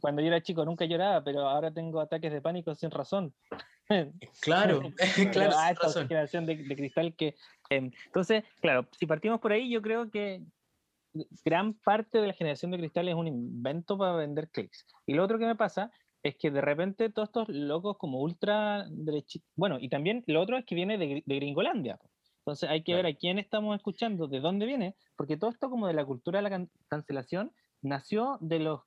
cuando 0.00 0.20
yo 0.20 0.28
era 0.28 0.42
chico 0.42 0.64
nunca 0.64 0.84
lloraba, 0.84 1.24
pero 1.24 1.48
ahora 1.48 1.72
tengo 1.72 2.00
ataques 2.00 2.32
de 2.32 2.42
pánico 2.42 2.74
sin 2.74 2.90
razón. 2.90 3.34
Claro, 4.40 4.82
claro. 5.32 5.54
Ah, 5.56 5.70
esta 5.70 5.92
generación 6.06 6.46
de, 6.46 6.56
de, 6.56 6.76
cristal 6.76 7.14
que... 7.14 7.34
entonces, 7.70 8.44
claro, 8.60 8.86
si 8.98 9.06
partimos 9.06 9.40
por 9.40 9.52
ahí, 9.52 9.70
yo 9.70 9.82
creo 9.82 10.10
que 10.10 10.42
gran 11.44 11.74
parte 11.74 12.18
de 12.18 12.28
la 12.28 12.32
generación 12.32 12.70
de 12.70 12.78
cristal 12.78 13.08
es 13.08 13.14
un 13.14 13.26
invento 13.26 13.98
para 13.98 14.16
vender 14.16 14.50
clics. 14.50 14.86
Y 15.06 15.14
lo 15.14 15.24
otro 15.24 15.38
que 15.38 15.46
me 15.46 15.56
pasa 15.56 15.90
es 16.22 16.36
que 16.36 16.50
de 16.50 16.60
repente 16.60 17.10
todos 17.10 17.28
estos 17.28 17.48
locos 17.48 17.96
como 17.98 18.20
ultra 18.20 18.86
derechistas, 18.90 19.50
bueno, 19.56 19.78
y 19.80 19.88
también 19.88 20.22
lo 20.26 20.40
otro 20.40 20.56
es 20.56 20.64
que 20.64 20.74
viene 20.74 20.96
de, 20.98 21.22
Gringolandia. 21.26 21.98
Entonces 22.38 22.68
hay 22.70 22.82
que 22.82 22.94
ver 22.94 23.06
a 23.06 23.14
quién 23.14 23.38
estamos 23.38 23.76
escuchando, 23.76 24.26
de 24.26 24.40
dónde 24.40 24.66
viene, 24.66 24.96
porque 25.16 25.36
todo 25.36 25.50
esto 25.50 25.70
como 25.70 25.86
de 25.86 25.94
la 25.94 26.04
cultura 26.04 26.40
de 26.40 26.48
la 26.48 26.66
cancelación 26.88 27.52
nació 27.82 28.38
de 28.40 28.60
los, 28.60 28.80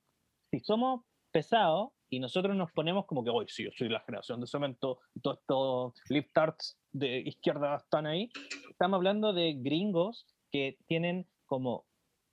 si 0.50 0.60
somos 0.60 1.02
pesados 1.30 1.90
y 2.08 2.20
nosotros 2.20 2.54
nos 2.56 2.70
ponemos 2.72 3.06
como 3.06 3.24
que, 3.24 3.30
hoy 3.30 3.46
sí, 3.48 3.64
yo 3.64 3.70
soy 3.76 3.88
la 3.88 4.00
generación 4.00 4.40
de 4.40 4.46
cemento, 4.46 5.00
todos 5.22 5.38
estos 5.38 5.94
liftards 6.08 6.78
de 6.92 7.18
izquierda 7.20 7.76
están 7.76 8.06
ahí, 8.06 8.30
estamos 8.70 8.98
hablando 8.98 9.32
de 9.32 9.54
gringos 9.54 10.26
que 10.50 10.78
tienen 10.86 11.26
como 11.46 11.86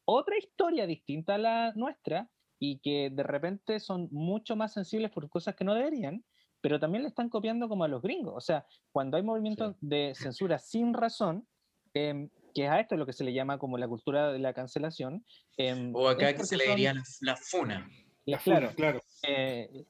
otra 0.06 0.38
historia 0.38 0.86
distinta 0.86 1.36
a 1.36 1.38
la 1.38 1.74
nuestra 1.76 2.30
y 2.60 2.80
que 2.80 3.10
de 3.12 3.24
repente 3.24 3.80
son 3.80 4.08
mucho 4.12 4.56
más 4.56 4.74
sensibles 4.74 5.12
por 5.12 5.30
cosas 5.30 5.56
que 5.56 5.64
no 5.64 5.74
deberían, 5.74 6.24
pero 6.62 6.80
también 6.80 7.04
le 7.04 7.10
están 7.10 7.30
copiando 7.30 7.68
como 7.68 7.84
a 7.84 7.90
los 7.90 8.02
gringos. 8.02 8.34
O 8.36 8.42
sea, 8.42 8.66
cuando 8.92 9.18
hay 9.18 9.24
movimientos 9.24 9.76
de 9.82 10.14
censura 10.16 10.58
sin 10.60 10.94
razón, 10.94 11.46
em, 11.94 12.30
que 12.54 12.66
es 12.66 12.72
a 12.72 12.80
esto 12.80 12.96
lo 12.96 13.06
que 13.06 13.14
se 13.14 13.24
le 13.24 13.34
llama 13.34 13.58
como 13.58 13.78
la 13.78 13.88
cultura 13.88 14.32
de 14.32 14.40
la 14.40 14.54
cancelación. 14.54 15.26
Em, 15.58 15.94
o 15.94 16.08
acá 16.08 16.34
que 16.34 16.46
se 16.46 16.56
le 16.56 16.68
diría 16.68 16.94
la, 17.22 17.36
funa. 17.36 17.90
La 18.26 18.38
claro, 18.38 18.72
claro. 18.76 19.02
Eh, 19.24 19.86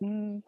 mm, 0.00 0.38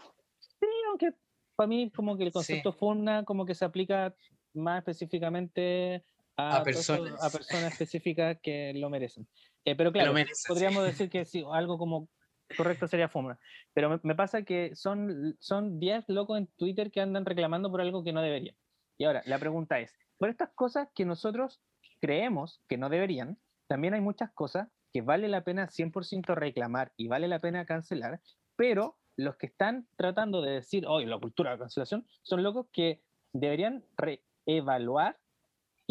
sí, 0.41 0.67
aunque 0.89 1.15
para 1.55 1.69
mí 1.69 1.91
como 1.91 2.17
que 2.17 2.25
el 2.25 2.33
concepto 2.33 2.73
funa 2.73 3.25
como 3.25 3.47
que 3.47 3.55
se 3.55 3.65
aplica 3.65 4.17
más 4.55 4.79
específicamente 4.79 6.05
a, 6.37 6.63
personas. 6.63 7.23
a 7.23 7.31
personas 7.31 7.73
específicas 7.73 8.39
que 8.43 8.73
lo 8.75 8.91
merecen. 8.91 9.27
Eh, 9.65 9.77
pero 9.77 9.93
claro, 9.93 10.13
podríamos 10.49 10.85
decir 10.85 11.09
que 11.09 11.25
sí, 11.25 11.45
algo 11.53 11.79
como 11.79 12.09
correcto 12.57 12.87
sería 12.89 13.09
fumar. 13.09 13.39
Pero 13.73 14.01
me, 14.03 14.15
pasa 14.15 14.43
que 14.43 14.75
son, 14.75 15.37
son 15.41 15.79
10 15.79 16.09
locos 16.09 16.39
en 16.39 16.47
Twitter 16.57 16.91
que 16.91 17.01
andan 17.01 17.25
reclamando 17.25 17.71
por 17.71 17.81
algo 17.81 18.05
que 18.05 18.13
no 18.13 18.23
deberían. 18.23 18.57
Y 18.99 19.05
ahora, 19.05 19.23
la 19.27 19.39
pregunta 19.39 19.81
es, 19.81 19.95
por 20.19 20.29
estas 20.29 20.51
cosas 20.55 20.89
que 20.95 21.05
nosotros 21.05 21.61
creemos 22.01 22.61
que 22.69 22.77
no 22.77 22.89
deberían, 22.89 23.39
también 23.69 23.95
hay 23.95 24.01
muchas 24.01 24.31
cosas 24.33 24.69
que 24.93 25.01
vale 25.01 25.29
la 25.29 25.45
pena 25.45 25.69
100% 25.69 26.35
reclamar 26.35 26.93
y 26.97 27.09
vale 27.09 27.29
la 27.29 27.41
pena 27.41 27.65
cancelar, 27.65 28.21
pero 28.57 28.99
los 29.17 29.37
que 29.37 29.47
están 29.47 29.87
tratando 29.97 30.43
de 30.43 30.53
decir, 30.53 30.87
hoy 30.87 31.07
la 31.07 31.19
cultura 31.19 31.53
de 31.53 31.59
cancelación, 31.59 32.07
son 32.23 32.43
locos 32.43 32.67
que 32.73 33.03
deberían 33.33 33.85
reevaluar 33.97 35.19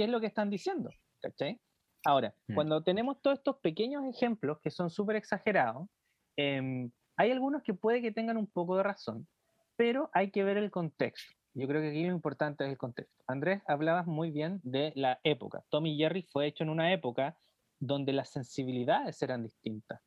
qué 0.02 0.06
es 0.06 0.10
lo 0.10 0.20
que 0.20 0.26
están 0.26 0.50
diciendo. 0.50 0.90
¿cachai? 1.22 1.62
Ahora, 2.04 2.34
mm. 2.48 2.56
cuando 2.56 2.82
tenemos 2.82 3.22
todos 3.22 3.38
estos 3.38 3.58
pequeños 3.58 4.04
ejemplos 4.06 4.60
que 4.60 4.72
son 4.72 4.90
súper 4.90 5.16
exagerados, 5.16 5.88
em, 6.36 6.90
hay 7.18 7.30
algunos 7.30 7.62
que 7.62 7.76
puede 7.76 8.02
que 8.02 8.12
tengan 8.12 8.38
un 8.38 8.48
poco 8.48 8.78
de 8.78 8.82
razón, 8.84 9.28
pero 9.76 10.10
hay 10.12 10.32
que 10.32 10.44
ver 10.44 10.58
el 10.58 10.72
contexto. 10.72 11.36
Yo 11.54 11.68
creo 11.68 11.82
que 11.82 11.90
aquí 11.90 12.04
lo 12.04 12.14
importante 12.14 12.64
es 12.64 12.72
el 12.72 12.80
contexto. 12.80 13.24
Andrés, 13.28 13.62
hablabas 13.68 14.08
muy 14.08 14.32
bien 14.32 14.60
de 14.64 14.92
la 14.96 15.20
época. 15.24 15.64
Tommy 15.70 15.96
Jerry 15.96 16.24
fue 16.24 16.48
hecho 16.48 16.64
en 16.64 16.72
una 16.72 16.92
época 16.92 17.38
donde 17.80 18.12
las 18.12 18.32
sensibilidades 18.32 19.22
eran 19.22 19.44
distintas, 19.44 20.02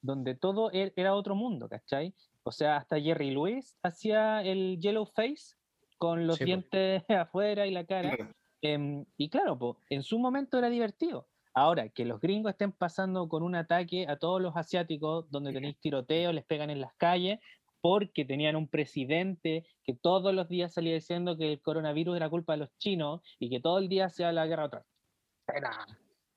donde 0.00 0.36
todo 0.36 0.70
er, 0.70 0.92
era 0.94 1.16
otro 1.16 1.34
mundo, 1.34 1.68
¿cachai? 1.68 2.14
O 2.44 2.52
sea, 2.52 2.76
hasta 2.76 3.00
Jerry 3.00 3.32
Lewis 3.32 3.76
hacía 3.82 4.42
el 4.42 4.78
yellow 4.78 5.06
face 5.06 5.56
con 5.98 6.28
los 6.28 6.38
dientes 6.38 7.02
afuera 7.08 7.66
y 7.66 7.72
la 7.72 7.84
cara. 7.84 8.16
Em, 8.64 9.04
y 9.18 9.28
claro, 9.28 9.76
en 9.90 10.02
su 10.02 10.18
momento 10.18 10.56
era 10.56 10.70
divertido. 10.70 11.28
Ahora, 11.52 11.90
que 11.90 12.06
los 12.06 12.18
gringos 12.18 12.52
estén 12.52 12.72
pasando 12.72 13.28
con 13.28 13.42
un 13.42 13.54
ataque 13.54 14.06
a 14.08 14.16
todos 14.16 14.40
los 14.40 14.56
asiáticos, 14.56 15.30
donde 15.30 15.52
tenéis 15.52 15.78
tiroteos, 15.80 16.34
les 16.34 16.46
pegan 16.46 16.70
en 16.70 16.80
las 16.80 16.94
calles, 16.94 17.40
porque 17.82 18.24
tenían 18.24 18.56
un 18.56 18.66
presidente 18.66 19.66
que 19.84 19.92
todos 19.92 20.34
los 20.34 20.48
días 20.48 20.72
salía 20.72 20.94
diciendo 20.94 21.36
que 21.36 21.52
el 21.52 21.60
coronavirus 21.60 22.16
era 22.16 22.30
culpa 22.30 22.54
de 22.54 22.60
los 22.60 22.78
chinos 22.78 23.20
y 23.38 23.50
que 23.50 23.60
todo 23.60 23.76
el 23.76 23.90
día 23.90 24.08
sea 24.08 24.32
la 24.32 24.46
guerra 24.46 24.64
otra. 24.64 24.86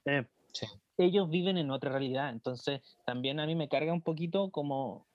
Eh, 0.03 0.25
ellos 0.97 1.29
viven 1.29 1.57
en 1.57 1.71
otra 1.71 1.91
realidad, 1.91 2.31
entonces 2.31 2.97
también 3.05 3.39
a 3.39 3.45
mí 3.45 3.55
me 3.55 3.69
carga 3.69 3.93
un 3.93 4.01
poquito 4.01 4.49
como, 4.51 5.07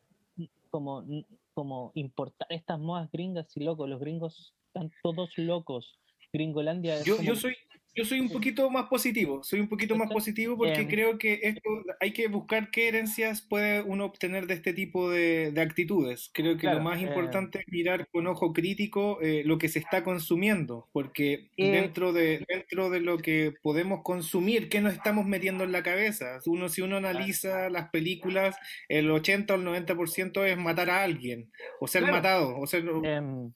como, 0.70 1.04
como 1.52 1.92
importar 1.94 2.48
estas 2.50 2.80
modas 2.80 3.10
gringas 3.12 3.54
y 3.54 3.64
locos. 3.64 3.86
Los 3.86 4.00
gringos 4.00 4.54
están 4.68 4.90
todos 5.02 5.36
locos 5.36 5.98
Gringolandia. 6.32 7.02
Yo, 7.02 7.20
yo, 7.20 7.36
soy, 7.36 7.54
yo 7.94 8.06
soy 8.06 8.20
un 8.20 8.30
poquito 8.30 8.70
más 8.70 8.86
positivo, 8.86 9.42
soy 9.42 9.60
un 9.60 9.68
poquito 9.68 9.96
más 9.96 10.10
positivo 10.10 10.56
porque 10.56 10.88
creo 10.88 11.18
que 11.18 11.40
esto 11.42 11.68
hay 12.00 12.12
que 12.12 12.26
buscar 12.28 12.70
qué 12.70 12.88
herencias 12.88 13.42
puede 13.42 13.82
uno 13.82 14.06
obtener 14.06 14.46
de 14.46 14.54
este 14.54 14.72
tipo 14.72 15.10
de, 15.10 15.52
de 15.52 15.60
actitudes. 15.60 16.30
Creo 16.32 16.56
que 16.56 16.68
lo 16.68 16.80
más 16.80 17.00
eh, 17.00 17.02
importante 17.02 17.58
es 17.58 17.64
mirar 17.68 18.08
con 18.08 18.26
ojo 18.26 18.54
crítico 18.54 19.20
eh, 19.20 19.42
lo 19.44 19.58
que 19.58 19.68
se 19.68 19.78
está 19.78 20.04
consumiendo, 20.04 20.88
porque 20.92 21.50
eh, 21.58 21.70
dentro, 21.70 22.14
de, 22.14 22.42
dentro 22.48 22.88
de 22.88 23.00
lo 23.00 23.18
que 23.18 23.52
podemos 23.62 24.00
consumir, 24.02 24.70
¿qué 24.70 24.80
nos 24.80 24.94
estamos 24.94 25.26
metiendo 25.26 25.62
en 25.64 25.72
la 25.72 25.82
cabeza? 25.82 26.38
Uno, 26.46 26.70
si 26.70 26.80
uno 26.80 26.96
analiza 26.96 27.68
las 27.68 27.90
películas, 27.90 28.56
el 28.88 29.10
80 29.10 29.52
o 29.52 29.56
el 29.59 29.66
90% 29.66 30.46
es 30.46 30.56
matar 30.56 30.88
a 30.88 31.02
alguien, 31.02 31.52
o 31.78 31.86
ser 31.86 32.10
matado, 32.10 32.56
o 32.59 32.66
ser 32.66 32.84
em, 33.04 33.52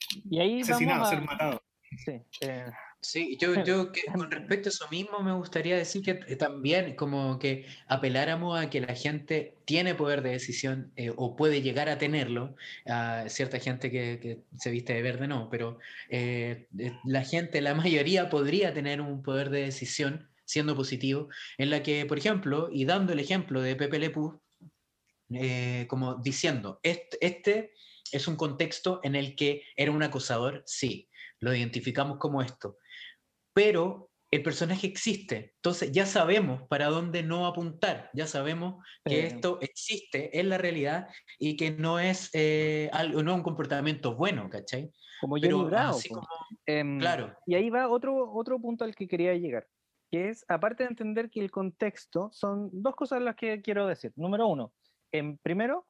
asesinado, 0.60 1.08
ser 1.08 1.22
matado. 1.22 1.65
Sí, 2.04 2.20
eh, 2.40 2.66
sí 3.00 3.36
yo, 3.40 3.62
yo 3.64 3.92
que 3.92 4.02
con 4.12 4.30
respecto 4.30 4.68
a 4.68 4.70
eso 4.70 4.86
mismo 4.90 5.20
me 5.20 5.32
gustaría 5.32 5.76
decir 5.76 6.02
que 6.02 6.20
eh, 6.26 6.36
también 6.36 6.96
como 6.96 7.38
que 7.38 7.66
apeláramos 7.86 8.58
a 8.58 8.68
que 8.70 8.80
la 8.80 8.94
gente 8.94 9.54
tiene 9.64 9.94
poder 9.94 10.22
de 10.22 10.30
decisión 10.30 10.92
eh, 10.96 11.12
o 11.16 11.36
puede 11.36 11.62
llegar 11.62 11.88
a 11.88 11.98
tenerlo, 11.98 12.56
a 12.86 13.28
cierta 13.28 13.60
gente 13.60 13.90
que, 13.90 14.18
que 14.20 14.40
se 14.58 14.70
viste 14.70 14.94
de 14.94 15.02
verde 15.02 15.28
no, 15.28 15.48
pero 15.50 15.78
la 17.04 17.22
gente, 17.22 17.60
la 17.60 17.74
mayoría 17.74 18.28
podría 18.28 18.72
tener 18.72 19.00
un 19.00 19.22
poder 19.22 19.50
de 19.50 19.62
decisión 19.62 20.28
siendo 20.44 20.76
positivo, 20.76 21.28
en 21.58 21.70
la 21.70 21.82
que, 21.82 22.06
por 22.06 22.18
ejemplo, 22.18 22.68
y 22.72 22.84
dando 22.84 23.12
el 23.12 23.18
ejemplo 23.18 23.60
de 23.60 23.74
Pepe 23.74 23.98
Le 23.98 24.12
como 25.88 26.14
diciendo, 26.16 26.78
este, 26.82 27.18
este 27.20 27.72
es 28.12 28.28
un 28.28 28.36
contexto 28.36 29.00
en 29.02 29.14
el 29.14 29.34
que 29.34 29.62
era 29.76 29.90
un 29.90 30.02
acosador, 30.02 30.62
sí, 30.66 31.08
lo 31.40 31.54
identificamos 31.54 32.18
como 32.18 32.42
esto. 32.42 32.76
Pero 33.52 34.10
el 34.30 34.42
personaje 34.42 34.86
existe, 34.86 35.52
entonces 35.56 35.92
ya 35.92 36.04
sabemos 36.04 36.62
para 36.68 36.86
dónde 36.86 37.22
no 37.22 37.46
apuntar, 37.46 38.10
ya 38.12 38.26
sabemos 38.26 38.84
que 39.04 39.26
esto 39.26 39.58
existe 39.60 40.38
en 40.40 40.48
la 40.48 40.58
realidad 40.58 41.08
y 41.38 41.56
que 41.56 41.70
no 41.70 42.00
es, 42.00 42.30
eh, 42.32 42.90
algo, 42.92 43.22
no 43.22 43.34
un 43.36 43.42
comportamiento 43.42 44.16
bueno, 44.16 44.50
¿cachai? 44.50 44.90
Como 45.20 45.38
yo 45.38 45.64
Bravo. 45.64 45.98
Em, 46.66 46.98
claro. 46.98 47.36
Y 47.46 47.54
ahí 47.54 47.70
va 47.70 47.88
otro, 47.88 48.32
otro 48.32 48.60
punto 48.60 48.84
al 48.84 48.96
que 48.96 49.06
quería 49.06 49.32
llegar, 49.34 49.66
que 50.10 50.28
es, 50.28 50.44
aparte 50.48 50.82
de 50.82 50.90
entender 50.90 51.30
que 51.30 51.40
el 51.40 51.52
contexto, 51.52 52.30
son 52.32 52.68
dos 52.72 52.96
cosas 52.96 53.22
las 53.22 53.36
que 53.36 53.62
quiero 53.62 53.86
decir. 53.86 54.12
Número 54.16 54.48
uno, 54.48 54.72
en, 55.12 55.38
primero, 55.38 55.86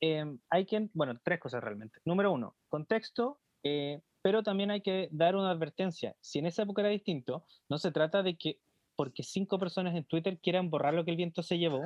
em, 0.00 0.38
hay 0.50 0.66
que, 0.66 0.88
bueno, 0.92 1.18
tres 1.24 1.40
cosas 1.40 1.64
realmente. 1.64 1.98
Número 2.04 2.32
uno, 2.32 2.54
contexto, 2.68 3.40
eh, 3.62 4.00
pero 4.28 4.42
también 4.42 4.70
hay 4.70 4.82
que 4.82 5.08
dar 5.10 5.36
una 5.36 5.50
advertencia. 5.50 6.14
Si 6.20 6.38
en 6.38 6.44
esa 6.44 6.64
época 6.64 6.82
era 6.82 6.90
distinto, 6.90 7.46
no 7.70 7.78
se 7.78 7.90
trata 7.92 8.22
de 8.22 8.36
que 8.36 8.58
porque 8.94 9.22
cinco 9.22 9.58
personas 9.58 9.96
en 9.96 10.04
Twitter 10.04 10.38
quieran 10.38 10.68
borrar 10.68 10.92
lo 10.92 11.02
que 11.02 11.12
el 11.12 11.16
viento 11.16 11.42
se 11.42 11.56
llevó, 11.56 11.82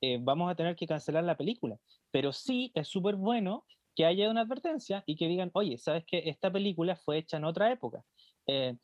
eh, 0.00 0.16
vamos 0.18 0.50
a 0.50 0.54
tener 0.54 0.74
que 0.74 0.86
cancelar 0.86 1.22
la 1.24 1.36
película. 1.36 1.76
Pero 2.10 2.32
sí 2.32 2.72
es 2.74 2.88
súper 2.88 3.16
bueno 3.16 3.66
que 3.94 4.06
haya 4.06 4.30
una 4.30 4.40
advertencia 4.40 5.04
y 5.04 5.16
que 5.16 5.28
digan, 5.28 5.50
oye, 5.52 5.76
¿sabes 5.76 6.06
que 6.06 6.30
esta 6.30 6.50
película 6.50 6.96
fue 6.96 7.18
hecha 7.18 7.36
en 7.36 7.44
otra 7.44 7.70
época? 7.70 8.02
Eh, 8.46 8.74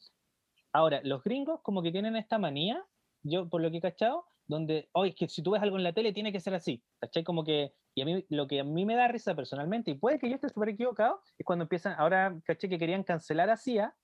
ahora, 0.75 1.01
los 1.03 1.23
gringos 1.23 1.63
como 1.63 1.83
que 1.83 1.91
tienen 1.91 2.15
esta 2.15 2.37
manía, 2.37 2.85
yo 3.23 3.49
por 3.49 3.63
lo 3.63 3.71
que 3.71 3.79
he 3.79 3.81
cachado, 3.81 4.27
donde, 4.47 4.91
oye, 4.93 5.13
es 5.13 5.17
que 5.17 5.29
si 5.29 5.43
tú 5.43 5.53
ves 5.53 5.63
algo 5.63 5.79
en 5.79 5.85
la 5.85 5.95
tele 5.95 6.13
tiene 6.13 6.31
que 6.31 6.41
ser 6.41 6.53
así, 6.53 6.83
¿cachai? 7.01 7.25
Como 7.25 7.43
que, 7.43 7.73
y 7.99 8.03
a 8.03 8.05
mí, 8.05 8.25
lo 8.29 8.47
que 8.47 8.61
a 8.61 8.65
mí 8.65 8.87
me 8.87 8.95
da 8.95 9.09
risa 9.09 9.35
personalmente, 9.35 9.91
y 9.91 9.95
puede 9.95 10.20
que 10.20 10.29
yo 10.29 10.37
esté 10.37 10.49
súper 10.49 10.69
equivocado, 10.69 11.20
es 11.37 11.45
cuando 11.45 11.65
empiezan, 11.65 11.97
ahora 11.99 12.39
caché 12.45 12.69
que 12.69 12.79
querían 12.79 13.03
cancelar 13.03 13.51
a 13.51 13.57
Cia, 13.57 13.97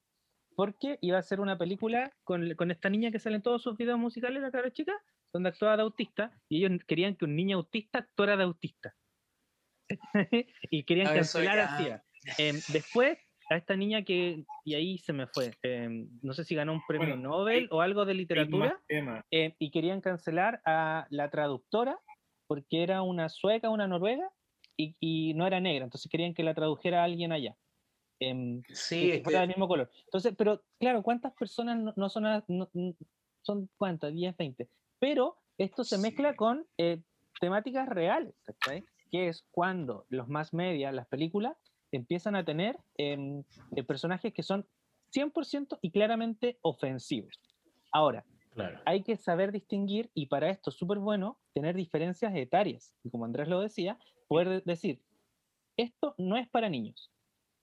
porque 0.57 0.99
iba 1.01 1.17
a 1.19 1.23
ser 1.23 1.39
una 1.41 1.57
película 1.57 2.13
con, 2.25 2.55
con 2.57 2.73
esta 2.73 2.91
niña 2.91 3.13
que 3.13 3.21
sale 3.21 3.37
en 3.37 3.43
todos 3.43 3.63
sus 3.63 3.77
videos 3.77 4.01
musicales, 4.01 4.43
la 4.43 4.51
cara 4.51 4.73
chica, 4.73 4.95
donde 5.33 5.51
actuaba 5.51 5.77
de 5.77 5.83
autista, 5.85 6.33
y 6.49 6.65
ellos 6.65 6.81
querían 6.89 7.15
que 7.15 7.25
un 7.25 7.37
niño 7.37 7.59
autista 7.59 8.01
actuara 8.01 8.37
de 8.37 8.43
autista. 8.43 8.97
y 10.71 10.85
querían 10.85 11.07
cancelar 11.07 11.59
a 11.61 11.69
Cia. 11.77 12.05
Em, 12.39 12.57
después, 12.73 13.19
a 13.49 13.57
esta 13.57 13.77
niña 13.77 14.03
que, 14.03 14.45
y 14.65 14.75
ahí 14.75 14.99
se 14.99 15.13
me 15.13 15.29
fue, 15.29 15.53
em, 15.63 16.09
no 16.23 16.33
sé 16.33 16.43
si 16.45 16.57
ganó 16.57 16.73
un 16.73 16.83
premio 16.89 17.15
Bueno, 17.15 17.29
Nobel 17.31 17.57
hay- 17.65 17.69
o 17.71 17.81
algo 17.81 18.05
de 18.05 18.15
literatura, 18.15 18.81
eh, 19.31 19.55
y 19.61 19.71
querían 19.71 20.01
cancelar 20.01 20.63
a 20.65 21.07
la 21.11 21.31
traductora 21.31 21.99
porque 22.47 22.83
era 22.83 23.03
una 23.03 23.29
sueca, 23.29 23.71
una 23.71 23.87
noruega, 23.87 24.31
y, 24.77 24.97
y 25.01 25.35
no 25.35 25.47
era 25.47 25.61
negra, 25.61 25.85
entonces 25.85 26.11
querían 26.11 26.35
que 26.35 26.43
la 26.43 26.55
tradujera 26.55 27.01
a 27.01 27.05
alguien 27.05 27.33
allá. 27.33 27.57
Em, 28.21 28.63
Sí, 28.73 29.11
que 29.13 29.23
fuera 29.23 29.41
del 29.41 29.49
mismo 29.49 29.69
color. 29.69 29.91
Entonces, 30.05 30.35
pero 30.37 30.63
claro, 30.79 31.03
¿cuántas 31.03 31.33
personas 31.35 31.79
no, 31.79 31.93
no 31.97 32.09
son, 32.09 32.27
a- 32.27 32.45
no- 32.49 32.71
son 33.43 33.69
cuántas? 33.77 34.13
10, 34.15 34.37
20. 34.37 34.69
Pero 34.99 35.37
esto 35.59 35.85
se 35.85 35.99
mezcla 35.99 36.31
Sí. 36.31 36.37
con 36.37 36.67
eh, 36.79 37.01
temáticas 37.41 37.89
reales, 37.89 38.35
¿cachai? 38.45 38.85
Que 39.11 39.29
es 39.29 39.45
cuando 39.51 40.07
los 40.09 40.29
más 40.29 40.53
media, 40.55 40.91
las 40.93 41.07
películas, 41.09 41.57
empiezan 41.93 42.35
a 42.37 42.45
tener 42.45 42.79
em, 42.97 43.43
eh, 43.77 43.83
personajes 43.85 44.33
que 44.33 44.43
son 44.43 44.67
100% 45.13 45.79
y 45.83 45.91
claramente 45.91 46.59
ofensivos. 46.63 47.39
Ahora, 47.93 48.25
claro. 48.55 48.81
hay 48.85 49.03
que 49.03 49.17
saber 49.17 49.53
distinguir 49.53 50.11
y 50.15 50.27
para 50.27 50.51
esto 50.51 50.71
es 50.71 50.77
súper 50.77 50.99
bueno 50.99 51.39
tener 51.53 51.75
diferencias 51.77 52.35
etarias. 52.35 52.95
Y 53.03 53.11
como 53.11 53.25
Andrés 53.25 53.49
lo 53.49 53.61
decía, 53.61 53.99
poder 54.29 54.49
de- 54.49 54.63
decir, 54.65 55.03
esto 55.77 56.15
no 56.19 56.37
es 56.37 56.49
para 56.49 56.69
niños. 56.69 57.11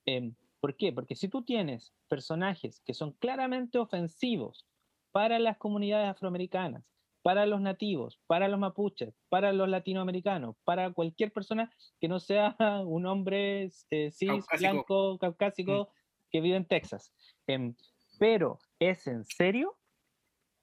Em, 0.05 0.35
¿Por 0.59 0.75
qué? 0.77 0.93
Porque 0.93 1.15
si 1.15 1.27
tú 1.27 1.43
tienes 1.43 1.91
personajes 2.07 2.81
que 2.85 2.93
son 2.93 3.13
claramente 3.13 3.79
ofensivos 3.79 4.67
para 5.11 5.39
las 5.39 5.57
comunidades 5.57 6.09
afroamericanas, 6.09 6.83
para 7.23 7.45
los 7.45 7.61
nativos, 7.61 8.19
para 8.27 8.47
los 8.47 8.59
mapuches, 8.59 9.13
para 9.29 9.53
los 9.53 9.69
latinoamericanos, 9.69 10.55
para 10.63 10.91
cualquier 10.93 11.31
persona 11.31 11.71
que 11.99 12.07
no 12.07 12.19
sea 12.19 12.55
un 12.85 13.05
hombre 13.07 13.69
eh, 13.89 14.11
cis, 14.11 14.27
Caucásico. 14.27 14.57
blanco, 14.59 15.17
caucásico, 15.19 15.89
que 16.31 16.41
vive 16.41 16.57
en 16.57 16.65
Texas. 16.65 17.11
Em, 17.47 17.75
pero 18.19 18.59
es 18.79 19.07
en 19.07 19.25
serio, 19.25 19.77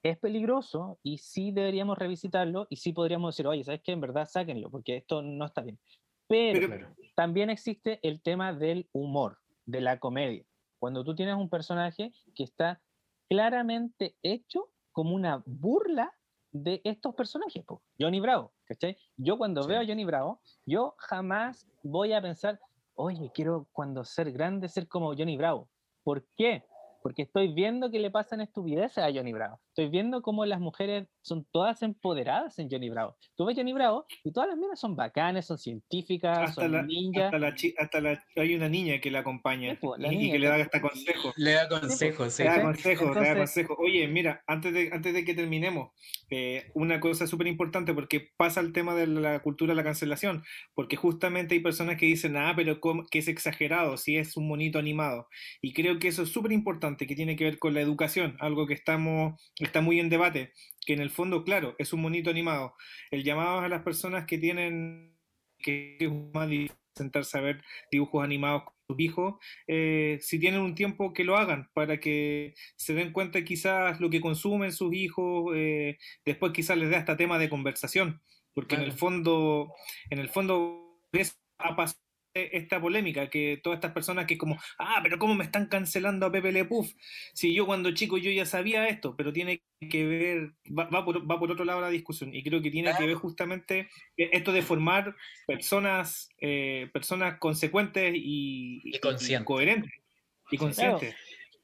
es 0.03 0.19
peligroso 0.19 0.99
y 1.03 1.19
sí 1.19 1.51
deberíamos 1.53 1.99
revisitarlo 1.99 2.67
y 2.71 2.77
sí 2.77 2.93
podríamos 2.93 3.35
decir, 3.35 3.47
oye, 3.47 3.65
¿sabes 3.65 3.81
qué? 3.83 3.93
En 3.93 4.01
verdad 4.01 4.27
sáquenlo, 4.27 4.71
porque 4.71 4.97
esto 4.97 5.23
no 5.23 5.45
está 5.47 5.63
bien. 5.63 5.79
Pero, 6.29 6.69
también 7.15 7.51
existe 7.51 7.99
el 8.03 8.23
tema 8.23 8.53
del 8.53 8.89
humor, 8.93 9.39
de 9.65 9.81
la 9.81 9.99
comedia. 9.99 10.45
Cuando 10.79 11.03
tú 11.03 11.15
tienes 11.15 11.35
un 11.37 11.49
personaje 11.49 12.13
que 12.35 12.45
está 12.45 12.81
claramente 13.29 14.17
hecho 14.23 14.71
como 14.93 15.15
una 15.15 15.43
burla 15.47 16.13
de 16.51 16.81
estos 16.85 17.15
personajes, 17.15 17.65
po. 17.65 17.83
Johnny 17.99 18.21
Bravo, 18.21 18.53
¿cachai? 18.65 18.97
Yo 19.17 19.37
cuando 19.37 19.63
Sí. 19.63 19.69
veo 19.69 19.81
a 19.81 19.87
Johnny 19.87 20.05
Bravo, 20.05 20.41
yo 20.65 20.95
jamás 20.99 21.67
voy 21.83 22.13
a 22.13 22.23
pensar, 22.23 22.61
oye, 22.95 23.31
quiero 23.35 23.69
cuando 23.73 24.05
ser 24.05 24.33
grande 24.33 24.69
ser 24.69 24.89
como 24.89 25.15
Johnny 25.15 25.37
Bravo. 25.37 25.69
¿Por 26.03 26.27
qué? 26.37 26.65
Porque 27.03 27.23
estoy 27.23 27.53
viendo 27.53 27.91
que 27.91 27.99
le 27.99 28.11
pasan 28.11 28.41
estupideces 28.41 28.99
a 28.99 29.13
Johnny 29.13 29.33
Bravo. 29.33 29.61
Estoy 29.79 29.91
viendo 29.93 30.23
cómo 30.23 30.45
las 30.45 30.59
mujeres 30.59 31.07
son 31.23 31.47
todas 31.53 31.83
empoderadas 31.83 32.59
en 32.59 32.69
Johnny 32.69 32.91
Bravo. 32.91 33.17
Tú 33.37 33.45
ves 33.45 33.57
Johnny 33.57 33.73
Bravo 33.73 34.07
y 34.25 34.33
todas 34.33 34.49
las 34.49 34.59
minas 34.59 34.81
son 34.81 34.97
bacanes, 34.97 35.47
son 35.47 35.57
científicas, 35.57 36.37
Hasta 36.51 36.63
son 36.63 36.73
la, 36.73 36.83
ninjas. 36.83 37.27
hasta 37.27 37.39
la 37.39 37.55
hasta 37.79 38.01
la- 38.01 38.25
hay 38.35 38.57
una 38.57 38.69
niña 38.69 38.99
que 39.01 39.13
la 39.13 39.21
acompaña 39.21 39.79
Sí, 39.81 39.87
la 39.99 40.13
y, 40.13 40.33
que 40.33 40.39
le 40.41 40.49
da 40.49 40.57
hasta 40.57 40.81
consejo. 40.81 41.33
Le 41.37 41.53
da 41.53 41.69
consejos, 41.69 42.33
sí. 42.35 42.43
Te 42.43 42.49
da 42.49 42.57
¿sí? 42.57 42.61
consejo, 42.63 43.05
te 43.13 43.21
da 43.21 43.29
Entonces- 43.29 43.37
consejo. 43.69 43.77
Oye, 43.79 44.09
mira, 44.09 44.43
antes 44.49 44.73
de, 44.75 44.91
antes 44.93 45.15
de 45.15 45.25
que 45.25 45.35
terminemos, 45.35 45.93
eh, 46.29 46.73
una 46.75 46.99
cosa 46.99 47.29
súper 47.29 47.47
importante, 47.47 47.95
porque 47.95 48.33
pasa 48.37 48.59
el 48.59 48.73
tema 48.73 48.97
de 48.97 49.07
la 49.07 49.39
cultura 49.43 49.71
de 49.75 49.77
la 49.77 49.85
cancelación, 49.85 50.43
porque 50.75 50.97
justamente 50.97 51.55
hay 51.55 51.61
personas 51.61 51.99
que 51.99 52.07
dicen, 52.07 52.37
ah, 52.37 52.53
pero 52.57 52.81
cómo- 52.81 53.07
que 53.07 53.21
es 53.21 53.29
exagerado, 53.29 53.97
si 53.97 54.17
es 54.17 54.37
un 54.37 54.49
monito 54.49 54.81
animado. 54.81 55.29
Y 55.63 55.73
creo 55.73 56.01
que 56.01 56.09
eso 56.09 56.25
es 56.25 56.31
súper 56.31 56.51
importante, 56.51 57.07
que 57.07 57.15
tiene 57.15 57.37
que 57.37 57.45
ver 57.45 57.61
con 57.61 57.75
la 57.75 57.81
educación, 57.81 58.37
algo 58.41 58.67
que 58.67 58.75
estamos, 58.75 59.41
está 59.69 59.81
muy 59.81 60.01
en 60.01 60.09
debate, 60.09 60.53
que 60.85 60.95
en 60.95 61.01
el 61.01 61.11
fondo, 61.11 61.45
claro, 61.45 61.77
es 61.79 61.93
un 61.93 62.01
monito 62.01 62.31
animado. 62.31 62.75
El 63.11 63.23
llamado 63.23 63.61
a 63.61 63.69
las 63.69 63.83
personas 63.83 64.27
que 64.27 64.39
tienen 64.39 65.19
que 65.59 65.97
es 66.01 66.11
más 66.33 66.49
difícil 66.49 66.77
sentarse 66.95 67.39
a 67.39 67.41
ver 67.41 67.63
dibujos 67.91 68.25
animados 68.25 68.65
con 68.65 68.75
sus 68.89 69.01
hijos, 69.01 69.35
eh, 69.67 70.19
si 70.21 70.39
tienen 70.39 70.61
un 70.61 70.75
tiempo 70.75 71.13
que 71.13 71.25
lo 71.25 71.37
hagan 71.37 71.71
para 71.73 72.01
que 72.01 72.55
se 72.77 72.95
den 72.95 73.13
cuenta 73.13 73.45
quizás 73.45 74.01
lo 74.01 74.11
que 74.11 74.21
consumen 74.21 74.73
sus 74.73 74.93
hijos, 74.95 75.53
eh, 75.55 75.99
después 76.25 76.53
quizás 76.53 76.77
les 76.77 76.91
dé 76.91 76.97
hasta 76.97 77.17
tema 77.17 77.39
de 77.39 77.49
conversación, 77.49 78.21
porque 78.53 78.75
en 78.75 78.83
el 78.83 78.93
fondo, 78.93 79.73
en 80.11 80.19
el 80.19 80.29
fondo 80.29 81.01
es 81.13 81.41
pasado 81.57 82.08
esta 82.35 82.81
polémica, 82.81 83.29
que 83.29 83.61
todas 83.63 83.79
estas 83.79 83.93
personas 83.93 84.27
que 84.27 84.39
como, 84.39 84.59
ah, 84.79 85.01
pero 85.03 85.19
¿cómo 85.19 85.35
me 85.35 85.45
están 85.45 85.67
cancelando 85.67 86.27
a 86.27 86.33
Pepe 86.33 86.53
Le 86.53 86.65
Puff? 86.65 86.93
Si 87.35 87.55
yo 87.55 87.67
cuando 87.67 87.93
chico 87.93 88.19
yo 88.19 88.31
ya 88.31 88.47
sabía 88.47 88.87
esto, 88.89 89.17
pero 89.17 89.33
tiene 89.33 89.63
que 89.91 90.07
ver, 90.07 90.53
va, 90.67 90.85
va 90.89 91.05
por, 91.05 91.31
va 91.31 91.39
por 91.39 91.51
otro 91.51 91.65
lado 91.65 91.81
la 91.81 91.89
discusión, 91.91 92.35
y 92.35 92.43
creo 92.43 92.63
que 92.63 92.71
tiene 92.71 92.93
que 92.97 93.07
ver 93.07 93.17
justamente 93.17 93.89
esto 94.17 94.53
de 94.53 94.63
formar 94.63 95.15
personas, 95.47 96.29
eh, 96.41 96.91
personas 96.93 97.39
consecuentes 97.39 98.13
y, 98.15 98.81
Y 98.85 98.99
conscientes. 98.99 99.47
coherentes 99.47 99.93
y 100.51 100.57
conscientes. 100.57 101.15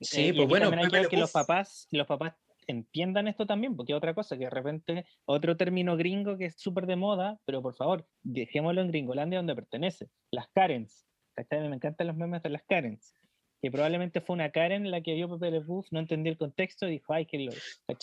Sí, 0.01 0.21
Eh, 0.23 0.27
y 0.29 0.33
pues 0.33 0.49
bueno, 0.49 0.71
hay 0.71 0.89
que 0.89 1.01
ver 1.01 1.13
los 1.13 1.33
papás, 1.33 1.89
los 1.91 2.07
papás 2.07 2.35
entiendan 2.67 3.29
esto 3.29 3.47
también, 3.47 3.77
porque 3.77 3.95
otra 3.95 4.15
cosa, 4.15 4.37
que 4.37 4.45
de 4.45 4.51
repente 4.51 5.07
otro 5.25 5.57
término 5.57 5.97
gringo 5.97 6.37
que 6.37 6.47
es 6.47 6.57
súper 6.57 6.87
de 6.87 6.97
moda, 6.97 7.39
pero 7.45 7.63
por 7.63 7.75
favor, 7.75 8.07
dejémoslo 8.23 8.81
en 8.81 8.89
Gringolandia 8.89 9.39
donde 9.39 9.55
pertenece, 9.55 10.09
las 10.31 10.49
Karens. 10.49 11.07
Me 11.51 11.75
encantan 11.75 12.07
los 12.07 12.17
memes 12.17 12.43
de 12.43 12.51
las 12.51 12.63
Karens. 12.63 13.15
Que 13.61 13.71
probablemente 13.71 14.21
fue 14.21 14.35
una 14.35 14.51
Karen 14.51 14.91
la 14.91 15.01
que 15.01 15.15
vio 15.15 15.29
Pepe 15.29 15.51
Le 15.51 15.61
Pew, 15.63 15.85
no 15.91 15.99
entendió 15.99 16.31
el 16.31 16.39
contexto 16.39 16.87
y 16.87 16.93
dijo, 16.93 17.13
ay, 17.13 17.27
qué 17.27 17.39
loco. 17.39 17.57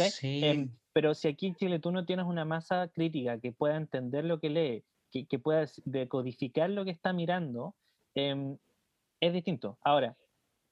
Sí. 0.10 0.44
Em, 0.44 0.72
pero 0.92 1.14
si 1.14 1.28
aquí 1.28 1.48
en 1.48 1.56
Chile 1.56 1.80
tú 1.80 1.92
no 1.92 2.06
tienes 2.06 2.26
una 2.26 2.46
masa 2.46 2.88
crítica 2.88 3.40
que 3.40 3.52
pueda 3.52 3.78
entender 3.78 4.26
lo 4.26 4.40
que 4.40 4.50
lee, 4.50 4.84
que, 5.12 5.28
que 5.28 5.40
pueda 5.40 5.66
decodificar 5.86 6.70
lo 6.70 6.84
que 6.84 6.92
está 6.92 7.14
mirando, 7.14 7.76
em, 8.16 8.58
es 9.20 9.34
distinto. 9.34 9.78
Ahora, 9.84 10.18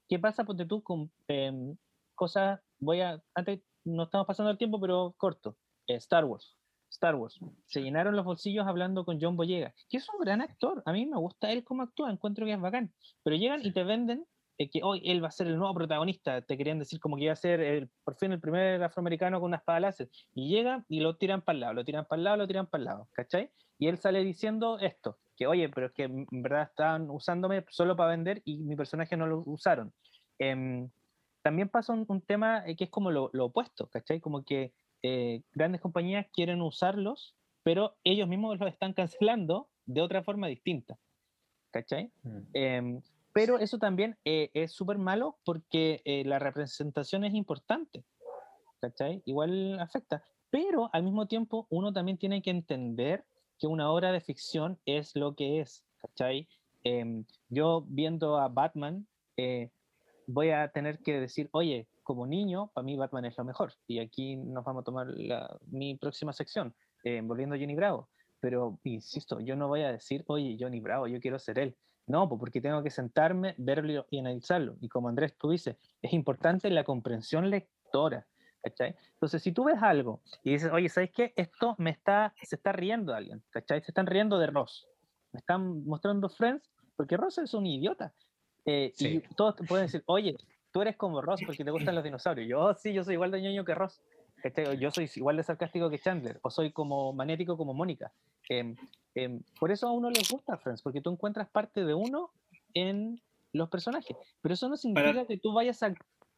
¿qué 0.09 0.17
pasa, 0.17 0.43
ponte 0.43 0.65
tú, 0.65 0.81
con 0.81 1.11
em, 1.27 1.77
cosas, 2.15 2.59
voy 2.79 2.99
a, 3.01 3.21
antes 3.33 3.61
no 3.89 4.03
estamos 4.03 4.27
pasando 4.27 4.51
el 4.51 4.57
tiempo, 4.57 4.79
pero 4.79 5.13
corto, 5.17 5.57
Eh, 5.87 5.95
Star 5.95 6.25
Wars. 6.25 6.55
Star 6.91 7.15
Wars. 7.15 7.39
Se 7.65 7.81
llenaron 7.81 8.15
los 8.15 8.25
bolsillos 8.25 8.65
hablando 8.67 9.05
con 9.05 9.19
John 9.21 9.35
Boyega, 9.35 9.73
que 9.89 9.97
es 9.97 10.07
un 10.09 10.19
gran 10.19 10.41
actor. 10.41 10.81
A 10.85 10.91
mí 10.91 11.05
me 11.05 11.17
gusta 11.17 11.51
él 11.51 11.63
como 11.63 11.83
actúa, 11.83 12.09
encuentro 12.11 12.45
que 12.45 12.53
es 12.53 12.59
bacán. 12.61 12.93
Pero 13.23 13.35
llegan 13.35 13.63
y 13.65 13.71
te 13.71 13.83
venden 13.83 14.25
eh, 14.57 14.69
que 14.69 14.81
hoy 14.83 15.01
él 15.05 15.23
va 15.23 15.29
a 15.29 15.31
ser 15.31 15.47
el 15.47 15.57
nuevo 15.57 15.73
protagonista. 15.73 16.41
Te 16.41 16.57
querían 16.57 16.79
decir 16.79 16.99
como 16.99 17.15
que 17.15 17.23
iba 17.23 17.33
a 17.33 17.35
ser 17.35 17.61
el- 17.61 17.89
por 18.03 18.15
fin 18.17 18.31
el 18.33 18.41
primer 18.41 18.83
afroamericano 18.83 19.39
con 19.39 19.47
una 19.47 19.57
espada 19.57 19.79
láser. 19.79 20.09
Y 20.33 20.49
llega 20.49 20.83
y 20.89 20.99
lo 20.99 21.15
tiran 21.17 21.41
para 21.43 21.53
el 21.55 21.59
lado, 21.61 21.73
lo 21.75 21.85
tiran 21.85 22.05
para 22.05 22.17
el 22.19 22.23
lado, 22.25 22.37
lo 22.37 22.47
tiran 22.47 22.67
para 22.67 22.79
el 22.81 22.85
lado, 22.85 23.07
¿cachai? 23.13 23.51
Y 23.77 23.87
él 23.87 23.97
sale 23.99 24.23
diciendo 24.23 24.77
esto, 24.79 25.17
que 25.37 25.47
oye, 25.47 25.69
pero 25.69 25.87
es 25.87 25.93
que 25.93 26.03
en 26.03 26.27
verdad 26.43 26.63
estaban 26.63 27.09
usándome 27.09 27.63
solo 27.69 27.95
para 27.95 28.09
vender 28.11 28.41
y 28.43 28.57
mi 28.57 28.75
personaje 28.75 29.15
no 29.15 29.27
lo 29.27 29.43
usaron. 29.45 29.93
Em, 30.37 30.89
también 31.41 31.69
pasa 31.69 31.93
un, 31.93 32.05
un 32.07 32.21
tema 32.21 32.63
eh, 32.65 32.75
que 32.75 32.85
es 32.85 32.89
como 32.89 33.11
lo, 33.11 33.29
lo 33.33 33.45
opuesto, 33.45 33.87
¿cachai? 33.87 34.19
Como 34.19 34.43
que 34.43 34.73
eh, 35.01 35.41
grandes 35.53 35.81
compañías 35.81 36.27
quieren 36.33 36.61
usarlos, 36.61 37.35
pero 37.63 37.95
ellos 38.03 38.27
mismos 38.27 38.59
los 38.59 38.69
están 38.69 38.93
cancelando 38.93 39.69
de 39.85 40.01
otra 40.01 40.23
forma 40.23 40.47
distinta, 40.47 40.97
¿cachai? 41.71 42.11
Mm. 42.23 42.39
Em, 42.53 43.01
pero 43.33 43.59
eso 43.59 43.77
también 43.77 44.17
eh, 44.25 44.49
es 44.53 44.71
súper 44.71 44.97
malo 44.97 45.37
porque 45.45 46.01
eh, 46.03 46.23
la 46.25 46.39
representación 46.39 47.23
es 47.23 47.33
importante, 47.33 48.03
¿cachai? 48.81 49.21
Igual 49.25 49.79
afecta, 49.79 50.23
pero 50.49 50.89
al 50.93 51.03
mismo 51.03 51.27
tiempo 51.27 51.67
uno 51.69 51.93
también 51.93 52.17
tiene 52.17 52.41
que 52.41 52.49
entender 52.49 53.23
que 53.59 53.67
una 53.67 53.91
obra 53.91 54.11
de 54.11 54.21
ficción 54.21 54.79
es 54.85 55.15
lo 55.15 55.35
que 55.35 55.59
es. 55.59 55.83
¿cachai? 55.99 56.47
Em, 56.83 57.25
yo 57.49 57.83
viendo 57.87 58.37
a 58.37 58.47
Batman, 58.47 59.05
eh, 59.37 59.69
voy 60.31 60.51
a 60.51 60.67
tener 60.69 60.99
que 60.99 61.19
decir, 61.19 61.49
oye, 61.51 61.87
como 62.03 62.27
niño, 62.27 62.71
para 62.73 62.85
mí 62.85 62.95
Batman 62.95 63.25
es 63.25 63.37
lo 63.37 63.43
mejor. 63.43 63.73
Y 63.87 63.99
aquí 63.99 64.35
nos 64.35 64.63
vamos 64.63 64.81
a 64.81 64.85
tomar 64.85 65.07
la- 65.07 65.57
mi 65.67 65.95
próxima 65.95 66.33
sección, 66.33 66.75
eh, 67.03 67.21
volviendo 67.23 67.55
a 67.55 67.59
Johnny 67.59 67.75
Bravo. 67.75 68.09
Pero, 68.39 68.79
insisto, 68.83 69.39
yo 69.39 69.55
no 69.55 69.67
voy 69.67 69.81
a 69.81 69.91
decir, 69.91 70.23
oye, 70.27 70.55
Johnny 70.59 70.79
Bravo, 70.79 71.07
yo 71.07 71.19
quiero 71.19 71.39
ser 71.39 71.59
él. 71.59 71.75
No, 72.07 72.27
porque 72.29 72.61
tengo 72.61 72.81
que 72.81 72.89
sentarme, 72.89 73.53
verlo 73.57 74.05
y 74.09 74.19
analizarlo. 74.19 74.77
Y 74.81 74.89
como 74.89 75.09
Andrés, 75.09 75.35
tú 75.37 75.51
dices, 75.51 75.75
es 76.01 76.13
importante 76.13 76.69
la 76.69 76.83
comprensión 76.83 77.49
lectora. 77.49 78.27
¿cachai? 78.61 78.95
Entonces, 79.13 79.41
si 79.41 79.51
tú 79.51 79.63
ves 79.63 79.81
algo 79.81 80.21
y 80.43 80.51
dices, 80.51 80.71
oye, 80.71 80.89
¿sabes 80.89 81.11
qué? 81.11 81.33
Esto 81.35 81.75
me 81.77 81.91
está, 81.91 82.33
se 82.41 82.55
está 82.55 82.71
riendo 82.71 83.13
alguien, 83.13 83.41
¿cachai? 83.51 83.81
Se 83.81 83.91
están 83.91 84.05
riendo 84.05 84.37
de 84.37 84.47
Ross. 84.47 84.85
Me 85.31 85.39
están 85.39 85.85
mostrando 85.85 86.29
Friends 86.29 86.69
porque 86.95 87.15
Ross 87.15 87.37
es 87.37 87.53
un 87.53 87.65
idiota. 87.65 88.13
Eh, 88.69 88.91
Sí. 88.95 89.23
Y 89.29 89.33
todos 89.35 89.55
te 89.55 89.63
pueden 89.63 89.85
decir, 89.87 90.03
oye, 90.05 90.35
tú 90.71 90.81
eres 90.81 90.95
como 90.95 91.21
Ross 91.21 91.41
porque 91.45 91.63
te 91.63 91.71
gustan 91.71 91.95
los 91.95 92.03
dinosaurios. 92.03 92.47
Yo, 92.47 92.59
"Oh, 92.59 92.73
sí, 92.75 92.93
yo 92.93 93.03
soy 93.03 93.13
igual 93.15 93.31
de 93.31 93.41
ñoño 93.41 93.65
que 93.65 93.73
Ross. 93.73 94.01
O 94.67 94.73
Yo 94.73 94.89
soy 94.91 95.09
igual 95.15 95.35
de 95.37 95.43
sarcástico 95.43 95.89
que 95.89 95.99
Chandler. 95.99 96.39
O 96.43 96.49
soy 96.49 96.71
como 96.71 97.11
magnético 97.11 97.57
como 97.57 97.73
Mónica. 97.73 98.11
Em, 98.47 98.75
em, 99.15 99.41
por 99.59 99.69
eso 99.71 99.87
a 99.87 99.91
uno 99.91 100.09
le 100.09 100.21
gusta 100.31 100.55
Friends, 100.57 100.81
porque 100.81 101.01
tú 101.01 101.09
encuentras 101.11 101.49
parte 101.49 101.83
de 101.83 101.93
uno 101.93 102.31
en 102.73 103.19
los 103.51 103.67
personajes. 103.69 104.15
Pero 104.41 104.53
eso 104.53 104.69
no 104.69 104.77
significa 104.77 105.11
Para- 105.13 105.25
que 105.25 105.37
tú 105.37 105.51
vayas 105.51 105.81
a 105.83 105.93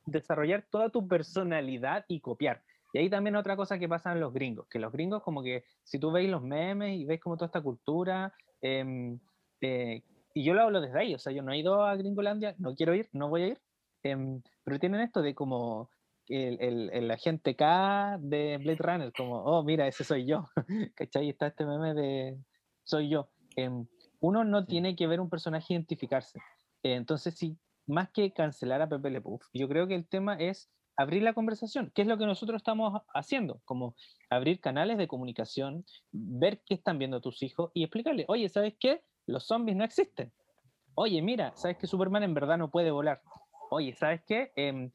desarrollar 0.07 0.63
toda 0.71 0.89
tu 0.89 1.07
personalidad 1.07 2.05
y 2.07 2.21
copiar. 2.21 2.63
Y 2.93 2.97
ahí 2.99 3.09
también 3.09 3.35
otra 3.35 3.55
cosa 3.55 3.77
que 3.77 3.87
pasa 3.87 4.11
en 4.13 4.19
los 4.19 4.33
gringos, 4.33 4.67
que 4.67 4.79
los 4.79 4.91
gringos 4.91 5.21
como 5.23 5.43
que 5.43 5.63
si 5.83 5.99
tú 5.99 6.11
veis 6.11 6.29
los 6.29 6.41
memes 6.41 6.97
y 6.99 7.05
ves 7.05 7.19
como 7.21 7.35
toda 7.37 7.45
esta 7.47 7.61
cultura, 7.61 8.33
em, 8.61 9.19
eh, 9.61 10.01
y 10.33 10.43
yo 10.43 10.53
lo 10.53 10.61
hablo 10.61 10.81
desde 10.81 10.99
ahí, 10.99 11.15
o 11.15 11.19
sea, 11.19 11.33
yo 11.33 11.43
no 11.43 11.51
he 11.51 11.59
ido 11.59 11.83
a 11.83 11.95
Gringolandia, 11.95 12.55
no 12.57 12.75
quiero 12.75 12.93
ir, 12.95 13.09
no 13.13 13.29
voy 13.29 13.41
a 13.43 13.47
ir, 13.47 13.61
em, 14.03 14.41
pero 14.63 14.79
tienen 14.79 15.01
esto 15.01 15.21
de 15.21 15.35
como 15.35 15.89
el, 16.27 16.57
el, 16.61 16.89
el 16.93 17.11
agente 17.11 17.55
K 17.55 18.17
de 18.21 18.57
Blade 18.57 18.77
Runner, 18.79 19.13
como, 19.13 19.43
oh, 19.43 19.63
mira, 19.63 19.87
ese 19.87 20.03
soy 20.03 20.25
yo, 20.25 20.47
¿cachai? 20.95 21.29
Está 21.29 21.47
este 21.47 21.65
meme 21.65 21.93
de 21.93 22.37
soy 22.83 23.09
yo. 23.09 23.29
Em, 23.55 23.85
uno 24.19 24.43
no 24.43 24.65
tiene 24.65 24.95
que 24.95 25.07
ver 25.07 25.19
un 25.19 25.29
personaje 25.29 25.73
identificarse. 25.73 26.39
Eh, 26.83 26.95
entonces, 26.95 27.35
si 27.35 27.57
más 27.87 28.09
que 28.11 28.31
cancelar 28.31 28.81
a 28.81 28.89
Pepe 28.89 29.09
Le 29.09 29.21
Pew, 29.21 29.39
yo 29.53 29.67
creo 29.67 29.87
que 29.87 29.95
el 29.95 30.07
tema 30.07 30.35
es 30.35 30.69
abrir 30.95 31.23
la 31.23 31.33
conversación, 31.33 31.91
que 31.93 32.03
es 32.03 32.07
lo 32.07 32.17
que 32.17 32.25
nosotros 32.25 32.57
estamos 32.57 33.01
haciendo, 33.13 33.61
como 33.65 33.95
abrir 34.29 34.59
canales 34.59 34.97
de 34.97 35.07
comunicación, 35.07 35.85
ver 36.11 36.61
qué 36.65 36.75
están 36.75 36.99
viendo 36.99 37.21
tus 37.21 37.41
hijos 37.43 37.71
y 37.73 37.83
explicarles, 37.83 38.25
oye, 38.29 38.47
¿sabes 38.49 38.75
qué? 38.79 39.03
Los 39.27 39.45
zombies 39.45 39.77
no 39.77 39.84
existen. 39.84 40.31
Oye, 40.95 41.22
mira, 41.22 41.53
¿sabes 41.56 41.77
que 41.77 41.88
Superman 41.88 42.23
en 42.23 42.34
verdad 42.34 42.57
no 42.57 42.69
puede 42.69 42.91
volar? 42.91 43.22
Oye, 43.69 43.95
¿sabes 43.95 44.22
qué? 44.27 44.52
Em, 44.56 44.91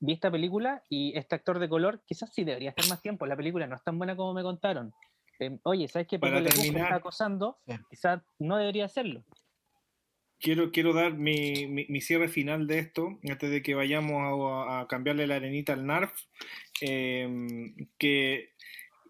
vi 0.00 0.12
esta 0.14 0.30
película 0.30 0.82
y 0.88 1.16
este 1.16 1.34
actor 1.34 1.58
de 1.58 1.68
color 1.68 2.02
quizás 2.06 2.32
sí 2.32 2.44
debería 2.44 2.70
estar 2.70 2.86
más 2.88 3.02
tiempo, 3.02 3.26
la 3.26 3.36
película 3.36 3.66
no 3.66 3.76
es 3.76 3.82
tan 3.84 3.98
buena 3.98 4.16
como 4.16 4.32
me 4.34 4.42
contaron. 4.42 4.94
Em, 5.38 5.58
oye, 5.64 5.88
¿sabes 5.88 6.08
que 6.08 6.18
Para 6.18 6.42
terminar- 6.42 6.82
está 6.84 6.94
acosando? 6.96 7.58
Sí. 7.66 7.74
Quizás 7.90 8.22
no 8.38 8.56
debería 8.56 8.84
hacerlo. 8.86 9.24
Quiero, 10.38 10.70
quiero 10.72 10.92
dar 10.92 11.14
mi, 11.14 11.66
mi- 11.66 11.86
mi 11.88 12.00
cierre 12.00 12.28
final 12.28 12.66
de 12.66 12.78
esto, 12.78 13.18
antes 13.28 13.50
de 13.50 13.62
que 13.62 13.74
vayamos 13.74 14.68
a, 14.68 14.80
a 14.80 14.88
cambiarle 14.88 15.26
la 15.26 15.36
arenita 15.36 15.72
al 15.72 15.86
NARF, 15.86 16.12
eh, 16.82 17.28
que 17.98 18.50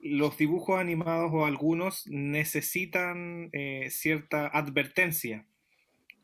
los 0.05 0.37
dibujos 0.37 0.79
animados 0.79 1.31
o 1.33 1.47
algunos 1.47 2.07
necesitan 2.07 3.49
eh, 3.53 3.89
cierta 3.91 4.47
advertencia, 4.47 5.47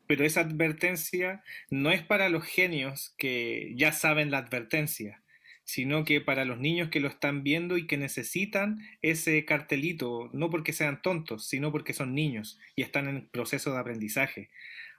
pero 0.05 0.23
esa 0.23 0.41
advertencia 0.41 1.43
no 1.71 1.91
es 1.91 2.03
para 2.03 2.29
los 2.29 2.43
genios 2.43 3.15
que 3.17 3.73
ya 3.75 3.91
saben 3.91 4.29
la 4.29 4.37
advertencia, 4.37 5.23
sino 5.63 6.05
que 6.05 6.21
para 6.21 6.45
los 6.45 6.59
niños 6.59 6.89
que 6.89 6.99
lo 6.99 7.07
están 7.07 7.43
viendo 7.43 7.75
y 7.77 7.87
que 7.87 7.97
necesitan 7.97 8.77
ese 9.01 9.45
cartelito, 9.45 10.29
no 10.31 10.51
porque 10.51 10.73
sean 10.73 11.01
tontos, 11.01 11.47
sino 11.47 11.71
porque 11.71 11.93
son 11.93 12.13
niños 12.13 12.59
y 12.75 12.83
están 12.83 13.07
en 13.07 13.29
proceso 13.29 13.73
de 13.73 13.79
aprendizaje. 13.79 14.49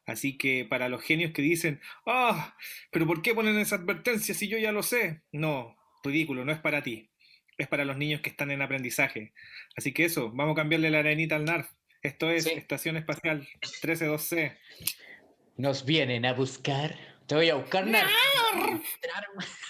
Así 0.07 0.37
que 0.37 0.65
para 0.69 0.89
los 0.89 1.03
genios 1.03 1.33
que 1.33 1.43
dicen, 1.43 1.81
ah, 2.05 2.57
pero 2.91 3.07
¿por 3.07 3.23
qué 3.23 3.33
ponen 3.33 3.59
esa 3.59 3.77
advertencia 3.77 4.35
si 4.35 4.49
yo 4.49 4.59
ya 4.59 4.73
lo 4.73 4.83
sé? 4.83 5.23
No, 5.31 5.77
ridículo, 6.03 6.45
no 6.45 6.51
es 6.51 6.59
para 6.59 6.83
ti. 6.83 7.12
Es 7.63 7.69
para 7.69 7.85
los 7.85 7.97
niños 7.97 8.21
que 8.21 8.29
están 8.29 8.51
en 8.51 8.61
aprendizaje. 8.61 9.33
Así 9.77 9.93
que 9.93 10.05
eso, 10.05 10.33
vamos 10.33 10.55
a 10.55 10.57
cambiarle 10.57 10.91
la 10.91 10.99
arenita 10.99 11.37
al 11.37 11.45
NARF. 11.45 11.69
Esto 12.03 12.29
es 12.29 12.43
Sí. 12.43 12.51
Estación 12.57 12.97
Espacial 12.97 13.47
132C. 13.61 14.59
Nos 15.59 15.85
vienen 15.85 16.27
a 16.27 16.33
buscar. 16.33 16.97
Te 17.29 17.37
voy 17.37 17.51
a 17.51 17.55
buscar 17.55 17.87
nada. 17.87 18.09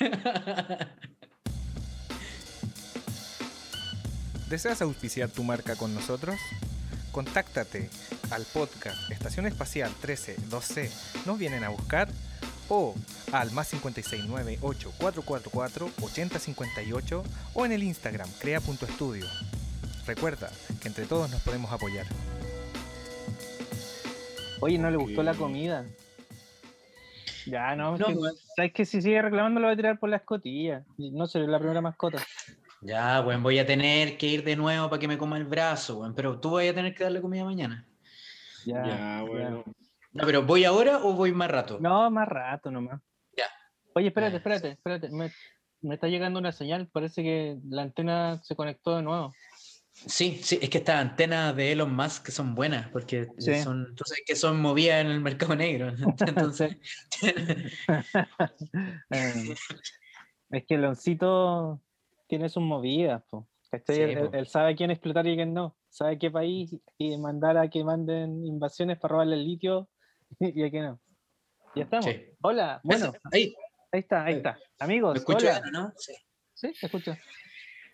¿Deseas 4.49 4.81
auspiciar 4.81 5.29
tu 5.29 5.45
marca 5.45 5.77
con 5.77 5.95
nosotros? 5.95 6.37
Contáctate 7.11 7.91
al 8.31 8.47
podcast 8.47 9.11
Estación 9.11 9.45
Espacial 9.45 9.93
132C 10.01 10.91
¿Nos 11.27 11.39
vienen 11.39 11.63
a 11.63 11.69
buscar? 11.69 12.09
O 12.75 12.95
al 13.33 13.51
más 13.53 13.69
569 13.69 14.59
8444 14.63 15.91
8058 16.01 17.23
o 17.53 17.67
en 17.67 17.73
el 17.73 17.83
Instagram 17.83 18.27
crea.estudio. 18.41 19.27
Recuerda 20.07 20.51
que 20.81 20.89
entre 20.89 21.05
todos 21.05 21.31
nos 21.31 21.43
podemos 21.43 21.71
apoyar. 21.71 22.07
Oye, 24.61 24.79
no 24.79 24.91
le 24.91 24.97
gustó 24.97 25.23
la 25.23 25.35
comida. 25.35 25.85
Ya, 27.45 27.77
no, 27.77 27.99
No, 27.99 28.07
que- 28.07 28.15
weón. 28.15 28.35
sabes 28.57 28.73
que 28.73 28.87
si 28.87 29.03
sigue 29.03 29.21
reclamando 29.21 29.61
lo 29.61 29.67
va 29.67 29.75
a 29.75 29.77
tirar 29.77 29.99
por 29.99 30.09
la 30.09 30.17
escotilla. 30.17 30.83
No 30.97 31.27
seré 31.27 31.47
la 31.49 31.59
primera 31.59 31.83
mascota. 31.83 32.25
Ya, 32.81 33.21
bueno, 33.21 33.43
voy 33.43 33.59
a 33.59 33.67
tener 33.67 34.17
que 34.17 34.29
ir 34.29 34.45
de 34.45 34.57
nuevo 34.57 34.89
para 34.89 34.99
que 34.99 35.09
me 35.09 35.19
coma 35.19 35.37
el 35.37 35.45
brazo, 35.45 35.99
weón. 35.99 36.15
Pero 36.15 36.41
tú 36.41 36.53
vas 36.53 36.67
a 36.67 36.73
tener 36.73 36.95
que 36.95 37.05
darle 37.05 37.21
comida 37.21 37.45
mañana. 37.45 37.85
Ya, 38.65 38.87
Ya, 38.87 39.23
bueno. 39.29 39.63
No, 40.13 40.25
pero 40.27 40.43
¿voy 40.43 40.65
ahora 40.65 40.99
o 41.03 41.15
voy 41.15 41.33
más 41.33 41.51
rato? 41.51 41.79
No, 41.81 42.11
más 42.11 42.29
rato 42.29 42.71
nomás. 42.71 43.01
Ya. 43.37 43.45
Oye, 43.95 44.09
espérate, 44.09 44.37
espérate, 44.37 44.69
espérate. 44.73 45.09
Me, 45.11 45.31
me 45.81 45.95
está 45.95 46.09
llegando 46.09 46.39
una 46.39 46.53
señal. 46.53 46.89
Parece 46.93 47.23
que 47.23 47.59
la 47.69 47.83
antena 47.83 48.41
se 48.43 48.55
conectó 48.55 48.97
de 48.97 49.03
nuevo. 49.03 49.33
Sí, 49.95 50.41
sí, 50.43 50.59
es 50.63 50.71
que 50.71 50.79
estas 50.79 50.97
antenas 51.01 51.55
de 51.55 51.73
Elon 51.73 51.95
Musk 51.95 52.25
que 52.27 52.33
son 52.33 52.55
buenas, 52.55 52.89
porque 52.91 53.29
Sí. 53.39 53.57
son, 53.63 53.95
sabes 54.05 54.23
que 54.27 54.35
son 54.37 54.61
movidas 54.61 55.03
en 55.03 55.09
el 55.11 55.21
mercado 55.21 55.55
negro. 55.55 55.93
Entonces, 56.27 56.77
Eh, 59.11 59.55
es 60.51 60.67
que 60.67 60.79
Loncito 60.79 61.81
tiene 62.27 62.49
sus 62.49 62.63
movidas, 62.63 63.23
po. 63.31 63.49
Sí, 63.87 63.93
él, 64.01 64.11
él- 64.19 64.29
po. 64.31 64.37
él 64.37 64.47
sabe 64.47 64.77
quién 64.77 64.91
explotar 64.91 65.27
y 65.27 65.37
quién 65.37 65.53
no. 65.55 65.77
Sabe 65.89 66.19
qué 66.19 66.31
país 66.31 66.75
y 66.99 67.17
mandar 67.19 67.59
a 67.59 67.69
que 67.69 67.85
manden 67.85 68.45
invasiones 68.47 68.99
para 68.99 69.13
robarle 69.13 69.37
el 69.37 69.45
litio 69.45 69.89
y 70.41 70.63
a 70.63 70.71
qué 70.71 70.81
no. 70.81 71.01
Ya 71.75 71.85
estamos. 71.85 72.07
Sí. 72.07 72.27
Hola, 72.43 72.81
bueno, 72.85 73.13
ahí, 73.33 73.55
ahí 73.93 74.01
está, 74.01 74.25
ahí 74.25 74.35
está. 74.35 74.59
Amigos, 74.79 75.15
¿me 75.15 75.19
escucho 75.19 75.47
hola. 75.47 75.61
bien, 75.61 75.75
o 75.75 75.81
no? 75.81 75.93
Sí. 75.97 76.15
Sí, 76.55 76.73
te 76.79 76.87
escucho. 76.87 77.17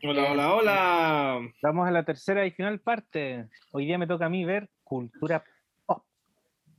Hola, 0.03 0.31
hola, 0.31 0.55
hola. 0.55 1.41
Vamos 1.63 1.89
a 1.89 1.91
la 1.91 2.05
tercera 2.05 2.47
y 2.47 2.51
final 2.51 2.81
parte. 2.81 3.49
Hoy 3.73 3.87
día 3.87 3.99
me 3.99 4.07
toca 4.07 4.27
a 4.27 4.29
mí 4.29 4.45
ver 4.45 4.69
cultura 4.85 5.45
pop. 5.87 6.05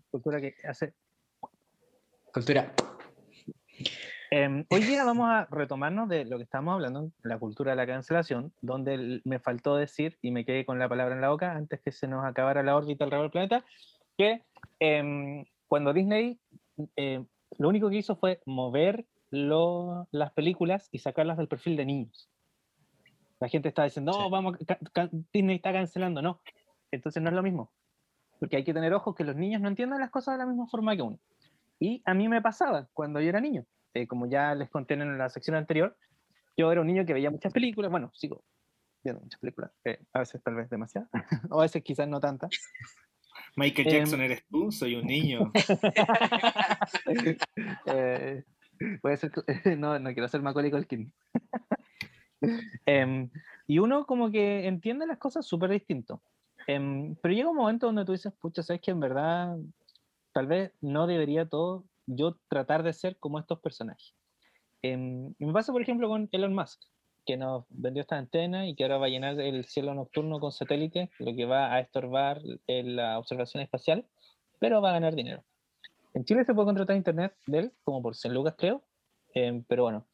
Cultura 0.09 0.39
que 0.39 0.55
hace 0.67 0.93
Cultura. 2.33 2.71
Em, 4.29 4.63
hoy 4.69 4.83
día 4.83 5.03
vamos 5.03 5.27
a 5.31 5.47
retomarnos 5.49 6.07
de 6.07 6.25
lo 6.25 6.37
que 6.37 6.43
estamos 6.43 6.75
hablando, 6.75 7.11
la 7.23 7.39
cultura 7.39 7.71
de 7.71 7.77
la 7.77 7.87
cancelación, 7.87 8.53
donde 8.61 9.21
me 9.23 9.39
faltó 9.39 9.75
decir, 9.75 10.19
y 10.21 10.29
me 10.29 10.45
quedé 10.45 10.63
con 10.63 10.77
la 10.77 10.87
palabra 10.87 11.15
en 11.15 11.21
la 11.21 11.29
boca 11.29 11.53
antes 11.53 11.81
que 11.81 11.91
se 11.91 12.07
nos 12.07 12.23
acabara 12.23 12.61
la 12.61 12.75
órbita 12.75 13.03
alrededor 13.03 13.25
del 13.25 13.31
planeta, 13.31 13.65
que 14.15 14.43
em, 14.79 15.45
cuando 15.67 15.93
Disney 15.93 16.39
em, 16.95 17.25
lo 17.57 17.69
único 17.69 17.89
que 17.89 17.97
hizo 17.97 18.15
fue 18.15 18.41
mover 18.45 19.05
lo- 19.31 20.07
las 20.11 20.31
películas 20.33 20.87
y 20.91 20.99
sacarlas 20.99 21.37
del 21.37 21.47
perfil 21.47 21.75
de 21.77 21.85
niños. 21.85 22.29
La 23.39 23.47
gente 23.47 23.69
está 23.69 23.83
diciendo, 23.83 24.11
no, 24.11 24.25
Sí. 24.25 24.31
vamos, 24.31 24.57
Disney 25.33 25.55
está 25.57 25.71
cancelando, 25.71 26.21
no. 26.21 26.41
Entonces 26.91 27.21
no 27.21 27.29
es 27.29 27.35
lo 27.35 27.43
mismo. 27.43 27.71
Porque 28.39 28.57
hay 28.57 28.63
que 28.63 28.73
tener 28.73 28.93
ojos 28.93 29.15
que 29.15 29.23
los 29.23 29.35
niños 29.35 29.61
no 29.61 29.67
entiendan 29.67 29.99
las 29.99 30.09
cosas 30.09 30.33
de 30.35 30.39
la 30.39 30.45
misma 30.45 30.67
forma 30.67 30.95
que 30.95 31.01
uno. 31.01 31.19
Y 31.79 32.01
a 32.05 32.13
mí 32.13 32.27
me 32.27 32.41
pasaba 32.41 32.87
cuando 32.93 33.21
yo 33.21 33.29
era 33.29 33.39
niño. 33.39 33.65
Eh, 33.93 34.07
como 34.07 34.27
ya 34.27 34.55
les 34.55 34.69
conté 34.69 34.93
en 34.95 35.17
la 35.17 35.29
sección 35.29 35.55
anterior, 35.55 35.97
yo 36.57 36.71
era 36.71 36.81
un 36.81 36.87
niño 36.87 37.05
que 37.05 37.13
veía 37.13 37.31
muchas 37.31 37.53
películas. 37.53 37.91
Bueno, 37.91 38.11
sigo 38.13 38.43
viendo 39.03 39.21
muchas 39.21 39.39
películas. 39.39 39.71
eh, 39.85 39.99
a 40.13 40.19
veces 40.19 40.41
tal 40.43 40.55
vez 40.55 40.69
demasiadas. 40.69 41.09
o 41.51 41.59
a 41.59 41.63
veces 41.63 41.83
quizás 41.83 42.07
no 42.07 42.19
tantas. 42.19 42.49
Michael 43.55 43.87
Em, 43.87 43.93
Jackson 43.93 44.21
eres 44.21 44.45
tú, 44.47 44.71
soy 44.71 44.95
un 44.95 45.05
niño. 45.05 45.51
Eh, 47.85 48.43
puede 49.01 49.17
ser, 49.17 49.31
no, 49.77 49.99
no 49.99 50.13
quiero 50.13 50.27
ser 50.27 50.41
Macaulay 50.41 50.71
Culkin. 50.71 51.11
Em, 52.85 53.29
y 53.67 53.79
uno 53.79 54.05
como 54.05 54.31
que 54.31 54.67
entiende 54.67 55.05
las 55.05 55.17
cosas 55.17 55.45
súper 55.45 55.71
distinto. 55.71 56.21
Em, 56.67 57.15
pero 57.21 57.33
llega 57.33 57.49
un 57.49 57.57
momento 57.57 57.87
donde 57.87 58.05
tú 58.05 58.13
dices, 58.13 58.33
pucha, 58.39 58.63
sabes 58.63 58.81
que 58.81 58.91
en 58.91 58.99
verdad 58.99 59.57
tal 60.31 60.47
vez 60.47 60.71
no 60.81 61.07
debería 61.07 61.47
todo 61.47 61.85
yo 62.05 62.37
tratar 62.47 62.83
de 62.83 62.93
ser 62.93 63.17
como 63.17 63.39
estos 63.39 63.59
personajes. 63.59 64.15
Y 64.81 64.95
me 64.95 65.53
pasa, 65.53 65.73
por 65.73 65.81
ejemplo, 65.81 66.07
con 66.07 66.29
Elon 66.31 66.55
Musk, 66.55 66.81
que 67.29 67.37
nos 67.37 67.65
vendió 67.69 68.01
esta 68.01 68.17
antena 68.17 68.67
y 68.67 68.73
que 68.73 68.81
ahora 68.81 68.97
va 68.97 69.05
a 69.05 69.09
llenar 69.09 69.39
el 69.39 69.63
cielo 69.63 69.93
nocturno 69.93 70.39
con 70.39 70.51
satélite, 70.51 71.11
lo 71.19 71.35
que 71.35 71.45
va 71.45 71.71
a 71.71 71.79
estorbar 71.79 72.41
la 72.65 73.19
observación 73.19 73.61
espacial, 73.61 74.03
pero 74.57 74.81
va 74.81 74.89
a 74.89 74.93
ganar 74.93 75.13
dinero. 75.13 75.43
En 76.15 76.25
Chile 76.25 76.43
se 76.43 76.55
puede 76.55 76.65
contratar 76.65 76.95
internet 76.95 77.35
de 77.45 77.59
él, 77.59 77.71
como 77.83 78.01
por 78.01 78.15
100 78.15 78.33
lucas, 78.33 78.55
creo, 78.57 78.81
em, 79.35 79.63
pero 79.63 79.83
bueno. 79.83 80.07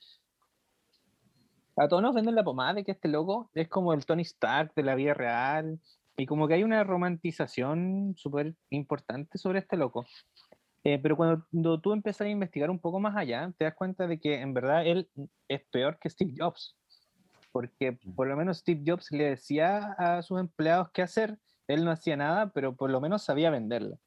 A 1.77 1.87
todos 1.87 2.03
nos 2.03 2.13
venden 2.13 2.35
la 2.35 2.43
pomada 2.43 2.73
de 2.73 2.83
que 2.83 2.91
este 2.91 3.07
loco 3.07 3.49
es 3.53 3.69
como 3.69 3.93
el 3.93 4.05
Tony 4.05 4.23
Stark 4.23 4.73
de 4.75 4.83
la 4.83 4.95
vida 4.95 5.13
real, 5.13 5.79
y 6.17 6.25
como 6.25 6.49
que 6.49 6.55
hay 6.55 6.63
una 6.63 6.83
romantización 6.83 8.15
súper 8.17 8.55
importante 8.71 9.37
sobre 9.37 9.59
este 9.59 9.77
loco. 9.77 10.05
Eh, 10.83 10.99
pero 11.01 11.15
cuando 11.15 11.79
tú 11.81 11.93
empiezas 11.93 12.27
a 12.27 12.29
investigar 12.29 12.69
un 12.69 12.79
poco 12.79 12.99
más 12.99 13.15
allá, 13.15 13.51
te 13.57 13.63
das 13.63 13.73
cuenta 13.73 14.05
de 14.05 14.19
que 14.19 14.41
en 14.41 14.53
verdad 14.53 14.85
él 14.85 15.09
es 15.47 15.63
peor 15.71 15.97
que 15.97 16.09
Steve 16.09 16.33
Jobs. 16.37 16.75
Porque 17.55 17.97
por 18.17 18.27
lo 18.27 18.35
menos 18.35 18.57
Steve 18.57 18.83
Jobs 18.85 19.13
le 19.13 19.29
decía 19.29 19.93
a 19.97 20.21
sus 20.23 20.41
empleados 20.41 20.89
qué 20.91 21.01
hacer, 21.01 21.37
él 21.69 21.85
no 21.85 21.91
hacía 21.91 22.17
nada, 22.17 22.51
pero 22.51 22.75
por 22.75 22.89
lo 22.89 22.99
menos 22.99 23.23
sabía 23.23 23.49
venderlo. 23.49 23.97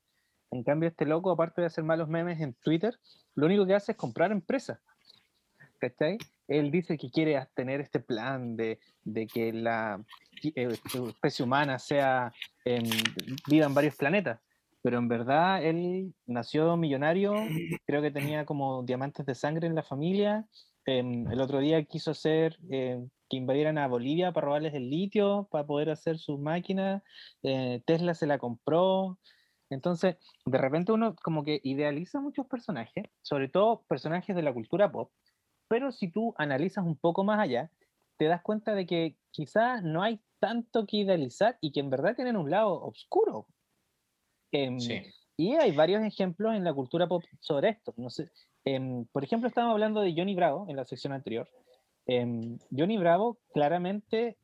En 0.50 0.62
cambio, 0.62 0.90
este 0.90 1.06
loco, 1.06 1.30
aparte 1.30 1.62
de 1.62 1.68
hacer 1.68 1.82
malos 1.82 2.10
memes 2.10 2.42
en 2.42 2.52
Twitter, 2.52 3.00
lo 3.34 3.46
único 3.46 3.64
que 3.64 3.74
hace 3.74 3.92
es 3.92 3.96
comprar 3.96 4.32
empresas. 4.32 4.80
¿Cachai? 5.78 6.18
Él 6.46 6.70
dice 6.70 6.98
que 6.98 7.10
quiere 7.10 7.42
tener 7.54 7.80
este 7.80 8.00
plan 8.00 8.54
de, 8.54 8.80
de 9.02 9.26
que 9.26 9.50
la 9.54 10.04
eh, 10.42 10.76
especie 11.08 11.42
humana 11.42 11.78
sea 11.78 12.30
en, 12.66 12.84
viva 13.48 13.64
en 13.64 13.72
varios 13.72 13.96
planetas. 13.96 14.40
Pero 14.82 14.98
en 14.98 15.08
verdad 15.08 15.64
él 15.64 16.12
nació 16.26 16.76
millonario, 16.76 17.32
creo 17.86 18.02
que 18.02 18.10
tenía 18.10 18.44
como 18.44 18.82
diamantes 18.82 19.24
de 19.24 19.34
sangre 19.34 19.68
en 19.68 19.74
la 19.74 19.82
familia. 19.82 20.46
Em, 20.84 21.26
el 21.32 21.40
otro 21.40 21.60
día 21.60 21.82
quiso 21.84 22.10
hacer 22.10 22.58
eh, 22.70 23.02
que 23.28 23.36
invadieran 23.36 23.78
a 23.78 23.88
Bolivia 23.88 24.32
para 24.32 24.46
robarles 24.46 24.74
el 24.74 24.90
litio, 24.90 25.48
para 25.50 25.66
poder 25.66 25.90
hacer 25.90 26.18
sus 26.18 26.38
máquinas. 26.38 27.02
Eh, 27.42 27.82
Tesla 27.84 28.14
se 28.14 28.26
la 28.26 28.38
compró. 28.38 29.18
Entonces, 29.70 30.16
de 30.46 30.58
repente 30.58 30.92
uno 30.92 31.14
como 31.16 31.44
que 31.44 31.60
idealiza 31.62 32.20
muchos 32.20 32.46
personajes, 32.46 33.04
sobre 33.22 33.48
todo 33.48 33.84
personajes 33.88 34.34
de 34.34 34.42
la 34.42 34.52
cultura 34.52 34.90
pop, 34.90 35.12
pero 35.68 35.92
si 35.92 36.10
tú 36.10 36.34
analizas 36.38 36.84
un 36.84 36.96
poco 36.96 37.24
más 37.24 37.38
allá, 37.38 37.70
te 38.16 38.24
das 38.24 38.42
cuenta 38.42 38.74
de 38.74 38.86
que 38.86 39.16
quizás 39.30 39.82
no 39.82 40.02
hay 40.02 40.20
tanto 40.40 40.86
que 40.86 40.98
idealizar 40.98 41.58
y 41.60 41.72
que 41.72 41.80
en 41.80 41.90
verdad 41.90 42.16
tienen 42.16 42.36
un 42.36 42.50
lado 42.50 42.82
oscuro. 42.82 43.46
Em, 44.50 44.78
y 45.36 45.54
hay 45.54 45.72
varios 45.72 46.02
ejemplos 46.02 46.54
en 46.54 46.64
la 46.64 46.72
cultura 46.72 47.06
pop 47.06 47.22
sobre 47.40 47.70
esto. 47.70 47.92
No 47.96 48.08
sé, 48.08 48.30
em, 48.64 49.04
por 49.06 49.22
ejemplo, 49.22 49.48
estábamos 49.48 49.74
hablando 49.74 50.00
de 50.00 50.14
Johnny 50.16 50.34
Bravo 50.34 50.66
en 50.68 50.76
la 50.76 50.84
sección 50.84 51.12
anterior. 51.12 51.48
Em, 52.10 52.56
Johnny 52.70 52.96
Bravo, 52.96 53.38
claramente, 53.52 54.38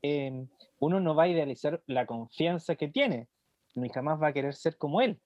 uno 0.78 1.01
no 1.01 1.15
va 1.15 1.23
a 1.23 1.28
idealizar 1.28 1.82
la 1.86 2.05
confianza 2.05 2.77
que 2.77 2.89
tiene, 2.89 3.27
ni 3.74 3.89
jamás 3.89 4.23
va 4.23 4.28
a 4.28 4.32
querer 4.35 4.55
ser 4.55 4.77
como 4.77 5.01
él. 5.01 5.19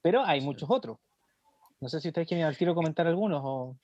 pero 0.00 0.24
hay 0.24 0.40
muchos 0.40 0.70
otros. 0.70 0.98
No 1.80 1.88
sé 1.88 2.00
si 2.00 2.08
ustedes 2.08 2.28
quieren 2.28 2.46
al 2.46 2.56
tiro 2.56 2.74
comentar 2.74 3.06
algunos 3.06 3.42
o... 3.44 3.76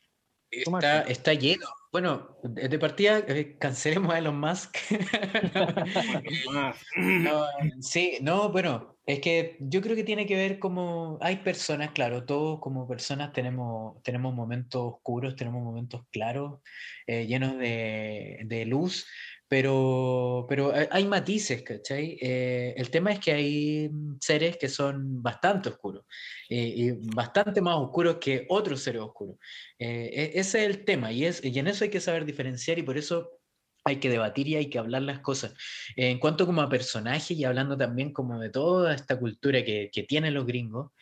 Está, 0.52 1.00
está, 1.02 1.32
lleno. 1.32 1.66
Bueno, 1.90 2.36
de 2.42 2.78
partida, 2.78 3.24
eh, 3.26 3.56
cancelemos 3.58 4.14
a 4.14 4.18
Elon 4.18 4.38
Musk. 4.38 4.76
sí, 7.80 8.18
no, 8.20 8.50
bueno, 8.50 8.98
es 9.06 9.20
que 9.20 9.56
yo 9.60 9.80
creo 9.80 9.96
que 9.96 10.04
tiene 10.04 10.26
que 10.26 10.36
ver 10.36 10.58
como 10.58 11.18
hay 11.22 11.36
personas, 11.36 11.92
claro, 11.92 12.24
todos 12.24 12.60
como 12.60 12.86
personas 12.86 13.32
tenemos, 13.32 14.02
tenemos 14.02 14.34
momentos 14.34 14.82
oscuros, 14.94 15.36
tenemos 15.36 15.62
momentos 15.62 16.02
claros, 16.10 16.60
eh, 17.06 17.26
llenos 17.26 17.58
de, 17.58 18.40
de 18.44 18.66
luz, 18.66 19.06
pero, 19.52 20.46
pero 20.48 20.72
hay 20.90 21.04
matices, 21.04 21.62
¿cachai? 21.62 22.16
Eh, 22.22 22.72
el 22.74 22.88
tema 22.88 23.12
es 23.12 23.20
que 23.20 23.32
hay 23.32 23.90
seres 24.18 24.56
que 24.56 24.70
son 24.70 25.22
bastante 25.22 25.68
oscuros 25.68 26.06
eh, 26.48 26.72
y 26.74 26.90
bastante 27.14 27.60
más 27.60 27.76
oscuros 27.76 28.16
que 28.16 28.46
otros 28.48 28.80
seres 28.80 29.02
oscuros. 29.02 29.36
Eh, 29.78 30.08
e, 30.10 30.40
ese 30.40 30.64
es 30.64 30.70
el 30.70 30.86
tema 30.86 31.12
y, 31.12 31.26
es, 31.26 31.44
y 31.44 31.58
en 31.58 31.66
eso 31.66 31.84
hay 31.84 31.90
que 31.90 32.00
saber 32.00 32.24
diferenciar 32.24 32.78
y 32.78 32.82
por 32.82 32.96
eso 32.96 33.28
hay 33.84 33.96
que 33.96 34.08
debatir 34.08 34.48
y 34.48 34.56
hay 34.56 34.70
que 34.70 34.78
hablar 34.78 35.02
las 35.02 35.20
cosas. 35.20 35.52
en 35.96 36.18
cuanto 36.18 36.46
como 36.46 36.62
a 36.62 36.70
personaje 36.70 37.34
y 37.34 37.44
hablando 37.44 37.76
también 37.76 38.10
como 38.10 38.40
de 38.40 38.48
toda 38.48 38.94
esta 38.94 39.18
cultura 39.18 39.62
que, 39.62 39.90
que 39.92 40.04
tienen 40.04 40.32
los 40.32 40.46
gringos, 40.46 40.92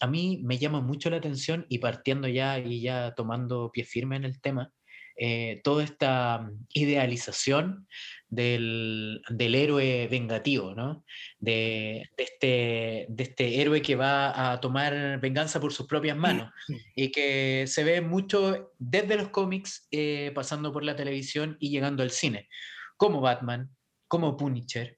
a 0.00 0.06
mí 0.08 0.40
me 0.42 0.58
llama 0.58 0.80
mucho 0.80 1.08
la 1.08 1.18
atención 1.18 1.66
y 1.68 1.78
partiendo 1.78 2.26
ya 2.26 2.58
y 2.58 2.80
ya 2.80 3.14
tomando 3.14 3.70
pie 3.70 3.84
firme 3.84 4.16
en 4.16 4.24
el 4.24 4.40
tema, 4.40 4.72
eh, 5.18 5.60
toda 5.64 5.82
esta 5.82 6.38
mm, 6.38 6.66
idealización 6.74 7.88
del, 8.28 9.22
héroe 9.38 10.06
vengativo, 10.08 10.74
¿no? 10.74 11.04
de, 11.40 12.08
este, 12.16 13.06
de 13.08 13.22
este 13.22 13.60
héroe 13.60 13.82
que 13.82 13.96
va 13.96 14.52
a 14.52 14.60
tomar 14.60 15.18
venganza 15.20 15.60
por 15.60 15.72
sus 15.72 15.86
propias 15.86 16.16
manos 16.16 16.52
y 16.94 17.10
que 17.10 17.64
se 17.66 17.84
ve 17.84 18.00
mucho 18.00 18.72
desde 18.78 19.16
los 19.16 19.30
cómics, 19.30 19.88
eh, 19.90 20.30
pasando 20.34 20.72
por 20.72 20.84
la 20.84 20.94
televisión 20.94 21.56
y 21.58 21.70
llegando 21.70 22.02
al 22.02 22.10
cine, 22.10 22.48
como 22.96 23.20
Batman, 23.20 23.70
como 24.06 24.36
Punisher, 24.36 24.97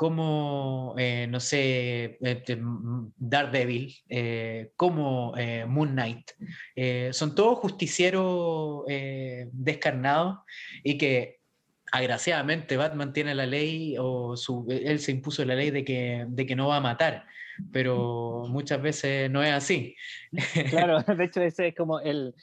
como, 0.00 0.94
eh, 0.96 1.26
no 1.28 1.40
sé, 1.40 2.16
este, 2.22 2.58
Daredevil, 3.18 3.94
eh, 4.08 4.72
como 4.74 5.36
eh, 5.36 5.66
Moon 5.66 5.90
Knight. 5.90 6.30
son 7.12 7.34
todos 7.34 7.58
justicieros 7.58 8.86
descarnados 9.52 10.38
y 10.82 10.96
que 10.96 11.40
agraciadamente 11.92 12.78
Batman 12.78 13.12
tiene 13.12 13.34
la 13.34 13.44
ley 13.44 13.96
o 13.98 14.36
él 14.70 15.00
se 15.00 15.12
impuso 15.12 15.44
la 15.44 15.54
ley 15.54 15.70
de 15.70 15.84
que, 15.84 16.24
de 16.26 16.46
que 16.46 16.56
no 16.56 16.68
va 16.68 16.76
a 16.76 16.80
matar, 16.80 17.26
pero 17.70 18.46
muchas 18.48 18.80
veces 18.80 19.30
no 19.30 19.42
es 19.42 19.52
así. 19.52 19.94
Claro, 20.70 21.02
de 21.14 21.24
hecho 21.24 21.42
ese 21.42 21.68
es 21.68 21.74
como 21.74 22.00
el, 22.00 22.34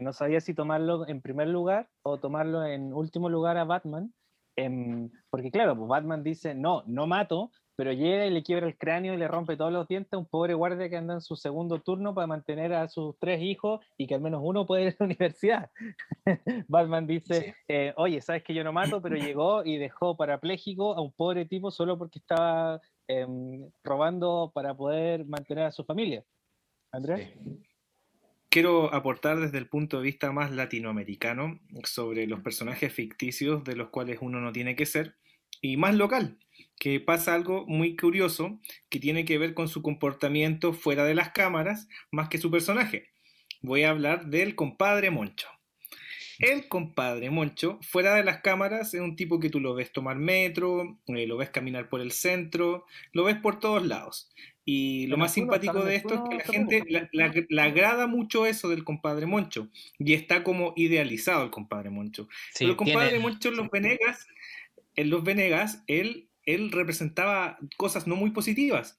no 0.00 0.14
sabía 0.14 0.40
si 0.40 0.54
tomarlo 0.54 1.06
en 1.06 1.20
primer 1.20 1.48
lugar 1.48 1.90
o 2.00 2.18
tomarlo 2.18 2.64
en 2.64 2.94
último 2.94 3.28
lugar 3.28 3.58
a 3.58 3.64
Batman, 3.64 4.14
Em, 4.56 5.10
porque 5.30 5.50
claro, 5.50 5.76
pues 5.76 5.88
Batman 5.88 6.22
dice, 6.22 6.54
no, 6.54 6.82
no 6.86 7.06
mato, 7.06 7.50
pero 7.74 7.92
llega 7.92 8.26
y 8.26 8.30
le 8.30 8.42
quiebra 8.42 8.66
el 8.66 8.76
cráneo 8.76 9.14
y 9.14 9.16
le 9.16 9.28
rompe 9.28 9.56
todos 9.56 9.72
los 9.72 9.88
dientes 9.88 10.12
a 10.12 10.18
un 10.18 10.26
pobre 10.26 10.54
guardia 10.54 10.90
que 10.90 10.96
anda 10.96 11.14
en 11.14 11.20
su 11.22 11.36
segundo 11.36 11.80
turno 11.80 12.14
para 12.14 12.26
mantener 12.26 12.74
a 12.74 12.86
sus 12.88 13.18
tres 13.18 13.40
hijos 13.40 13.80
y 13.96 14.06
que 14.06 14.14
al 14.14 14.20
menos 14.20 14.42
uno 14.44 14.66
puede 14.66 14.82
ir 14.82 14.88
a 14.88 14.96
la 14.98 15.06
universidad. 15.06 15.70
Batman 16.68 17.06
dice, 17.06 17.54
eh, 17.68 17.94
oye, 17.96 18.20
sabes 18.20 18.42
que 18.44 18.54
yo 18.54 18.62
no 18.62 18.72
mato, 18.72 19.00
pero 19.00 19.16
llegó 19.16 19.64
y 19.64 19.78
dejó 19.78 20.16
parapléjico 20.16 20.94
a 20.94 21.00
un 21.00 21.12
pobre 21.12 21.46
tipo 21.46 21.70
solo 21.70 21.96
porque 21.96 22.18
estaba 22.18 22.80
em, 23.08 23.70
robando 23.82 24.52
para 24.54 24.74
poder 24.74 25.24
mantener 25.24 25.64
a 25.64 25.72
su 25.72 25.84
familia. 25.84 26.22
Andrés 26.92 27.32
quiero 28.52 28.92
aportar 28.92 29.40
desde 29.40 29.56
el 29.56 29.66
punto 29.66 29.96
de 29.96 30.02
vista 30.02 30.30
más 30.30 30.50
latinoamericano 30.52 31.58
sobre 31.84 32.26
los 32.26 32.40
personajes 32.40 32.92
ficticios 32.92 33.64
de 33.64 33.76
los 33.76 33.88
cuales 33.88 34.18
uno 34.20 34.42
no 34.42 34.52
tiene 34.52 34.76
que 34.76 34.84
ser 34.84 35.16
y 35.62 35.78
más 35.78 35.94
local, 35.94 36.38
que 36.78 37.00
pasa 37.00 37.34
algo 37.34 37.64
muy 37.66 37.96
curioso 37.96 38.60
que 38.90 39.00
tiene 39.00 39.24
que 39.24 39.38
ver 39.38 39.54
con 39.54 39.68
su 39.68 39.80
comportamiento 39.80 40.74
fuera 40.74 41.04
de 41.04 41.14
las 41.14 41.30
cámaras 41.30 41.88
más 42.10 42.28
que 42.28 42.36
su 42.36 42.50
personaje. 42.50 43.08
Voy 43.62 43.84
a 43.84 43.90
hablar 43.90 44.26
del 44.26 44.54
compadre 44.54 45.10
Moncho. 45.10 45.48
El 46.42 46.66
compadre 46.66 47.30
Moncho, 47.30 47.78
fuera 47.82 48.16
de 48.16 48.24
las 48.24 48.40
cámaras, 48.40 48.94
es 48.94 49.00
un 49.00 49.14
tipo 49.14 49.38
que 49.38 49.48
tú 49.48 49.60
lo 49.60 49.74
ves 49.74 49.92
tomar 49.92 50.16
metro, 50.16 50.98
eh, 51.06 51.26
lo 51.28 51.36
ves 51.36 51.50
caminar 51.50 51.88
por 51.88 52.00
el 52.00 52.10
centro, 52.10 52.84
lo 53.12 53.22
ves 53.22 53.36
por 53.36 53.60
todos 53.60 53.86
lados. 53.86 54.28
Y 54.64 55.06
lo 55.06 55.16
más 55.16 55.32
simpático 55.32 55.84
de 55.84 55.94
esto 55.94 56.14
es 56.14 56.20
que 56.28 56.36
la 56.36 56.44
gente 56.44 57.44
le 57.48 57.62
agrada 57.62 58.08
mucho 58.08 58.44
eso 58.44 58.68
del 58.68 58.82
compadre 58.82 59.26
Moncho 59.26 59.68
y 60.00 60.14
está 60.14 60.42
como 60.42 60.72
idealizado 60.74 61.44
el 61.44 61.50
compadre 61.50 61.90
Moncho. 61.90 62.28
Pero 62.58 62.72
el 62.72 62.76
compadre 62.76 63.20
Moncho 63.20 63.50
en 63.50 63.56
los 63.56 63.70
Venegas, 63.70 64.26
en 64.96 65.10
los 65.10 65.22
Venegas, 65.22 65.84
él, 65.86 66.28
él 66.44 66.72
representaba 66.72 67.56
cosas 67.76 68.08
no 68.08 68.16
muy 68.16 68.30
positivas. 68.30 68.98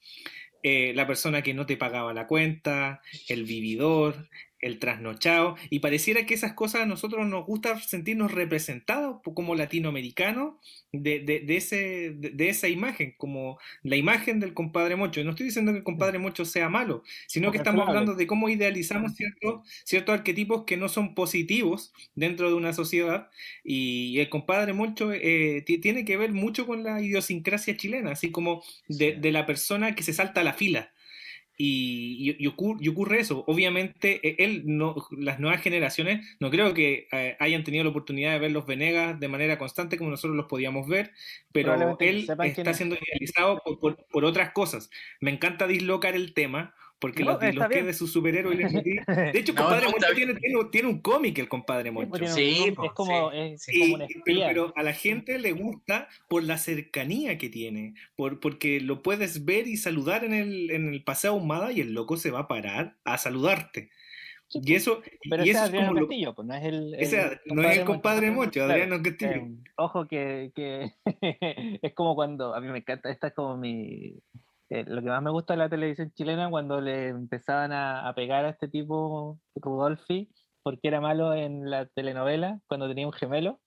Eh, 0.63 0.93
la 0.95 1.05
persona 1.05 1.41
que 1.41 1.53
no 1.53 1.65
te 1.65 1.75
pagaba 1.75 2.13
la 2.13 2.25
cuenta, 2.25 3.01
el 3.27 3.43
vividor, 3.43 4.29
el 4.63 4.79
trasnochado, 4.79 5.57
y 5.69 5.79
pareciera 5.79 6.25
que 6.25 6.33
esas 6.33 6.53
cosas 6.53 6.81
a 6.81 6.85
nosotros 6.85 7.27
nos 7.27 7.45
gusta 7.45 7.77
sentirnos 7.81 8.31
representados 8.31 9.19
como 9.35 9.55
latinoamericanos 9.55 10.53
de, 10.93 11.19
de, 11.19 11.57
ese, 11.57 12.11
de, 12.15 12.49
esa 12.49 12.69
imagen, 12.69 13.13
como 13.17 13.59
la 13.81 13.97
imagen 13.97 14.39
del 14.39 14.53
compadre 14.53 14.95
Mocho. 14.95 15.21
No 15.23 15.31
estoy 15.31 15.47
diciendo 15.47 15.73
que 15.73 15.79
el 15.79 15.83
compadre 15.83 16.17
Mocho 16.17 16.45
sea 16.45 16.69
malo, 16.69 17.03
sino 17.27 17.51
que 17.51 17.57
estamos 17.57 17.87
hablando 17.87 18.15
de 18.15 18.25
cómo 18.25 18.47
idealizamos 18.47 19.15
ciertos, 19.15 19.67
ciertos 19.83 20.13
arquetipos 20.13 20.63
que 20.63 20.77
no 20.77 20.87
son 20.87 21.13
positivos 21.13 21.93
dentro 22.15 22.47
de 22.47 22.55
una 22.55 22.71
sociedad, 22.71 23.29
y 23.65 24.17
el 24.19 24.29
compadre 24.29 24.71
Mocho 24.71 25.11
eh, 25.11 25.63
tiene 25.81 26.05
que 26.05 26.15
ver 26.15 26.31
mucho 26.31 26.65
con 26.65 26.83
la 26.83 27.01
idiosincrasia 27.01 27.75
chilena, 27.75 28.11
así 28.11 28.31
como 28.31 28.63
de 28.87 29.31
la 29.31 29.45
persona 29.45 29.93
que 29.93 30.03
se 30.03 30.13
salta 30.13 30.39
a 30.39 30.45
la 30.45 30.53
fila 30.53 30.92
y, 31.57 32.47
ocurre, 32.47 33.19
eso. 33.19 33.43
Obviamente, 33.47 34.19
e, 34.27 34.43
él 34.43 34.63
no, 34.65 34.95
las 35.11 35.39
nuevas 35.39 35.61
generaciones 35.61 36.25
no 36.39 36.49
creo 36.49 36.73
que 36.73 37.07
eh, 37.11 37.37
hayan 37.39 37.63
tenido 37.63 37.83
la 37.83 37.91
oportunidad 37.91 38.33
de 38.33 38.39
ver 38.39 38.51
los 38.51 38.65
Venegas 38.65 39.19
de 39.19 39.27
manera 39.27 39.57
constante 39.57 39.97
como 39.97 40.09
nosotros 40.09 40.35
los 40.35 40.47
podíamos 40.47 40.87
ver, 40.87 41.11
pero 41.51 41.97
él 41.99 42.27
está 42.43 42.73
siendo 42.73 42.95
idealizado 42.95 43.61
por, 43.79 44.25
otras 44.25 44.51
cosas. 44.51 44.89
Me 45.19 45.31
encanta 45.31 45.67
dislocar 45.67 46.15
el 46.15 46.33
tema 46.33 46.73
porque 47.03 47.25
los, 47.25 47.37
los 47.53 47.67
que 47.67 47.83
de 47.83 47.93
su 47.93 48.07
superhéroe. 48.07 48.55
De 48.55 49.31
hecho, 49.33 49.53
compadre 49.55 49.87
tiene, 50.15 50.35
tiene, 50.71 50.87
un 50.87 51.01
cómic, 51.01 51.37
el 51.37 51.49
compadre 51.49 51.91
Moncho. 51.91 52.27
Sí, 52.27 52.63
es 52.81 52.91
como, 52.93 53.29
es, 53.33 53.67
como 53.67 54.07
pero, 54.23 54.71
a 54.77 54.83
la 54.83 54.93
gente 54.93 55.37
le 55.37 55.51
gusta 55.51 56.07
por 56.29 56.43
la 56.43 56.57
cercanía 56.57 57.37
que 57.37 57.49
tiene, 57.49 57.95
por, 58.15 58.39
porque 58.39 58.79
lo 58.79 59.03
puedes 59.03 59.43
ver 59.43 59.67
y 59.67 59.75
saludar 59.75 60.23
en 60.23 60.33
el, 60.33 60.71
en 60.71 60.93
el 60.93 61.03
paseo 61.03 61.31
ahumada 61.31 61.73
y 61.73 61.81
el 61.81 61.93
loco 61.93 62.15
se 62.15 62.31
va 62.31 62.39
a 62.39 62.47
parar 62.47 62.95
a 63.03 63.17
saludarte. 63.17 63.89
y 64.53 64.73
eso, 64.73 65.01
pero 65.29 65.43
y 65.43 65.49
ese 65.49 65.59
es 65.59 65.65
Adriano 65.65 65.95
Castillo, 65.95 66.33
pues 66.33 66.47
no 66.47 66.55
es 66.55 66.63
el, 66.63 66.95
ese, 66.97 67.41
no 67.47 67.63
es 67.63 67.79
el 67.79 67.83
compadre 67.83 68.31
Moncho, 68.31 68.63
Adriano 68.63 69.03
Castillo. 69.03 69.31
Eh, 69.31 69.57
ojo 69.75 70.07
que, 70.07 70.53
que 70.55 70.93
es 71.81 71.93
como 71.95 72.15
cuando, 72.15 72.55
a 72.55 72.61
mí 72.61 72.69
me 72.69 72.77
encanta, 72.77 73.11
esta 73.11 73.27
es 73.27 73.33
como 73.33 73.57
mi, 73.57 74.21
eh, 74.69 74.83
lo 74.87 75.01
que 75.01 75.09
más 75.09 75.21
me 75.21 75.31
gusta 75.31 75.53
de 75.53 75.59
la 75.59 75.69
televisión 75.69 76.11
chilena 76.13 76.49
cuando 76.49 76.81
le 76.81 77.09
empezaban 77.09 77.71
a, 77.71 78.11
pegar 78.15 78.45
a 78.45 78.49
este 78.49 78.67
tipo 78.67 79.39
Rudolfi 79.55 80.29
porque 80.63 80.87
era 80.87 81.01
malo 81.01 81.33
en 81.33 81.69
la 81.69 81.85
telenovela 81.87 82.59
cuando 82.67 82.87
tenía 82.87 83.05
un 83.05 83.13
gemelo. 83.13 83.59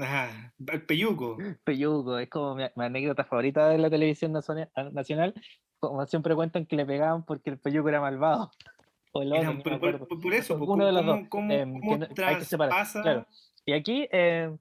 Ajá, 0.00 0.52
el 0.66 0.84
peyuco. 0.86 1.36
Peyuco, 1.62 2.18
es 2.18 2.28
como 2.28 2.56
mi, 2.56 2.64
anécdota 2.76 3.24
favorita 3.24 3.68
de 3.68 3.78
la 3.78 3.90
televisión 3.90 4.32
nacional. 4.32 5.34
Como 5.78 6.04
siempre 6.06 6.34
cuentan 6.34 6.66
que 6.66 6.76
le 6.76 6.86
pegaban 6.86 7.24
porque 7.24 7.50
el 7.50 7.60
peyuco 7.60 7.88
era 7.88 8.00
malvado. 8.00 8.50
O 9.16 9.22
el 9.22 9.32
otro, 9.32 9.78
por, 10.20 10.34
eso, 10.34 10.56
uno 10.56 10.86
de 10.86 10.90
los 10.90 11.06
dos. 11.06 11.20
¿cómo, 11.28 11.52
em, 11.52 11.80
Y 13.64 13.72
aquí 13.72 14.08
eh, 14.10 14.52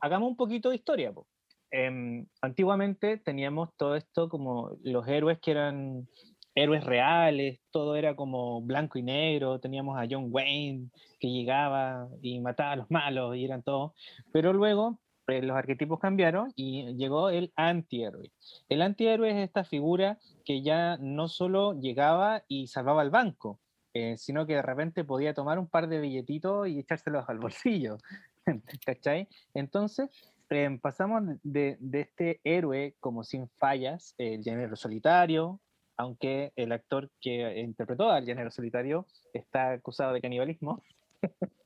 hagamos 0.00 0.30
un 0.30 0.36
poquito 0.36 0.70
de 0.70 0.74
historia. 0.74 1.12
Po. 1.12 1.28
Em, 1.70 2.26
antiguamente 2.40 3.18
teníamos 3.18 3.70
todo 3.76 3.94
esto 3.96 4.28
como 4.28 4.76
los 4.82 5.06
héroes 5.06 5.38
que 5.38 5.50
eran 5.50 6.08
héroes 6.54 6.84
reales, 6.84 7.60
todo 7.70 7.94
era 7.94 8.16
como 8.16 8.62
blanco 8.62 8.98
y 8.98 9.02
negro, 9.02 9.60
teníamos 9.60 9.98
a 9.98 10.06
John 10.10 10.28
Wayne 10.30 10.90
que 11.20 11.30
llegaba 11.30 12.08
y 12.22 12.40
mataba 12.40 12.72
a 12.72 12.76
los 12.76 12.90
malos 12.90 13.36
y 13.36 13.44
eran 13.44 13.62
todos, 13.62 13.92
pero 14.32 14.52
luego 14.52 14.98
eh, 15.28 15.42
los 15.42 15.56
arquetipos 15.56 16.00
cambiaron 16.00 16.52
y 16.56 16.94
llegó 16.96 17.28
el 17.28 17.52
antihéroe. 17.54 18.32
El 18.68 18.82
antihéroe 18.82 19.30
es 19.30 19.36
esta 19.36 19.62
figura 19.62 20.18
que 20.44 20.62
ya 20.62 20.96
no 20.98 21.28
solo 21.28 21.78
llegaba 21.78 22.42
y 22.48 22.66
salvaba 22.68 23.02
al 23.02 23.10
banco, 23.10 23.60
eh, 23.92 24.16
sino 24.16 24.46
que 24.46 24.54
de 24.54 24.62
repente 24.62 25.04
podía 25.04 25.34
tomar 25.34 25.58
un 25.58 25.68
par 25.68 25.88
de 25.88 26.00
billetitos 26.00 26.66
y 26.68 26.78
echárselos 26.78 27.28
al 27.28 27.38
bolsillo. 27.38 27.98
¿Cachai? 28.86 29.28
Entonces, 29.52 30.08
Em, 30.50 30.78
pasamos 30.78 31.22
de, 31.42 31.76
de, 31.78 32.00
este 32.00 32.40
héroe 32.42 32.94
como 33.00 33.22
sin 33.22 33.48
fallas, 33.58 34.14
el 34.16 34.42
género 34.42 34.76
solitario, 34.76 35.60
aunque 35.96 36.52
el 36.56 36.72
actor 36.72 37.10
que 37.20 37.60
interpretó 37.60 38.08
al 38.10 38.24
género 38.24 38.50
solitario 38.50 39.06
está 39.34 39.72
acusado 39.72 40.14
de 40.14 40.20
canibalismo. 40.20 40.82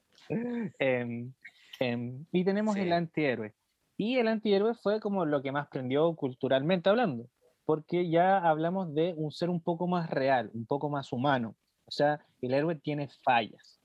Em, 0.79 1.33
em, 1.81 2.25
y 2.33 2.45
tenemos 2.45 2.77
el 2.77 2.93
antihéroe. 2.93 3.53
Y 3.99 4.17
el 4.17 4.29
antihéroe 4.29 4.75
fue 4.75 5.01
como 5.01 5.27
lo 5.27 5.43
que 5.43 5.53
más 5.53 5.69
prendió 5.69 6.15
culturalmente 6.15 6.89
hablando, 6.89 7.29
porque 7.67 8.09
ya 8.09 8.39
hablamos 8.39 8.95
de 8.95 9.13
un 9.17 9.33
ser 9.33 9.51
un 9.51 9.61
poco 9.61 9.87
más 9.89 10.09
real, 10.09 10.51
un 10.55 10.65
poco 10.65 10.89
más 10.89 11.13
humano. 11.13 11.55
O 11.85 11.91
sea, 11.91 12.25
el 12.41 12.55
héroe 12.55 12.77
tiene 12.77 13.09
fallas. 13.23 13.81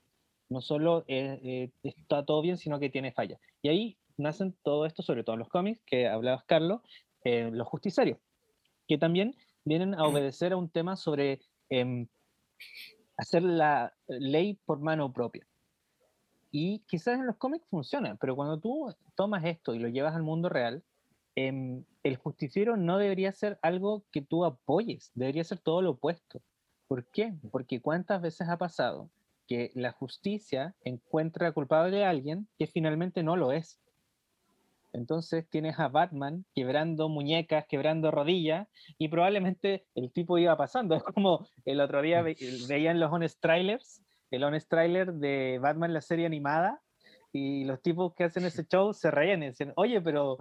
No 0.48 0.62
solo 0.62 1.04
eh, 1.08 1.38
eh, 1.42 1.70
está 1.82 2.24
todo 2.24 2.40
bien, 2.40 2.56
sino 2.56 2.78
que 2.78 2.88
tiene 2.88 3.12
fallas. 3.12 3.40
Y 3.60 3.68
ahí 3.68 3.97
nacen 4.18 4.56
todo 4.62 4.86
esto, 4.86 5.02
sobre 5.02 5.24
todo 5.24 5.36
los 5.36 5.48
cómics 5.48 5.80
que 5.86 6.08
hablabas, 6.08 6.44
Carlos, 6.44 6.80
los 7.24 7.68
justiciarios, 7.68 8.18
que 8.86 8.96
también 8.96 9.34
vienen 9.64 9.94
a 9.94 10.04
obedecer 10.04 10.52
a 10.52 10.56
un 10.56 10.70
tema 10.70 10.96
sobre 10.96 11.40
em, 11.68 12.08
hacer 13.16 13.42
la 13.42 13.94
ley 14.06 14.58
por 14.64 14.80
mano 14.80 15.12
propia. 15.12 15.46
Y 16.50 16.80
quizás 16.86 17.18
en 17.18 17.26
los 17.26 17.36
cómics 17.36 17.66
funciona, 17.68 18.16
pero 18.16 18.34
cuando 18.34 18.58
tú 18.58 18.94
tomas 19.14 19.44
esto 19.44 19.74
y 19.74 19.78
lo 19.78 19.88
llevas 19.88 20.14
al 20.14 20.22
mundo 20.22 20.48
real, 20.48 20.82
em, 21.34 21.84
el 22.02 22.16
justiciero 22.16 22.76
no 22.76 22.96
debería 22.96 23.32
ser 23.32 23.58
algo 23.60 24.04
que 24.10 24.22
tú 24.22 24.44
apoyes, 24.44 25.10
debería 25.14 25.44
ser 25.44 25.58
todo 25.58 25.82
lo 25.82 25.90
opuesto. 25.90 26.40
¿Por 26.86 27.04
qué? 27.10 27.34
Porque 27.50 27.82
cuántas 27.82 28.22
veces 28.22 28.48
ha 28.48 28.56
pasado 28.56 29.10
que 29.46 29.70
la 29.74 29.92
justicia 29.92 30.74
encuentra 30.84 31.52
culpable 31.52 32.04
a 32.04 32.10
alguien 32.10 32.48
que 32.58 32.66
finalmente 32.66 33.22
no 33.22 33.36
lo 33.36 33.52
es. 33.52 33.80
Entonces 34.92 35.48
tienes 35.48 35.78
a 35.78 35.88
Batman 35.88 36.44
quebrando 36.54 37.08
muñecas, 37.08 37.66
quebrando 37.68 38.10
rodillas, 38.10 38.68
y 38.98 39.08
probablemente 39.08 39.86
el 39.94 40.12
tipo 40.12 40.38
iba 40.38 40.56
pasando. 40.56 40.94
Es 40.96 41.02
como 41.02 41.46
el 41.64 41.80
otro 41.80 42.02
día 42.02 42.22
veían 42.22 43.00
los 43.00 43.12
Honest 43.12 43.40
Trailers, 43.40 44.02
el 44.30 44.44
Honest 44.44 44.68
Trailer 44.68 45.12
de 45.14 45.58
Batman, 45.60 45.94
la 45.94 46.00
serie 46.00 46.26
animada, 46.26 46.80
y 47.32 47.64
los 47.64 47.80
tipos 47.82 48.14
que 48.14 48.24
hacen 48.24 48.44
ese 48.44 48.66
show 48.66 48.92
se 48.92 49.10
reían 49.10 49.42
y 49.42 49.48
dicen, 49.48 49.72
oye, 49.76 50.00
pero 50.00 50.38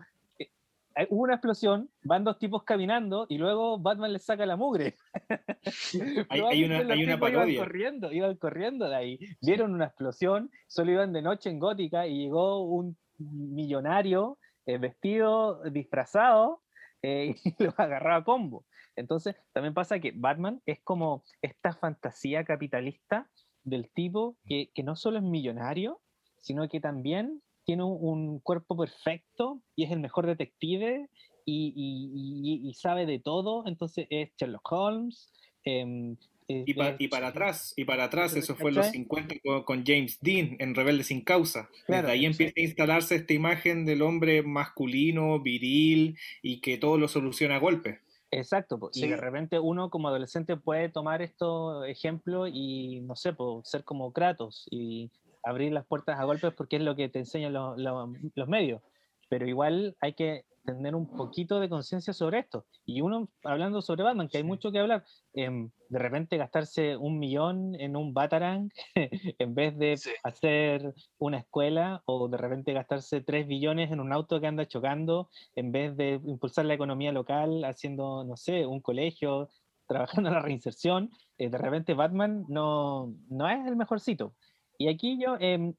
eh, 0.97 1.07
hubo 1.09 1.23
una 1.23 1.35
explosión, 1.35 1.89
van 2.03 2.23
dos 2.23 2.39
tipos 2.39 2.63
caminando 2.63 3.27
y 3.29 3.37
luego 3.37 3.77
Batman 3.77 4.13
les 4.13 4.25
saca 4.25 4.45
la 4.45 4.55
mugre. 4.55 4.95
hay, 6.29 6.63
una, 6.63 6.77
hay 6.77 7.03
una 7.03 7.19
parodia. 7.19 7.53
Iban 7.53 7.65
corriendo, 7.65 8.11
iban 8.11 8.35
corriendo 8.37 8.89
de 8.89 8.95
ahí. 8.95 9.19
Vieron 9.41 9.73
una 9.73 9.85
explosión, 9.85 10.49
solo 10.65 10.91
iban 10.91 11.13
de 11.13 11.21
noche 11.21 11.49
en 11.49 11.59
Gótica 11.59 12.07
y 12.07 12.23
llegó 12.23 12.63
un 12.63 12.97
millonario 13.17 14.37
eh, 14.65 14.77
vestido, 14.77 15.63
disfrazado, 15.69 16.61
eh, 17.01 17.35
y 17.59 17.63
lo 17.63 17.73
agarraba 17.77 18.17
a 18.17 18.23
combo. 18.23 18.65
Entonces, 18.95 19.35
también 19.53 19.73
pasa 19.73 19.99
que 19.99 20.13
Batman 20.15 20.61
es 20.65 20.79
como 20.83 21.23
esta 21.41 21.73
fantasía 21.73 22.43
capitalista 22.43 23.29
del 23.63 23.89
tipo 23.91 24.37
que, 24.45 24.71
que 24.73 24.83
no 24.83 24.95
solo 24.95 25.17
es 25.17 25.23
millonario, 25.23 26.01
sino 26.39 26.67
que 26.67 26.79
también 26.79 27.41
tiene 27.67 27.83
un, 27.83 28.39
cuerpo 28.39 28.77
perfecto 28.77 29.61
y 29.75 29.83
es 29.83 29.91
el 29.91 29.99
mejor 29.99 30.25
detective 30.25 31.09
y, 31.45 32.73
sabe 32.77 33.05
de 33.05 33.19
todo. 33.19 33.67
Entonces 33.67 34.07
es 34.09 34.31
Sherlock 34.37 34.71
Holmes, 34.71 35.33
eh, 35.65 36.15
y, 36.47 36.63
y, 36.99 37.07
para 37.09 37.27
atrás, 37.27 37.73
y 37.75 37.83
para 37.83 38.05
atrás, 38.05 38.35
eso 38.35 38.55
fue 38.55 38.69
en 38.69 38.77
los 38.77 38.87
50 38.87 39.35
con, 39.65 39.85
James 39.85 40.17
Dean 40.21 40.55
en 40.59 40.75
Rebelde 40.75 41.03
sin 41.03 41.21
causa. 41.21 41.69
Desde 41.87 42.09
ahí 42.09 42.25
empieza 42.25 42.53
a 42.55 42.61
instalarse 42.61 43.15
esta 43.15 43.33
imagen 43.33 43.85
del 43.85 44.01
hombre 44.01 44.43
masculino, 44.43 45.39
viril 45.41 46.17
y 46.41 46.61
que 46.61 46.77
todo 46.77 46.97
lo 46.97 47.07
soluciona 47.07 47.57
a 47.57 47.59
golpe. 47.59 47.99
Exacto, 48.31 48.89
y 48.93 49.07
de 49.07 49.15
repente 49.15 49.59
uno 49.59 49.89
como 49.89 50.09
adolescente 50.09 50.57
puede 50.57 50.89
tomar 50.89 51.21
estos 51.21 51.87
ejemplos 51.87 52.49
y, 52.53 53.01
no 53.01 53.15
sé, 53.15 53.35
ser 53.63 53.83
como 53.83 54.11
Kratos 54.11 54.67
y 54.69 55.11
abrir 55.43 55.71
las 55.71 55.85
puertas 55.85 56.19
a 56.19 56.25
golpes 56.25 56.53
porque 56.53 56.75
es 56.75 56.81
lo 56.81 56.95
que 56.95 57.09
te 57.09 57.19
enseñan 57.19 57.53
los 57.53 58.47
medios. 58.47 58.81
Pero 59.29 59.47
igual 59.47 59.95
hay 60.01 60.13
que 60.13 60.45
tener 60.67 60.95
un 60.95 61.07
poquito 61.07 61.59
de 61.59 61.69
conciencia 61.69 62.13
sobre 62.13 62.39
esto. 62.39 62.65
Y 62.85 63.01
uno, 63.01 63.29
hablando 63.43 63.81
sobre 63.81 64.03
Batman, 64.03 64.27
que 64.27 64.37
hay 64.37 64.43
mucho 64.43 64.71
que 64.71 64.79
hablar, 64.79 65.05
em, 65.33 65.71
de 65.89 65.99
repente 65.99 66.37
gastarse 66.37 66.97
un 66.97 67.17
millón 67.19 67.75
en 67.75 67.95
un 67.95 68.13
Batarang 68.13 68.69
en 69.39 69.55
vez 69.55 69.77
de 69.77 69.95
hacer 70.23 70.93
una 71.17 71.39
escuela, 71.39 72.03
o 72.05 72.27
de 72.27 72.37
repente 72.37 72.73
gastarse 72.73 73.21
tres 73.21 73.47
billones 73.47 73.91
en 73.91 74.01
un 74.01 74.11
auto 74.11 74.41
que 74.41 74.47
anda 74.47 74.67
chocando, 74.67 75.29
en 75.55 75.71
vez 75.71 75.95
de 75.95 76.19
impulsar 76.25 76.65
la 76.65 76.73
economía 76.73 77.11
local 77.13 77.63
haciendo, 77.63 78.25
no 78.25 78.35
sé, 78.35 78.65
un 78.65 78.81
colegio, 78.81 79.49
trabajando 79.87 80.29
en 80.29 80.35
la 80.35 80.41
reinserción, 80.41 81.11
eh, 81.37 81.49
de 81.49 81.57
repente 81.57 81.93
Batman 81.93 82.43
no, 82.49 83.15
no 83.29 83.49
es 83.49 83.65
el 83.65 83.77
mejorcito. 83.77 84.33
Y 84.77 84.89
aquí 84.89 85.17
yo 85.19 85.37
eh, 85.39 85.73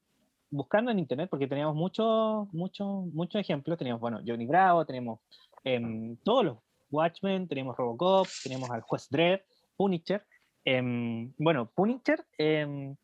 buscando 0.51 0.91
en 0.91 0.99
internet, 0.99 1.29
porque 1.29 1.47
teníamos 1.47 1.75
muchos 1.75 2.51
muchos 2.53 3.05
muchos 3.13 3.39
ejemplos, 3.41 3.77
teníamos, 3.77 4.01
bueno, 4.01 4.19
Johnny 4.25 4.45
Bravo, 4.45 4.85
tenemos 4.85 5.19
em, 5.63 6.15
todos 6.23 6.45
los 6.45 6.57
Watchmen, 6.91 7.47
tenemos 7.47 7.77
Robocop, 7.77 8.27
tenemos 8.43 8.69
al 8.71 8.81
juez 8.81 9.07
Dredd, 9.09 9.41
Punisher. 9.77 10.25
Em, 10.65 11.33
bueno, 11.37 11.71
Punisher 11.75 12.25
em, 12.37 12.95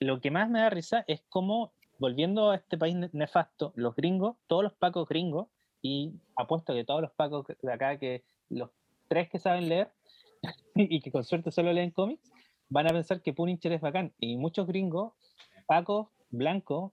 lo 0.00 0.20
que 0.20 0.30
más 0.30 0.48
me 0.48 0.60
da 0.60 0.70
risa 0.70 1.04
es 1.06 1.22
cómo, 1.28 1.72
volviendo 1.98 2.50
a 2.50 2.56
este 2.56 2.78
país 2.78 2.94
ne- 2.94 3.10
nefasto, 3.12 3.72
los 3.76 3.94
gringos, 3.96 4.36
todos 4.46 4.62
los 4.62 4.72
pacos 4.74 5.08
gringos, 5.08 5.48
y 5.82 6.12
apuesto 6.36 6.74
que 6.74 6.84
todos 6.84 7.02
los 7.02 7.12
pacos 7.12 7.46
de 7.60 7.72
acá, 7.72 7.98
que 7.98 8.24
los 8.48 8.70
tres 9.08 9.28
que 9.28 9.38
saben 9.38 9.68
leer, 9.68 9.92
y 10.74 11.00
que 11.00 11.10
con 11.10 11.24
suerte 11.24 11.50
solo 11.50 11.72
leen 11.72 11.90
cómics, 11.90 12.30
van 12.68 12.86
a 12.86 12.90
pensar 12.90 13.20
que 13.20 13.32
Punisher 13.32 13.72
es 13.72 13.80
bacán. 13.80 14.12
Y 14.18 14.36
muchos 14.36 14.66
gringos, 14.66 15.12
pacos, 15.66 16.08
blancos, 16.36 16.92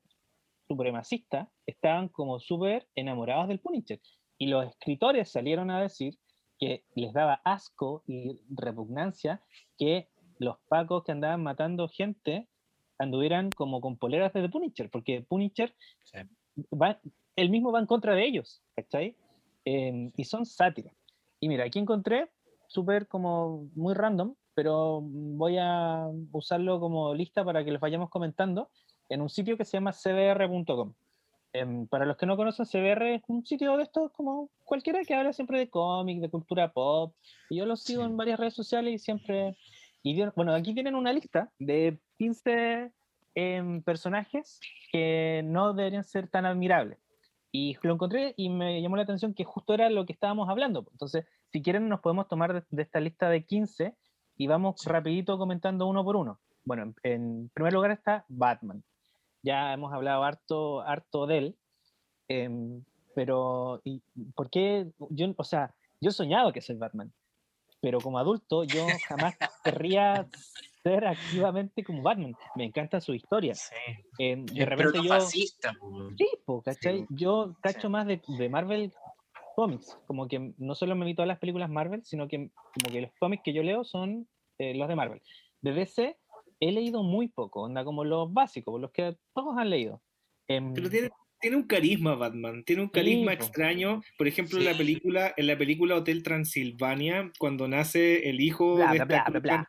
supremacistas, 0.68 1.50
estaban 1.66 2.08
como 2.10 2.40
súper 2.40 2.88
enamorados 2.96 3.48
del 3.48 3.60
Punisher. 3.60 4.00
Y 4.38 4.48
los 4.48 4.66
escritores 4.66 5.30
salieron 5.32 5.70
a 5.70 5.82
decir 5.82 6.18
que 6.58 6.86
les 6.96 7.14
daba 7.14 7.42
asco 7.44 8.04
y 8.08 8.40
repugnancia 8.56 9.42
que 9.78 10.10
los 10.40 10.58
pacos 10.70 11.04
que 11.04 11.12
andaban 11.12 11.44
matando 11.44 11.88
gente 11.88 12.48
anduvieran 12.98 13.50
como 13.50 13.82
con 13.82 13.98
poleras 13.98 14.32
de 14.34 14.44
The 14.44 14.50
Punisher, 14.50 14.90
porque 14.90 15.22
Punisher 15.28 15.76
Sí. 16.04 16.20
va, 16.72 17.00
él 17.36 17.50
mismo 17.50 17.72
va 17.72 17.80
en 17.80 17.88
contra 17.88 18.16
de 18.16 18.26
ellos, 18.26 18.64
¿cachai? 18.76 19.16
Em, 19.66 20.12
y 20.16 20.24
son 20.24 20.46
sátiras. 20.46 20.94
Y 21.40 21.48
mira, 21.50 21.66
aquí 21.66 21.80
encontré, 21.80 22.30
súper 22.68 23.08
como 23.08 23.70
muy 23.76 23.94
random, 23.94 24.36
pero 24.54 25.02
voy 25.02 25.58
a 25.60 26.08
usarlo 26.32 26.80
como 26.80 27.14
lista 27.14 27.44
para 27.44 27.64
que 27.64 27.72
los 27.72 27.82
vayamos 27.82 28.10
comentando 28.10 28.70
en 29.12 29.22
un 29.22 29.30
sitio 29.30 29.58
que 29.58 29.66
se 29.66 29.78
llama 29.78 29.92
cbr.com. 29.94 30.94
Em, 31.54 31.86
para 31.88 32.06
los 32.06 32.16
que 32.16 32.26
no 32.26 32.38
conocen, 32.38 32.66
CBR 32.66 33.16
es 33.16 33.24
un 33.28 33.46
sitio 33.46 33.76
de 33.76 33.84
estos 33.84 34.10
como 34.14 34.50
cualquiera 34.64 35.04
que 35.04 35.14
habla 35.14 35.34
siempre 35.34 35.60
de 35.60 35.70
cómics, 35.70 36.22
de 36.22 36.30
cultura 36.30 36.72
pop. 36.72 37.14
Y 37.50 37.58
yo 37.58 37.66
los 37.66 37.84
sigo 37.84 38.04
Sí. 38.04 38.10
en 38.10 38.16
varias 38.18 38.40
redes 38.40 38.54
sociales 38.54 38.94
y 38.94 38.98
siempre... 38.98 39.58
Y 40.02 40.24
bueno, 40.36 40.54
aquí 40.56 40.74
tienen 40.74 40.96
una 40.96 41.12
lista 41.12 41.52
de 41.60 42.00
15 42.18 42.92
em, 43.36 43.82
personajes 43.84 44.60
que 44.92 45.42
no 45.44 45.74
deberían 45.74 46.04
ser 46.06 46.28
tan 46.30 46.46
admirables. 46.46 46.98
Y 47.52 47.78
lo 47.82 47.94
encontré 47.96 48.34
y 48.38 48.50
me 48.50 48.82
llamó 48.82 48.96
la 48.96 49.04
atención 49.04 49.34
que 49.34 49.44
justo 49.44 49.74
era 49.74 49.90
lo 49.90 50.06
que 50.06 50.14
estábamos 50.14 50.48
hablando. 50.50 50.88
Entonces, 50.92 51.26
si 51.52 51.62
quieren, 51.62 51.90
nos 51.90 52.00
podemos 52.00 52.30
tomar 52.30 52.54
de, 52.54 52.64
de 52.70 52.82
esta 52.82 53.02
lista 53.02 53.30
de 53.30 53.46
15 53.46 53.94
y 54.38 54.48
vamos 54.48 54.86
rapidito 54.86 55.38
comentando 55.38 55.86
uno 55.86 56.04
por 56.04 56.16
uno. 56.16 56.40
Bueno, 56.64 56.84
en, 56.84 56.96
en 57.04 57.50
primer 57.54 57.74
lugar 57.74 57.92
está 57.92 58.24
Batman. 58.30 58.82
Ya 59.44 59.74
hemos 59.74 59.92
hablado 59.94 60.24
harto, 60.24 60.82
harto 60.82 61.26
de 61.28 61.38
él. 61.38 61.58
em, 62.28 62.84
pero, 63.14 63.82
¿y 63.84 64.02
¿por 64.36 64.50
qué? 64.50 64.88
Yo, 65.10 65.34
o 65.36 65.44
sea, 65.44 65.76
yo 66.00 66.10
he 66.12 66.14
soñado 66.14 66.54
que 66.54 66.62
soy 66.62 66.76
Batman. 66.78 67.12
Pero 67.82 68.00
como 68.00 68.20
adulto, 68.20 68.64
yo 68.64 68.86
jamás 69.08 69.36
querría 69.64 70.28
ser 70.84 71.06
activamente 71.06 71.84
como 71.84 72.02
Batman. 72.04 72.36
Me 72.56 72.64
encanta 72.64 73.02
su 73.02 73.14
historia. 73.14 73.54
Sí. 73.56 73.76
Em, 74.18 74.46
de 74.46 74.54
Pero 74.54 74.70
repente 74.78 74.98
no 75.00 75.04
yo... 75.04 75.10
fascista. 75.10 75.74
Sí, 76.18 76.28
po, 76.46 76.62
¿cachai? 76.62 77.00
Sí. 77.02 77.06
Yo 77.10 77.56
cacho 77.62 77.82
Sí. 77.82 77.88
más 77.90 78.06
de, 78.08 78.22
de 78.28 78.50
Marvel 78.50 78.94
Comics, 79.56 79.98
como 80.08 80.28
que 80.28 80.54
no 80.58 80.74
solo 80.76 80.96
me 80.96 81.06
vi 81.06 81.14
todas 81.14 81.28
las 81.28 81.40
películas 81.40 81.70
Marvel, 81.70 82.06
sino 82.06 82.28
que 82.28 82.50
como 82.74 82.92
que 82.94 83.02
los 83.02 83.12
cómics 83.20 83.44
que 83.44 83.52
yo 83.54 83.64
leo 83.64 83.84
son 83.84 84.28
eh, 84.58 84.74
los 84.76 84.88
de 84.88 84.96
Marvel. 84.96 85.22
De 85.62 85.74
DC 85.74 86.18
he 86.62 86.72
leído 86.72 87.04
muy 87.04 87.28
poco, 87.28 87.64
onda 87.64 87.84
como 87.84 88.06
los 88.06 88.32
básicos, 88.32 88.80
los 88.80 88.92
que 88.92 89.18
todos 89.34 89.58
han 89.58 89.70
leído. 89.70 90.02
Em, 90.48 90.74
Pero 90.74 90.90
tiene, 90.90 91.10
tiene 91.42 91.58
un 91.58 91.64
carisma 91.64 92.16
Batman, 92.16 92.64
tiene 92.64 92.84
un 92.84 92.90
carisma 92.90 93.34
extraño. 93.34 94.02
Por 94.18 94.28
ejemplo, 94.28 94.60
en 94.60 94.66
la 94.66 94.78
película, 94.78 95.34
en 95.36 95.48
la 95.48 95.58
película 95.58 95.96
Hotel 95.96 96.24
Transilvania, 96.24 97.32
cuando 97.40 97.68
nace 97.68 98.30
el 98.30 98.40
hijo 98.40 98.76
Bla, 98.76 98.92
de 98.92 98.98
esta 98.98 99.40
bla, 99.40 99.68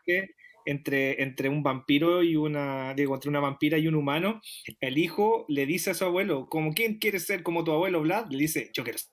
entre, 0.65 1.23
entre 1.23 1.49
un 1.49 1.63
vampiro 1.63 2.23
y 2.23 2.37
una, 2.37 2.95
digo, 2.95 3.15
entre 3.15 3.31
una 3.31 3.41
vampira 3.41 3.79
y 3.79 3.89
un 3.89 3.95
humano, 3.95 4.41
el 4.81 4.99
hijo 4.99 5.45
le 5.49 5.67
dice 5.67 5.91
a 5.91 5.95
su 5.95 6.05
abuelo, 6.05 6.47
como 6.49 6.73
quién 6.73 6.99
quiere 6.99 7.19
ser 7.19 7.43
como 7.43 7.65
tu 7.65 7.73
abuelo 7.73 8.03
Vlad, 8.03 8.31
le 8.31 8.39
dice, 8.39 8.71
yo 8.73 8.85
quiero 8.85 8.99
ser 8.99 9.11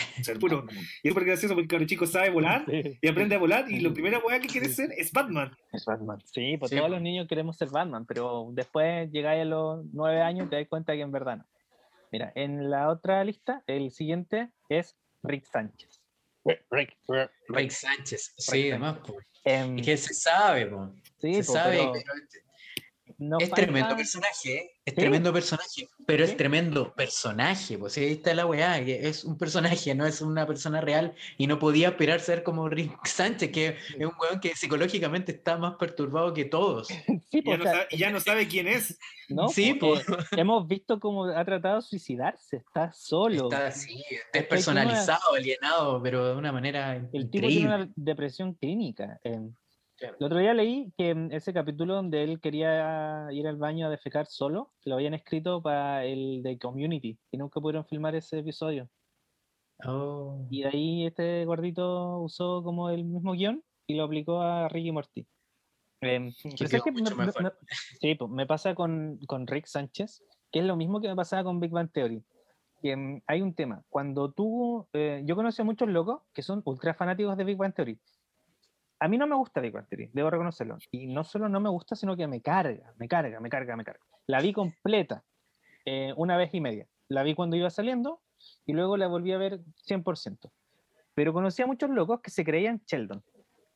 puro. 0.40 0.64
Y 1.02 1.08
es 1.08 1.12
súper 1.14 1.24
gracioso 1.24 1.54
porque 1.54 1.76
el 1.76 1.86
chico 1.86 2.06
sabe 2.06 2.30
volar 2.30 2.64
sí, 2.68 2.98
y 3.00 3.08
aprende 3.08 3.34
a 3.34 3.38
volar 3.38 3.70
y 3.70 3.80
la 3.80 3.92
primera 3.92 4.18
weá 4.18 4.40
que 4.40 4.48
quiere 4.48 4.68
ser 4.68 4.90
es 4.96 5.12
Batman. 5.12 5.56
es 5.72 5.84
Batman. 5.84 6.18
Sí, 6.24 6.56
pues 6.58 6.70
Sí, 6.70 6.76
todos 6.76 6.88
po. 6.88 6.94
los 6.94 7.02
niños 7.02 7.26
queremos 7.28 7.56
ser 7.56 7.68
Batman, 7.68 8.06
pero 8.06 8.48
después 8.52 9.10
llegáis 9.10 9.42
a 9.42 9.44
los 9.46 9.84
nueve 9.92 10.20
años 10.22 10.46
y 10.46 10.50
te 10.50 10.56
das 10.56 10.68
cuenta 10.68 10.92
que 10.94 11.00
en 11.02 11.12
verdad 11.12 11.38
no. 11.38 11.46
Mira, 12.12 12.32
en 12.34 12.70
la 12.70 12.88
otra 12.88 13.22
lista, 13.24 13.62
el 13.66 13.90
siguiente 13.92 14.50
es 14.68 14.96
Rick 15.22 15.44
Sánchez. 15.44 16.00
Rick, 16.44 16.64
Rick, 16.70 16.96
Rick, 17.08 17.30
Rick 17.48 17.70
Sánchez, 17.70 18.34
sí, 18.36 18.42
Sánchez. 18.42 18.70
además, 18.72 18.98
po. 19.06 19.16
Em, 19.44 19.78
Es 19.78 19.84
que 19.86 19.96
se 19.96 20.14
sabe, 20.14 20.66
po. 20.66 20.92
sí, 21.18 21.34
se 21.34 21.44
po, 21.44 21.52
sabe, 21.52 21.76
pero 21.76 21.92
pero 21.92 22.02
no 23.20 23.38
es 23.38 23.48
falta- 23.48 23.62
tremendo 23.64 23.96
personaje, 23.96 24.54
¿eh? 24.56 24.70
es 24.84 24.94
Sí. 24.94 25.00
tremendo 25.00 25.32
personaje, 25.32 25.88
pero 26.06 26.24
Sí. 26.24 26.30
es 26.32 26.36
tremendo 26.36 26.92
personaje, 26.94 27.78
pues 27.78 27.96
ahí 27.98 28.12
está 28.12 28.34
la 28.34 28.46
weá, 28.46 28.84
que 28.84 29.08
es 29.08 29.24
un 29.24 29.38
personaje, 29.38 29.94
no 29.94 30.06
es 30.06 30.20
una 30.20 30.46
persona 30.46 30.80
real 30.80 31.14
y 31.38 31.46
no 31.46 31.58
podía 31.58 31.88
esperar 31.90 32.20
ser 32.20 32.42
como 32.42 32.68
Rick 32.68 32.98
Sánchez, 33.06 33.52
que 33.52 33.66
es 33.68 33.96
un 34.06 34.12
weón 34.20 34.40
que 34.40 34.56
psicológicamente 34.56 35.32
está 35.32 35.56
más 35.58 35.76
perturbado 35.76 36.34
que 36.34 36.46
todos. 36.46 36.88
Sí, 37.30 37.38
Y 37.38 37.42
po, 37.42 37.50
ya, 37.52 37.54
o 37.54 37.58
no 37.58 37.64
sabe, 37.64 37.86
y 37.90 37.96
ya 37.98 38.10
no 38.10 38.20
sabe 38.20 38.48
quién 38.48 38.66
es. 38.66 38.98
¿no? 39.28 39.48
Sí, 39.48 39.78
eh, 39.80 40.02
hemos 40.36 40.66
visto 40.66 40.98
cómo 40.98 41.26
ha 41.26 41.44
tratado 41.44 41.76
de 41.76 41.82
suicidarse, 41.82 42.56
está 42.56 42.92
solo. 42.92 43.44
Está 43.44 43.68
así, 43.68 44.02
despersonalizado, 44.32 45.34
alienado, 45.36 46.02
pero 46.02 46.26
de 46.30 46.34
una 46.36 46.50
manera 46.50 46.96
El 46.96 47.30
tipo 47.30 47.30
tiene 47.30 47.46
increíble. 47.52 47.74
una 47.76 47.92
depresión 47.94 48.54
clínica. 48.54 49.20
eh. 49.22 49.38
Claro. 50.00 50.16
El 50.18 50.26
otro 50.26 50.38
día 50.38 50.54
leí 50.54 50.92
que 50.96 51.10
en 51.10 51.30
ese 51.30 51.52
capítulo 51.52 51.94
donde 51.94 52.24
él 52.24 52.40
quería 52.40 53.28
ir 53.30 53.46
al 53.46 53.56
baño 53.56 53.86
a 53.86 53.90
defecar 53.90 54.26
solo, 54.26 54.72
lo 54.84 54.94
habían 54.94 55.12
escrito 55.14 55.62
para 55.62 56.04
el 56.06 56.42
de 56.42 56.58
Community 56.58 57.18
y 57.30 57.36
nunca 57.36 57.60
pudieron 57.60 57.84
filmar 57.84 58.14
ese 58.14 58.38
episodio. 58.38 58.88
Oh. 59.86 60.46
Y 60.50 60.62
de 60.62 60.68
ahí 60.68 61.06
este 61.06 61.44
gordito 61.44 62.18
usó 62.20 62.62
como 62.62 62.88
el 62.90 63.04
mismo 63.04 63.32
guion 63.32 63.62
y 63.86 63.94
lo 63.94 64.04
aplicó 64.04 64.40
a 64.40 64.68
Ricky 64.68 64.90
Morty. 64.90 65.26
Em, 66.00 66.32
Me- 67.42 67.50
sí, 68.00 68.14
pues, 68.14 68.30
me 68.30 68.46
pasa 68.46 68.74
con, 68.74 69.18
con 69.26 69.46
Rick 69.46 69.66
Sánchez, 69.66 70.22
que 70.50 70.60
es 70.60 70.64
lo 70.64 70.76
mismo 70.76 71.00
que 71.00 71.08
me 71.08 71.16
pasaba 71.16 71.44
con 71.44 71.60
Big 71.60 71.70
Bang 71.72 71.90
Theory. 71.92 72.24
Que, 72.82 72.92
em, 72.92 73.20
hay 73.26 73.42
un 73.42 73.54
tema, 73.54 73.84
cuando 73.90 74.32
tú, 74.32 74.88
eh, 74.94 75.22
yo 75.26 75.36
conocí 75.36 75.60
a 75.60 75.64
muchos 75.66 75.88
locos 75.88 76.22
que 76.32 76.40
son 76.40 76.62
ultra 76.64 76.94
fanáticos 76.94 77.36
de 77.36 77.44
Big 77.44 77.58
Bang 77.58 77.74
Theory. 77.74 78.00
A 79.02 79.08
mí 79.08 79.16
no 79.16 79.26
me 79.26 79.34
gusta 79.34 79.62
Big 79.62 79.72
Bang 79.72 79.86
Theory, 79.88 80.10
debo 80.12 80.28
reconocerlo. 80.28 80.76
Y 80.90 81.06
no 81.06 81.24
solo 81.24 81.48
no 81.48 81.58
me 81.58 81.70
gusta, 81.70 81.96
sino 81.96 82.16
que 82.16 82.26
me 82.26 82.42
carga, 82.42 82.92
me 82.98 83.08
carga, 83.08 83.40
me 83.40 83.48
carga, 83.48 83.74
me 83.74 83.84
carga. 83.84 84.00
La 84.26 84.40
vi 84.40 84.52
completa 84.52 85.24
eh, 85.86 86.12
una 86.16 86.36
vez 86.36 86.52
y 86.52 86.60
media. 86.60 86.86
La 87.08 87.22
vi 87.22 87.34
cuando 87.34 87.56
iba 87.56 87.70
saliendo 87.70 88.20
y 88.66 88.74
luego 88.74 88.98
la 88.98 89.08
volví 89.08 89.32
a 89.32 89.38
ver 89.38 89.60
100%. 89.88 90.50
Pero 91.14 91.32
conocí 91.32 91.62
a 91.62 91.66
muchos 91.66 91.88
locos 91.88 92.20
que 92.20 92.30
se 92.30 92.44
creían 92.44 92.82
Sheldon. 92.86 93.24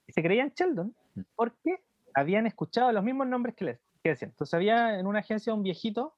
Y 0.06 0.12
se 0.12 0.22
creían 0.22 0.52
Sheldon 0.54 0.94
porque 1.34 1.82
habían 2.14 2.46
escuchado 2.46 2.92
los 2.92 3.02
mismos 3.02 3.26
nombres 3.26 3.54
que, 3.54 3.64
les, 3.64 3.80
que 4.02 4.10
decían. 4.10 4.30
Entonces 4.30 4.52
había 4.52 4.98
en 4.98 5.06
una 5.06 5.20
agencia 5.20 5.54
un 5.54 5.62
viejito, 5.62 6.14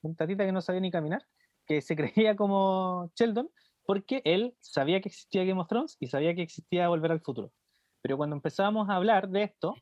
un 0.00 0.16
tatita 0.16 0.46
que 0.46 0.52
no 0.52 0.62
sabía 0.62 0.80
ni 0.80 0.90
caminar, 0.90 1.26
que 1.66 1.82
se 1.82 1.94
creía 1.96 2.36
como 2.36 3.12
Sheldon 3.14 3.50
porque 3.84 4.22
él 4.24 4.54
sabía 4.60 5.00
que 5.00 5.08
existía 5.08 5.44
Game 5.44 5.60
of 5.60 5.68
Thrones 5.68 5.96
y 6.00 6.06
sabía 6.06 6.34
que 6.34 6.42
existía 6.42 6.88
Volver 6.88 7.12
al 7.12 7.20
Futuro. 7.20 7.52
Pero 8.02 8.16
cuando 8.16 8.36
empezábamos 8.36 8.88
a 8.88 8.96
hablar 8.96 9.28
de 9.28 9.42
esto, 9.42 9.74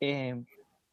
eh, 0.00 0.44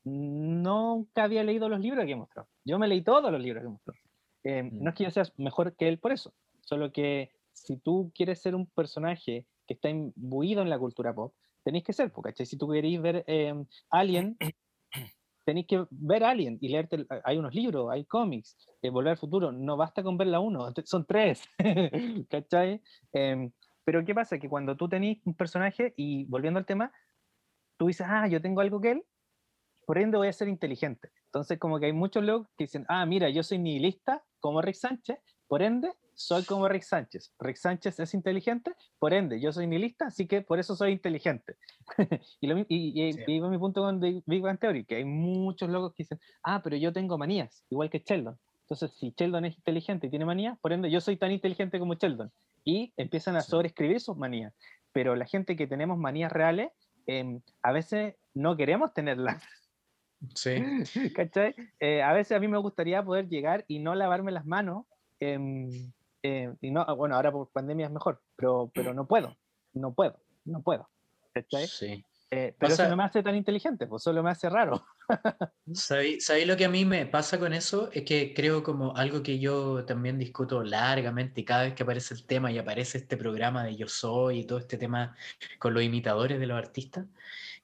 nunca 0.03 1.23
había 1.23 1.43
leído 1.43 1.69
los 1.69 1.79
libros 1.79 2.03
of 2.03 2.29
Thrones. 2.29 2.51
Yo 2.65 2.79
me 2.79 2.87
leí 2.87 3.01
todos 3.03 3.31
los 3.31 3.41
libros 3.41 3.65
of 3.65 3.81
Thrones. 3.83 4.03
Eh, 4.43 4.63
Mm. 4.63 4.83
No 4.83 4.89
es 4.89 4.95
que 4.95 5.03
yo 5.03 5.11
sea 5.11 5.23
mejor 5.37 5.75
que 5.75 5.87
él 5.87 5.99
por 5.99 6.11
eso, 6.11 6.33
solo 6.61 6.91
que 6.91 7.31
si 7.51 7.77
tú 7.77 8.11
quieres 8.15 8.41
ser 8.41 8.55
un 8.55 8.67
personaje 8.67 9.45
que 9.67 9.73
está 9.73 9.89
imbuido 9.89 10.61
en 10.61 10.69
la 10.69 10.79
cultura 10.79 11.13
pop, 11.13 11.33
tenéis 11.63 11.83
que 11.83 11.93
ser, 11.93 12.11
¿cachai? 12.11 12.45
Si 12.45 12.57
tú 12.57 12.69
queréis 12.69 13.01
ver 13.01 13.23
eh, 13.27 13.53
Alien, 13.89 14.37
tenéis 15.45 15.67
que 15.67 15.85
ver 15.89 16.23
Alien 16.23 16.57
y 16.61 16.69
leerte, 16.69 17.05
hay 17.23 17.37
unos 17.37 17.53
libros, 17.53 17.91
hay 17.91 18.05
cómics, 18.05 18.55
eh, 18.81 18.89
Volver 18.89 19.11
al 19.11 19.17
Futuro, 19.17 19.51
no 19.51 19.77
basta 19.77 20.01
con 20.03 20.17
ver 20.17 20.27
la 20.27 20.39
uno, 20.39 20.71
son 20.85 21.05
tres, 21.05 21.43
¿cachai? 22.29 22.81
Pero 23.85 24.03
¿qué 24.05 24.13
pasa? 24.13 24.37
Que 24.39 24.49
cuando 24.49 24.75
tú 24.77 24.87
tenés 24.89 25.17
un 25.25 25.33
personaje, 25.33 25.93
y 25.97 26.25
volviendo 26.25 26.59
al 26.59 26.65
tema, 26.65 26.91
tú 27.77 27.87
dices, 27.87 28.05
ah, 28.09 28.27
yo 28.27 28.41
tengo 28.41 28.61
algo 28.61 28.81
que 28.81 28.91
él, 28.91 29.03
por 29.85 29.97
ende 29.97 30.17
voy 30.17 30.27
a 30.27 30.33
ser 30.33 30.47
inteligente. 30.47 31.09
Entonces 31.25 31.57
como 31.57 31.79
que 31.79 31.87
hay 31.87 31.93
muchos 31.93 32.23
locos 32.23 32.47
que 32.57 32.65
dicen, 32.65 32.85
ah, 32.89 33.05
mira, 33.05 33.29
yo 33.29 33.41
soy 33.43 33.57
nihilista 33.57 34.23
como 34.39 34.61
Rick 34.61 34.75
Sánchez, 34.75 35.17
por 35.47 35.61
ende 35.63 35.91
soy 36.13 36.43
como 36.43 36.67
Rick 36.67 36.83
Sánchez. 36.83 37.33
Rick 37.39 37.55
Sánchez 37.55 37.99
es 37.99 38.13
inteligente, 38.13 38.75
por 38.99 39.13
ende 39.13 39.39
yo 39.39 39.51
soy 39.51 39.65
nihilista, 39.65 40.07
así 40.07 40.27
que 40.27 40.41
por 40.41 40.59
eso 40.59 40.75
soy 40.75 40.91
inteligente. 40.91 41.55
y, 42.41 42.47
lo 42.47 42.59
y, 42.59 42.65
y- 42.69 43.13
Sí. 43.13 43.23
y 43.27 43.41
mi 43.41 43.57
punto 43.57 43.81
con 43.81 43.99
Big 43.99 44.41
Bang 44.41 44.59
Theory, 44.59 44.85
que 44.85 44.97
hay 44.97 45.05
muchos 45.05 45.69
locos 45.69 45.93
que 45.93 46.03
dicen, 46.03 46.19
ah, 46.43 46.61
pero 46.63 46.75
yo 46.75 46.93
tengo 46.93 47.17
manías, 47.17 47.65
igual 47.69 47.89
que 47.89 47.99
Sheldon. 48.05 48.37
Entonces, 48.61 48.91
si 48.99 49.13
Sheldon 49.17 49.45
es 49.45 49.55
inteligente 49.57 50.05
y 50.05 50.09
tiene 50.11 50.25
manías, 50.25 50.59
por 50.59 50.71
ende 50.73 50.91
yo 50.91 51.01
soy 51.01 51.17
tan 51.17 51.31
inteligente 51.31 51.79
como 51.79 51.95
Sheldon. 51.95 52.31
Y 52.63 52.93
empiezan 52.97 53.35
a 53.35 53.41
Sí. 53.41 53.51
sobreescribir 53.51 53.99
sus 53.99 54.17
manías. 54.17 54.53
Pero 54.91 55.15
la 55.15 55.25
gente 55.25 55.55
que 55.55 55.67
tenemos 55.67 55.97
manías 55.97 56.31
reales, 56.31 56.71
em, 57.05 57.41
a 57.63 57.71
veces 57.71 58.15
no 58.33 58.55
queremos 58.57 58.93
tenerlas. 58.93 59.43
Sí. 60.35 60.55
¿Cachai? 61.15 61.55
Eh, 61.79 62.01
a 62.01 62.13
veces 62.13 62.35
a 62.35 62.39
mí 62.39 62.47
me 62.47 62.57
gustaría 62.57 63.03
poder 63.03 63.27
llegar 63.29 63.65
y 63.67 63.79
no 63.79 63.95
lavarme 63.95 64.31
las 64.31 64.45
manos. 64.45 64.85
eh, 65.21 66.53
y 66.61 66.71
no, 66.71 66.85
bueno, 66.97 67.15
ahora 67.15 67.31
por 67.31 67.49
pandemia 67.51 67.85
es 67.85 67.91
mejor, 67.91 68.21
pero, 68.35 68.69
pero 68.73 68.93
no 68.93 69.07
puedo, 69.07 69.37
no 69.73 69.93
puedo, 69.93 70.19
no 70.45 70.61
puedo. 70.61 70.89
¿Cachai? 71.33 71.65
Sí. 71.67 72.05
Eh, 72.31 72.55
pero 72.59 72.73
eso 72.75 72.87
no 72.87 72.95
me 72.95 73.03
hace 73.03 73.23
tan 73.23 73.35
inteligente, 73.35 73.87
pues 73.87 74.03
solo 74.03 74.21
me 74.21 74.29
hace 74.29 74.49
raro. 74.49 74.85
¿Sabéis 75.71 76.27
lo 76.47 76.57
que 76.57 76.65
a 76.65 76.69
mí 76.69 76.83
me 76.83 77.05
pasa 77.05 77.39
con 77.39 77.53
eso? 77.53 77.89
Es 77.91 78.03
que 78.03 78.33
creo 78.33 78.63
como 78.63 78.95
algo 78.95 79.21
que 79.21 79.39
yo 79.39 79.85
también 79.85 80.17
discuto 80.17 80.63
largamente 80.63 81.45
cada 81.45 81.63
vez 81.63 81.73
que 81.75 81.83
aparece 81.83 82.15
el 82.15 82.25
tema 82.25 82.51
y 82.51 82.57
aparece 82.57 82.97
este 82.99 83.17
programa 83.17 83.63
de 83.63 83.75
Yo 83.75 83.87
Soy 83.87 84.39
y 84.39 84.45
todo 84.45 84.57
este 84.59 84.77
tema 84.77 85.15
con 85.59 85.75
los 85.75 85.83
imitadores 85.83 86.39
de 86.39 86.47
los 86.47 86.57
artistas, 86.57 87.05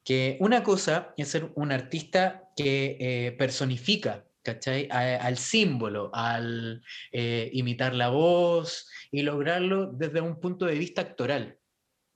que 0.04 0.38
una 0.40 0.64
cosa 0.64 1.14
es 1.18 1.30
ser 1.30 1.52
un 1.56 1.72
artista 1.72 2.50
que 2.56 2.98
eh, 3.00 3.32
personifica, 3.34 4.26
¿cachai? 4.44 4.88
A- 4.92 5.18
al 5.26 5.38
símbolo, 5.38 6.12
al 6.14 6.84
eh, 7.12 7.50
imitar 7.54 7.96
la 7.96 8.10
voz 8.10 8.90
y 9.12 9.24
lograrlo 9.24 9.88
desde 9.88 10.22
un 10.22 10.40
punto 10.40 10.66
de 10.66 10.76
vista 10.76 11.02
actoral. 11.02 11.60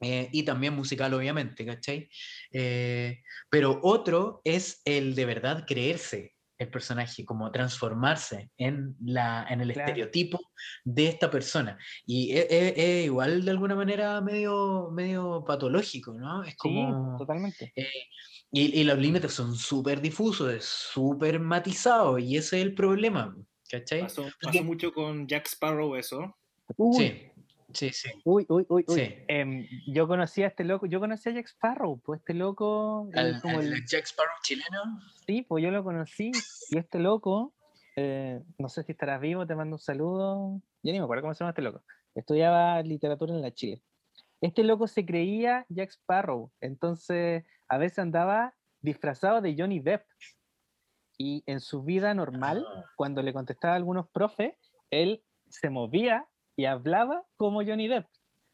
Eh, 0.01 0.29
y 0.31 0.43
también 0.43 0.75
musical, 0.75 1.13
obviamente, 1.13 1.65
¿cachai? 1.65 2.09
Eh, 2.51 3.21
pero 3.49 3.79
otro 3.83 4.41
es 4.43 4.81
el 4.85 5.15
de 5.15 5.25
verdad 5.25 5.65
creerse 5.67 6.35
el 6.57 6.69
personaje, 6.69 7.23
como 7.23 7.49
transformarse 7.51 8.49
en, 8.57 8.95
la, 9.01 9.45
en 9.49 9.61
el 9.61 9.71
Claro. 9.71 9.87
estereotipo 9.87 10.39
de 10.83 11.07
esta 11.07 11.31
persona. 11.31 11.77
Y 12.05 12.31
es, 12.37 12.47
es- 12.49 12.73
es 12.75 13.05
igual 13.05 13.45
de 13.45 13.51
alguna 13.51 13.75
manera 13.75 14.19
medio, 14.19 14.89
medio 14.91 15.43
patológico, 15.47 16.13
¿no? 16.13 16.43
Es 16.43 16.49
Sí, 16.49 16.57
como... 16.57 17.17
totalmente. 17.17 17.71
eh, 17.77 17.87
y, 18.51 18.81
y 18.81 18.83
los 18.83 18.97
límites 18.97 19.31
son 19.33 19.55
súper 19.55 20.01
difusos, 20.01 20.51
es 20.51 20.65
súper 20.65 21.39
matizados, 21.39 22.19
y 22.19 22.35
ese 22.35 22.57
es 22.59 22.65
el 22.65 22.73
problema, 22.73 23.37
¿cachai? 23.69 24.01
Pasó, 24.01 24.27
pasó 24.41 24.63
mucho 24.63 24.91
con 24.91 25.27
Jack 25.27 25.47
Sparrow 25.47 25.95
eso. 25.95 26.35
Uy, 26.75 26.95
Sí, 27.07 27.28
sí, 27.73 27.89
sí. 27.91 28.09
uy, 28.23 28.45
uy, 28.49 28.65
uy, 28.69 28.85
uy. 28.87 28.95
Sí. 28.95 29.15
Em, 29.27 29.67
yo 29.87 30.07
conocí 30.07 30.43
a 30.43 30.47
este 30.47 30.63
loco, 30.63 30.85
yo 30.85 30.99
conocí 30.99 31.29
a 31.29 31.33
Jack 31.33 31.47
Sparrow, 31.47 31.99
pues 32.01 32.19
este 32.19 32.33
loco, 32.33 33.09
eh, 33.13 33.19
Al- 33.19 33.41
como 33.41 33.59
al 33.59 33.73
el, 33.73 33.85
Jack 33.85 34.05
Sparrow 34.05 34.33
chileno. 34.43 34.99
sí, 35.25 35.43
pues 35.43 35.63
yo 35.63 35.71
lo 35.71 35.83
conocí, 35.83 36.31
y 36.69 36.77
este 36.77 36.99
loco, 36.99 37.53
eh, 37.95 38.41
no 38.57 38.69
sé 38.69 38.83
si 38.83 38.91
estarás 38.91 39.19
vivo, 39.21 39.45
te 39.45 39.55
mando 39.55 39.75
un 39.75 39.79
saludo, 39.79 40.61
ya 40.83 40.91
ni 40.91 40.99
me 40.99 41.03
acuerdo 41.03 41.23
cómo 41.23 41.33
se 41.33 41.39
llama 41.39 41.51
este 41.51 41.61
loco, 41.61 41.83
estudiaba 42.15 42.81
literatura 42.81 43.33
en 43.33 43.41
la 43.41 43.51
Chile. 43.51 43.81
Este 44.41 44.63
loco 44.63 44.87
se 44.87 45.05
creía 45.05 45.65
Jack 45.69 45.89
Sparrow, 45.91 46.51
entonces 46.61 47.43
a 47.67 47.77
veces 47.77 47.99
andaba 47.99 48.53
disfrazado 48.81 49.41
de 49.41 49.55
Johnny 49.57 49.79
Depp, 49.79 50.03
y 51.17 51.43
en 51.47 51.59
su 51.59 51.83
vida 51.83 52.13
normal, 52.13 52.65
Ah, 52.65 52.85
cuando 52.95 53.21
le 53.21 53.33
contestaba 53.33 53.73
a 53.73 53.77
algunos 53.77 54.09
profes, 54.09 54.53
él 54.89 55.21
se 55.49 55.69
movía 55.69 56.25
y 56.59 56.65
hablaba 56.65 57.23
como 57.37 57.63
Johnny 57.63 57.87
Depp, 57.87 58.05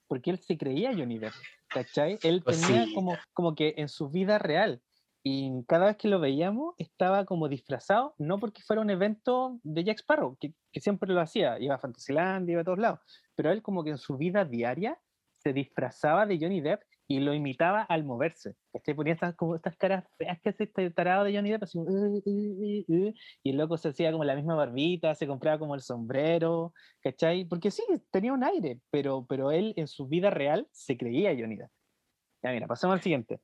porque 0.08 0.30
él 0.30 0.38
se 0.38 0.60
creía 0.60 0.94
Johnny 0.94 1.18
Depp, 1.18 1.34
¿cachai? 1.70 2.20
Él 2.22 2.44
tenía 2.44 2.82
Cosita. 2.82 2.94
como, 2.94 3.18
como 3.34 3.56
que 3.56 3.74
en 3.78 3.90
su 3.90 4.10
vida 4.10 4.38
real, 4.38 4.80
y 5.24 5.64
cada 5.68 5.88
vez 5.88 5.98
que 5.98 6.08
lo 6.08 6.20
veíamos 6.20 6.76
estaba 6.78 7.26
como 7.26 7.50
disfrazado, 7.50 8.14
no 8.20 8.38
porque 8.38 8.62
fuera 8.62 8.84
un 8.84 8.92
evento 8.92 9.60
de 9.64 9.84
Jack 9.84 10.02
Sparrow, 10.02 10.38
que, 10.40 10.54
que 10.72 10.82
siempre 10.82 11.12
lo 11.12 11.20
hacía, 11.20 11.58
iba 11.60 11.74
a 11.74 11.80
Fantasyland, 11.80 12.48
iba 12.48 12.62
a 12.62 12.64
todos 12.64 12.78
lados, 12.78 13.00
pero 13.34 13.50
él 13.52 13.64
como 13.64 13.84
que 13.84 13.90
en 13.90 13.98
su 13.98 14.18
vida 14.18 14.46
diaria 14.46 15.00
se 15.32 15.52
disfrazaba 15.52 16.28
de 16.28 16.38
Johnny 16.40 16.62
Depp 16.62 16.84
y 17.08 17.20
lo 17.20 17.34
imitaba 17.34 17.84
al 17.84 18.04
moverse. 18.04 18.56
¿cachai? 18.74 18.96
Ponía 18.96 19.14
estas, 19.14 19.36
como 19.36 19.56
estas 19.56 19.76
caras 19.78 20.06
feas 20.18 20.40
que 20.42 20.50
hace 20.50 20.64
este 20.64 20.90
tarado 20.92 21.24
de 21.24 21.36
Johnny 21.36 21.52
Depp, 21.52 21.64
así, 21.64 21.78
"Uh, 21.78 21.84
uh, 21.84 22.22
uh, 22.26 22.86
uh", 22.88 23.14
y 23.44 23.50
el 23.50 23.58
loco 23.58 23.78
se 23.78 23.90
hacía 23.90 24.12
como 24.12 24.24
la 24.24 24.36
misma 24.36 24.56
barbita, 24.56 25.14
se 25.16 25.28
compraba 25.28 25.60
como 25.60 25.76
el 25.76 25.82
sombrero, 25.82 26.74
¿cachai? 27.02 27.46
Porque 27.46 27.72
sí, 27.72 27.84
tenía 28.12 28.34
un 28.34 28.44
aire, 28.44 28.80
pero, 28.90 29.26
pero 29.28 29.52
él 29.52 29.74
en 29.78 29.88
su 29.88 30.08
vida 30.08 30.30
real 30.30 30.68
se 30.72 30.98
creía 30.98 31.36
Johnny 31.38 31.58
Depp. 31.58 31.72
Ya 32.44 32.52
mira, 32.52 32.68
pasamos 32.68 32.96
al 32.96 33.02
siguiente. 33.02 33.40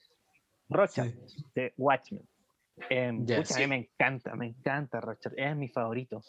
Rocha, 0.70 1.06
de 1.54 1.74
Watchmen. 1.78 2.28
Em, 2.90 3.26
Ya, 3.26 3.38
pucha, 3.38 3.56
a 3.56 3.58
sí. 3.58 3.64
mí 3.64 3.68
me 3.68 3.76
encanta, 3.76 4.36
me 4.36 4.48
encanta 4.48 5.02
Rochard, 5.02 5.34
es 5.38 5.56
mi 5.56 5.68
favorito. 5.68 6.22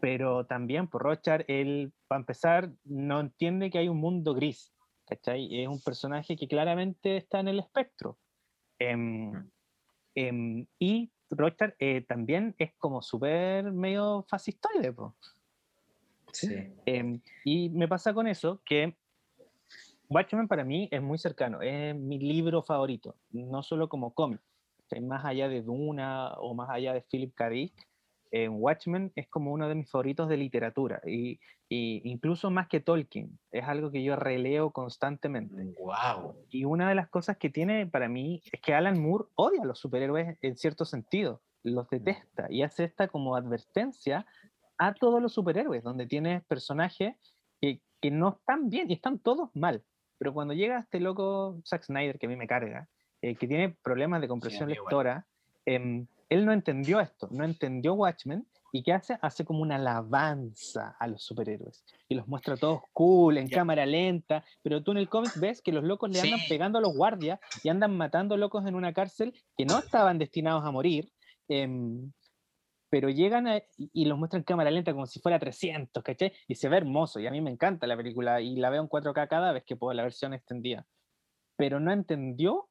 Pero 0.00 0.46
también 0.46 0.86
por 0.88 1.02
Rochard, 1.02 1.44
él, 1.48 1.92
para 2.06 2.20
empezar, 2.20 2.70
no 2.84 3.20
entiende 3.20 3.70
que 3.70 3.78
hay 3.78 3.88
un 3.88 3.98
mundo 3.98 4.34
gris, 4.34 4.72
¿cachai? 5.08 5.62
Es 5.62 5.68
un 5.68 5.80
personaje 5.80 6.36
que 6.36 6.46
claramente 6.46 7.16
está 7.16 7.40
en 7.40 7.48
el 7.48 7.58
espectro. 7.60 8.18
Em, 8.78 9.30
Mm. 9.32 9.50
em, 10.14 10.66
y 10.78 11.10
Rochard 11.30 11.74
eh, 11.78 12.02
también 12.02 12.54
es 12.58 12.72
como 12.78 13.02
súper 13.02 13.72
medio 13.72 14.24
fascistoide, 14.28 14.92
po. 14.92 15.14
Sí. 16.32 16.72
Em, 16.86 17.20
y 17.44 17.70
me 17.70 17.88
pasa 17.88 18.12
con 18.14 18.26
eso 18.26 18.60
que 18.64 18.96
Watchmen 20.10 20.48
para 20.48 20.64
mí 20.64 20.88
es 20.90 21.02
muy 21.02 21.18
cercano, 21.18 21.60
es 21.60 21.94
mi 21.94 22.18
libro 22.18 22.62
favorito, 22.62 23.14
no 23.30 23.62
solo 23.62 23.88
como 23.88 24.14
cómic, 24.14 24.40
más 25.02 25.24
allá 25.24 25.48
de 25.48 25.62
Duna 25.62 26.32
o 26.38 26.54
más 26.54 26.70
allá 26.70 26.94
de 26.94 27.02
Philip 27.02 27.34
K. 27.34 27.50
Dick, 27.50 27.74
eh, 28.30 28.48
Watchmen 28.48 29.12
es 29.14 29.28
como 29.28 29.52
uno 29.52 29.68
de 29.68 29.74
mis 29.74 29.90
favoritos 29.90 30.28
de 30.28 30.36
literatura, 30.36 31.00
y, 31.06 31.40
y 31.68 32.00
incluso 32.04 32.50
más 32.50 32.68
que 32.68 32.80
Tolkien, 32.80 33.38
es 33.50 33.64
algo 33.64 33.90
que 33.90 34.02
yo 34.02 34.16
releo 34.16 34.70
constantemente. 34.70 35.74
Wow. 35.78 36.34
Y 36.50 36.64
una 36.64 36.88
de 36.88 36.94
las 36.94 37.08
cosas 37.08 37.36
que 37.36 37.50
tiene 37.50 37.86
para 37.86 38.08
mí 38.08 38.42
es 38.52 38.60
que 38.60 38.74
Alan 38.74 39.00
Moore 39.00 39.26
odia 39.34 39.62
a 39.62 39.66
los 39.66 39.78
superhéroes 39.78 40.36
en 40.42 40.56
cierto 40.56 40.84
sentido, 40.84 41.42
los 41.62 41.88
detesta 41.90 42.46
y 42.50 42.62
hace 42.62 42.84
esta 42.84 43.08
como 43.08 43.36
advertencia 43.36 44.26
a 44.78 44.94
todos 44.94 45.20
los 45.20 45.32
superhéroes, 45.32 45.82
donde 45.82 46.06
tienes 46.06 46.44
personajes 46.44 47.14
que, 47.60 47.80
que 48.00 48.10
no 48.10 48.30
están 48.38 48.70
bien 48.70 48.90
y 48.90 48.94
están 48.94 49.18
todos 49.18 49.50
mal. 49.54 49.82
Pero 50.18 50.32
cuando 50.32 50.54
llega 50.54 50.80
este 50.80 51.00
loco 51.00 51.60
Zack 51.66 51.84
Snyder, 51.84 52.18
que 52.18 52.26
a 52.26 52.28
mí 52.28 52.36
me 52.36 52.46
carga, 52.46 52.88
eh, 53.22 53.34
que 53.34 53.48
tiene 53.48 53.76
problemas 53.82 54.20
de 54.20 54.28
compresión 54.28 54.70
igual. 54.70 54.84
lectora, 54.84 55.26
em, 55.64 56.06
él 56.28 56.44
no 56.44 56.52
entendió 56.52 57.00
esto, 57.00 57.28
no 57.30 57.44
entendió 57.44 57.94
Watchmen, 57.94 58.46
y 58.70 58.82
¿qué 58.82 58.92
hace? 58.92 59.18
Hace 59.22 59.44
como 59.46 59.62
una 59.62 59.76
alabanza 59.76 60.94
a 60.98 61.06
los 61.06 61.22
superhéroes, 61.24 61.84
y 62.08 62.14
los 62.14 62.28
muestra 62.28 62.56
todos 62.58 62.82
cool, 62.92 63.38
en 63.38 63.48
cámara 63.48 63.86
lenta, 63.86 64.44
pero 64.62 64.82
tú 64.82 64.92
en 64.92 64.98
el 64.98 65.08
cómic 65.08 65.32
ves 65.36 65.62
que 65.62 65.72
los 65.72 65.84
locos 65.84 66.10
le 66.10 66.20
andan 66.20 66.40
Sí. 66.40 66.48
pegando 66.48 66.78
a 66.78 66.82
los 66.82 66.92
guardias 66.92 67.40
y 67.62 67.70
andan 67.70 67.96
matando 67.96 68.36
locos 68.36 68.66
en 68.66 68.74
una 68.74 68.92
cárcel 68.92 69.32
que 69.56 69.64
no 69.64 69.78
estaban 69.78 70.18
destinados 70.18 70.64
a 70.64 70.70
morir, 70.70 71.10
em, 71.48 72.12
pero 72.90 73.10
llegan 73.10 73.46
a- 73.48 73.62
y 73.78 74.04
los 74.06 74.18
muestran 74.18 74.40
en 74.40 74.44
cámara 74.44 74.70
lenta 74.70 74.92
como 74.92 75.06
si 75.06 75.20
fuera 75.20 75.38
300, 75.38 76.02
¿cachai? 76.02 76.32
Y 76.48 76.54
se 76.56 76.68
ve 76.68 76.76
hermoso, 76.78 77.20
y 77.20 77.26
a 77.26 77.30
mí 77.30 77.40
me 77.40 77.50
encanta 77.50 77.86
la 77.86 77.96
película, 77.96 78.40
y 78.40 78.56
la 78.56 78.70
veo 78.70 78.82
en 78.82 78.88
4K 78.88 79.28
cada 79.28 79.52
vez 79.52 79.64
que 79.64 79.76
puedo, 79.76 79.94
la 79.94 80.02
versión 80.04 80.34
extendida. 80.34 80.86
Pero 81.56 81.80
no 81.80 81.92
entendió 81.92 82.68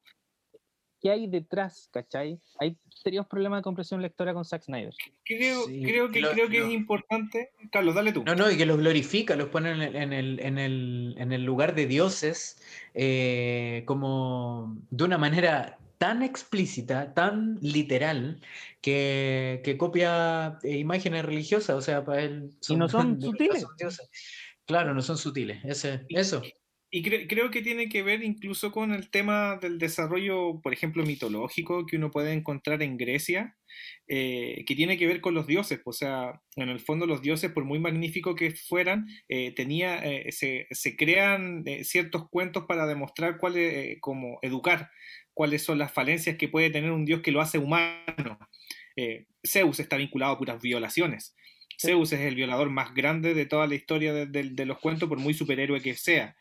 qué 1.00 1.10
hay 1.10 1.26
detrás, 1.28 1.88
¿cachai? 1.92 2.40
Hay 2.58 2.76
serios 2.88 3.26
problemas 3.26 3.60
de 3.60 3.62
compresión 3.62 4.02
lectora 4.02 4.34
con 4.34 4.44
Zack 4.44 4.62
Snyder. 4.62 4.94
Creo, 5.24 5.64
Sí, 5.66 5.82
creo 5.84 6.10
que, 6.10 6.20
lo- 6.20 6.30
creo 6.32 6.48
que 6.48 6.58
lo- 6.58 6.66
es 6.66 6.72
importante. 6.72 7.50
Carlos, 7.70 7.94
dale 7.94 8.12
tú. 8.12 8.24
No, 8.24 8.34
no, 8.34 8.50
y 8.50 8.56
que 8.56 8.66
los 8.66 8.78
glorifica, 8.78 9.36
los 9.36 9.48
pone 9.48 9.70
en 9.72 9.82
el, 9.82 9.96
en 9.96 10.12
el, 10.12 10.40
en 10.40 10.58
el, 10.58 11.14
en 11.18 11.32
el 11.32 11.44
lugar 11.44 11.74
de 11.74 11.86
dioses, 11.86 12.60
eh, 12.94 13.82
como 13.86 14.76
de 14.90 15.04
una 15.04 15.18
manera 15.18 15.78
tan 15.98 16.22
explícita, 16.22 17.12
tan 17.12 17.58
literal, 17.60 18.40
que, 18.80 19.60
que 19.64 19.76
copia 19.76 20.58
eh, 20.62 20.78
imágenes 20.78 21.24
religiosas, 21.24 21.76
o 21.76 21.80
sea, 21.80 22.04
para 22.04 22.22
él 22.22 22.50
Y 22.68 22.76
no 22.76 22.88
son 22.88 23.20
sutiles. 23.20 23.62
son 23.62 23.76
dioses. 23.76 24.10
Claro, 24.64 24.94
no 24.94 25.02
son 25.02 25.16
sutiles, 25.18 25.64
ese, 25.64 26.04
eso. 26.10 26.42
Y 26.90 27.02
cre- 27.04 27.26
creo 27.28 27.50
que 27.50 27.60
tiene 27.60 27.90
que 27.90 28.02
ver 28.02 28.22
incluso 28.22 28.72
con 28.72 28.92
el 28.94 29.10
tema 29.10 29.56
del 29.60 29.78
desarrollo, 29.78 30.60
por 30.62 30.72
ejemplo, 30.72 31.04
mitológico 31.04 31.84
que 31.84 31.96
uno 31.96 32.10
puede 32.10 32.32
encontrar 32.32 32.82
en 32.82 32.96
Grecia, 32.96 33.58
eh, 34.08 34.64
que 34.66 34.74
tiene 34.74 34.96
que 34.96 35.06
ver 35.06 35.20
con 35.20 35.34
los 35.34 35.46
dioses. 35.46 35.80
O 35.84 35.92
sea, 35.92 36.40
en 36.56 36.70
el 36.70 36.80
fondo 36.80 37.06
los 37.06 37.20
dioses, 37.20 37.52
por 37.52 37.64
muy 37.66 37.78
magníficos 37.78 38.34
que 38.36 38.52
fueran, 38.52 39.06
eh, 39.28 39.52
tenía, 39.54 39.98
eh, 40.02 40.32
se, 40.32 40.66
se 40.70 40.96
crean 40.96 41.62
ciertos 41.82 42.28
cuentos 42.30 42.64
para 42.66 42.86
demostrar 42.86 43.36
cuáles, 43.36 43.98
como 44.00 44.38
educar, 44.40 44.90
cuáles 45.34 45.62
son 45.62 45.76
las 45.78 45.92
falencias 45.92 46.36
que 46.38 46.48
puede 46.48 46.70
tener 46.70 46.90
un 46.90 47.04
dios 47.04 47.20
que 47.20 47.32
lo 47.32 47.42
hace 47.42 47.58
humano. 47.58 48.38
Zeus 49.46 49.80
está 49.80 49.96
vinculado 49.96 50.32
a 50.34 50.38
puras 50.38 50.60
violaciones. 50.60 51.34
Zeus 51.80 52.12
es 52.12 52.20
el 52.20 52.34
violador 52.34 52.70
más 52.70 52.92
grande 52.94 53.34
de 53.34 53.46
toda 53.46 53.66
la 53.66 53.74
historia 53.74 54.12
de, 54.12 54.26
de- 54.26 54.50
de 54.50 54.66
los 54.66 54.78
cuentos, 54.78 55.08
por 55.08 55.18
muy 55.18 55.34
superhéroe 55.34 55.80
que 55.80 55.94
sea. 55.94 56.36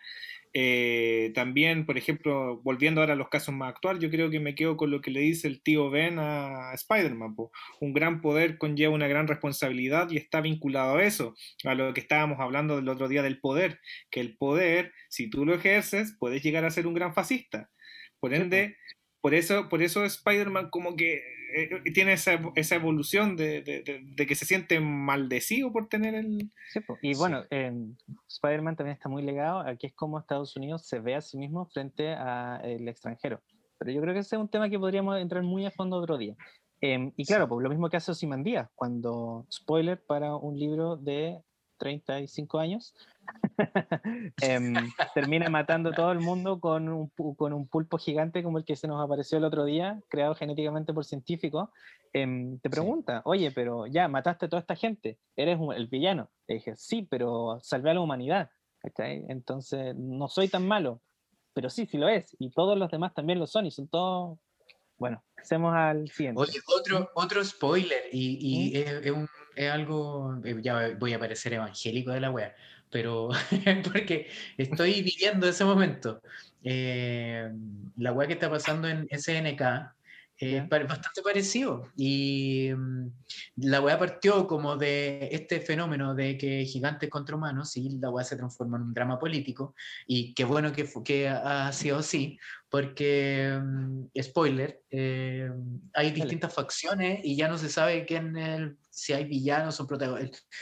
Eh, 0.54 1.32
también, 1.36 1.86
por 1.86 1.98
ejemplo, 1.98 2.62
volviendo 2.64 3.02
ahora 3.02 3.14
a 3.14 3.16
los 3.18 3.30
casos 3.30 3.54
más 3.54 3.70
actuales, 3.70 4.02
yo 4.02 4.10
creo 4.10 4.30
que 4.30 4.40
me 4.40 4.56
quedo 4.56 4.78
con 4.78 4.92
lo 4.92 5.02
que 5.02 5.12
le 5.12 5.20
dice 5.20 5.48
el 5.48 5.62
tío 5.62 5.90
Ben 5.90 6.18
a 6.20 6.74
Spider-Man. 6.74 7.36
Un 7.80 7.94
gran 7.94 8.22
poder 8.22 8.58
conlleva 8.58 8.94
una 8.94 9.08
gran 9.08 9.28
responsabilidad 9.28 10.10
y 10.10 10.18
está 10.18 10.42
vinculado 10.42 10.98
a 10.98 11.04
eso, 11.04 11.36
a 11.64 11.76
lo 11.76 11.94
que 11.94 12.02
estábamos 12.02 12.40
hablando 12.40 12.76
del 12.76 12.90
otro 12.90 13.08
día 13.08 13.22
del 13.22 13.40
poder, 13.40 13.80
que 14.10 14.20
el 14.20 14.38
poder, 14.38 14.94
si 15.10 15.30
tú 15.30 15.46
lo 15.46 15.54
ejerces, 15.54 16.16
puedes 16.20 16.44
llegar 16.44 16.66
a 16.66 16.72
ser 16.72 16.88
un 16.88 16.94
gran 16.94 17.14
fascista. 17.14 17.70
Por 18.20 18.34
ende, 18.34 18.78
por 19.22 19.34
eso, 19.34 19.70
por 19.70 19.84
eso 19.84 20.06
Spider-Man 20.06 20.70
como 20.70 20.96
que 20.96 21.37
eh, 21.56 21.70
eh, 21.86 21.92
tiene 21.94 22.14
esa, 22.14 22.40
esa 22.56 22.76
evolución 22.76 23.36
de, 23.36 23.62
de- 23.62 23.82
de- 23.84 24.02
de 24.04 24.26
que 24.26 24.36
se 24.36 24.46
siente 24.46 24.80
maldecido 24.80 25.72
por 25.72 25.88
tener 25.88 26.16
el... 26.16 26.52
Sí, 26.72 26.80
y 27.02 27.16
bueno, 27.16 27.44
em, 27.50 27.96
Spider-Man 28.28 28.76
también 28.76 28.96
está 28.96 29.10
muy 29.10 29.24
legado 29.24 29.60
a 29.60 29.76
que 29.76 29.88
es 29.88 29.94
como 29.94 30.20
Estados 30.20 30.56
Unidos 30.56 30.88
se 30.88 31.00
ve 31.00 31.16
a 31.16 31.22
sí 31.22 31.38
mismo 31.38 31.66
frente 31.68 32.10
al 32.14 32.88
extranjero. 32.88 33.42
Pero 33.80 33.92
yo 33.92 34.02
creo 34.02 34.14
que 34.14 34.22
ese 34.22 34.36
es 34.36 34.42
un 34.42 34.50
tema 34.50 34.70
que 34.70 34.80
podríamos 34.80 35.20
entrar 35.20 35.44
muy 35.44 35.66
a 35.66 35.72
fondo 35.72 35.98
otro 35.98 36.18
día. 36.18 36.36
Em, 36.82 37.12
y 37.16 37.26
claro, 37.26 37.48
pues 37.48 37.64
lo 37.64 37.70
mismo 37.70 37.90
que 37.90 37.98
hace 37.98 38.12
Ozymandias, 38.12 38.70
cuando, 38.76 39.46
spoiler 39.52 40.00
para 40.04 40.36
un 40.36 40.58
libro 40.60 40.96
de 40.96 41.40
35 41.78 42.60
años, 42.60 42.94
em, 44.42 44.92
termina 45.14 45.50
matando 45.50 45.90
a 45.90 45.94
todo 45.96 46.12
el 46.12 46.20
mundo 46.20 46.60
con 46.60 46.90
un, 46.90 47.12
pu- 47.12 47.36
con 47.36 47.54
un 47.54 47.68
pulpo 47.68 47.98
gigante 47.98 48.44
como 48.44 48.58
el 48.58 48.66
que 48.66 48.76
se 48.76 48.88
nos 48.88 49.04
apareció 49.04 49.38
el 49.38 49.44
otro 49.46 49.66
día, 49.66 50.02
creado 50.10 50.36
genéticamente 50.36 50.94
por 50.94 51.06
científicos. 51.06 51.70
Em, 52.14 52.58
te 52.60 52.70
Sí. 52.70 52.72
pregunta, 52.72 53.22
oye, 53.26 53.52
pero 53.52 53.86
ya 53.88 54.08
mataste 54.08 54.46
a 54.46 54.50
toda 54.50 54.60
esta 54.62 54.76
gente, 54.76 55.20
eres 55.36 55.60
un- 55.60 55.74
el 55.74 55.88
villano. 55.88 56.30
Le 56.48 56.56
dije, 56.56 56.76
sí, 56.76 57.08
pero 57.10 57.60
salvé 57.62 57.92
a 57.92 57.94
la 57.96 58.02
humanidad. 58.02 58.50
¿cachai? 58.80 59.26
Entonces, 59.28 59.96
no 59.96 60.30
soy 60.30 60.48
tan 60.50 60.66
malo, 60.66 61.02
pero 61.54 61.70
sí, 61.70 61.88
sí 61.88 61.98
lo 61.98 62.08
es. 62.08 62.36
Y 62.40 62.52
todos 62.52 62.78
los 62.78 62.90
demás 62.92 63.14
también 63.14 63.40
lo 63.40 63.48
son 63.48 63.66
y 63.66 63.72
son 63.72 63.88
todos... 63.88 64.38
Bueno, 64.98 65.24
pasemos 65.36 65.74
al 65.76 66.08
siguiente. 66.10 66.40
Oye, 66.42 66.60
otro, 66.68 67.10
otro 67.16 67.44
spoiler, 67.44 68.04
y, 68.12 68.38
y 68.72 68.78
es, 68.78 68.92
es 69.06 69.12
un- 69.12 69.28
es 69.58 69.72
algo, 69.72 70.40
eh, 70.46 70.56
ya 70.62 70.96
voy 71.00 71.14
a 71.14 71.20
parecer 71.20 71.54
evangélico 71.54 72.12
de 72.12 72.20
la 72.22 72.32
wea, 72.32 72.56
pero 72.90 73.30
porque 73.84 74.28
estoy 74.58 75.02
viviendo 75.02 75.48
ese 75.48 75.66
momento. 75.66 76.22
Eh, 76.64 77.50
la 77.98 78.12
wea 78.14 78.28
que 78.28 78.34
está 78.34 78.50
pasando 78.50 78.88
en 78.88 79.08
SNK 79.10 79.94
es 80.40 80.64
pa- 80.68 80.84
bastante 80.84 81.22
parecido. 81.24 81.90
Y 81.98 82.70
mm, 82.76 83.08
la 83.58 83.82
wea 83.82 83.98
partió 83.98 84.46
como 84.48 84.78
de 84.78 85.30
este 85.32 85.60
fenómeno 85.62 86.14
de 86.14 86.38
que 86.38 86.64
gigantes 86.66 87.10
contra 87.10 87.36
humanos, 87.36 87.76
y 87.78 87.90
la 87.98 88.10
wea 88.12 88.24
se 88.24 88.36
transforma 88.38 88.78
en 88.78 88.84
un 88.84 88.94
drama 88.94 89.18
político, 89.18 89.74
y 90.06 90.34
qué 90.36 90.44
bueno 90.46 90.72
que, 90.72 90.88
que 91.04 91.28
ha 91.28 91.72
sido 91.74 91.98
así, 91.98 92.38
porque, 92.70 93.60
mm, 93.60 94.06
spoiler, 94.22 94.82
eh, 94.92 95.50
hay 95.94 96.12
distintas 96.12 96.54
facciones 96.54 97.22
y 97.24 97.36
ya 97.36 97.48
no 97.48 97.58
se 97.58 97.70
sabe 97.70 98.06
quién 98.06 98.36
es 98.38 98.60
el- 98.60 98.78
si 98.98 99.14
hay 99.14 99.26
villanos, 99.26 99.76
son 99.76 99.88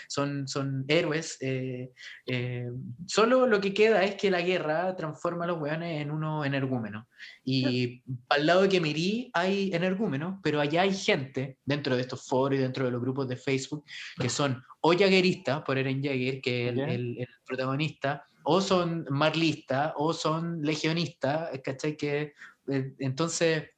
son, 0.08 0.48
son 0.48 0.84
héroes. 0.90 1.38
eh, 1.42 1.92
eh, 2.28 2.70
solo 3.08 3.48
lo 3.48 3.62
que 3.62 3.74
queda 3.74 4.04
es 4.04 4.16
que 4.16 4.30
la 4.30 4.42
guerra 4.42 4.96
transforma 4.96 5.46
a 5.46 5.48
los 5.48 5.60
weones 5.62 6.02
en 6.02 6.12
unos 6.12 6.46
energúmenos. 6.46 7.06
Y 7.46 8.04
al 8.30 8.46
lado 8.46 8.64
de 8.64 8.70
Kemerí 8.70 9.32
hay 9.34 9.72
energúmenos, 9.74 10.40
pero 10.44 10.60
allá 10.60 10.82
hay 10.82 10.94
gente 10.94 11.58
dentro 11.66 11.96
de 11.96 12.02
estos 12.02 12.28
foros 12.28 12.60
y 12.60 12.62
dentro 12.62 12.84
de 12.86 12.92
los 12.92 13.02
grupos 13.02 13.28
de 13.30 13.38
Facebook 13.38 13.86
que 14.20 14.30
son 14.30 14.62
o 14.82 14.92
jagueristas, 14.92 15.62
por 15.64 15.78
Eren 15.78 16.04
Jaeger, 16.04 16.42
que 16.42 16.66
es 16.68 16.74
el, 16.74 16.80
el- 16.92 17.18
el 17.20 17.28
protagonista, 17.48 18.28
o 18.44 18.62
son 18.62 19.06
marlistas, 19.10 19.94
o 19.96 20.14
son 20.14 20.62
legionistas, 20.62 21.50
¿cachai? 21.64 21.96
Que, 21.98 22.34
eh, 22.68 22.94
entonces, 23.00 23.70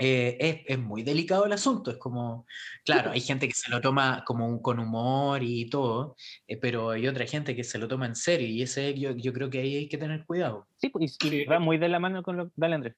eh, 0.00 0.36
es, 0.40 0.56
es 0.66 0.78
muy 0.78 1.02
delicado 1.02 1.44
el 1.46 1.52
asunto. 1.52 1.90
Es 1.90 1.98
como, 1.98 2.46
claro, 2.84 3.10
hay 3.10 3.20
gente 3.20 3.46
que 3.48 3.54
se 3.54 3.70
lo 3.70 3.80
toma 3.80 4.22
como 4.26 4.46
un- 4.48 4.60
con 4.62 4.78
humor 4.78 5.42
y 5.42 5.66
todo, 5.68 6.16
eh, 6.46 6.56
pero 6.56 6.90
hay 6.90 7.06
otra 7.06 7.26
gente 7.26 7.54
que 7.56 7.64
se 7.64 7.78
lo 7.78 7.88
toma 7.88 8.06
en 8.06 8.16
serio 8.16 8.48
y 8.48 8.62
ese 8.62 8.94
yo, 8.98 9.10
yo 9.16 9.32
creo 9.32 9.50
que 9.50 9.60
ahí 9.60 9.76
hay 9.76 9.88
que 9.88 9.98
tener 9.98 10.24
cuidado. 10.24 10.66
Sí, 10.78 10.88
pues, 10.88 11.16
y, 11.22 11.26
y 11.26 11.30
Sí. 11.30 11.44
va 11.44 11.58
muy 11.58 11.78
de 11.78 11.88
la 11.88 11.98
mano 11.98 12.22
con 12.22 12.36
lo... 12.36 12.50
Dale, 12.56 12.74
Andrés. 12.76 12.94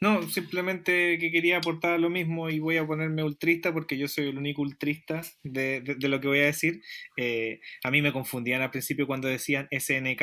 No, 0.00 0.22
simplemente 0.28 1.18
que 1.18 1.30
quería 1.32 1.56
aportar 1.58 1.98
lo 1.98 2.08
mismo 2.08 2.48
y 2.48 2.60
voy 2.60 2.76
a 2.76 2.86
ponerme 2.86 3.24
ultrista 3.24 3.72
porque 3.72 3.98
yo 3.98 4.06
soy 4.06 4.28
el 4.28 4.38
único 4.38 4.62
ultrista 4.62 5.22
de, 5.42 5.80
de- 5.80 5.96
de 5.96 6.08
lo 6.08 6.20
que 6.20 6.28
voy 6.28 6.38
a 6.38 6.44
decir. 6.46 6.80
Eh, 7.16 7.60
a 7.82 7.90
mí 7.90 8.00
me 8.00 8.12
confundían 8.12 8.62
al 8.62 8.70
principio 8.70 9.06
cuando 9.08 9.26
decían 9.28 9.66
SNK, 9.70 10.22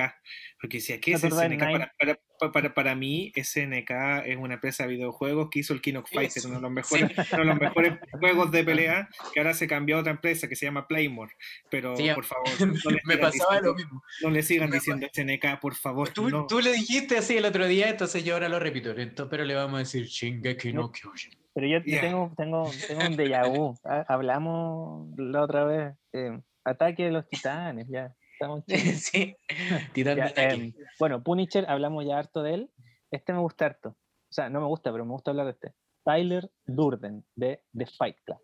porque 0.61 0.77
decía, 0.77 0.99
¿qué 0.99 1.13
es 1.13 1.23
SNK? 1.23 1.59
Para, 1.59 1.91
para, 1.99 2.19
para, 2.51 2.73
para- 2.73 2.95
mí, 2.95 3.31
SNK 3.35 3.89
es 4.25 4.37
una 4.37 4.55
empresa 4.55 4.83
de 4.83 4.89
videojuegos 4.89 5.49
que 5.49 5.59
hizo 5.59 5.73
el 5.73 5.81
King 5.81 5.95
of 5.95 6.09
Fighters, 6.11 6.45
uno 6.45 6.55
de 6.55 6.61
los 6.61 6.71
mejores, 6.71 7.11
uno 7.31 7.39
de 7.39 7.45
los 7.45 7.59
mejores 7.59 7.93
juegos 8.19 8.51
de 8.51 8.63
pelea 8.63 9.09
que 9.33 9.39
ahora 9.39 9.53
se 9.53 9.67
cambió 9.67 9.97
a 9.97 9.99
otra 10.01 10.11
empresa 10.11 10.47
que 10.47 10.55
se 10.55 10.65
llama 10.65 10.87
Playmore. 10.87 11.33
Pero 11.71 11.95
Sí, 11.97 12.09
por 12.13 12.25
favor, 12.25 12.47
no 12.59 12.67
le 12.91 13.01
Me 13.05 13.13
sigan 13.15 13.19
pasaba 13.19 13.31
diciendo- 13.31 13.61
lo 13.69 13.75
mismo. 13.75 14.03
no 14.21 14.29
le 14.29 14.43
sigan 14.43 14.69
Me 14.69 14.75
diciendo 14.75 15.07
SNK, 15.11 15.59
por 15.59 15.75
favor. 15.75 16.09
Tú, 16.09 16.29
no. 16.29 16.45
tú 16.47 16.59
le 16.59 16.71
dijiste 16.73 17.17
así 17.17 17.37
el 17.37 17.45
otro 17.45 17.65
día, 17.67 17.89
entonces 17.89 18.23
yo 18.23 18.33
ahora 18.35 18.49
lo 18.49 18.59
repito, 18.59 18.93
ento- 18.95 19.27
pero 19.29 19.43
le 19.45 19.55
vamos 19.55 19.75
a 19.75 19.79
decir 19.79 20.05
Shingeki 20.05 20.73
no 20.73 20.91
Kyojin. 20.91 21.31
Pero 21.55 21.67
yo, 21.67 21.79
Ya. 21.85 22.01
tengo, 22.01 22.33
tengo, 22.35 22.71
tengo 22.87 23.01
un 23.05 23.15
déjà 23.17 23.47
vu. 23.47 23.75
Ha- 23.83 24.05
Hablamos 24.07 25.07
la 25.17 25.41
otra 25.43 25.63
vez. 25.65 25.93
eh, 26.13 26.39
ataque 26.65 27.03
de 27.05 27.11
los 27.11 27.27
titanes, 27.27 27.87
ya. 27.89 28.13
Estamos 28.33 28.63
sí, 28.67 29.35
Titán 29.93 30.17
Ya, 30.17 30.33
em, 30.35 30.73
bueno, 30.99 31.23
Punisher, 31.23 31.65
hablamos 31.69 32.05
ya 32.05 32.17
harto 32.17 32.43
de 32.43 32.53
él. 32.55 32.71
Este 33.11 33.33
me 33.33 33.39
gusta 33.39 33.65
harto. 33.65 33.89
O 33.89 34.33
sea, 34.33 34.49
no 34.49 34.59
me 34.59 34.67
gusta, 34.67 34.91
pero 34.91 35.05
me 35.05 35.11
gusta 35.11 35.31
hablar 35.31 35.45
de 35.45 35.51
este. 35.51 35.73
Tyler 36.03 36.49
Durden, 36.65 37.23
de 37.35 37.63
The 37.77 37.85
Fight 37.85 38.17
Club. 38.25 38.39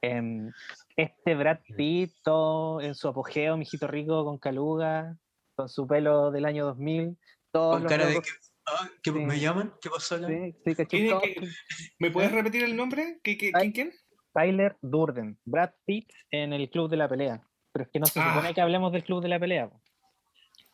Em, 0.00 0.52
este 0.96 1.34
Brad 1.34 1.58
Pitt, 1.76 2.14
todo 2.22 2.80
en 2.80 2.94
su 2.94 3.08
apogeo, 3.08 3.56
mijito 3.56 3.88
rico 3.88 4.24
con 4.24 4.38
caluga, 4.38 5.18
con 5.56 5.68
su 5.68 5.86
pelo 5.86 6.30
del 6.30 6.44
año 6.44 6.64
2000. 6.64 7.18
Todos 7.50 7.74
Con 7.74 7.82
los 7.82 7.92
cara 7.92 8.06
de 8.06 8.14
que, 8.14 8.30
ah, 8.66 8.88
¿qué- 9.02 9.10
Sí. 9.10 9.18
¿me 9.18 9.40
llaman? 9.40 9.74
¿Qué 9.80 9.90
pasó 9.90 10.18
¿Me 10.20 12.10
puedes 12.10 12.30
repetir 12.32 12.62
el 12.62 12.76
nombre? 12.76 13.18
¿Qué, 13.22 13.36
qué, 13.36 13.50
Ay. 13.54 13.72
quién, 13.72 13.90
quién? 13.90 13.92
Tyler 14.32 14.76
Durden, 14.82 15.38
Brad 15.44 15.72
Pitt 15.84 16.12
en 16.30 16.52
el 16.52 16.70
Club 16.70 16.88
de 16.88 16.96
la 16.96 17.08
Pelea. 17.08 17.47
Pero 17.72 17.84
es 17.84 17.90
que 17.90 18.00
no 18.00 18.06
se 18.06 18.20
Ah. 18.20 18.32
supone 18.34 18.54
que 18.54 18.60
hablemos 18.60 18.92
del 18.92 19.04
Club 19.04 19.22
de 19.22 19.28
la 19.28 19.38
Pelea. 19.38 19.68
po. 19.68 19.80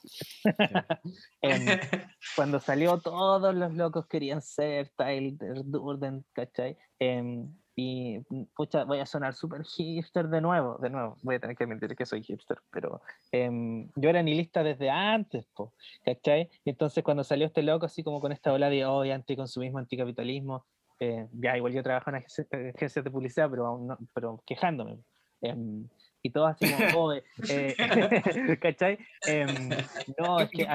Em, 1.42 1.64
cuando 2.36 2.60
salió, 2.60 2.98
todos 3.00 3.54
los 3.54 3.72
locos 3.74 4.06
querían 4.06 4.42
ser 4.42 4.90
Tyler 4.96 5.62
Durden, 5.64 6.24
¿cachai? 6.32 6.76
Em, 6.98 7.48
y, 7.76 8.20
pucha, 8.54 8.84
voy 8.84 9.00
a 9.00 9.06
sonar 9.06 9.34
súper 9.34 9.64
hipster 9.64 10.28
de 10.28 10.40
nuevo, 10.40 10.78
de 10.78 10.90
nuevo, 10.90 11.16
voy 11.22 11.36
a 11.36 11.40
tener 11.40 11.56
que 11.56 11.64
admitir 11.64 11.96
que 11.96 12.06
soy 12.06 12.22
hipster, 12.22 12.58
pero 12.70 13.00
em, 13.32 13.90
yo 13.96 14.10
era 14.10 14.22
nihilista 14.22 14.62
desde 14.62 14.90
antes, 14.90 15.46
po, 15.46 15.72
¿cachai? 16.04 16.48
Y 16.64 16.70
entonces 16.70 17.02
cuando 17.02 17.24
salió 17.24 17.46
este 17.46 17.62
loco 17.62 17.86
así 17.86 18.04
como 18.04 18.20
con 18.20 18.30
esta 18.30 18.52
ola 18.52 18.68
de 18.70 18.84
hoy 18.86 19.10
anticonsumismo, 19.10 19.78
anticapitalismo, 19.78 20.64
eh, 21.00 21.26
ya 21.32 21.56
igual 21.56 21.72
yo 21.72 21.82
trabajo 21.82 22.10
en 22.10 22.16
agencias 22.16 22.46
agencias 22.52 23.04
de 23.04 23.10
publicidad, 23.10 23.50
pero, 23.50 23.66
aún 23.66 23.88
no- 23.88 23.98
pero 24.12 24.40
quejándome. 24.46 24.98
em, 25.40 25.88
y 26.24 26.30
todos 26.30 26.50
así 26.50 26.66
como, 26.66 26.88
"Oh, 26.90 27.12
eh, 27.12 27.22
eh", 27.48 27.78
¿cachai? 28.60 28.98
Em, 29.24 29.76
no, 30.18 30.40
es 30.42 30.50
que 30.54 30.66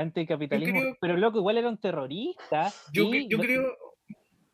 creo- 0.63 0.95
pero 1.01 1.17
loco, 1.17 1.39
igual 1.39 1.57
era 1.57 1.69
un 1.69 1.79
terrorista. 1.79 2.75
Yo, 2.93 3.09
y 3.13 3.27
yo 3.27 3.39
creo 3.41 3.73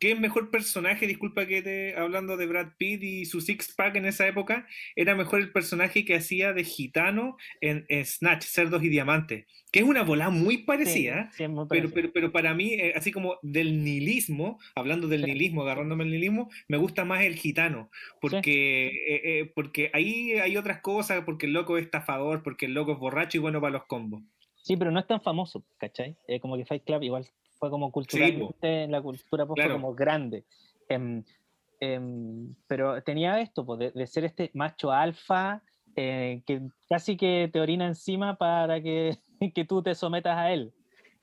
el 0.00 0.20
mejor 0.20 0.50
personaje, 0.50 1.06
disculpa 1.06 1.46
que 1.46 1.62
te 1.62 1.96
hablando 1.96 2.36
de 2.36 2.46
Brad 2.46 2.72
Pitt 2.78 3.02
y 3.02 3.24
su 3.26 3.40
six 3.40 3.74
pack 3.74 3.96
en 3.96 4.06
esa 4.06 4.26
época, 4.28 4.66
era 4.94 5.14
mejor 5.14 5.40
el 5.40 5.52
personaje 5.52 6.04
que 6.04 6.14
hacía 6.14 6.52
de 6.52 6.64
gitano 6.64 7.36
en, 7.60 7.86
en 7.88 8.04
Snatch, 8.04 8.44
Cerdos 8.44 8.82
y 8.82 8.88
Diamantes, 8.88 9.46
que 9.72 9.80
es 9.80 9.84
una 9.84 10.02
bola 10.02 10.30
muy 10.30 10.64
sí, 10.82 10.98
parecida, 10.98 11.30
sí, 11.30 11.44
es 11.44 11.50
muy 11.50 11.66
pero, 11.70 11.90
parecido. 11.90 11.94
pero, 11.94 12.12
pero 12.12 12.32
para 12.32 12.54
mí, 12.54 12.74
eh, 12.74 12.92
así 12.94 13.10
como 13.12 13.38
del 13.42 13.82
nihilismo, 13.84 14.58
hablando 14.74 15.08
del 15.08 15.24
Sí. 15.24 15.26
nihilismo, 15.26 15.62
agarrándome 15.62 16.04
el 16.04 16.10
nihilismo, 16.10 16.50
me 16.68 16.76
gusta 16.76 17.04
más 17.04 17.22
el 17.24 17.34
gitano, 17.36 17.90
porque, 18.20 18.86
eh, 18.88 19.40
eh, 19.40 19.52
porque 19.54 19.90
ahí 19.94 20.32
hay 20.32 20.56
otras 20.56 20.80
cosas, 20.82 21.24
porque 21.24 21.46
el 21.46 21.52
loco 21.52 21.78
es 21.78 21.84
estafador, 21.84 22.42
porque 22.42 22.66
el 22.66 22.74
loco 22.74 22.92
es 22.92 22.98
borracho 22.98 23.38
y 23.38 23.40
bueno 23.40 23.60
para 23.60 23.72
los 23.72 23.86
combos. 23.86 24.22
Sí, 24.56 24.76
pero 24.76 24.90
no 24.90 24.98
es 25.00 25.06
tan 25.06 25.20
famoso, 25.22 25.64
¿cachai? 25.78 26.16
Eh, 26.28 26.40
como 26.40 26.56
que 26.56 26.66
Fight 26.66 26.84
Club 26.84 27.02
igual 27.02 27.26
fue 27.58 27.70
como 27.70 27.90
culturalmente 27.90 28.84
en 28.84 28.92
la 28.92 29.02
cultura 29.02 29.46
pop 29.46 29.56
fue 29.56 29.64
Claro. 29.64 29.80
como 29.80 29.94
grande. 29.94 30.44
Em, 30.88 31.22
em, 31.80 32.54
pero 32.66 33.02
tenía 33.02 33.40
esto, 33.40 33.64
pues, 33.66 33.78
de, 33.78 33.90
de 33.90 34.06
ser 34.06 34.24
este 34.24 34.50
macho 34.54 34.90
alfa 34.92 35.62
eh, 35.98 36.42
que 36.46 36.60
casi 36.90 37.16
que 37.16 37.48
te 37.52 37.58
orina 37.60 37.86
encima 37.86 38.36
para 38.36 38.82
que, 38.82 39.16
que 39.54 39.64
tú 39.64 39.82
te 39.82 39.94
sometas 39.94 40.36
a 40.36 40.52
él. 40.52 40.72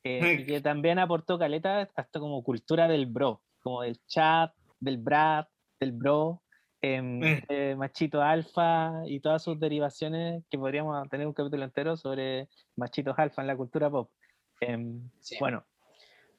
Eh, 0.03 0.39
y 0.41 0.45
que 0.45 0.61
también 0.61 0.99
aportó 0.99 1.37
caleta 1.39 1.87
hasta 1.95 2.19
como 2.19 2.43
cultura 2.43 2.87
del 2.87 3.05
bro, 3.05 3.41
como 3.61 3.83
del 3.83 3.99
chat, 4.07 4.51
del 4.79 4.97
Brad, 4.97 5.45
del 5.79 5.91
bro, 5.93 6.41
em, 6.81 7.23
Eh. 7.23 7.41
eh, 7.49 7.75
machito 7.77 8.21
alfa 8.21 9.03
y 9.05 9.19
todas 9.21 9.43
sus 9.43 9.59
derivaciones 9.59 10.43
que 10.49 10.57
podríamos 10.57 11.07
tener 11.09 11.25
un 11.27 11.33
capítulo 11.33 11.63
entero 11.63 11.95
sobre 11.95 12.49
machitos 12.75 13.17
alfa 13.17 13.41
en 13.41 13.47
la 13.47 13.55
cultura 13.55 13.89
pop. 13.89 14.09
Sí. 15.19 15.37
Bueno, 15.39 15.63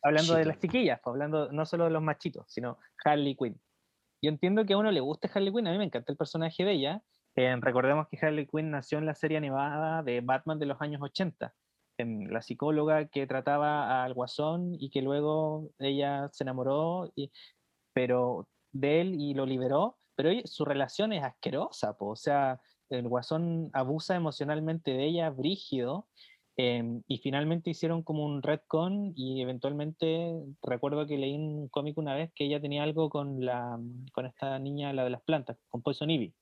hablando 0.04 0.34
de 0.34 0.44
las 0.44 0.58
chiquillas, 0.58 1.00
pues, 1.02 1.12
hablando 1.12 1.50
no 1.50 1.66
solo 1.66 1.84
de 1.84 1.90
los 1.90 2.02
machitos, 2.02 2.44
sino 2.48 2.78
Harley 3.04 3.34
Quinn. 3.34 3.60
Yo 4.22 4.30
entiendo 4.30 4.64
que 4.64 4.74
a 4.74 4.78
uno 4.78 4.92
le 4.92 5.00
guste 5.00 5.30
Harley 5.32 5.52
Quinn, 5.52 5.66
a 5.66 5.72
mí 5.72 5.78
me 5.78 5.84
encanta 5.84 6.12
el 6.12 6.18
personaje 6.18 6.64
de 6.64 6.72
ella. 6.72 7.02
Eh, 7.36 7.56
recordemos 7.60 8.06
que 8.08 8.24
Harley 8.24 8.46
Quinn 8.46 8.70
nació 8.70 8.98
en 8.98 9.06
la 9.06 9.14
serie 9.14 9.38
animada 9.38 10.02
de 10.02 10.20
Batman 10.20 10.58
de 10.58 10.66
los 10.66 10.80
años 10.80 11.02
80. 11.02 11.52
em, 11.96 12.26
la 12.28 12.42
psicóloga 12.42 13.06
que 13.06 13.26
trataba 13.26 14.02
al 14.04 14.14
guasón 14.14 14.74
y 14.80 14.90
que 14.90 15.00
luego 15.00 15.70
ella 15.78 16.28
se 16.32 16.42
enamoró, 16.42 17.12
y, 17.14 17.30
pero 17.92 18.48
de 18.72 19.00
él 19.00 19.14
y 19.14 19.34
lo 19.34 19.46
liberó, 19.46 19.98
pero 20.16 20.30
oye, 20.30 20.42
su 20.46 20.64
relación 20.64 21.12
es 21.12 21.22
asquerosa, 21.22 21.96
po, 21.96 22.08
o 22.08 22.16
sea, 22.16 22.60
el 22.90 23.08
guasón 23.08 23.70
abusa 23.72 24.16
emocionalmente 24.16 24.90
de 24.92 25.04
ella, 25.04 25.30
brígido, 25.30 26.08
em, 26.56 27.02
y 27.08 27.18
finalmente 27.18 27.70
hicieron 27.70 28.02
como 28.02 28.24
un 28.24 28.42
retcon 28.42 29.12
y 29.16 29.40
eventualmente 29.42 30.32
recuerdo 30.62 31.06
que 31.06 31.18
leí 31.18 31.34
un 31.34 31.68
cómic 31.68 31.98
una 31.98 32.14
vez 32.14 32.30
que 32.34 32.44
ella 32.44 32.60
tenía 32.60 32.82
algo 32.82 33.10
con, 33.10 33.44
la, 33.44 33.78
con 34.12 34.26
esta 34.26 34.58
niña, 34.58 34.92
la 34.92 35.04
de 35.04 35.10
las 35.10 35.22
plantas, 35.22 35.56
con 35.68 35.82
Poison 35.82 36.10
Ivy. 36.10 36.32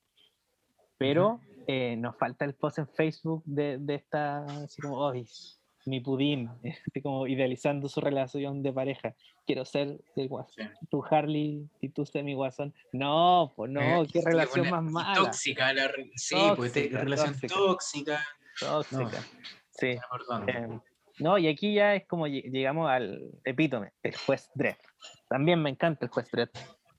Pero 0.99 1.41
eh, 1.67 1.97
nos 1.97 2.17
falta 2.17 2.45
el 2.45 2.55
post 2.55 2.79
en 2.79 2.89
Facebook 2.89 3.43
de, 3.45 3.79
de 3.79 3.95
esta, 3.95 4.45
así 4.65 4.81
como, 4.83 5.09
"Ay, 5.09 5.25
mi 5.85 6.01
pudín, 6.01 6.49
así 6.49 6.63
como 7.03 7.27
idealizando 7.27 7.89
su 7.89 8.01
relación 8.01 8.63
de 8.63 8.73
pareja. 8.73 9.15
Quiero 9.47 9.65
ser 9.65 9.99
el 10.15 10.29
guasón, 10.29 10.71
tu 10.91 11.03
Harley 11.11 11.69
y 11.81 11.89
tú 11.89 12.07
ser 12.07 12.23
mi 12.23 12.35
guasón. 12.35 12.73
No, 12.93 13.53
pues 13.57 13.71
no, 13.73 14.05
Eh, 14.05 14.07
qué 14.13 14.21
sí, 14.21 14.25
relación 14.27 14.71
más 14.71 14.83
mala. 14.85 15.15
Tóxica, 15.15 15.73
la 15.73 15.91
sí, 16.15 16.37
pues 16.55 16.73
te- 16.73 16.83
Tóxica, 16.83 17.01
relación 17.01 17.33
tóxica. 17.33 17.55
tóxica. 17.55 18.21
Tóxica. 18.61 19.27
Sí. 19.73 19.97
Perdón. 20.11 20.49
em, 20.49 20.81
no, 21.19 21.39
y 21.39 21.49
aquí 21.49 21.75
ya 21.75 21.95
es 21.95 22.07
como 22.07 22.27
lleg- 22.27 22.51
llegamos 22.51 22.89
al 22.91 23.21
epítome, 23.45 23.93
el 24.03 24.17
juez 24.17 24.51
Dredd. 24.55 24.77
También 25.29 25.61
me 25.63 25.71
encanta 25.71 26.05
el 26.07 26.11
juez 26.11 26.31
Dredd. 26.31 26.51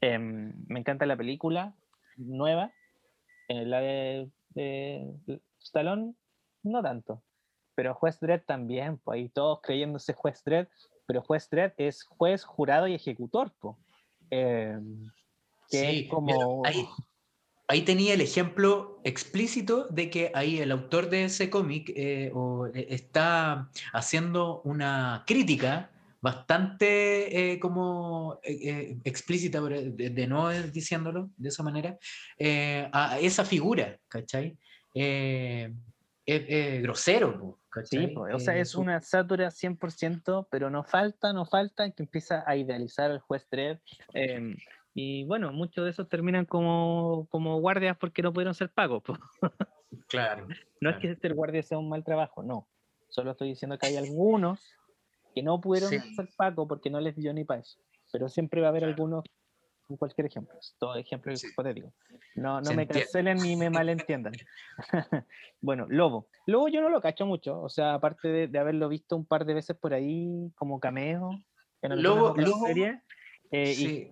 Em, 0.01 0.53
me 0.67 0.79
encanta 0.79 1.05
la 1.05 1.15
película 1.15 1.73
nueva, 2.17 2.71
eh, 3.47 3.65
la 3.65 3.79
de, 3.79 4.29
de 4.49 5.41
Stallone, 5.61 6.13
no 6.63 6.81
tanto. 6.83 7.23
Pero 7.75 7.95
juez 7.95 8.19
Dredd 8.19 8.41
también, 8.45 8.97
pues 8.99 9.17
ahí 9.17 9.29
todos 9.29 9.61
creyéndose 9.61 10.13
juez 10.13 10.43
Dredd, 10.43 10.67
pero 11.07 11.21
juez 11.21 11.49
Dredd 11.49 11.71
es 11.77 12.03
juez, 12.03 12.43
jurado 12.43 12.87
y 12.87 12.93
ejecutor, 12.95 13.51
pues. 13.59 13.75
Que 14.29 14.79
Sí, 15.69 15.99
es 16.05 16.09
como... 16.09 16.63
ahí, 16.65 16.85
ahí 17.67 17.81
tenía 17.83 18.13
el 18.13 18.21
ejemplo 18.21 18.99
explícito 19.03 19.87
de 19.89 20.09
que 20.09 20.31
ahí 20.33 20.59
el 20.59 20.71
autor 20.71 21.09
de 21.09 21.25
ese 21.25 21.49
cómic 21.49 21.89
eh, 21.95 22.31
eh, 22.73 22.87
está 22.89 23.69
haciendo 23.93 24.61
una 24.63 25.23
crítica 25.25 25.89
bastante 26.23 27.51
eh, 27.51 27.59
como 27.59 28.39
eh, 28.43 28.69
eh, 28.69 28.97
explícita, 29.03 29.59
de, 29.59 29.91
de 29.91 30.27
no 30.27 30.49
diciéndolo 30.49 31.29
de 31.35 31.49
esa 31.49 31.63
manera, 31.63 31.97
eh, 32.37 32.87
a 32.93 33.19
esa 33.19 33.43
figura, 33.43 33.99
¿cachai? 34.07 34.57
Es 34.93 36.81
grosero, 36.81 37.59
Sí, 37.65 37.69
¿cachai? 37.69 38.13
pues, 38.13 38.35
o 38.35 38.39
sea, 38.39 38.55
es 38.55 38.75
una 38.75 39.01
sátira 39.01 39.51
100%, 39.51 40.47
pero 40.49 40.69
no 40.69 40.85
falta, 40.85 41.33
no 41.33 41.45
falta 41.45 41.91
que 41.91 42.03
empieza 42.03 42.45
a 42.47 42.55
idealizar 42.55 43.11
al 43.11 43.19
juez 43.19 43.45
Dredd. 43.51 43.79
Y 44.93 45.23
bueno, 45.25 45.51
muchos 45.51 45.83
de 45.85 45.91
esos 45.91 46.07
terminan 46.09 46.45
como, 46.45 47.27
como 47.31 47.59
guardias 47.59 47.97
porque 47.97 48.21
no 48.21 48.31
pudieron 48.33 48.53
ser 48.53 48.69
pagos. 48.69 49.03
Claro. 50.07 50.47
No 50.81 50.89
es 50.89 50.97
que 50.97 51.15
ser 51.15 51.33
guardia 51.35 51.61
sea 51.63 51.77
un 51.77 51.87
mal 51.89 52.03
trabajo, 52.03 52.43
no. 52.43 52.67
Solo 53.09 53.31
estoy 53.31 53.49
diciendo 53.49 53.77
que 53.77 53.87
hay 53.87 53.95
algunos 53.95 54.59
que 55.33 55.41
no 55.43 55.61
pudieron 55.61 55.89
Sí. 55.89 55.99
ser 56.15 56.29
pagos 56.35 56.67
porque 56.67 56.89
no 56.89 56.99
les 56.99 57.15
dio 57.15 57.33
ni 57.33 57.43
para 57.45 57.61
eso. 57.61 57.79
Pero 58.11 58.27
siempre 58.27 58.59
va 58.61 58.67
a 58.67 58.69
haber 58.71 58.83
algunos, 58.83 59.23
con 59.87 59.97
cualquier 59.97 60.27
ejemplo. 60.27 60.55
Todo 60.79 60.95
ejemplo 60.95 61.35
Sí. 61.35 61.47
hipotético. 61.47 61.93
No, 62.35 62.59
no 62.59 62.65
Se 62.65 62.75
me 62.75 62.83
entiende. 62.83 63.03
cancelen 63.05 63.37
ni 63.37 63.55
me 63.55 63.69
malentiendan. 63.69 64.33
bueno, 65.61 65.85
Lobo. 65.89 66.27
Lobo 66.47 66.67
yo 66.69 66.81
no 66.81 66.89
lo 66.89 67.01
cacho 67.01 67.25
mucho. 67.25 67.61
O 67.61 67.69
sea, 67.69 67.93
aparte 67.95 68.27
de, 68.27 68.47
de 68.47 68.59
haberlo 68.59 68.89
visto 68.89 69.15
un 69.15 69.25
par 69.25 69.45
de 69.45 69.53
veces 69.53 69.75
por 69.77 69.93
ahí 69.93 70.51
como 70.55 70.79
cameo 70.79 71.31
en 71.81 72.01
Lobo- 72.01 72.35
Lobo- 72.35 72.65
series, 72.67 72.99
eh, 73.51 73.71
y- 73.71 73.75
Sí. 73.75 74.11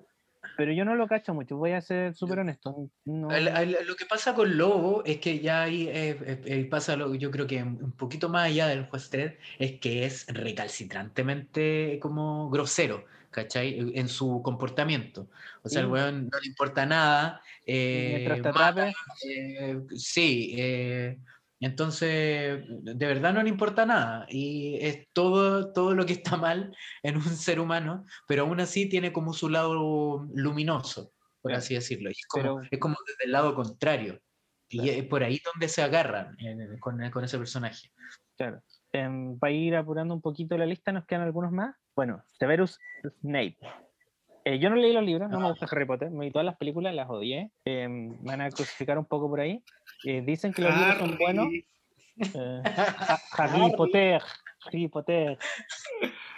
Pero 0.58 0.72
yo 0.74 0.86
no 0.86 0.96
lo 0.96 1.08
cacho 1.08 1.34
mucho. 1.34 1.58
Voy 1.58 1.72
a 1.72 1.82
ser 1.82 2.14
súper 2.16 2.40
honesto. 2.40 2.90
No, 3.06 3.30
lo 3.30 3.96
que 3.96 4.06
pasa 4.06 4.34
con 4.34 4.58
Lobo 4.58 5.04
es 5.06 5.20
que 5.20 5.40
ya 5.40 5.64
ahí 5.64 5.88
eh, 5.88 6.18
eh, 6.26 6.42
eh, 6.46 6.66
pasa 6.66 6.96
lo 6.96 7.14
yo 7.16 7.32
creo 7.32 7.48
que 7.48 7.62
un 7.64 7.92
poquito 7.94 8.30
más 8.30 8.46
allá 8.48 8.68
del 8.68 8.86
juez 8.88 9.10
Dredd 9.10 9.34
es 9.60 9.80
que 9.80 10.06
es 10.06 10.26
recalcitrantemente 10.28 12.00
como 12.02 12.50
grosero, 12.50 13.06
¿cachai? 13.30 13.92
En- 13.96 14.08
su 14.10 14.42
comportamiento. 14.44 15.30
O 15.64 15.70
sea, 15.70 15.82
el 15.82 15.88
Sí. 15.88 15.92
weón 15.94 16.30
no 16.32 16.40
le 16.40 16.48
importa 16.48 16.86
nada. 16.86 17.42
eh, 17.66 18.08
mientras 18.10 18.42
te 18.42 18.52
mata, 18.60 18.92
eh, 19.24 19.82
sí, 19.96 20.56
eh, 20.58 21.18
entonces 21.66 22.64
de 22.68 23.06
verdad 23.08 23.34
no 23.34 23.44
le 23.44 23.50
importa 23.50 23.86
nada 23.86 24.26
y 24.30 24.78
es 24.82 25.08
todo, 25.14 25.72
todo 25.74 25.94
lo 25.96 26.06
que 26.06 26.14
está 26.14 26.38
mal 26.38 26.76
en 27.04 27.16
un 27.18 27.24
ser 27.24 27.60
humano, 27.60 28.06
pero 28.28 28.44
aún 28.44 28.60
así 28.60 28.90
tiene 28.90 29.12
como 29.14 29.34
su 29.34 29.50
lado 29.50 30.28
luminoso, 30.34 31.12
por 31.42 31.54
así 31.54 31.74
decirlo. 31.76 32.10
y 32.10 32.14
es, 32.14 32.26
como, 32.28 32.44
Pero- 32.44 32.62
es 32.70 32.80
como 32.80 32.96
desde 33.08 33.26
el 33.26 33.32
lado 33.32 33.56
contrario. 33.56 34.20
Y 34.74 34.78
Claro. 34.80 34.92
es 35.00 35.04
por 35.08 35.24
ahí 35.24 35.42
donde 35.44 35.68
se 35.68 35.82
agarran 35.82 36.38
eh, 36.40 36.78
con, 36.80 36.98
con 37.12 37.24
ese 37.26 37.38
personaje. 37.38 37.92
Claro. 38.38 38.62
Em, 38.94 39.38
para 39.38 39.52
ir 39.52 39.76
apurando 39.76 40.14
un 40.14 40.22
poquito 40.22 40.58
la 40.58 40.66
lista, 40.66 40.94
nos 40.94 41.06
quedan 41.06 41.24
algunos 41.24 41.52
más. 41.52 41.76
Bueno, 41.94 42.24
Severus 42.40 42.80
Snape. 43.20 43.58
Eh, 44.46 44.60
yo 44.60 44.70
no 44.70 44.78
leí 44.78 44.94
los 44.94 45.04
libros, 45.04 45.30
no 45.30 45.40
me 45.42 45.50
gusta 45.50 45.68
Harry 45.70 45.86
Potter, 45.86 46.10
me 46.10 46.26
vi 46.26 46.32
todas 46.32 46.46
las 46.46 46.56
películas, 46.58 46.96
las 46.96 47.10
odié. 47.10 47.52
Em, 47.66 48.12
me 48.22 48.32
van 48.32 48.42
a 48.42 48.50
crucificar 48.50 48.98
un 48.98 49.06
poco 49.06 49.30
por 49.30 49.42
ahí. 49.42 49.62
Eh, 50.06 50.22
dicen 50.26 50.54
que 50.54 50.62
los 50.64 50.76
libros 50.76 50.98
son 50.98 51.18
buenos. 51.18 51.46
Harry. 51.48 51.66
Eh, 52.18 52.62
Ha- 52.66 53.20
Harry 53.38 53.72
Potter, 53.76 54.22
Harry 54.66 54.88
Potter. 54.88 55.38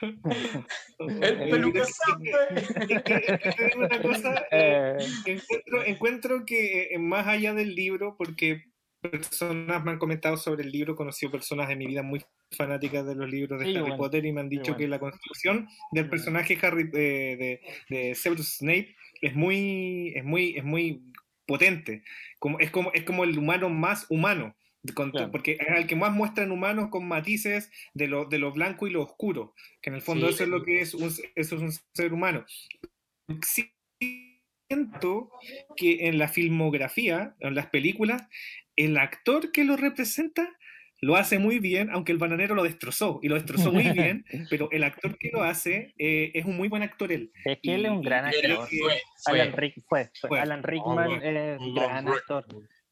El 0.02 1.50
peluca 1.50 1.82
Es 1.82 2.00
que- 2.22 2.56
es 2.56 2.88
que 2.88 3.00
te 3.00 3.66
digo 3.68 3.80
una 3.86 4.02
cosa, 4.02 4.46
Eh, 4.52 4.98
encuentro, 5.26 5.84
encuentro 5.86 6.46
que 6.46 6.90
eh, 6.94 6.98
más 7.00 7.28
allá 7.28 7.54
del 7.54 7.74
libro, 7.76 8.16
porque 8.18 8.64
personas 9.02 9.84
me 9.84 9.92
han 9.92 9.98
comentado 10.00 10.38
sobre 10.38 10.64
el 10.64 10.72
libro, 10.72 10.94
he 10.94 10.96
conocido 10.96 11.32
personas 11.32 11.70
en 11.70 11.78
mi 11.80 11.88
vida 11.88 12.04
muy 12.04 12.22
fanáticas 12.56 13.06
de 13.06 13.16
los 13.16 13.30
libros 13.30 13.60
de 13.60 13.66
Sí, 13.66 13.72
Harry 13.72 13.82
bueno, 13.82 13.98
Potter 13.98 14.26
y 14.26 14.32
me 14.32 14.40
han 14.42 14.48
dicho 14.50 14.64
bueno. 14.72 14.78
que 14.78 14.88
la 14.88 15.00
construcción 15.00 15.68
del 15.92 16.10
personaje 16.10 16.58
Harry 16.62 16.90
eh, 16.94 17.60
de, 17.90 17.96
de 17.96 18.16
Severus 18.16 18.58
Snape 18.60 18.96
es 19.22 19.36
muy, 19.36 20.14
es 20.16 20.24
muy, 20.24 20.56
es 20.58 20.64
muy 20.64 21.02
potente. 21.46 22.04
Como, 22.40 22.60
es, 22.60 22.72
como, 22.72 22.92
es 22.94 23.04
como 23.04 23.24
el 23.24 23.38
humano 23.38 23.70
más 23.70 24.06
humano. 24.10 24.56
con 24.94 25.12
Claro. 25.12 25.32
Porque 25.32 25.58
es 25.60 25.78
el 25.78 25.88
que 25.88 25.96
más 25.96 26.14
muestran 26.14 26.52
humanos 26.52 26.90
con 26.90 27.08
matices 27.08 27.72
de 27.94 28.08
lo, 28.08 28.26
de 28.26 28.40
lo 28.40 28.52
blanco 28.52 28.88
y 28.88 28.92
lo 28.92 29.04
oscuro, 29.04 29.54
que 29.82 29.90
en 29.90 29.96
el 29.96 30.02
fondo 30.02 30.28
Sí, 30.28 30.34
eso 30.34 30.44
es 30.44 30.50
lo 30.50 30.64
que 30.64 30.82
es 30.82 30.94
un, 30.94 31.04
eso 31.36 31.56
es 31.56 31.62
un 31.62 31.72
ser 31.94 32.14
humano. 32.14 32.46
Siento 33.42 35.32
que 35.78 36.08
en 36.08 36.18
la 36.18 36.28
filmografía, 36.28 37.36
en 37.40 37.56
las 37.56 37.68
películas, 37.68 38.28
el 38.76 38.98
actor 38.98 39.52
que 39.52 39.64
lo 39.64 39.78
representa 39.78 40.58
lo 41.04 41.16
hace 41.18 41.38
muy 41.38 41.60
bien, 41.60 41.90
aunque 41.92 42.12
el 42.12 42.18
bananero 42.18 42.56
lo 42.56 42.64
destrozó, 42.64 43.20
y 43.22 43.28
lo 43.28 43.36
destrozó 43.36 43.72
muy 43.72 43.84
bien, 43.92 44.26
pero 44.50 44.70
el 44.72 44.84
actor 44.84 45.18
que 45.18 45.32
lo 45.32 45.44
hace 45.44 45.94
eh, 45.98 46.32
es 46.34 46.46
un 46.46 46.56
muy 46.56 46.70
buen 46.70 46.82
actor 46.84 47.12
él. 47.12 47.32
es 47.46 47.60
que 47.62 47.76
él 47.76 47.86
es 47.86 47.92
un 47.92 48.02
gran 48.02 48.26
actor. 48.26 48.68
que- 48.70 48.80
Fue, 48.80 49.02
fue. 49.26 49.42
Alan, 49.42 49.54
Rick, 49.54 49.84
fue. 49.88 50.10
Alan 50.40 50.64
Rickman 50.64 51.12
es 51.24 51.60
Alan 51.60 51.74
gran 51.76 52.08
actor. 52.08 52.46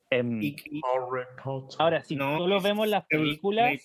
Em, 0.09 0.41
y- 0.41 0.55
y- 0.69 0.81
Ahora, 1.79 2.03
si 2.03 2.15
No, 2.17 2.37
solo 2.37 2.59
vemos 2.61 2.87
las 2.87 3.05
películas, 3.05 3.79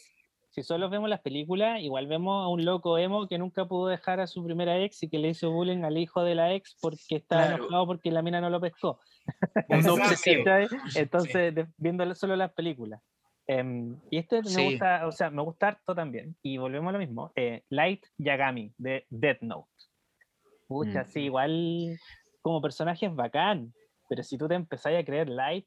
si 0.51 0.63
solo 0.63 0.89
vemos 0.91 1.09
las 1.09 1.21
películas, 1.21 1.81
igual 1.83 2.07
vemos 2.09 2.45
a 2.45 2.49
un 2.49 2.65
loco 2.65 2.99
emo 2.99 3.29
que 3.29 3.39
nunca 3.39 3.67
pudo 3.67 3.89
dejar 3.89 4.19
a 4.21 4.27
su 4.27 4.43
primera 4.45 4.77
ex 4.83 5.03
y 5.03 5.09
que 5.09 5.19
le 5.19 5.29
hizo 5.29 5.51
bullying 5.53 5.85
al 5.85 5.99
hijo 5.99 6.25
de 6.25 6.35
la 6.35 6.53
ex 6.55 6.77
porque 6.81 7.17
estaba 7.17 7.43
Claro. 7.47 7.57
enojado 7.65 7.87
porque 7.87 8.11
la 8.11 8.23
mina 8.23 8.41
no 8.41 8.51
lo 8.51 8.61
pescó. 8.61 8.99
Un. 9.69 9.85
Entonces, 10.97 11.55
viendo 11.77 12.15
solo 12.15 12.35
las 12.37 12.53
películas. 12.53 13.01
Em, 13.49 13.97
y 14.11 14.19
este 14.19 14.43
me 14.43 14.49
Sí. 14.49 14.65
gusta, 14.65 15.07
o 15.07 15.13
sea, 15.13 15.31
me 15.31 15.43
gusta 15.43 15.69
harto 15.69 15.95
también. 15.95 16.37
Y 16.43 16.59
volvemos 16.59 16.89
a 16.91 16.93
lo 16.93 16.99
mismo. 16.99 17.33
eh, 17.37 17.63
Light 17.69 18.05
Yagami 18.19 18.73
de 18.79 19.07
Death 19.11 19.41
Note. 19.43 19.71
Pucha, 20.69 21.03
Mm. 21.03 21.07
sí, 21.07 21.21
igual 21.21 21.97
como 22.43 22.61
personaje 22.61 23.07
es 23.07 23.15
bacán, 23.15 23.73
pero 24.09 24.23
si 24.23 24.37
tú 24.37 24.49
te 24.49 24.55
empezás 24.55 24.95
a 24.95 25.05
creer 25.05 25.29
Light, 25.29 25.67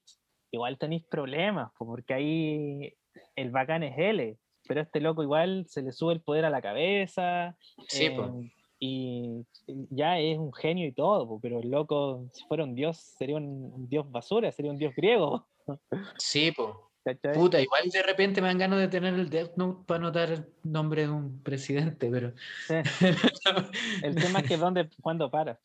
igual 0.51 0.77
tenéis 0.77 1.05
problemas, 1.07 1.71
po, 1.77 1.85
porque 1.85 2.13
ahí 2.13 2.93
el 3.35 3.51
bacán 3.51 3.83
es 3.83 3.97
L, 3.97 4.37
pero 4.67 4.81
este 4.81 4.99
loco 4.99 5.23
igual 5.23 5.65
se 5.67 5.81
le 5.81 5.91
sube 5.91 6.13
el 6.13 6.21
poder 6.21 6.45
a 6.45 6.49
la 6.49 6.61
cabeza. 6.61 7.55
Sí, 7.87 8.09
po. 8.09 8.23
em, 8.23 8.49
y 8.81 9.45
ya 9.89 10.19
es 10.19 10.37
un 10.37 10.53
genio 10.53 10.87
y 10.87 10.93
todo, 10.93 11.27
po, 11.27 11.39
pero 11.41 11.59
el 11.59 11.69
loco, 11.69 12.27
si 12.33 12.43
fuera 12.45 12.63
un 12.63 12.75
dios, 12.75 12.97
sería 12.97 13.35
un, 13.37 13.71
un 13.73 13.89
dios 13.89 14.09
basura, 14.09 14.51
sería 14.51 14.71
un 14.71 14.77
dios 14.77 14.93
griego. 14.95 15.47
Sí, 16.17 16.51
po. 16.51 16.88
¿Cachai? 17.15 17.33
Puta, 17.33 17.61
igual 17.61 17.89
de 17.89 18.03
repente 18.03 18.41
me 18.41 18.47
dan 18.47 18.57
ganas 18.57 18.79
de 18.79 18.87
tener 18.87 19.13
el 19.13 19.29
Death 19.29 19.55
Note 19.55 19.83
para 19.85 19.99
anotar 19.99 20.31
el 20.31 20.45
nombre 20.63 21.03
de 21.03 21.09
un 21.09 21.41
presidente, 21.43 22.09
pero. 22.11 22.33
Sí. 22.67 22.75
El 24.03 24.15
tema 24.15 24.39
es 24.39 24.47
que 24.47 24.57
dónde, 24.57 24.89
cuándo 25.01 25.29
paras. 25.29 25.59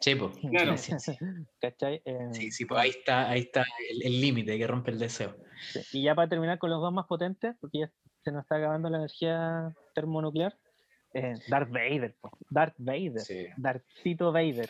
Sí, 0.00 0.14
po. 0.14 0.30
Claro. 0.50 0.76
Sí, 0.76 0.92
sí. 0.98 1.16
¿Cachai? 1.60 2.02
Sí, 2.32 2.50
sí, 2.50 2.64
pues 2.64 2.80
ahí 2.80 2.90
está, 2.90 3.30
ahí 3.30 3.40
está 3.40 3.64
el 4.02 4.20
límite 4.20 4.58
que 4.58 4.66
rompe 4.66 4.90
el 4.90 4.98
deseo. 4.98 5.36
Sí, 5.72 5.80
Y 6.00 6.02
ya 6.02 6.14
para 6.14 6.28
terminar 6.28 6.58
con 6.58 6.70
los 6.70 6.80
dos 6.80 6.92
más 6.92 7.06
potentes, 7.06 7.56
porque 7.60 7.78
ya 7.80 7.90
se 8.22 8.30
nos 8.32 8.42
está 8.42 8.56
acabando 8.56 8.90
la 8.90 8.98
energía 8.98 9.72
termonuclear, 9.94 10.54
eh, 11.14 11.34
Darth 11.48 11.70
Vader, 11.70 12.14
po. 12.20 12.30
Darth 12.50 12.74
Vader, 12.76 13.20
Sí. 13.20 13.46
Darthito 13.56 14.32
Vader. 14.32 14.68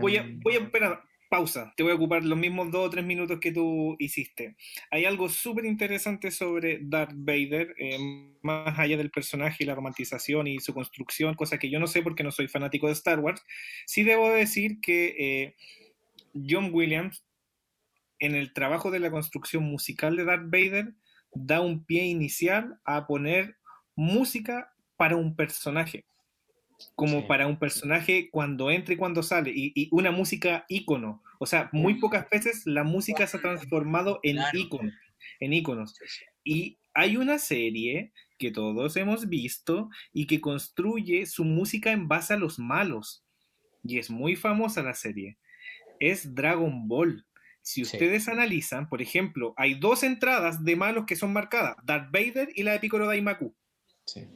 Voy 0.00 0.16
a, 0.16 0.20
Em, 0.20 0.38
voy 0.40 0.54
a 0.54 0.58
espera, 0.60 1.04
pausa. 1.34 1.74
Te 1.76 1.82
voy 1.82 1.90
a 1.90 1.96
ocupar 1.96 2.24
los 2.24 2.38
mismos 2.38 2.70
dos 2.70 2.86
o 2.86 2.90
tres 2.90 3.04
minutos 3.04 3.40
que 3.40 3.50
tú 3.50 3.96
hiciste. 3.98 4.56
Hay 4.92 5.04
algo 5.04 5.28
súper 5.28 5.64
interesante 5.64 6.30
sobre 6.30 6.78
Darth 6.80 7.10
Vader, 7.12 7.74
eh, 7.76 7.98
más 8.40 8.78
allá 8.78 8.96
del 8.96 9.10
personaje 9.10 9.64
y 9.64 9.66
la 9.66 9.74
romantización 9.74 10.46
y 10.46 10.60
su 10.60 10.72
construcción, 10.72 11.34
cosa 11.34 11.58
que 11.58 11.70
yo 11.70 11.80
no 11.80 11.88
sé 11.88 12.02
porque 12.02 12.22
no 12.22 12.30
soy 12.30 12.46
fanático 12.46 12.86
de 12.86 12.92
Star 12.92 13.18
Wars. 13.18 13.42
Sí 13.84 14.04
debo 14.04 14.30
decir 14.30 14.78
que 14.80 15.16
eh, 15.18 15.56
John 16.48 16.70
Williams, 16.72 17.24
en 18.20 18.36
el 18.36 18.52
trabajo 18.52 18.92
de 18.92 19.00
la 19.00 19.10
construcción 19.10 19.64
musical 19.64 20.16
de 20.16 20.26
Darth 20.26 20.48
Vader, 20.48 20.94
da 21.32 21.60
un 21.60 21.84
pie 21.84 22.04
inicial 22.04 22.78
a 22.84 23.08
poner 23.08 23.56
música 23.96 24.72
para 24.96 25.16
un 25.16 25.34
personaje 25.34 26.04
como 26.94 27.20
Sí. 27.20 27.26
para 27.28 27.46
un 27.46 27.58
personaje 27.58 28.28
cuando 28.30 28.70
entra 28.70 28.94
y 28.94 28.96
cuando 28.96 29.22
sale, 29.22 29.50
y, 29.54 29.72
y 29.74 29.88
una 29.92 30.10
música 30.10 30.64
ícono. 30.68 31.22
O 31.38 31.46
sea, 31.46 31.68
muy 31.72 31.94
pocas 32.00 32.28
veces 32.30 32.62
la 32.66 32.84
música 32.84 33.26
se 33.26 33.36
ha 33.36 33.40
transformado 33.40 34.20
en 34.22 34.38
ícono, 34.52 34.90
en 35.40 35.52
íconos. 35.52 35.94
Y 36.44 36.78
hay 36.94 37.16
una 37.16 37.38
serie 37.38 38.12
que 38.38 38.50
todos 38.50 38.96
hemos 38.96 39.28
visto 39.28 39.88
y 40.12 40.26
que 40.26 40.40
construye 40.40 41.26
su 41.26 41.44
música 41.44 41.92
en 41.92 42.08
base 42.08 42.34
a 42.34 42.36
los 42.36 42.58
malos. 42.58 43.24
Y 43.82 43.98
es 43.98 44.10
muy 44.10 44.36
famosa 44.36 44.82
la 44.82 44.94
serie. 44.94 45.38
Es 46.00 46.34
Dragon 46.34 46.88
Ball. 46.88 47.24
Si 47.62 47.84
Sí. 47.84 47.94
ustedes 47.96 48.28
analizan, 48.28 48.88
por 48.88 49.00
ejemplo, 49.00 49.54
hay 49.56 49.74
dos 49.74 50.02
entradas 50.02 50.64
de 50.64 50.76
malos 50.76 51.06
que 51.06 51.16
son 51.16 51.32
marcadas, 51.32 51.76
Darth 51.84 52.10
Vader 52.12 52.48
y 52.54 52.62
la 52.62 52.72
de 52.72 52.78
Piccolo 52.80 53.06
Daimaku 53.06 53.54
Sí. 54.06 54.26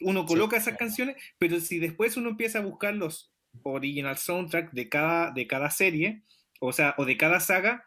Uno 0.00 0.22
Sí. 0.22 0.26
coloca 0.28 0.56
esas 0.56 0.76
canciones, 0.76 1.16
pero 1.38 1.60
si 1.60 1.78
después 1.78 2.16
uno 2.16 2.30
empieza 2.30 2.58
a 2.58 2.62
buscar 2.62 2.94
los 2.94 3.32
original 3.62 4.16
soundtrack 4.16 4.72
de 4.72 4.88
cada, 4.88 5.30
de 5.32 5.46
cada 5.46 5.70
serie, 5.70 6.22
o 6.60 6.72
sea, 6.72 6.94
o 6.98 7.04
de 7.04 7.16
cada 7.16 7.40
saga, 7.40 7.84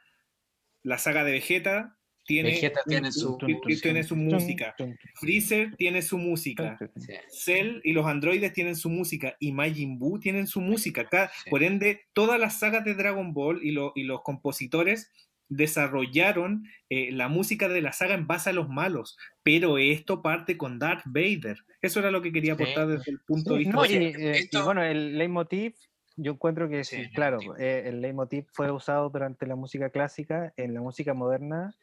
la 0.83 0.97
saga 0.97 1.23
de 1.23 1.31
Vegeta 1.31 1.97
tiene, 2.25 2.51
Vegeta 2.51 2.81
tiene 2.87 3.11
su- 3.11 3.37
tiene- 3.37 3.59
tiene 3.81 4.03
su 4.03 4.15
música, 4.15 4.75
Freezer 5.15 5.75
tiene 5.77 6.01
su 6.01 6.17
música. 6.17 6.77
Sí. 6.97 7.13
Cell 7.29 7.81
y 7.83 7.93
los 7.93 8.05
androides 8.05 8.53
tienen 8.53 8.75
su 8.75 8.89
música, 8.89 9.35
y 9.39 9.51
Majin 9.51 9.99
Buu 9.99 10.19
tienen 10.19 10.47
su 10.47 10.59
música. 10.61 11.07
Cada- 11.07 11.29
Sí. 11.43 11.49
Por 11.49 11.63
ende, 11.63 12.01
todas 12.13 12.39
las 12.39 12.59
sagas 12.59 12.83
de 12.85 12.93
Dragon 12.95 13.33
Ball 13.33 13.59
y, 13.63 13.71
lo- 13.71 13.91
y 13.95 14.03
los 14.03 14.21
compositores 14.21 15.11
desarrollaron 15.49 16.63
eh, 16.89 17.11
la 17.11 17.27
música 17.27 17.67
de 17.69 17.81
la 17.81 17.91
saga 17.93 18.15
en 18.15 18.27
base 18.27 18.49
a 18.51 18.53
los 18.53 18.69
malos, 18.69 19.17
pero 19.43 19.77
esto 19.77 20.21
parte 20.21 20.57
con 20.57 20.79
Darth 20.79 21.03
Vader. 21.05 21.57
Eso 21.81 21.99
era 21.99 22.11
lo 22.11 22.21
que 22.21 22.31
quería 22.31 22.53
Sí. 22.57 22.63
aportar 22.63 22.87
desde 22.87 23.11
el 23.11 23.19
punto 23.25 23.53
de 23.53 23.59
vista. 23.59 23.77
no, 23.77 23.85
y, 23.85 23.95
eh, 23.95 24.47
y 24.51 24.61
bueno, 24.61 24.83
el 24.83 25.17
leitmotiv, 25.17 25.73
yo 26.17 26.33
encuentro 26.33 26.69
que 26.69 26.81
Sí, 26.81 26.95
el 26.95 27.11
claro, 27.13 27.39
leitmotiv. 27.39 27.57
eh, 27.57 27.83
el 27.87 28.01
leitmotiv 28.01 28.45
fue 28.53 28.71
usado 28.71 29.09
durante 29.09 29.47
la 29.47 29.55
música 29.55 29.89
clásica, 29.89 30.53
en 30.57 30.73
la 30.73 30.81
música 30.81 31.13
moderna. 31.13 31.75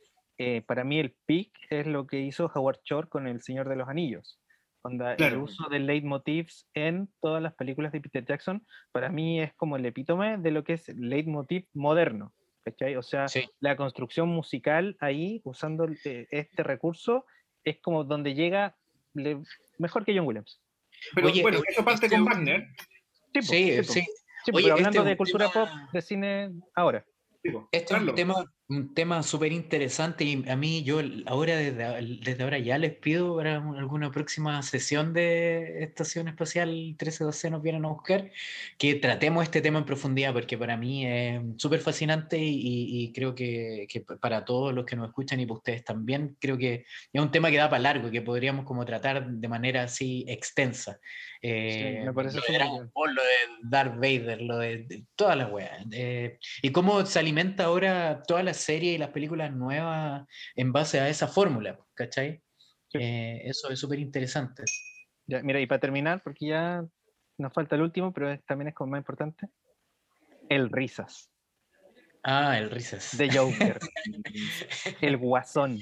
eh, 0.43 0.63
para 0.63 0.85
mí 0.85 0.99
el 0.99 1.15
peak 1.27 1.51
es 1.69 1.87
lo 1.87 2.07
que 2.07 2.21
hizo 2.21 2.51
Howard 2.55 2.79
Shore 2.85 3.09
con 3.11 3.27
El 3.27 3.43
Señor 3.43 3.69
de 3.69 3.77
los 3.77 3.89
Anillos. 3.89 4.41
Onda, 4.83 5.15
El 5.17 5.37
uso 5.37 5.69
del 5.71 5.87
leitmotivs 5.87 6.67
en 6.75 7.11
todas 7.21 7.43
las 7.43 7.55
películas 7.55 7.93
de 7.93 8.01
Peter 8.01 8.25
Jackson, 8.25 8.65
para 8.93 9.11
mí 9.11 9.41
es 9.43 9.53
como 9.55 9.77
el 9.77 9.85
epítome 9.85 10.39
de 10.39 10.51
lo 10.51 10.65
que 10.65 10.75
es 10.75 10.89
el 10.89 11.11
leitmotiv 11.11 11.67
moderno. 11.75 12.33
¿Cachai? 12.65 12.97
O 12.97 13.03
sea, 13.03 13.29
Sí. 13.29 13.49
la 13.61 13.77
construcción 13.77 14.29
musical 14.29 14.97
ahí, 15.01 15.41
usando 15.45 15.87
eh, 16.05 16.27
este 16.31 16.63
recurso, 16.63 17.27
es 17.65 17.79
como 17.81 18.05
donde 18.05 18.35
llega 18.35 18.77
le- 19.15 19.41
mejor 19.79 20.05
que 20.05 20.17
John 20.17 20.27
Williams. 20.27 20.61
Pero 21.15 21.29
Oye, 21.29 21.43
bueno, 21.43 21.59
eh, 21.59 21.63
eso 21.69 21.85
parte 21.85 22.07
este 22.07 22.17
con 22.17 22.27
Wagner. 22.27 22.67
Sí, 23.35 23.43
Sí, 23.43 23.73
po. 23.79 23.93
sí. 23.93 24.01
Sí, 24.45 24.51
Oye, 24.55 24.65
pero 24.65 24.75
hablando 24.75 24.89
este 24.89 24.99
es 24.99 25.05
de 25.05 25.17
cultura 25.17 25.51
tema- 25.51 25.67
pop, 25.67 25.93
de 25.93 26.03
cine 26.03 26.51
ahora. 26.75 27.05
Este 27.73 27.95
es 27.95 28.01
un 28.01 28.15
tema, 28.15 28.45
un 28.71 28.95
tema 28.95 29.23
súper 29.25 29.51
interesante 29.53 30.23
y 30.25 30.49
a 30.49 30.55
mí 30.55 30.85
yo 30.85 31.01
ahora 31.27 31.57
desde, 31.57 32.19
desde 32.23 32.43
ahora 32.45 32.59
ya 32.61 32.79
les 32.79 32.95
pido 32.95 33.37
para 33.37 33.59
un- 33.59 33.77
alguna 33.77 34.13
próxima 34.13 34.63
sesión 34.63 35.13
de 35.13 35.83
Estación 35.83 36.29
Espacial 36.29 36.69
1312 36.71 37.51
nos 37.51 37.63
vienen 37.63 37.85
a 37.85 37.89
buscar 37.89 38.31
que 38.79 38.95
tratemos 38.95 39.43
este 39.43 39.61
tema 39.61 39.81
en 39.81 39.85
profundidad 39.85 40.33
porque 40.33 40.57
para 40.57 40.77
mí 40.77 41.05
es 41.05 41.41
súper 41.57 41.81
fascinante 41.81 42.39
y, 42.39 42.59
y- 43.05 43.13
creo 43.13 43.35
que, 43.35 43.87
que 43.89 44.03
para 44.03 44.45
todos 44.45 44.73
los 44.73 44.85
que 44.87 44.95
nos 44.95 45.09
escuchan 45.09 45.41
y 45.41 45.47
para 45.47 45.59
ustedes 45.59 45.83
también 45.85 46.37
creo 46.41 46.57
que 46.57 46.85
es 47.13 47.21
un 47.21 47.33
tema 47.33 47.51
que 47.51 47.57
da 47.57 47.69
para 47.69 47.83
largo 47.83 48.07
y 48.07 48.13
que 48.13 48.23
podríamos 48.23 48.65
como 48.65 48.85
tratar 48.85 49.27
de 49.29 49.49
manera 49.49 49.83
así 49.83 50.25
extensa. 50.29 51.01
Eh, 51.43 52.03
me 52.05 52.13
parece 52.13 52.37
lo 52.37 52.43
de 52.47 52.53
Dragon. 52.55 52.91
Ball, 52.95 53.15
lo 53.15 53.23
de 53.23 53.29
Darth 53.65 53.95
Vader, 53.97 54.43
lo 54.43 54.59
de, 54.59 54.79
de 54.85 55.05
todas 55.17 55.37
las 55.37 55.51
weas. 55.51 55.85
eh, 55.91 56.39
y 56.63 56.71
cómo 56.71 57.05
se 57.05 57.19
alimenta 57.19 57.65
ahora 57.65 58.23
todas 58.27 58.45
las 58.45 58.60
series 58.61 58.95
y 58.95 58.99
las 58.99 59.11
películas 59.11 59.53
nuevas 59.53 60.27
en 60.55 60.73
base 60.73 61.01
a 61.01 61.09
esa 61.09 61.27
fórmula, 61.29 61.79
¿cachai? 61.95 62.43
Sí. 62.89 62.99
Eh, 63.01 63.43
eso 63.45 63.71
es 63.71 63.79
súper 63.79 63.99
interesante. 63.99 64.65
Ya, 65.27 65.43
mira, 65.43 65.61
y 65.61 65.67
para 65.67 65.81
terminar, 65.81 66.23
porque 66.23 66.47
ya 66.49 66.85
nos 67.39 67.53
falta 67.53 67.77
el 67.77 67.83
último, 67.83 68.13
pero 68.13 68.31
es- 68.31 68.45
también 68.45 68.69
es 68.69 68.75
como 68.75 68.91
más 68.93 68.99
importante, 69.01 69.47
el 70.49 70.71
Risas, 70.71 71.31
Ah, 72.23 72.59
el 72.59 72.71
risas. 72.71 73.17
de 73.17 73.31
Joker, 73.35 73.79
el 75.01 75.17
Guasón. 75.17 75.79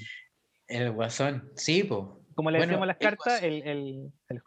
El 0.67 0.91
guasón. 0.91 1.51
Sí, 1.55 1.83
po. 1.83 2.21
Como 2.35 2.51
le 2.51 2.59
Bueno, 2.59 2.69
decíamos 2.71 2.83
a 2.83 2.87
las 2.87 2.97
el 3.01 3.01
cartas, 3.09 3.43
el, 3.43 3.63
el, 3.63 4.13
el 4.29 4.41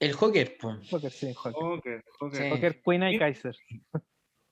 El 0.00 0.12
Joker, 0.12 0.56
po. 0.60 0.76
Joker, 0.90 1.10
sí, 1.12 1.32
Joker. 1.34 1.54
Ok, 1.54 1.86
ok. 2.20 2.34
Sí. 2.34 2.50
Joker, 2.50 2.82
Queen 2.84 3.02
y 3.04 3.18
Kaiser. 3.18 3.56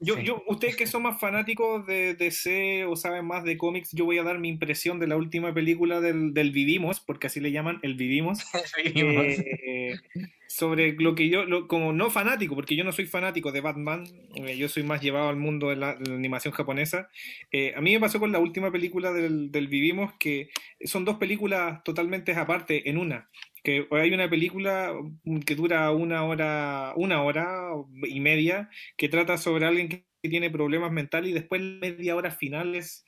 Yo, 0.00 0.14
Sí. 0.16 0.22
yo, 0.24 0.44
ustedes 0.46 0.76
que 0.76 0.86
son 0.86 1.02
más 1.02 1.18
fanáticos 1.20 1.84
de 1.86 2.14
DC 2.14 2.84
o 2.84 2.94
saben 2.94 3.26
más 3.26 3.42
de 3.44 3.56
cómics, 3.58 3.90
yo 3.92 4.04
voy 4.04 4.18
a 4.18 4.22
dar 4.22 4.38
mi 4.38 4.48
impresión 4.48 5.00
de 5.00 5.08
la 5.08 5.16
última 5.16 5.52
película 5.52 6.00
del, 6.00 6.32
del 6.34 6.52
Vivimos, 6.52 7.00
porque 7.00 7.26
así 7.26 7.40
le 7.40 7.50
llaman, 7.50 7.80
el 7.82 7.94
Vivimos. 7.94 8.38
eh, 8.84 9.96
sobre 10.46 10.92
lo 10.92 11.14
que 11.14 11.28
yo, 11.28 11.44
lo- 11.44 11.68
como 11.68 11.92
no 11.92 12.10
fanático, 12.10 12.54
porque 12.54 12.74
yo 12.76 12.84
no 12.84 12.92
soy 12.92 13.06
fanático 13.06 13.52
de 13.52 13.60
Batman, 13.60 14.04
eh, 14.36 14.56
yo 14.56 14.68
soy 14.68 14.82
más 14.82 15.02
llevado 15.02 15.28
al 15.28 15.36
mundo 15.36 15.68
de 15.68 15.76
la, 15.76 15.94
de 15.96 16.08
la 16.10 16.16
animación 16.16 16.54
japonesa. 16.54 17.10
eh, 17.52 17.74
a 17.76 17.80
mí 17.80 17.92
me 17.92 18.00
pasó 18.00 18.18
con 18.20 18.32
la 18.32 18.38
última 18.38 18.70
película 18.70 19.12
del, 19.12 19.50
del 19.50 19.68
Vivimos, 19.68 20.12
que 20.18 20.48
son 20.84 21.04
dos 21.04 21.16
películas 21.18 21.82
totalmente 21.84 22.32
aparte 22.32 22.88
en 22.88 22.98
una. 22.98 23.28
Que 23.62 23.86
hay 23.90 24.12
una 24.12 24.28
película 24.30 24.94
que 25.46 25.54
dura 25.54 25.90
una 25.92 26.24
hora, 26.24 26.92
una 26.96 27.22
hora 27.22 27.72
y 28.08 28.20
media, 28.20 28.70
que 28.96 29.08
trata 29.08 29.38
sobre 29.38 29.66
alguien 29.66 29.88
que 29.88 30.04
tiene 30.22 30.50
problemas 30.50 30.92
mentales 30.92 31.30
y 31.30 31.34
después 31.34 31.60
media 31.60 32.16
hora 32.16 32.30
final 32.30 32.74
es 32.74 33.04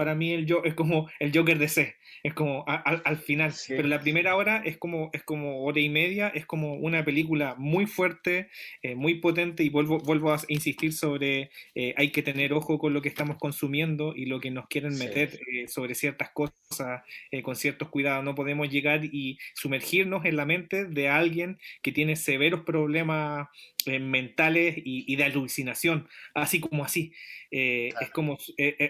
para 0.00 0.14
mí 0.14 0.32
el 0.32 0.46
yo 0.46 0.62
es 0.64 0.72
como 0.72 1.10
el 1.18 1.30
Joker 1.30 1.58
de 1.58 1.68
C, 1.68 1.94
es 2.22 2.34
como 2.34 2.64
a- 2.68 2.76
al- 2.76 3.02
al 3.04 3.16
final, 3.16 3.52
Sí. 3.52 3.74
pero 3.76 3.88
la 3.88 4.00
primera 4.00 4.36
hora 4.36 4.62
es 4.64 4.76
como 4.78 5.10
es 5.12 5.22
como 5.22 5.64
hora 5.64 5.80
y 5.80 5.88
media, 5.88 6.28
es 6.34 6.46
como 6.46 6.74
una 6.74 7.04
película 7.04 7.54
muy 7.58 7.86
fuerte, 7.86 8.48
eh, 8.82 8.94
muy 8.94 9.14
potente 9.20 9.62
y 9.64 9.68
vuelvo 9.70 9.98
vuelvo 9.98 10.32
a 10.32 10.40
insistir 10.48 10.92
sobre 10.92 11.50
eh, 11.74 11.94
hay 11.96 12.10
que 12.10 12.22
tener 12.22 12.52
ojo 12.52 12.78
con 12.78 12.92
lo 12.94 13.02
que 13.02 13.08
estamos 13.08 13.36
consumiendo 13.38 14.12
y 14.16 14.26
lo 14.26 14.40
que 14.40 14.50
nos 14.50 14.66
quieren 14.68 14.92
Sí. 14.94 15.04
meter 15.04 15.38
eh, 15.52 15.68
sobre 15.68 15.94
ciertas 15.94 16.30
cosas 16.30 17.02
con 17.42 17.56
ciertos 17.56 17.88
cuidados, 17.88 18.24
no 18.24 18.34
podemos 18.34 18.68
llegar 18.70 19.04
y 19.04 19.38
sumergirnos 19.54 20.24
en 20.24 20.36
la 20.36 20.46
mente 20.46 20.84
de 20.84 21.08
alguien 21.08 21.58
que 21.82 21.92
tiene 21.92 22.16
severos 22.16 22.60
problemas 22.62 23.48
mentales 23.86 24.76
y, 24.76 25.10
y 25.12 25.16
de 25.16 25.24
alucinación, 25.24 26.08
así 26.34 26.60
como 26.60 26.84
así. 26.84 27.12
Claro. 27.50 27.96
Es 28.00 28.10
como, 28.10 28.38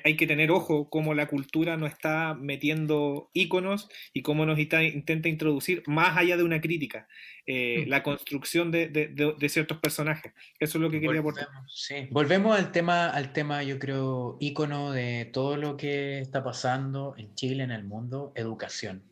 hay 0.05 0.17
que 0.17 0.27
tener 0.27 0.51
ojo 0.51 0.91
cómo 0.91 1.15
la 1.15 1.27
cultura 1.27 1.77
nos 1.79 1.91
está 1.93 2.35
metiendo 2.35 3.10
íconos 3.33 3.89
y 4.13 4.23
cómo 4.23 4.45
nos 4.47 4.59
intenta 4.59 5.29
introducir, 5.29 5.83
más 5.87 6.17
allá 6.17 6.37
de 6.37 6.43
una 6.45 6.61
crítica, 6.61 7.07
eh, 7.47 7.85
Mm. 7.87 7.89
la 7.91 8.03
construcción 8.03 8.71
de, 8.71 8.89
de- 8.89 9.09
de- 9.09 9.35
de 9.39 9.49
ciertos 9.49 9.79
personajes. 9.79 10.33
Eso 10.59 10.79
es 10.79 10.83
lo 10.83 10.91
que 10.91 11.01
quería 11.01 11.21
aportar. 11.21 11.49
Sí. 11.69 12.07
Volvemos 12.11 12.59
al 12.59 12.71
tema, 12.73 13.09
al 13.11 13.33
tema, 13.33 13.63
yo 13.63 13.79
creo, 13.79 14.37
ícono 14.41 14.93
de 14.93 15.25
todo 15.33 15.57
lo 15.57 15.77
que 15.77 16.21
está 16.21 16.43
pasando 16.45 17.15
en 17.19 17.35
Chile, 17.35 17.63
en 17.65 17.71
el 17.73 17.85
mundo, 17.85 18.33
educación. 18.37 19.03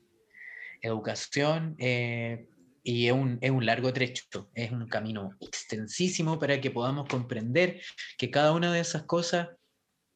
Educación, 0.80 1.74
eh, 1.78 2.46
y 2.84 3.06
es 3.08 3.12
un, 3.12 3.38
es 3.40 3.50
un 3.50 3.66
largo 3.66 3.92
trecho, 3.92 4.24
es 4.54 4.70
un 4.70 4.86
camino 4.88 5.30
extensísimo 5.40 6.38
para 6.38 6.60
que 6.60 6.70
podamos 6.70 7.08
comprender 7.08 7.80
que 8.16 8.30
cada 8.30 8.52
una 8.52 8.72
de 8.72 8.80
esas 8.80 9.02
cosas 9.02 9.48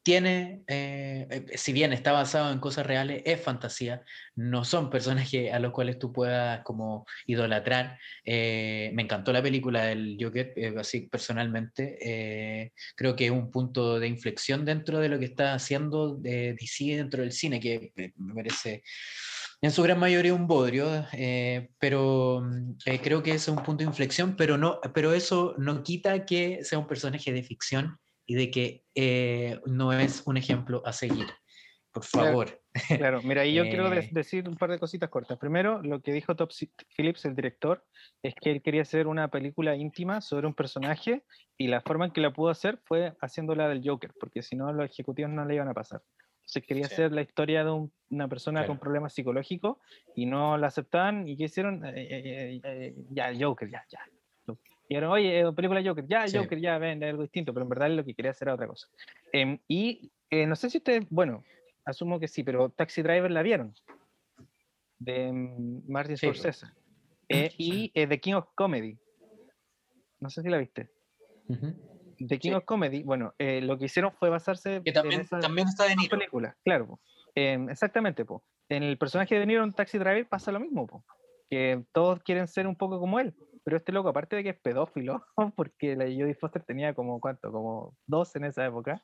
tiene, 0.03 0.63
eh, 0.67 1.27
eh, 1.29 1.57
si 1.57 1.73
bien 1.73 1.93
está 1.93 2.11
basado 2.11 2.51
en 2.51 2.59
cosas 2.59 2.85
reales, 2.85 3.23
es 3.25 3.41
fantasía, 3.41 4.03
no 4.35 4.65
son 4.65 4.89
personajes 4.89 5.53
a 5.53 5.59
los 5.59 5.71
cuales 5.71 5.97
tú 5.99 6.11
puedas 6.11 6.61
como 6.63 7.05
idolatrar. 7.25 7.99
Eh, 8.25 8.91
me 8.93 9.03
encantó 9.03 9.31
la 9.33 9.41
película 9.41 9.85
del 9.85 10.17
Joker, 10.19 10.53
eh, 10.55 10.73
así 10.77 11.07
personalmente, 11.07 11.97
eh, 12.01 12.71
creo 12.95 13.15
que 13.15 13.25
es 13.25 13.31
un 13.31 13.49
punto 13.51 13.99
de 13.99 14.07
inflexión 14.07 14.65
dentro 14.65 14.99
de 14.99 15.09
lo 15.09 15.19
que 15.19 15.25
está 15.25 15.53
haciendo 15.53 16.15
de 16.15 16.53
DC 16.59 16.97
dentro 16.97 17.21
del 17.21 17.31
cine, 17.31 17.59
que 17.59 17.93
eh, 17.95 18.11
me 18.17 18.33
parece 18.33 18.83
En 19.61 19.71
su 19.71 19.81
gran 19.83 19.99
mayoría 19.99 20.33
un 20.33 20.47
bodrio, 20.47 21.07
eh, 21.13 21.69
pero 21.79 22.41
mm, 22.43 22.75
eh, 22.85 22.99
creo 23.01 23.23
que 23.23 23.31
es 23.33 23.47
un 23.47 23.63
punto 23.63 23.83
de 23.83 23.89
inflexión, 23.89 24.35
pero, 24.35 24.57
no, 24.57 24.79
pero 24.93 25.13
eso 25.13 25.55
no 25.57 25.83
quita 25.83 26.25
que 26.25 26.63
sea 26.63 26.79
un 26.79 26.87
personaje 26.87 27.31
de 27.31 27.43
ficción 27.43 27.97
y 28.25 28.35
de 28.35 28.51
que 28.51 28.83
eh, 28.95 29.59
no 29.65 29.91
es 29.93 30.23
un 30.25 30.37
ejemplo 30.37 30.81
a 30.85 30.93
seguir. 30.93 31.27
Por 31.91 32.03
Claro. 32.07 32.27
favor. 32.29 32.61
Claro, 32.97 33.21
mira, 33.21 33.41
ahí 33.43 33.53
yo 33.53 33.63
quiero 33.65 33.85
Eh. 33.93 34.09
decir 34.11 34.49
un 34.49 34.55
par 34.55 34.71
de 34.71 34.79
cositas 34.79 35.09
cortas. 35.09 35.37
Primero, 35.37 35.81
lo 35.83 36.01
que 36.01 36.11
dijo 36.11 36.35
Top 36.35 36.49
Phillips, 36.97 37.25
el 37.25 37.35
director, 37.35 37.85
es 38.23 38.33
que 38.33 38.49
él 38.49 38.61
quería 38.63 38.81
hacer 38.81 39.05
una 39.05 39.27
película 39.29 39.75
íntima 39.75 40.19
sobre 40.21 40.47
un 40.47 40.55
personaje 40.55 41.23
y 41.55 41.67
la 41.67 41.81
forma 41.81 42.05
en 42.05 42.11
que 42.11 42.21
la 42.21 42.33
pudo 42.33 42.49
hacer 42.49 42.79
fue 42.85 43.13
haciéndola 43.21 43.69
del 43.69 43.87
Joker, 43.87 44.11
porque 44.19 44.41
si 44.41 44.55
no, 44.55 44.73
los 44.73 44.89
ejecutivos 44.89 45.31
no 45.31 45.45
le 45.45 45.53
iban 45.55 45.67
a 45.67 45.73
pasar. 45.75 46.01
Entonces 46.37 46.63
quería 46.65 46.87
Sí. 46.87 46.93
hacer 46.93 47.11
la 47.11 47.21
historia 47.21 47.63
de 47.63 47.71
un- 47.71 47.93
una 48.09 48.27
persona 48.27 48.61
Claro. 48.61 48.69
con 48.73 48.79
problemas 48.79 49.13
psicológicos 49.13 49.77
y 50.15 50.25
no 50.25 50.57
la 50.57 50.67
aceptaban 50.67 51.27
y 51.27 51.37
que 51.37 51.43
hicieron, 51.43 51.85
Eh, 51.85 51.91
eh, 51.95 52.21
eh, 52.55 52.61
eh, 52.63 52.95
ya, 53.11 53.29
el 53.29 53.41
Joker, 53.43 53.69
ya, 53.69 53.85
ya. 53.87 53.99
Y 54.93 54.97
oye, 54.97 55.39
eh, 55.39 55.51
película 55.53 55.81
Joker, 55.83 56.05
ya, 56.07 56.27
Sí. 56.27 56.37
Joker, 56.37 56.59
ya, 56.59 56.77
ven, 56.77 57.03
algo 57.03 57.23
distinto, 57.23 57.51
pero 57.51 57.63
en 57.63 57.69
verdad 57.69 57.89
lo 57.89 58.05
que 58.05 58.13
quería 58.13 58.29
hacer 58.29 58.47
era 58.47 58.53
otra 58.53 58.67
cosa. 58.67 58.87
Em, 59.31 59.57
y 59.67 60.11
eh, 60.29 60.45
no 60.45 60.55
sé 60.55 60.69
si 60.69 60.77
ustedes, 60.77 61.07
bueno, 61.09 61.43
asumo 61.83 62.19
que 62.19 62.27
sí, 62.27 62.43
pero 62.43 62.69
Taxi 62.69 63.01
Driver 63.01 63.31
la 63.31 63.41
vieron, 63.41 63.73
de 64.99 65.31
mm, 65.33 65.91
Martin 65.91 66.15
Sí, 66.17 66.27
pues. 66.27 66.37
Scorsese, 66.37 66.67
Eh, 67.27 67.49
y 67.57 67.91
eh, 67.95 68.05
The 68.05 68.19
King 68.19 68.33
of 68.35 68.45
Comedy. 68.53 68.99
No 70.19 70.29
sé 70.29 70.43
si 70.43 70.49
la 70.49 70.59
viste. 70.59 70.91
Ujú. 71.47 71.73
The 72.27 72.37
King 72.37 72.51
Sí. 72.51 72.53
of 72.53 72.65
Comedy, 72.65 73.01
bueno, 73.01 73.33
eh, 73.39 73.61
lo 73.61 73.79
que 73.79 73.85
hicieron 73.85 74.11
fue 74.13 74.29
basarse 74.29 74.81
Que 74.83 74.91
en 74.91 74.93
también, 74.93 75.21
esa 75.21 75.39
también 75.39 75.67
está 75.69 75.85
de 75.85 75.95
Niro. 75.95 76.17
película, 76.19 76.55
claro. 76.63 76.85
po. 76.87 76.99
Em, 77.33 77.67
exactamente, 77.67 78.25
po. 78.25 78.43
En 78.69 78.83
el 78.83 78.99
personaje 78.99 79.33
de 79.33 79.39
De 79.41 79.47
Niro 79.47 79.63
en 79.63 79.73
Taxi 79.73 79.97
Driver 79.97 80.27
pasa 80.29 80.51
lo 80.51 80.59
mismo, 80.59 80.85
po. 80.85 81.03
que 81.49 81.83
todos 81.91 82.21
quieren 82.23 82.47
ser 82.47 82.67
un 82.67 82.75
poco 82.75 82.99
como 82.99 83.19
él, 83.19 83.33
pero 83.63 83.77
este 83.77 83.91
loco, 83.91 84.09
aparte 84.09 84.35
de 84.35 84.43
que 84.43 84.49
es 84.49 84.59
pedófilo, 84.59 85.23
porque 85.55 85.95
la 85.95 86.05
Jodie 86.05 86.35
Foster 86.35 86.63
tenía 86.63 86.93
como, 86.93 87.19
¿cuánto? 87.19 87.51
Como 87.51 87.95
dos 88.05 88.35
en 88.35 88.45
esa 88.45 88.65
época, 88.65 89.01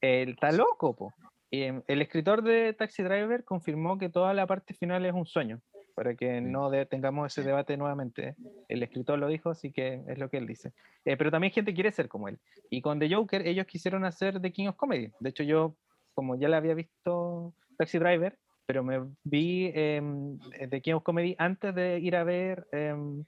él 0.00 0.30
está 0.30 0.52
loco, 0.52 0.94
po. 0.96 1.12
Em, 1.50 1.82
el 1.86 2.00
escritor 2.00 2.42
de 2.42 2.72
Taxi 2.72 3.02
Driver 3.02 3.44
confirmó 3.44 3.98
que 3.98 4.08
toda 4.08 4.32
la 4.32 4.46
parte 4.46 4.72
final 4.74 5.04
es 5.04 5.12
un 5.12 5.26
sueño, 5.26 5.60
para 5.94 6.14
que 6.14 6.40
no 6.40 6.70
de- 6.70 6.86
tengamos 6.86 7.30
ese 7.30 7.46
debate 7.46 7.76
nuevamente. 7.76 8.34
El 8.68 8.82
escritor 8.82 9.18
lo 9.18 9.28
dijo, 9.28 9.50
así 9.50 9.70
que 9.70 10.02
es 10.08 10.18
lo 10.18 10.30
que 10.30 10.38
él 10.38 10.46
dice. 10.46 10.72
Eh, 11.04 11.16
pero 11.18 11.30
también 11.30 11.52
gente 11.52 11.74
quiere 11.74 11.92
ser 11.92 12.08
como 12.08 12.28
él. 12.28 12.38
Y 12.70 12.80
con 12.80 12.98
The 12.98 13.14
Joker 13.14 13.46
ellos 13.46 13.66
quisieron 13.66 14.04
hacer 14.06 14.40
The 14.40 14.50
King 14.50 14.68
of 14.68 14.76
Comedy. 14.76 15.10
De 15.20 15.28
hecho 15.28 15.42
yo, 15.42 15.76
como 16.14 16.36
ya 16.36 16.48
la 16.48 16.56
había 16.56 16.72
visto 16.74 17.52
Taxi 17.76 17.98
Driver, 17.98 18.38
pero 18.64 18.82
me 18.82 19.00
vi 19.22 19.70
em, 19.74 20.38
The 20.70 20.80
King 20.80 20.94
of 20.94 21.02
Comedy 21.02 21.34
antes 21.36 21.74
de 21.74 21.98
ir 21.98 22.16
a 22.16 22.24
ver 22.24 22.66
em, 22.72 23.24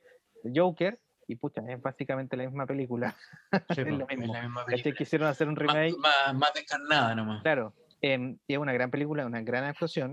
Joker, 0.55 0.99
y 1.27 1.37
pucha, 1.37 1.63
es 1.69 1.81
básicamente 1.81 2.37
la 2.37 2.45
misma 2.45 2.67
película. 2.67 3.15
Sí, 3.75 3.81
es 3.81 3.87
lo 3.87 4.07
po, 4.07 4.11
es 4.11 4.19
mismo. 4.19 4.35
la 4.35 4.43
misma 4.43 4.65
película. 4.65 4.95
Quisieron 4.95 5.29
hacer 5.29 5.49
un 5.49 5.57
remake. 5.57 5.97
más- 5.99 6.35
más 6.35 6.53
descarnada 6.55 7.15
nomás. 7.15 7.43
Claro, 7.43 7.75
em, 8.01 8.39
y 8.47 8.53
es 8.55 8.59
una 8.59 8.73
gran 8.73 8.91
película, 8.91 9.25
una 9.27 9.41
gran 9.43 9.65
actuación, 9.65 10.13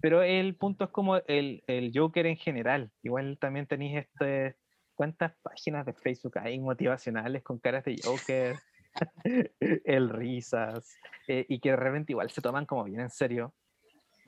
pero 0.00 0.22
el 0.22 0.54
punto 0.56 0.84
es 0.84 0.90
como 0.90 1.16
el, 1.16 1.62
el 1.66 1.90
Joker 1.94 2.26
en 2.26 2.36
general. 2.36 2.90
Igual 3.02 3.38
también 3.38 3.66
tenéis 3.66 3.98
este, 3.98 4.56
cuántas 4.94 5.32
páginas 5.42 5.86
de 5.86 5.94
Facebook 5.94 6.38
hay 6.38 6.58
motivacionales 6.58 7.42
con 7.42 7.58
caras 7.58 7.84
de 7.84 7.96
Joker, 8.04 8.56
el 9.84 10.08
risas, 10.10 10.96
eh, 11.28 11.46
y 11.48 11.60
que 11.60 11.70
de 11.70 11.76
repente 11.76 12.12
igual 12.12 12.30
se 12.30 12.40
toman 12.42 12.66
como 12.66 12.84
bien 12.84 13.00
en 13.00 13.10
serio. 13.10 13.54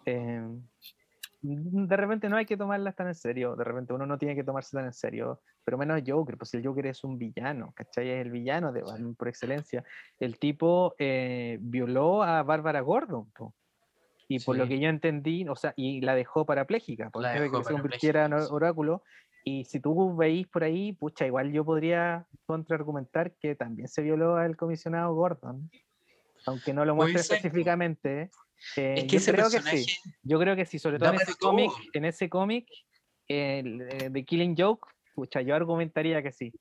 Em, 0.04 0.62
de 1.42 1.96
repente 1.96 2.28
no 2.28 2.36
hay 2.36 2.46
que 2.46 2.56
tomarlas 2.56 2.94
tan 2.94 3.08
en 3.08 3.16
serio, 3.16 3.56
de 3.56 3.64
repente 3.64 3.92
uno 3.92 4.06
no 4.06 4.16
tiene 4.16 4.36
que 4.36 4.44
tomarse 4.44 4.76
tan 4.76 4.86
en 4.86 4.92
serio, 4.92 5.40
pero 5.64 5.76
menos 5.76 6.00
Joker, 6.06 6.36
pues 6.36 6.54
el 6.54 6.64
Joker 6.64 6.86
es 6.86 7.02
un 7.02 7.18
villano, 7.18 7.72
¿cachai? 7.74 8.10
Es 8.10 8.24
el 8.24 8.30
villano 8.30 8.72
de 8.72 8.82
Batman 8.82 9.16
por 9.16 9.26
excelencia. 9.26 9.82
El 10.20 10.38
tipo 10.38 10.94
eh, 10.98 11.58
violó 11.60 12.22
a 12.22 12.44
Bárbara 12.44 12.80
Gordon, 12.80 13.30
po. 13.32 13.54
y 14.28 14.38
por 14.38 14.56
lo 14.56 14.68
que 14.68 14.78
yo 14.78 14.88
entendí, 14.88 15.46
o 15.48 15.56
sea, 15.56 15.74
y 15.76 16.00
la 16.00 16.14
dejó 16.14 16.46
parapléjica, 16.46 17.10
por 17.10 17.22
La 17.22 17.30
antes 17.30 17.42
de 17.42 17.50
que 17.50 17.56
dejó 17.56 17.68
se 17.68 17.72
convirtiera 17.74 18.24
en 18.26 18.34
oráculo. 18.34 19.02
Y 19.44 19.64
si 19.64 19.80
tú 19.80 20.14
veís 20.14 20.46
por 20.46 20.62
ahí, 20.62 20.92
pucha, 20.92 21.26
igual 21.26 21.50
yo 21.50 21.64
podría 21.64 22.24
contraargumentar 22.46 23.32
que 23.32 23.56
también 23.56 23.88
se 23.88 24.02
violó 24.02 24.36
al 24.36 24.56
comisionado 24.56 25.12
Gordon, 25.14 25.68
aunque 26.46 26.72
no 26.72 26.84
lo 26.84 26.94
muestre 26.94 27.20
específicamente. 27.20 28.30
Eh, 28.76 28.94
Es 28.98 29.04
que 29.04 29.10
yo 29.10 29.16
ese 29.18 29.32
creo 29.32 29.44
personaje. 29.44 29.76
que 29.76 29.82
sí. 29.84 29.98
Yo 30.22 30.38
creo 30.38 30.56
que 30.56 30.66
sí, 30.66 30.78
sobre 30.78 30.98
todo 30.98 31.10
en 31.10 31.16
ese 31.16 31.34
cómic, 31.36 31.70
en 31.92 32.04
ese 32.04 32.28
cómic, 32.28 32.66
eh, 33.28 34.08
de 34.10 34.24
Killing 34.24 34.56
Joke, 34.56 34.88
pucha, 35.14 35.40
yo 35.42 35.54
argumentaría 35.54 36.22
que 36.22 36.32
sí. 36.32 36.52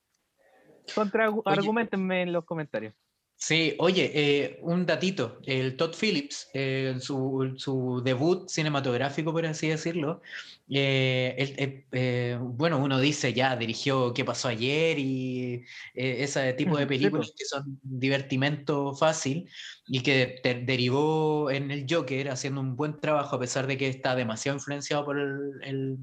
Contra 0.96 1.30
argumentenme 1.46 2.24
en 2.24 2.34
los 2.34 2.46
comentarios. 2.46 2.94
Sí, 3.44 3.76
oye, 3.80 4.12
eh, 4.14 4.60
un 4.62 4.86
datito. 4.86 5.40
El 5.48 5.76
Todd 5.76 5.96
Phillips, 6.00 6.48
eh, 6.54 6.92
en 6.94 7.02
su, 7.02 7.56
su 7.58 8.00
debut 8.06 8.48
cinematográfico, 8.48 9.32
por 9.34 9.44
así 9.48 9.68
decirlo, 9.68 10.22
eh, 10.70 11.84
eh, 11.92 12.38
bueno, 12.40 12.78
uno 12.78 13.00
dice 13.00 13.34
ya, 13.34 13.56
dirigió 13.58 14.14
¿Qué 14.14 14.24
pasó 14.24 14.48
ayer? 14.50 15.00
y 15.00 15.66
ese 15.96 16.54
tipo 16.54 16.78
de 16.78 16.84
Sí, 16.84 16.88
películas 16.90 17.28
pues. 17.30 17.36
que 17.36 17.46
son 17.46 17.80
divertimento 17.82 18.94
fácil 18.94 19.50
y 19.88 20.02
que 20.04 20.40
te- 20.44 20.62
derivó 20.64 21.50
en 21.50 21.72
el 21.72 21.88
Joker 21.90 22.30
haciendo 22.30 22.62
un 22.62 22.76
buen 22.76 23.00
trabajo 23.00 23.38
a 23.38 23.40
pesar 23.40 23.66
de 23.66 23.76
que 23.76 23.88
está 23.88 24.16
demasiado 24.16 24.58
influenciado 24.60 25.04
por 25.04 25.18
el, 25.20 25.60
el, 25.64 25.98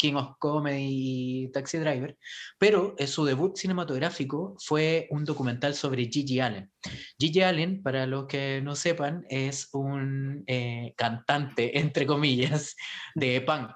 King 0.00 0.14
of 0.14 0.38
Comedy 0.38 1.44
y 1.44 1.48
Taxi 1.52 1.76
Driver, 1.76 2.16
pero 2.58 2.94
eh, 2.96 3.06
su 3.06 3.22
debut 3.26 3.54
cinematográfico 3.54 4.56
fue 4.58 5.06
un 5.10 5.26
documental 5.26 5.74
sobre 5.74 6.06
Gigi 6.06 6.40
Allen. 6.40 6.70
Gigi 7.18 7.42
Allen, 7.42 7.82
para 7.82 8.06
los 8.06 8.26
que 8.26 8.62
no 8.62 8.74
sepan, 8.74 9.26
es 9.28 9.68
un 9.74 10.42
eh, 10.46 10.94
cantante, 10.96 11.78
entre 11.78 12.06
comillas, 12.06 12.74
de 13.14 13.42
punk. 13.42 13.72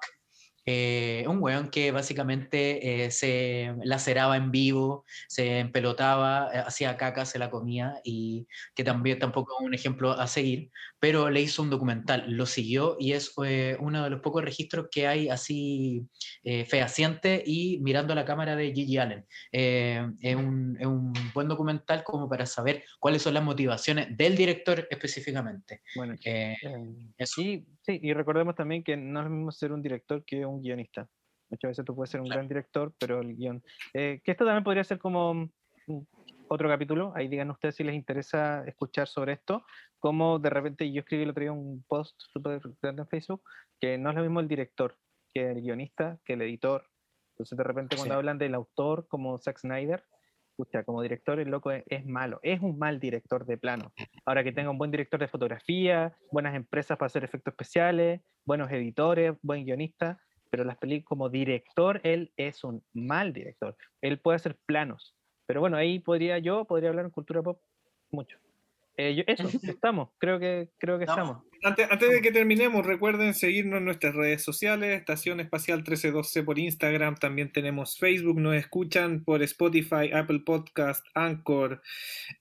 Eh, 0.66 1.24
un 1.28 1.42
weón 1.42 1.68
que 1.68 1.90
básicamente 1.90 3.04
eh, 3.04 3.10
se 3.10 3.74
laceraba 3.82 4.36
en 4.36 4.50
vivo, 4.50 5.04
se 5.28 5.58
empelotaba, 5.58 6.50
eh, 6.54 6.58
hacía 6.58 6.96
caca, 6.96 7.26
se 7.26 7.38
la 7.38 7.50
comía 7.50 8.00
y 8.02 8.46
que 8.74 8.84
también 8.84 9.18
tampoco 9.18 9.56
es 9.58 9.66
un 9.66 9.74
ejemplo 9.74 10.12
a 10.12 10.26
seguir, 10.26 10.70
pero 10.98 11.28
le 11.30 11.42
hizo 11.42 11.62
un 11.62 11.70
documental, 11.70 12.24
lo 12.28 12.46
siguió 12.46 12.96
y 12.98 13.12
es 13.12 13.32
eh, 13.44 13.76
uno 13.80 14.04
de 14.04 14.10
los 14.10 14.20
pocos 14.20 14.42
registros 14.44 14.88
que 14.90 15.06
hay 15.06 15.28
así 15.28 16.06
eh, 16.42 16.64
fehaciente 16.64 17.42
y 17.44 17.78
mirando 17.80 18.14
la 18.14 18.24
cámara 18.24 18.56
de 18.56 18.72
Gigi 18.72 18.98
Allen. 18.98 19.26
Es, 19.50 20.36
un, 20.36 20.76
es 20.80 20.86
un 20.86 21.12
buen 21.34 21.48
documental 21.48 22.04
como 22.04 22.28
para 22.28 22.46
saber 22.46 22.84
cuáles 23.00 23.22
son 23.22 23.34
las 23.34 23.44
motivaciones 23.44 24.16
del 24.16 24.36
director 24.36 24.86
específicamente. 24.90 25.82
Bueno, 25.94 26.14
y, 26.24 27.64
sí, 27.84 27.98
y 28.02 28.12
recordemos 28.12 28.54
también 28.54 28.82
que 28.82 28.96
no 28.96 29.20
es 29.20 29.24
lo 29.26 29.30
mismo 29.30 29.52
ser 29.52 29.72
un 29.72 29.82
director 29.82 30.24
que 30.24 30.44
un 30.46 30.60
guionista. 30.62 31.08
Muchas 31.50 31.70
veces 31.70 31.84
tú 31.84 31.94
puedes 31.94 32.10
ser 32.10 32.20
un 32.20 32.26
Claro. 32.26 32.38
gran 32.38 32.48
director, 32.48 32.92
pero 32.98 33.20
el 33.20 33.36
guion. 33.36 33.62
eh, 33.92 34.20
que 34.24 34.30
esto 34.32 34.44
también 34.44 34.64
podría 34.64 34.82
ser 34.84 34.98
como 34.98 35.34
mm, 35.86 35.98
otro 36.48 36.68
capítulo. 36.68 37.12
Ahí 37.14 37.28
digan 37.28 37.50
ustedes 37.50 37.76
si 37.76 37.84
les 37.84 37.94
interesa 37.94 38.64
escuchar 38.66 39.06
sobre 39.08 39.34
esto. 39.34 39.64
Como 39.98 40.38
de 40.38 40.50
repente 40.50 40.90
yo 40.90 41.00
escribí 41.00 41.22
el 41.22 41.30
otro 41.30 41.42
día 41.42 41.52
un 41.52 41.84
post 41.88 42.14
súper 42.32 42.60
grande 42.82 43.02
en 43.02 43.08
Facebook, 43.08 43.42
que 43.80 43.98
no 43.98 44.10
es 44.10 44.16
lo 44.16 44.22
mismo 44.22 44.40
el 44.40 44.48
director 44.48 44.96
que 45.32 45.50
el 45.50 45.60
guionista, 45.62 46.18
que 46.24 46.34
el 46.34 46.42
editor. 46.42 46.86
Entonces, 47.34 47.58
de 47.58 47.64
repente, 47.64 47.96
cuando 47.96 48.14
Sí. 48.14 48.18
hablan 48.18 48.38
del 48.38 48.54
autor 48.54 49.06
como 49.08 49.36
Zack 49.38 49.58
Snyder, 49.58 50.04
escucha, 50.54 50.84
como 50.84 51.02
director, 51.02 51.40
el 51.40 51.50
loco 51.50 51.72
es, 51.72 51.82
es 51.88 52.06
malo, 52.06 52.38
es 52.42 52.60
un 52.60 52.78
mal 52.78 53.00
director 53.00 53.44
de 53.44 53.58
plano. 53.58 53.92
Ahora 54.24 54.44
que 54.44 54.52
tenga 54.52 54.70
un 54.70 54.78
buen 54.78 54.90
director 54.90 55.18
de 55.18 55.28
fotografía, 55.28 56.16
buenas 56.30 56.54
empresas 56.54 56.96
para 56.96 57.08
hacer 57.08 57.24
efectos 57.24 57.52
especiales, 57.52 58.20
buenos 58.44 58.70
editores, 58.70 59.34
buen 59.42 59.64
guionista, 59.64 60.20
pero 60.50 60.62
las 60.62 60.78
películas 60.78 61.08
como 61.08 61.28
director, 61.28 62.00
él 62.04 62.32
es 62.36 62.62
un 62.62 62.84
mal 62.92 63.32
director. 63.32 63.76
Él 64.00 64.20
puede 64.20 64.36
hacer 64.36 64.56
planos. 64.66 65.16
Pero 65.46 65.60
bueno, 65.60 65.76
ahí 65.76 65.98
podría 65.98 66.38
yo, 66.38 66.64
podría 66.64 66.90
hablar 66.90 67.06
en 67.06 67.10
cultura 67.10 67.42
pop 67.42 67.60
mucho. 68.12 68.38
Eh, 68.96 69.14
yo- 69.16 69.24
eso, 69.26 69.42
estamos, 69.78 70.10
creo 70.18 70.38
que, 70.38 70.68
creo 70.78 70.98
que 70.98 71.04
Estamos. 71.04 71.38
estamos. 71.38 71.54
Antes, 71.64 71.90
antes 71.90 72.10
de 72.10 72.20
que 72.20 72.30
terminemos, 72.30 72.84
recuerden 72.86 73.32
seguirnos 73.34 73.78
en 73.78 73.86
nuestras 73.86 74.14
redes 74.14 74.42
sociales, 74.42 74.98
Estación 74.98 75.40
Espacial 75.40 75.78
1312 75.78 76.42
por 76.42 76.58
Instagram, 76.58 77.14
también 77.16 77.50
tenemos 77.52 77.96
Facebook, 77.98 78.38
nos 78.38 78.54
escuchan 78.54 79.24
por 79.24 79.42
Spotify, 79.42 80.10
Apple 80.12 80.40
Podcast, 80.44 81.04
Anchor. 81.14 81.80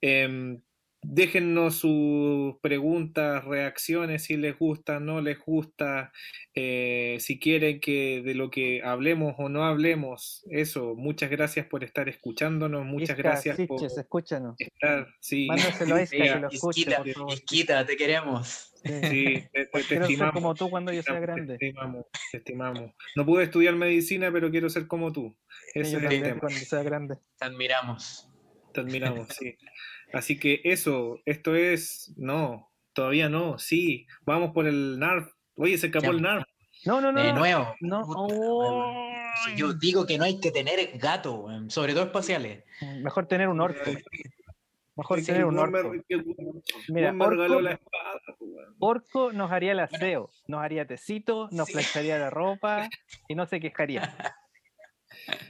em, 0.01 0.59
déjennos 1.03 1.75
sus 1.75 2.55
preguntas, 2.61 3.43
reacciones, 3.45 4.23
si 4.23 4.37
les 4.37 4.57
gusta, 4.57 4.99
no 4.99 5.21
les 5.21 5.37
gusta, 5.39 6.11
eh, 6.55 7.17
si 7.19 7.39
quieren 7.39 7.79
que 7.79 8.21
de 8.23 8.33
lo 8.35 8.49
que 8.49 8.81
hablemos 8.83 9.35
o 9.37 9.49
no 9.49 9.63
hablemos. 9.65 10.43
Eso, 10.49 10.95
muchas 10.95 11.29
gracias 11.29 11.65
por 11.67 11.83
estar 11.83 12.09
escuchándonos, 12.09 12.85
muchas 12.85 13.11
Isca, 13.17 13.21
gracias 13.29 13.57
por 13.67 13.83
escúchanos. 13.83 14.55
estar. 14.57 15.07
Sí. 15.19 15.47
Mándaselo 15.47 15.95
a 15.95 16.01
Isca 16.03 16.17
que 16.17 16.39
lo 16.39 16.49
escuche, 16.49 16.79
Isquita, 16.81 16.97
por 17.03 17.13
favor. 17.13 17.33
Isquita, 17.33 17.85
te 17.85 17.95
queremos. 17.97 18.69
Sí, 18.83 18.89
te, 18.91 19.65
te- 19.65 19.65
te 19.65 19.69
Quiero 19.69 19.83
ser 19.87 20.01
estimamos. 20.03 20.33
como 20.33 20.55
tú 20.55 20.69
cuando 20.69 20.91
yo 20.91 21.01
te 21.01 21.11
sea 21.11 21.19
grande. 21.21 21.53
estimamos, 21.53 22.05
te 22.31 22.37
estimamos. 22.39 22.91
No 23.15 23.25
pude 23.25 23.45
estudiar 23.45 23.75
medicina, 23.75 24.29
pero 24.31 24.51
quiero 24.51 24.69
ser 24.69 24.87
como 24.87 25.11
tú. 25.13 25.33
Sí, 25.73 25.79
Ese 25.79 25.91
yo 25.93 25.97
es 25.99 26.13
el 26.13 26.21
tema. 26.23 26.39
cuando 26.41 26.59
sea 26.59 26.83
grande. 26.83 27.15
Te 27.39 27.45
admiramos. 27.45 28.29
Te 28.73 28.81
admiramos, 28.81 29.27
sí. 29.39 29.55
Así 30.13 30.39
que 30.39 30.61
eso, 30.63 31.19
esto 31.25 31.55
es. 31.55 32.13
No, 32.17 32.71
todavía 32.93 33.29
no, 33.29 33.57
sí. 33.59 34.07
Vamos 34.25 34.51
por 34.53 34.67
el 34.67 34.97
NARF. 34.99 35.29
Oye, 35.57 35.77
se 35.77 35.87
escapó 35.87 36.05
Ya. 36.05 36.11
el 36.11 36.21
NARF. 36.21 36.45
No, 36.85 37.01
no, 37.01 37.11
no. 37.11 37.21
De 37.21 37.33
no. 37.33 37.39
nuevo. 37.39 37.75
No. 37.81 38.01
Puta, 38.03 38.19
Oh. 38.35 39.09
Yo 39.55 39.73
digo 39.73 40.05
que 40.05 40.17
no 40.17 40.25
hay 40.25 40.39
que 40.39 40.51
tener 40.51 40.97
gato, 40.99 41.47
sobre 41.67 41.93
todo 41.93 42.03
espaciales. 42.05 42.63
Mejor 43.01 43.25
tener 43.25 43.47
un 43.49 43.59
orco. 43.61 43.91
Mejor 44.95 45.19
Sí, 45.21 45.25
tener 45.25 45.45
un 45.45 45.55
me- 45.55 45.61
orco. 45.61 45.91
Mira, 46.89 47.11
me 47.11 47.25
regaló 47.27 47.53
orco, 47.55 47.61
la 47.61 47.71
espada. 47.71 48.21
weón. 48.39 48.75
orco 48.79 49.31
nos 49.33 49.51
haría 49.51 49.71
el 49.71 49.79
aseo, 49.79 50.29
nos 50.47 50.61
haría 50.61 50.85
tecito, 50.85 51.49
nos 51.51 51.67
Sí. 51.67 51.73
plancharía 51.73 52.19
la 52.19 52.29
ropa 52.29 52.87
y 53.27 53.33
no 53.33 53.47
se 53.47 53.59
quejaría. 53.59 54.15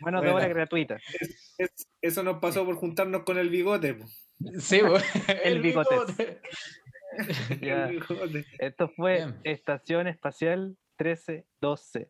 Mano 0.02 0.22
de 0.22 0.28
Bueno. 0.32 0.38
obra 0.38 0.48
gratuita. 0.48 0.98
Es- 1.58 1.88
eso 2.02 2.24
nos 2.24 2.40
pasó 2.40 2.66
por 2.66 2.76
juntarnos 2.76 3.24
con 3.24 3.38
el 3.38 3.50
bigote. 3.50 3.98
Sí. 4.60 4.82
El 5.44 5.62
bigote. 5.62 6.42
Esto 8.60 8.90
fue 8.96 9.16
Bien. 9.18 9.40
Estación 9.44 10.08
Espacial 10.08 10.78
1312. 11.00 12.10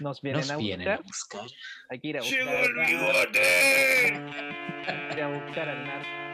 Nos 0.00 0.20
vienen 0.20 0.40
Nos 0.40 0.50
a 0.50 0.56
vienen 0.56 0.88
a 0.88 0.96
buscar. 0.98 1.42
buscar. 1.42 1.58
Hay 1.90 2.00
que 2.00 2.08
ir 2.08 2.18
a 2.18 2.20
¡Llegó 2.20 2.50
buscar, 2.50 2.64
el 2.64 2.74
bigote! 2.86 4.14
ir 5.14 5.22
a 5.22 5.28
buscar 5.44 5.68
al 5.68 5.86
narco. 5.86 6.27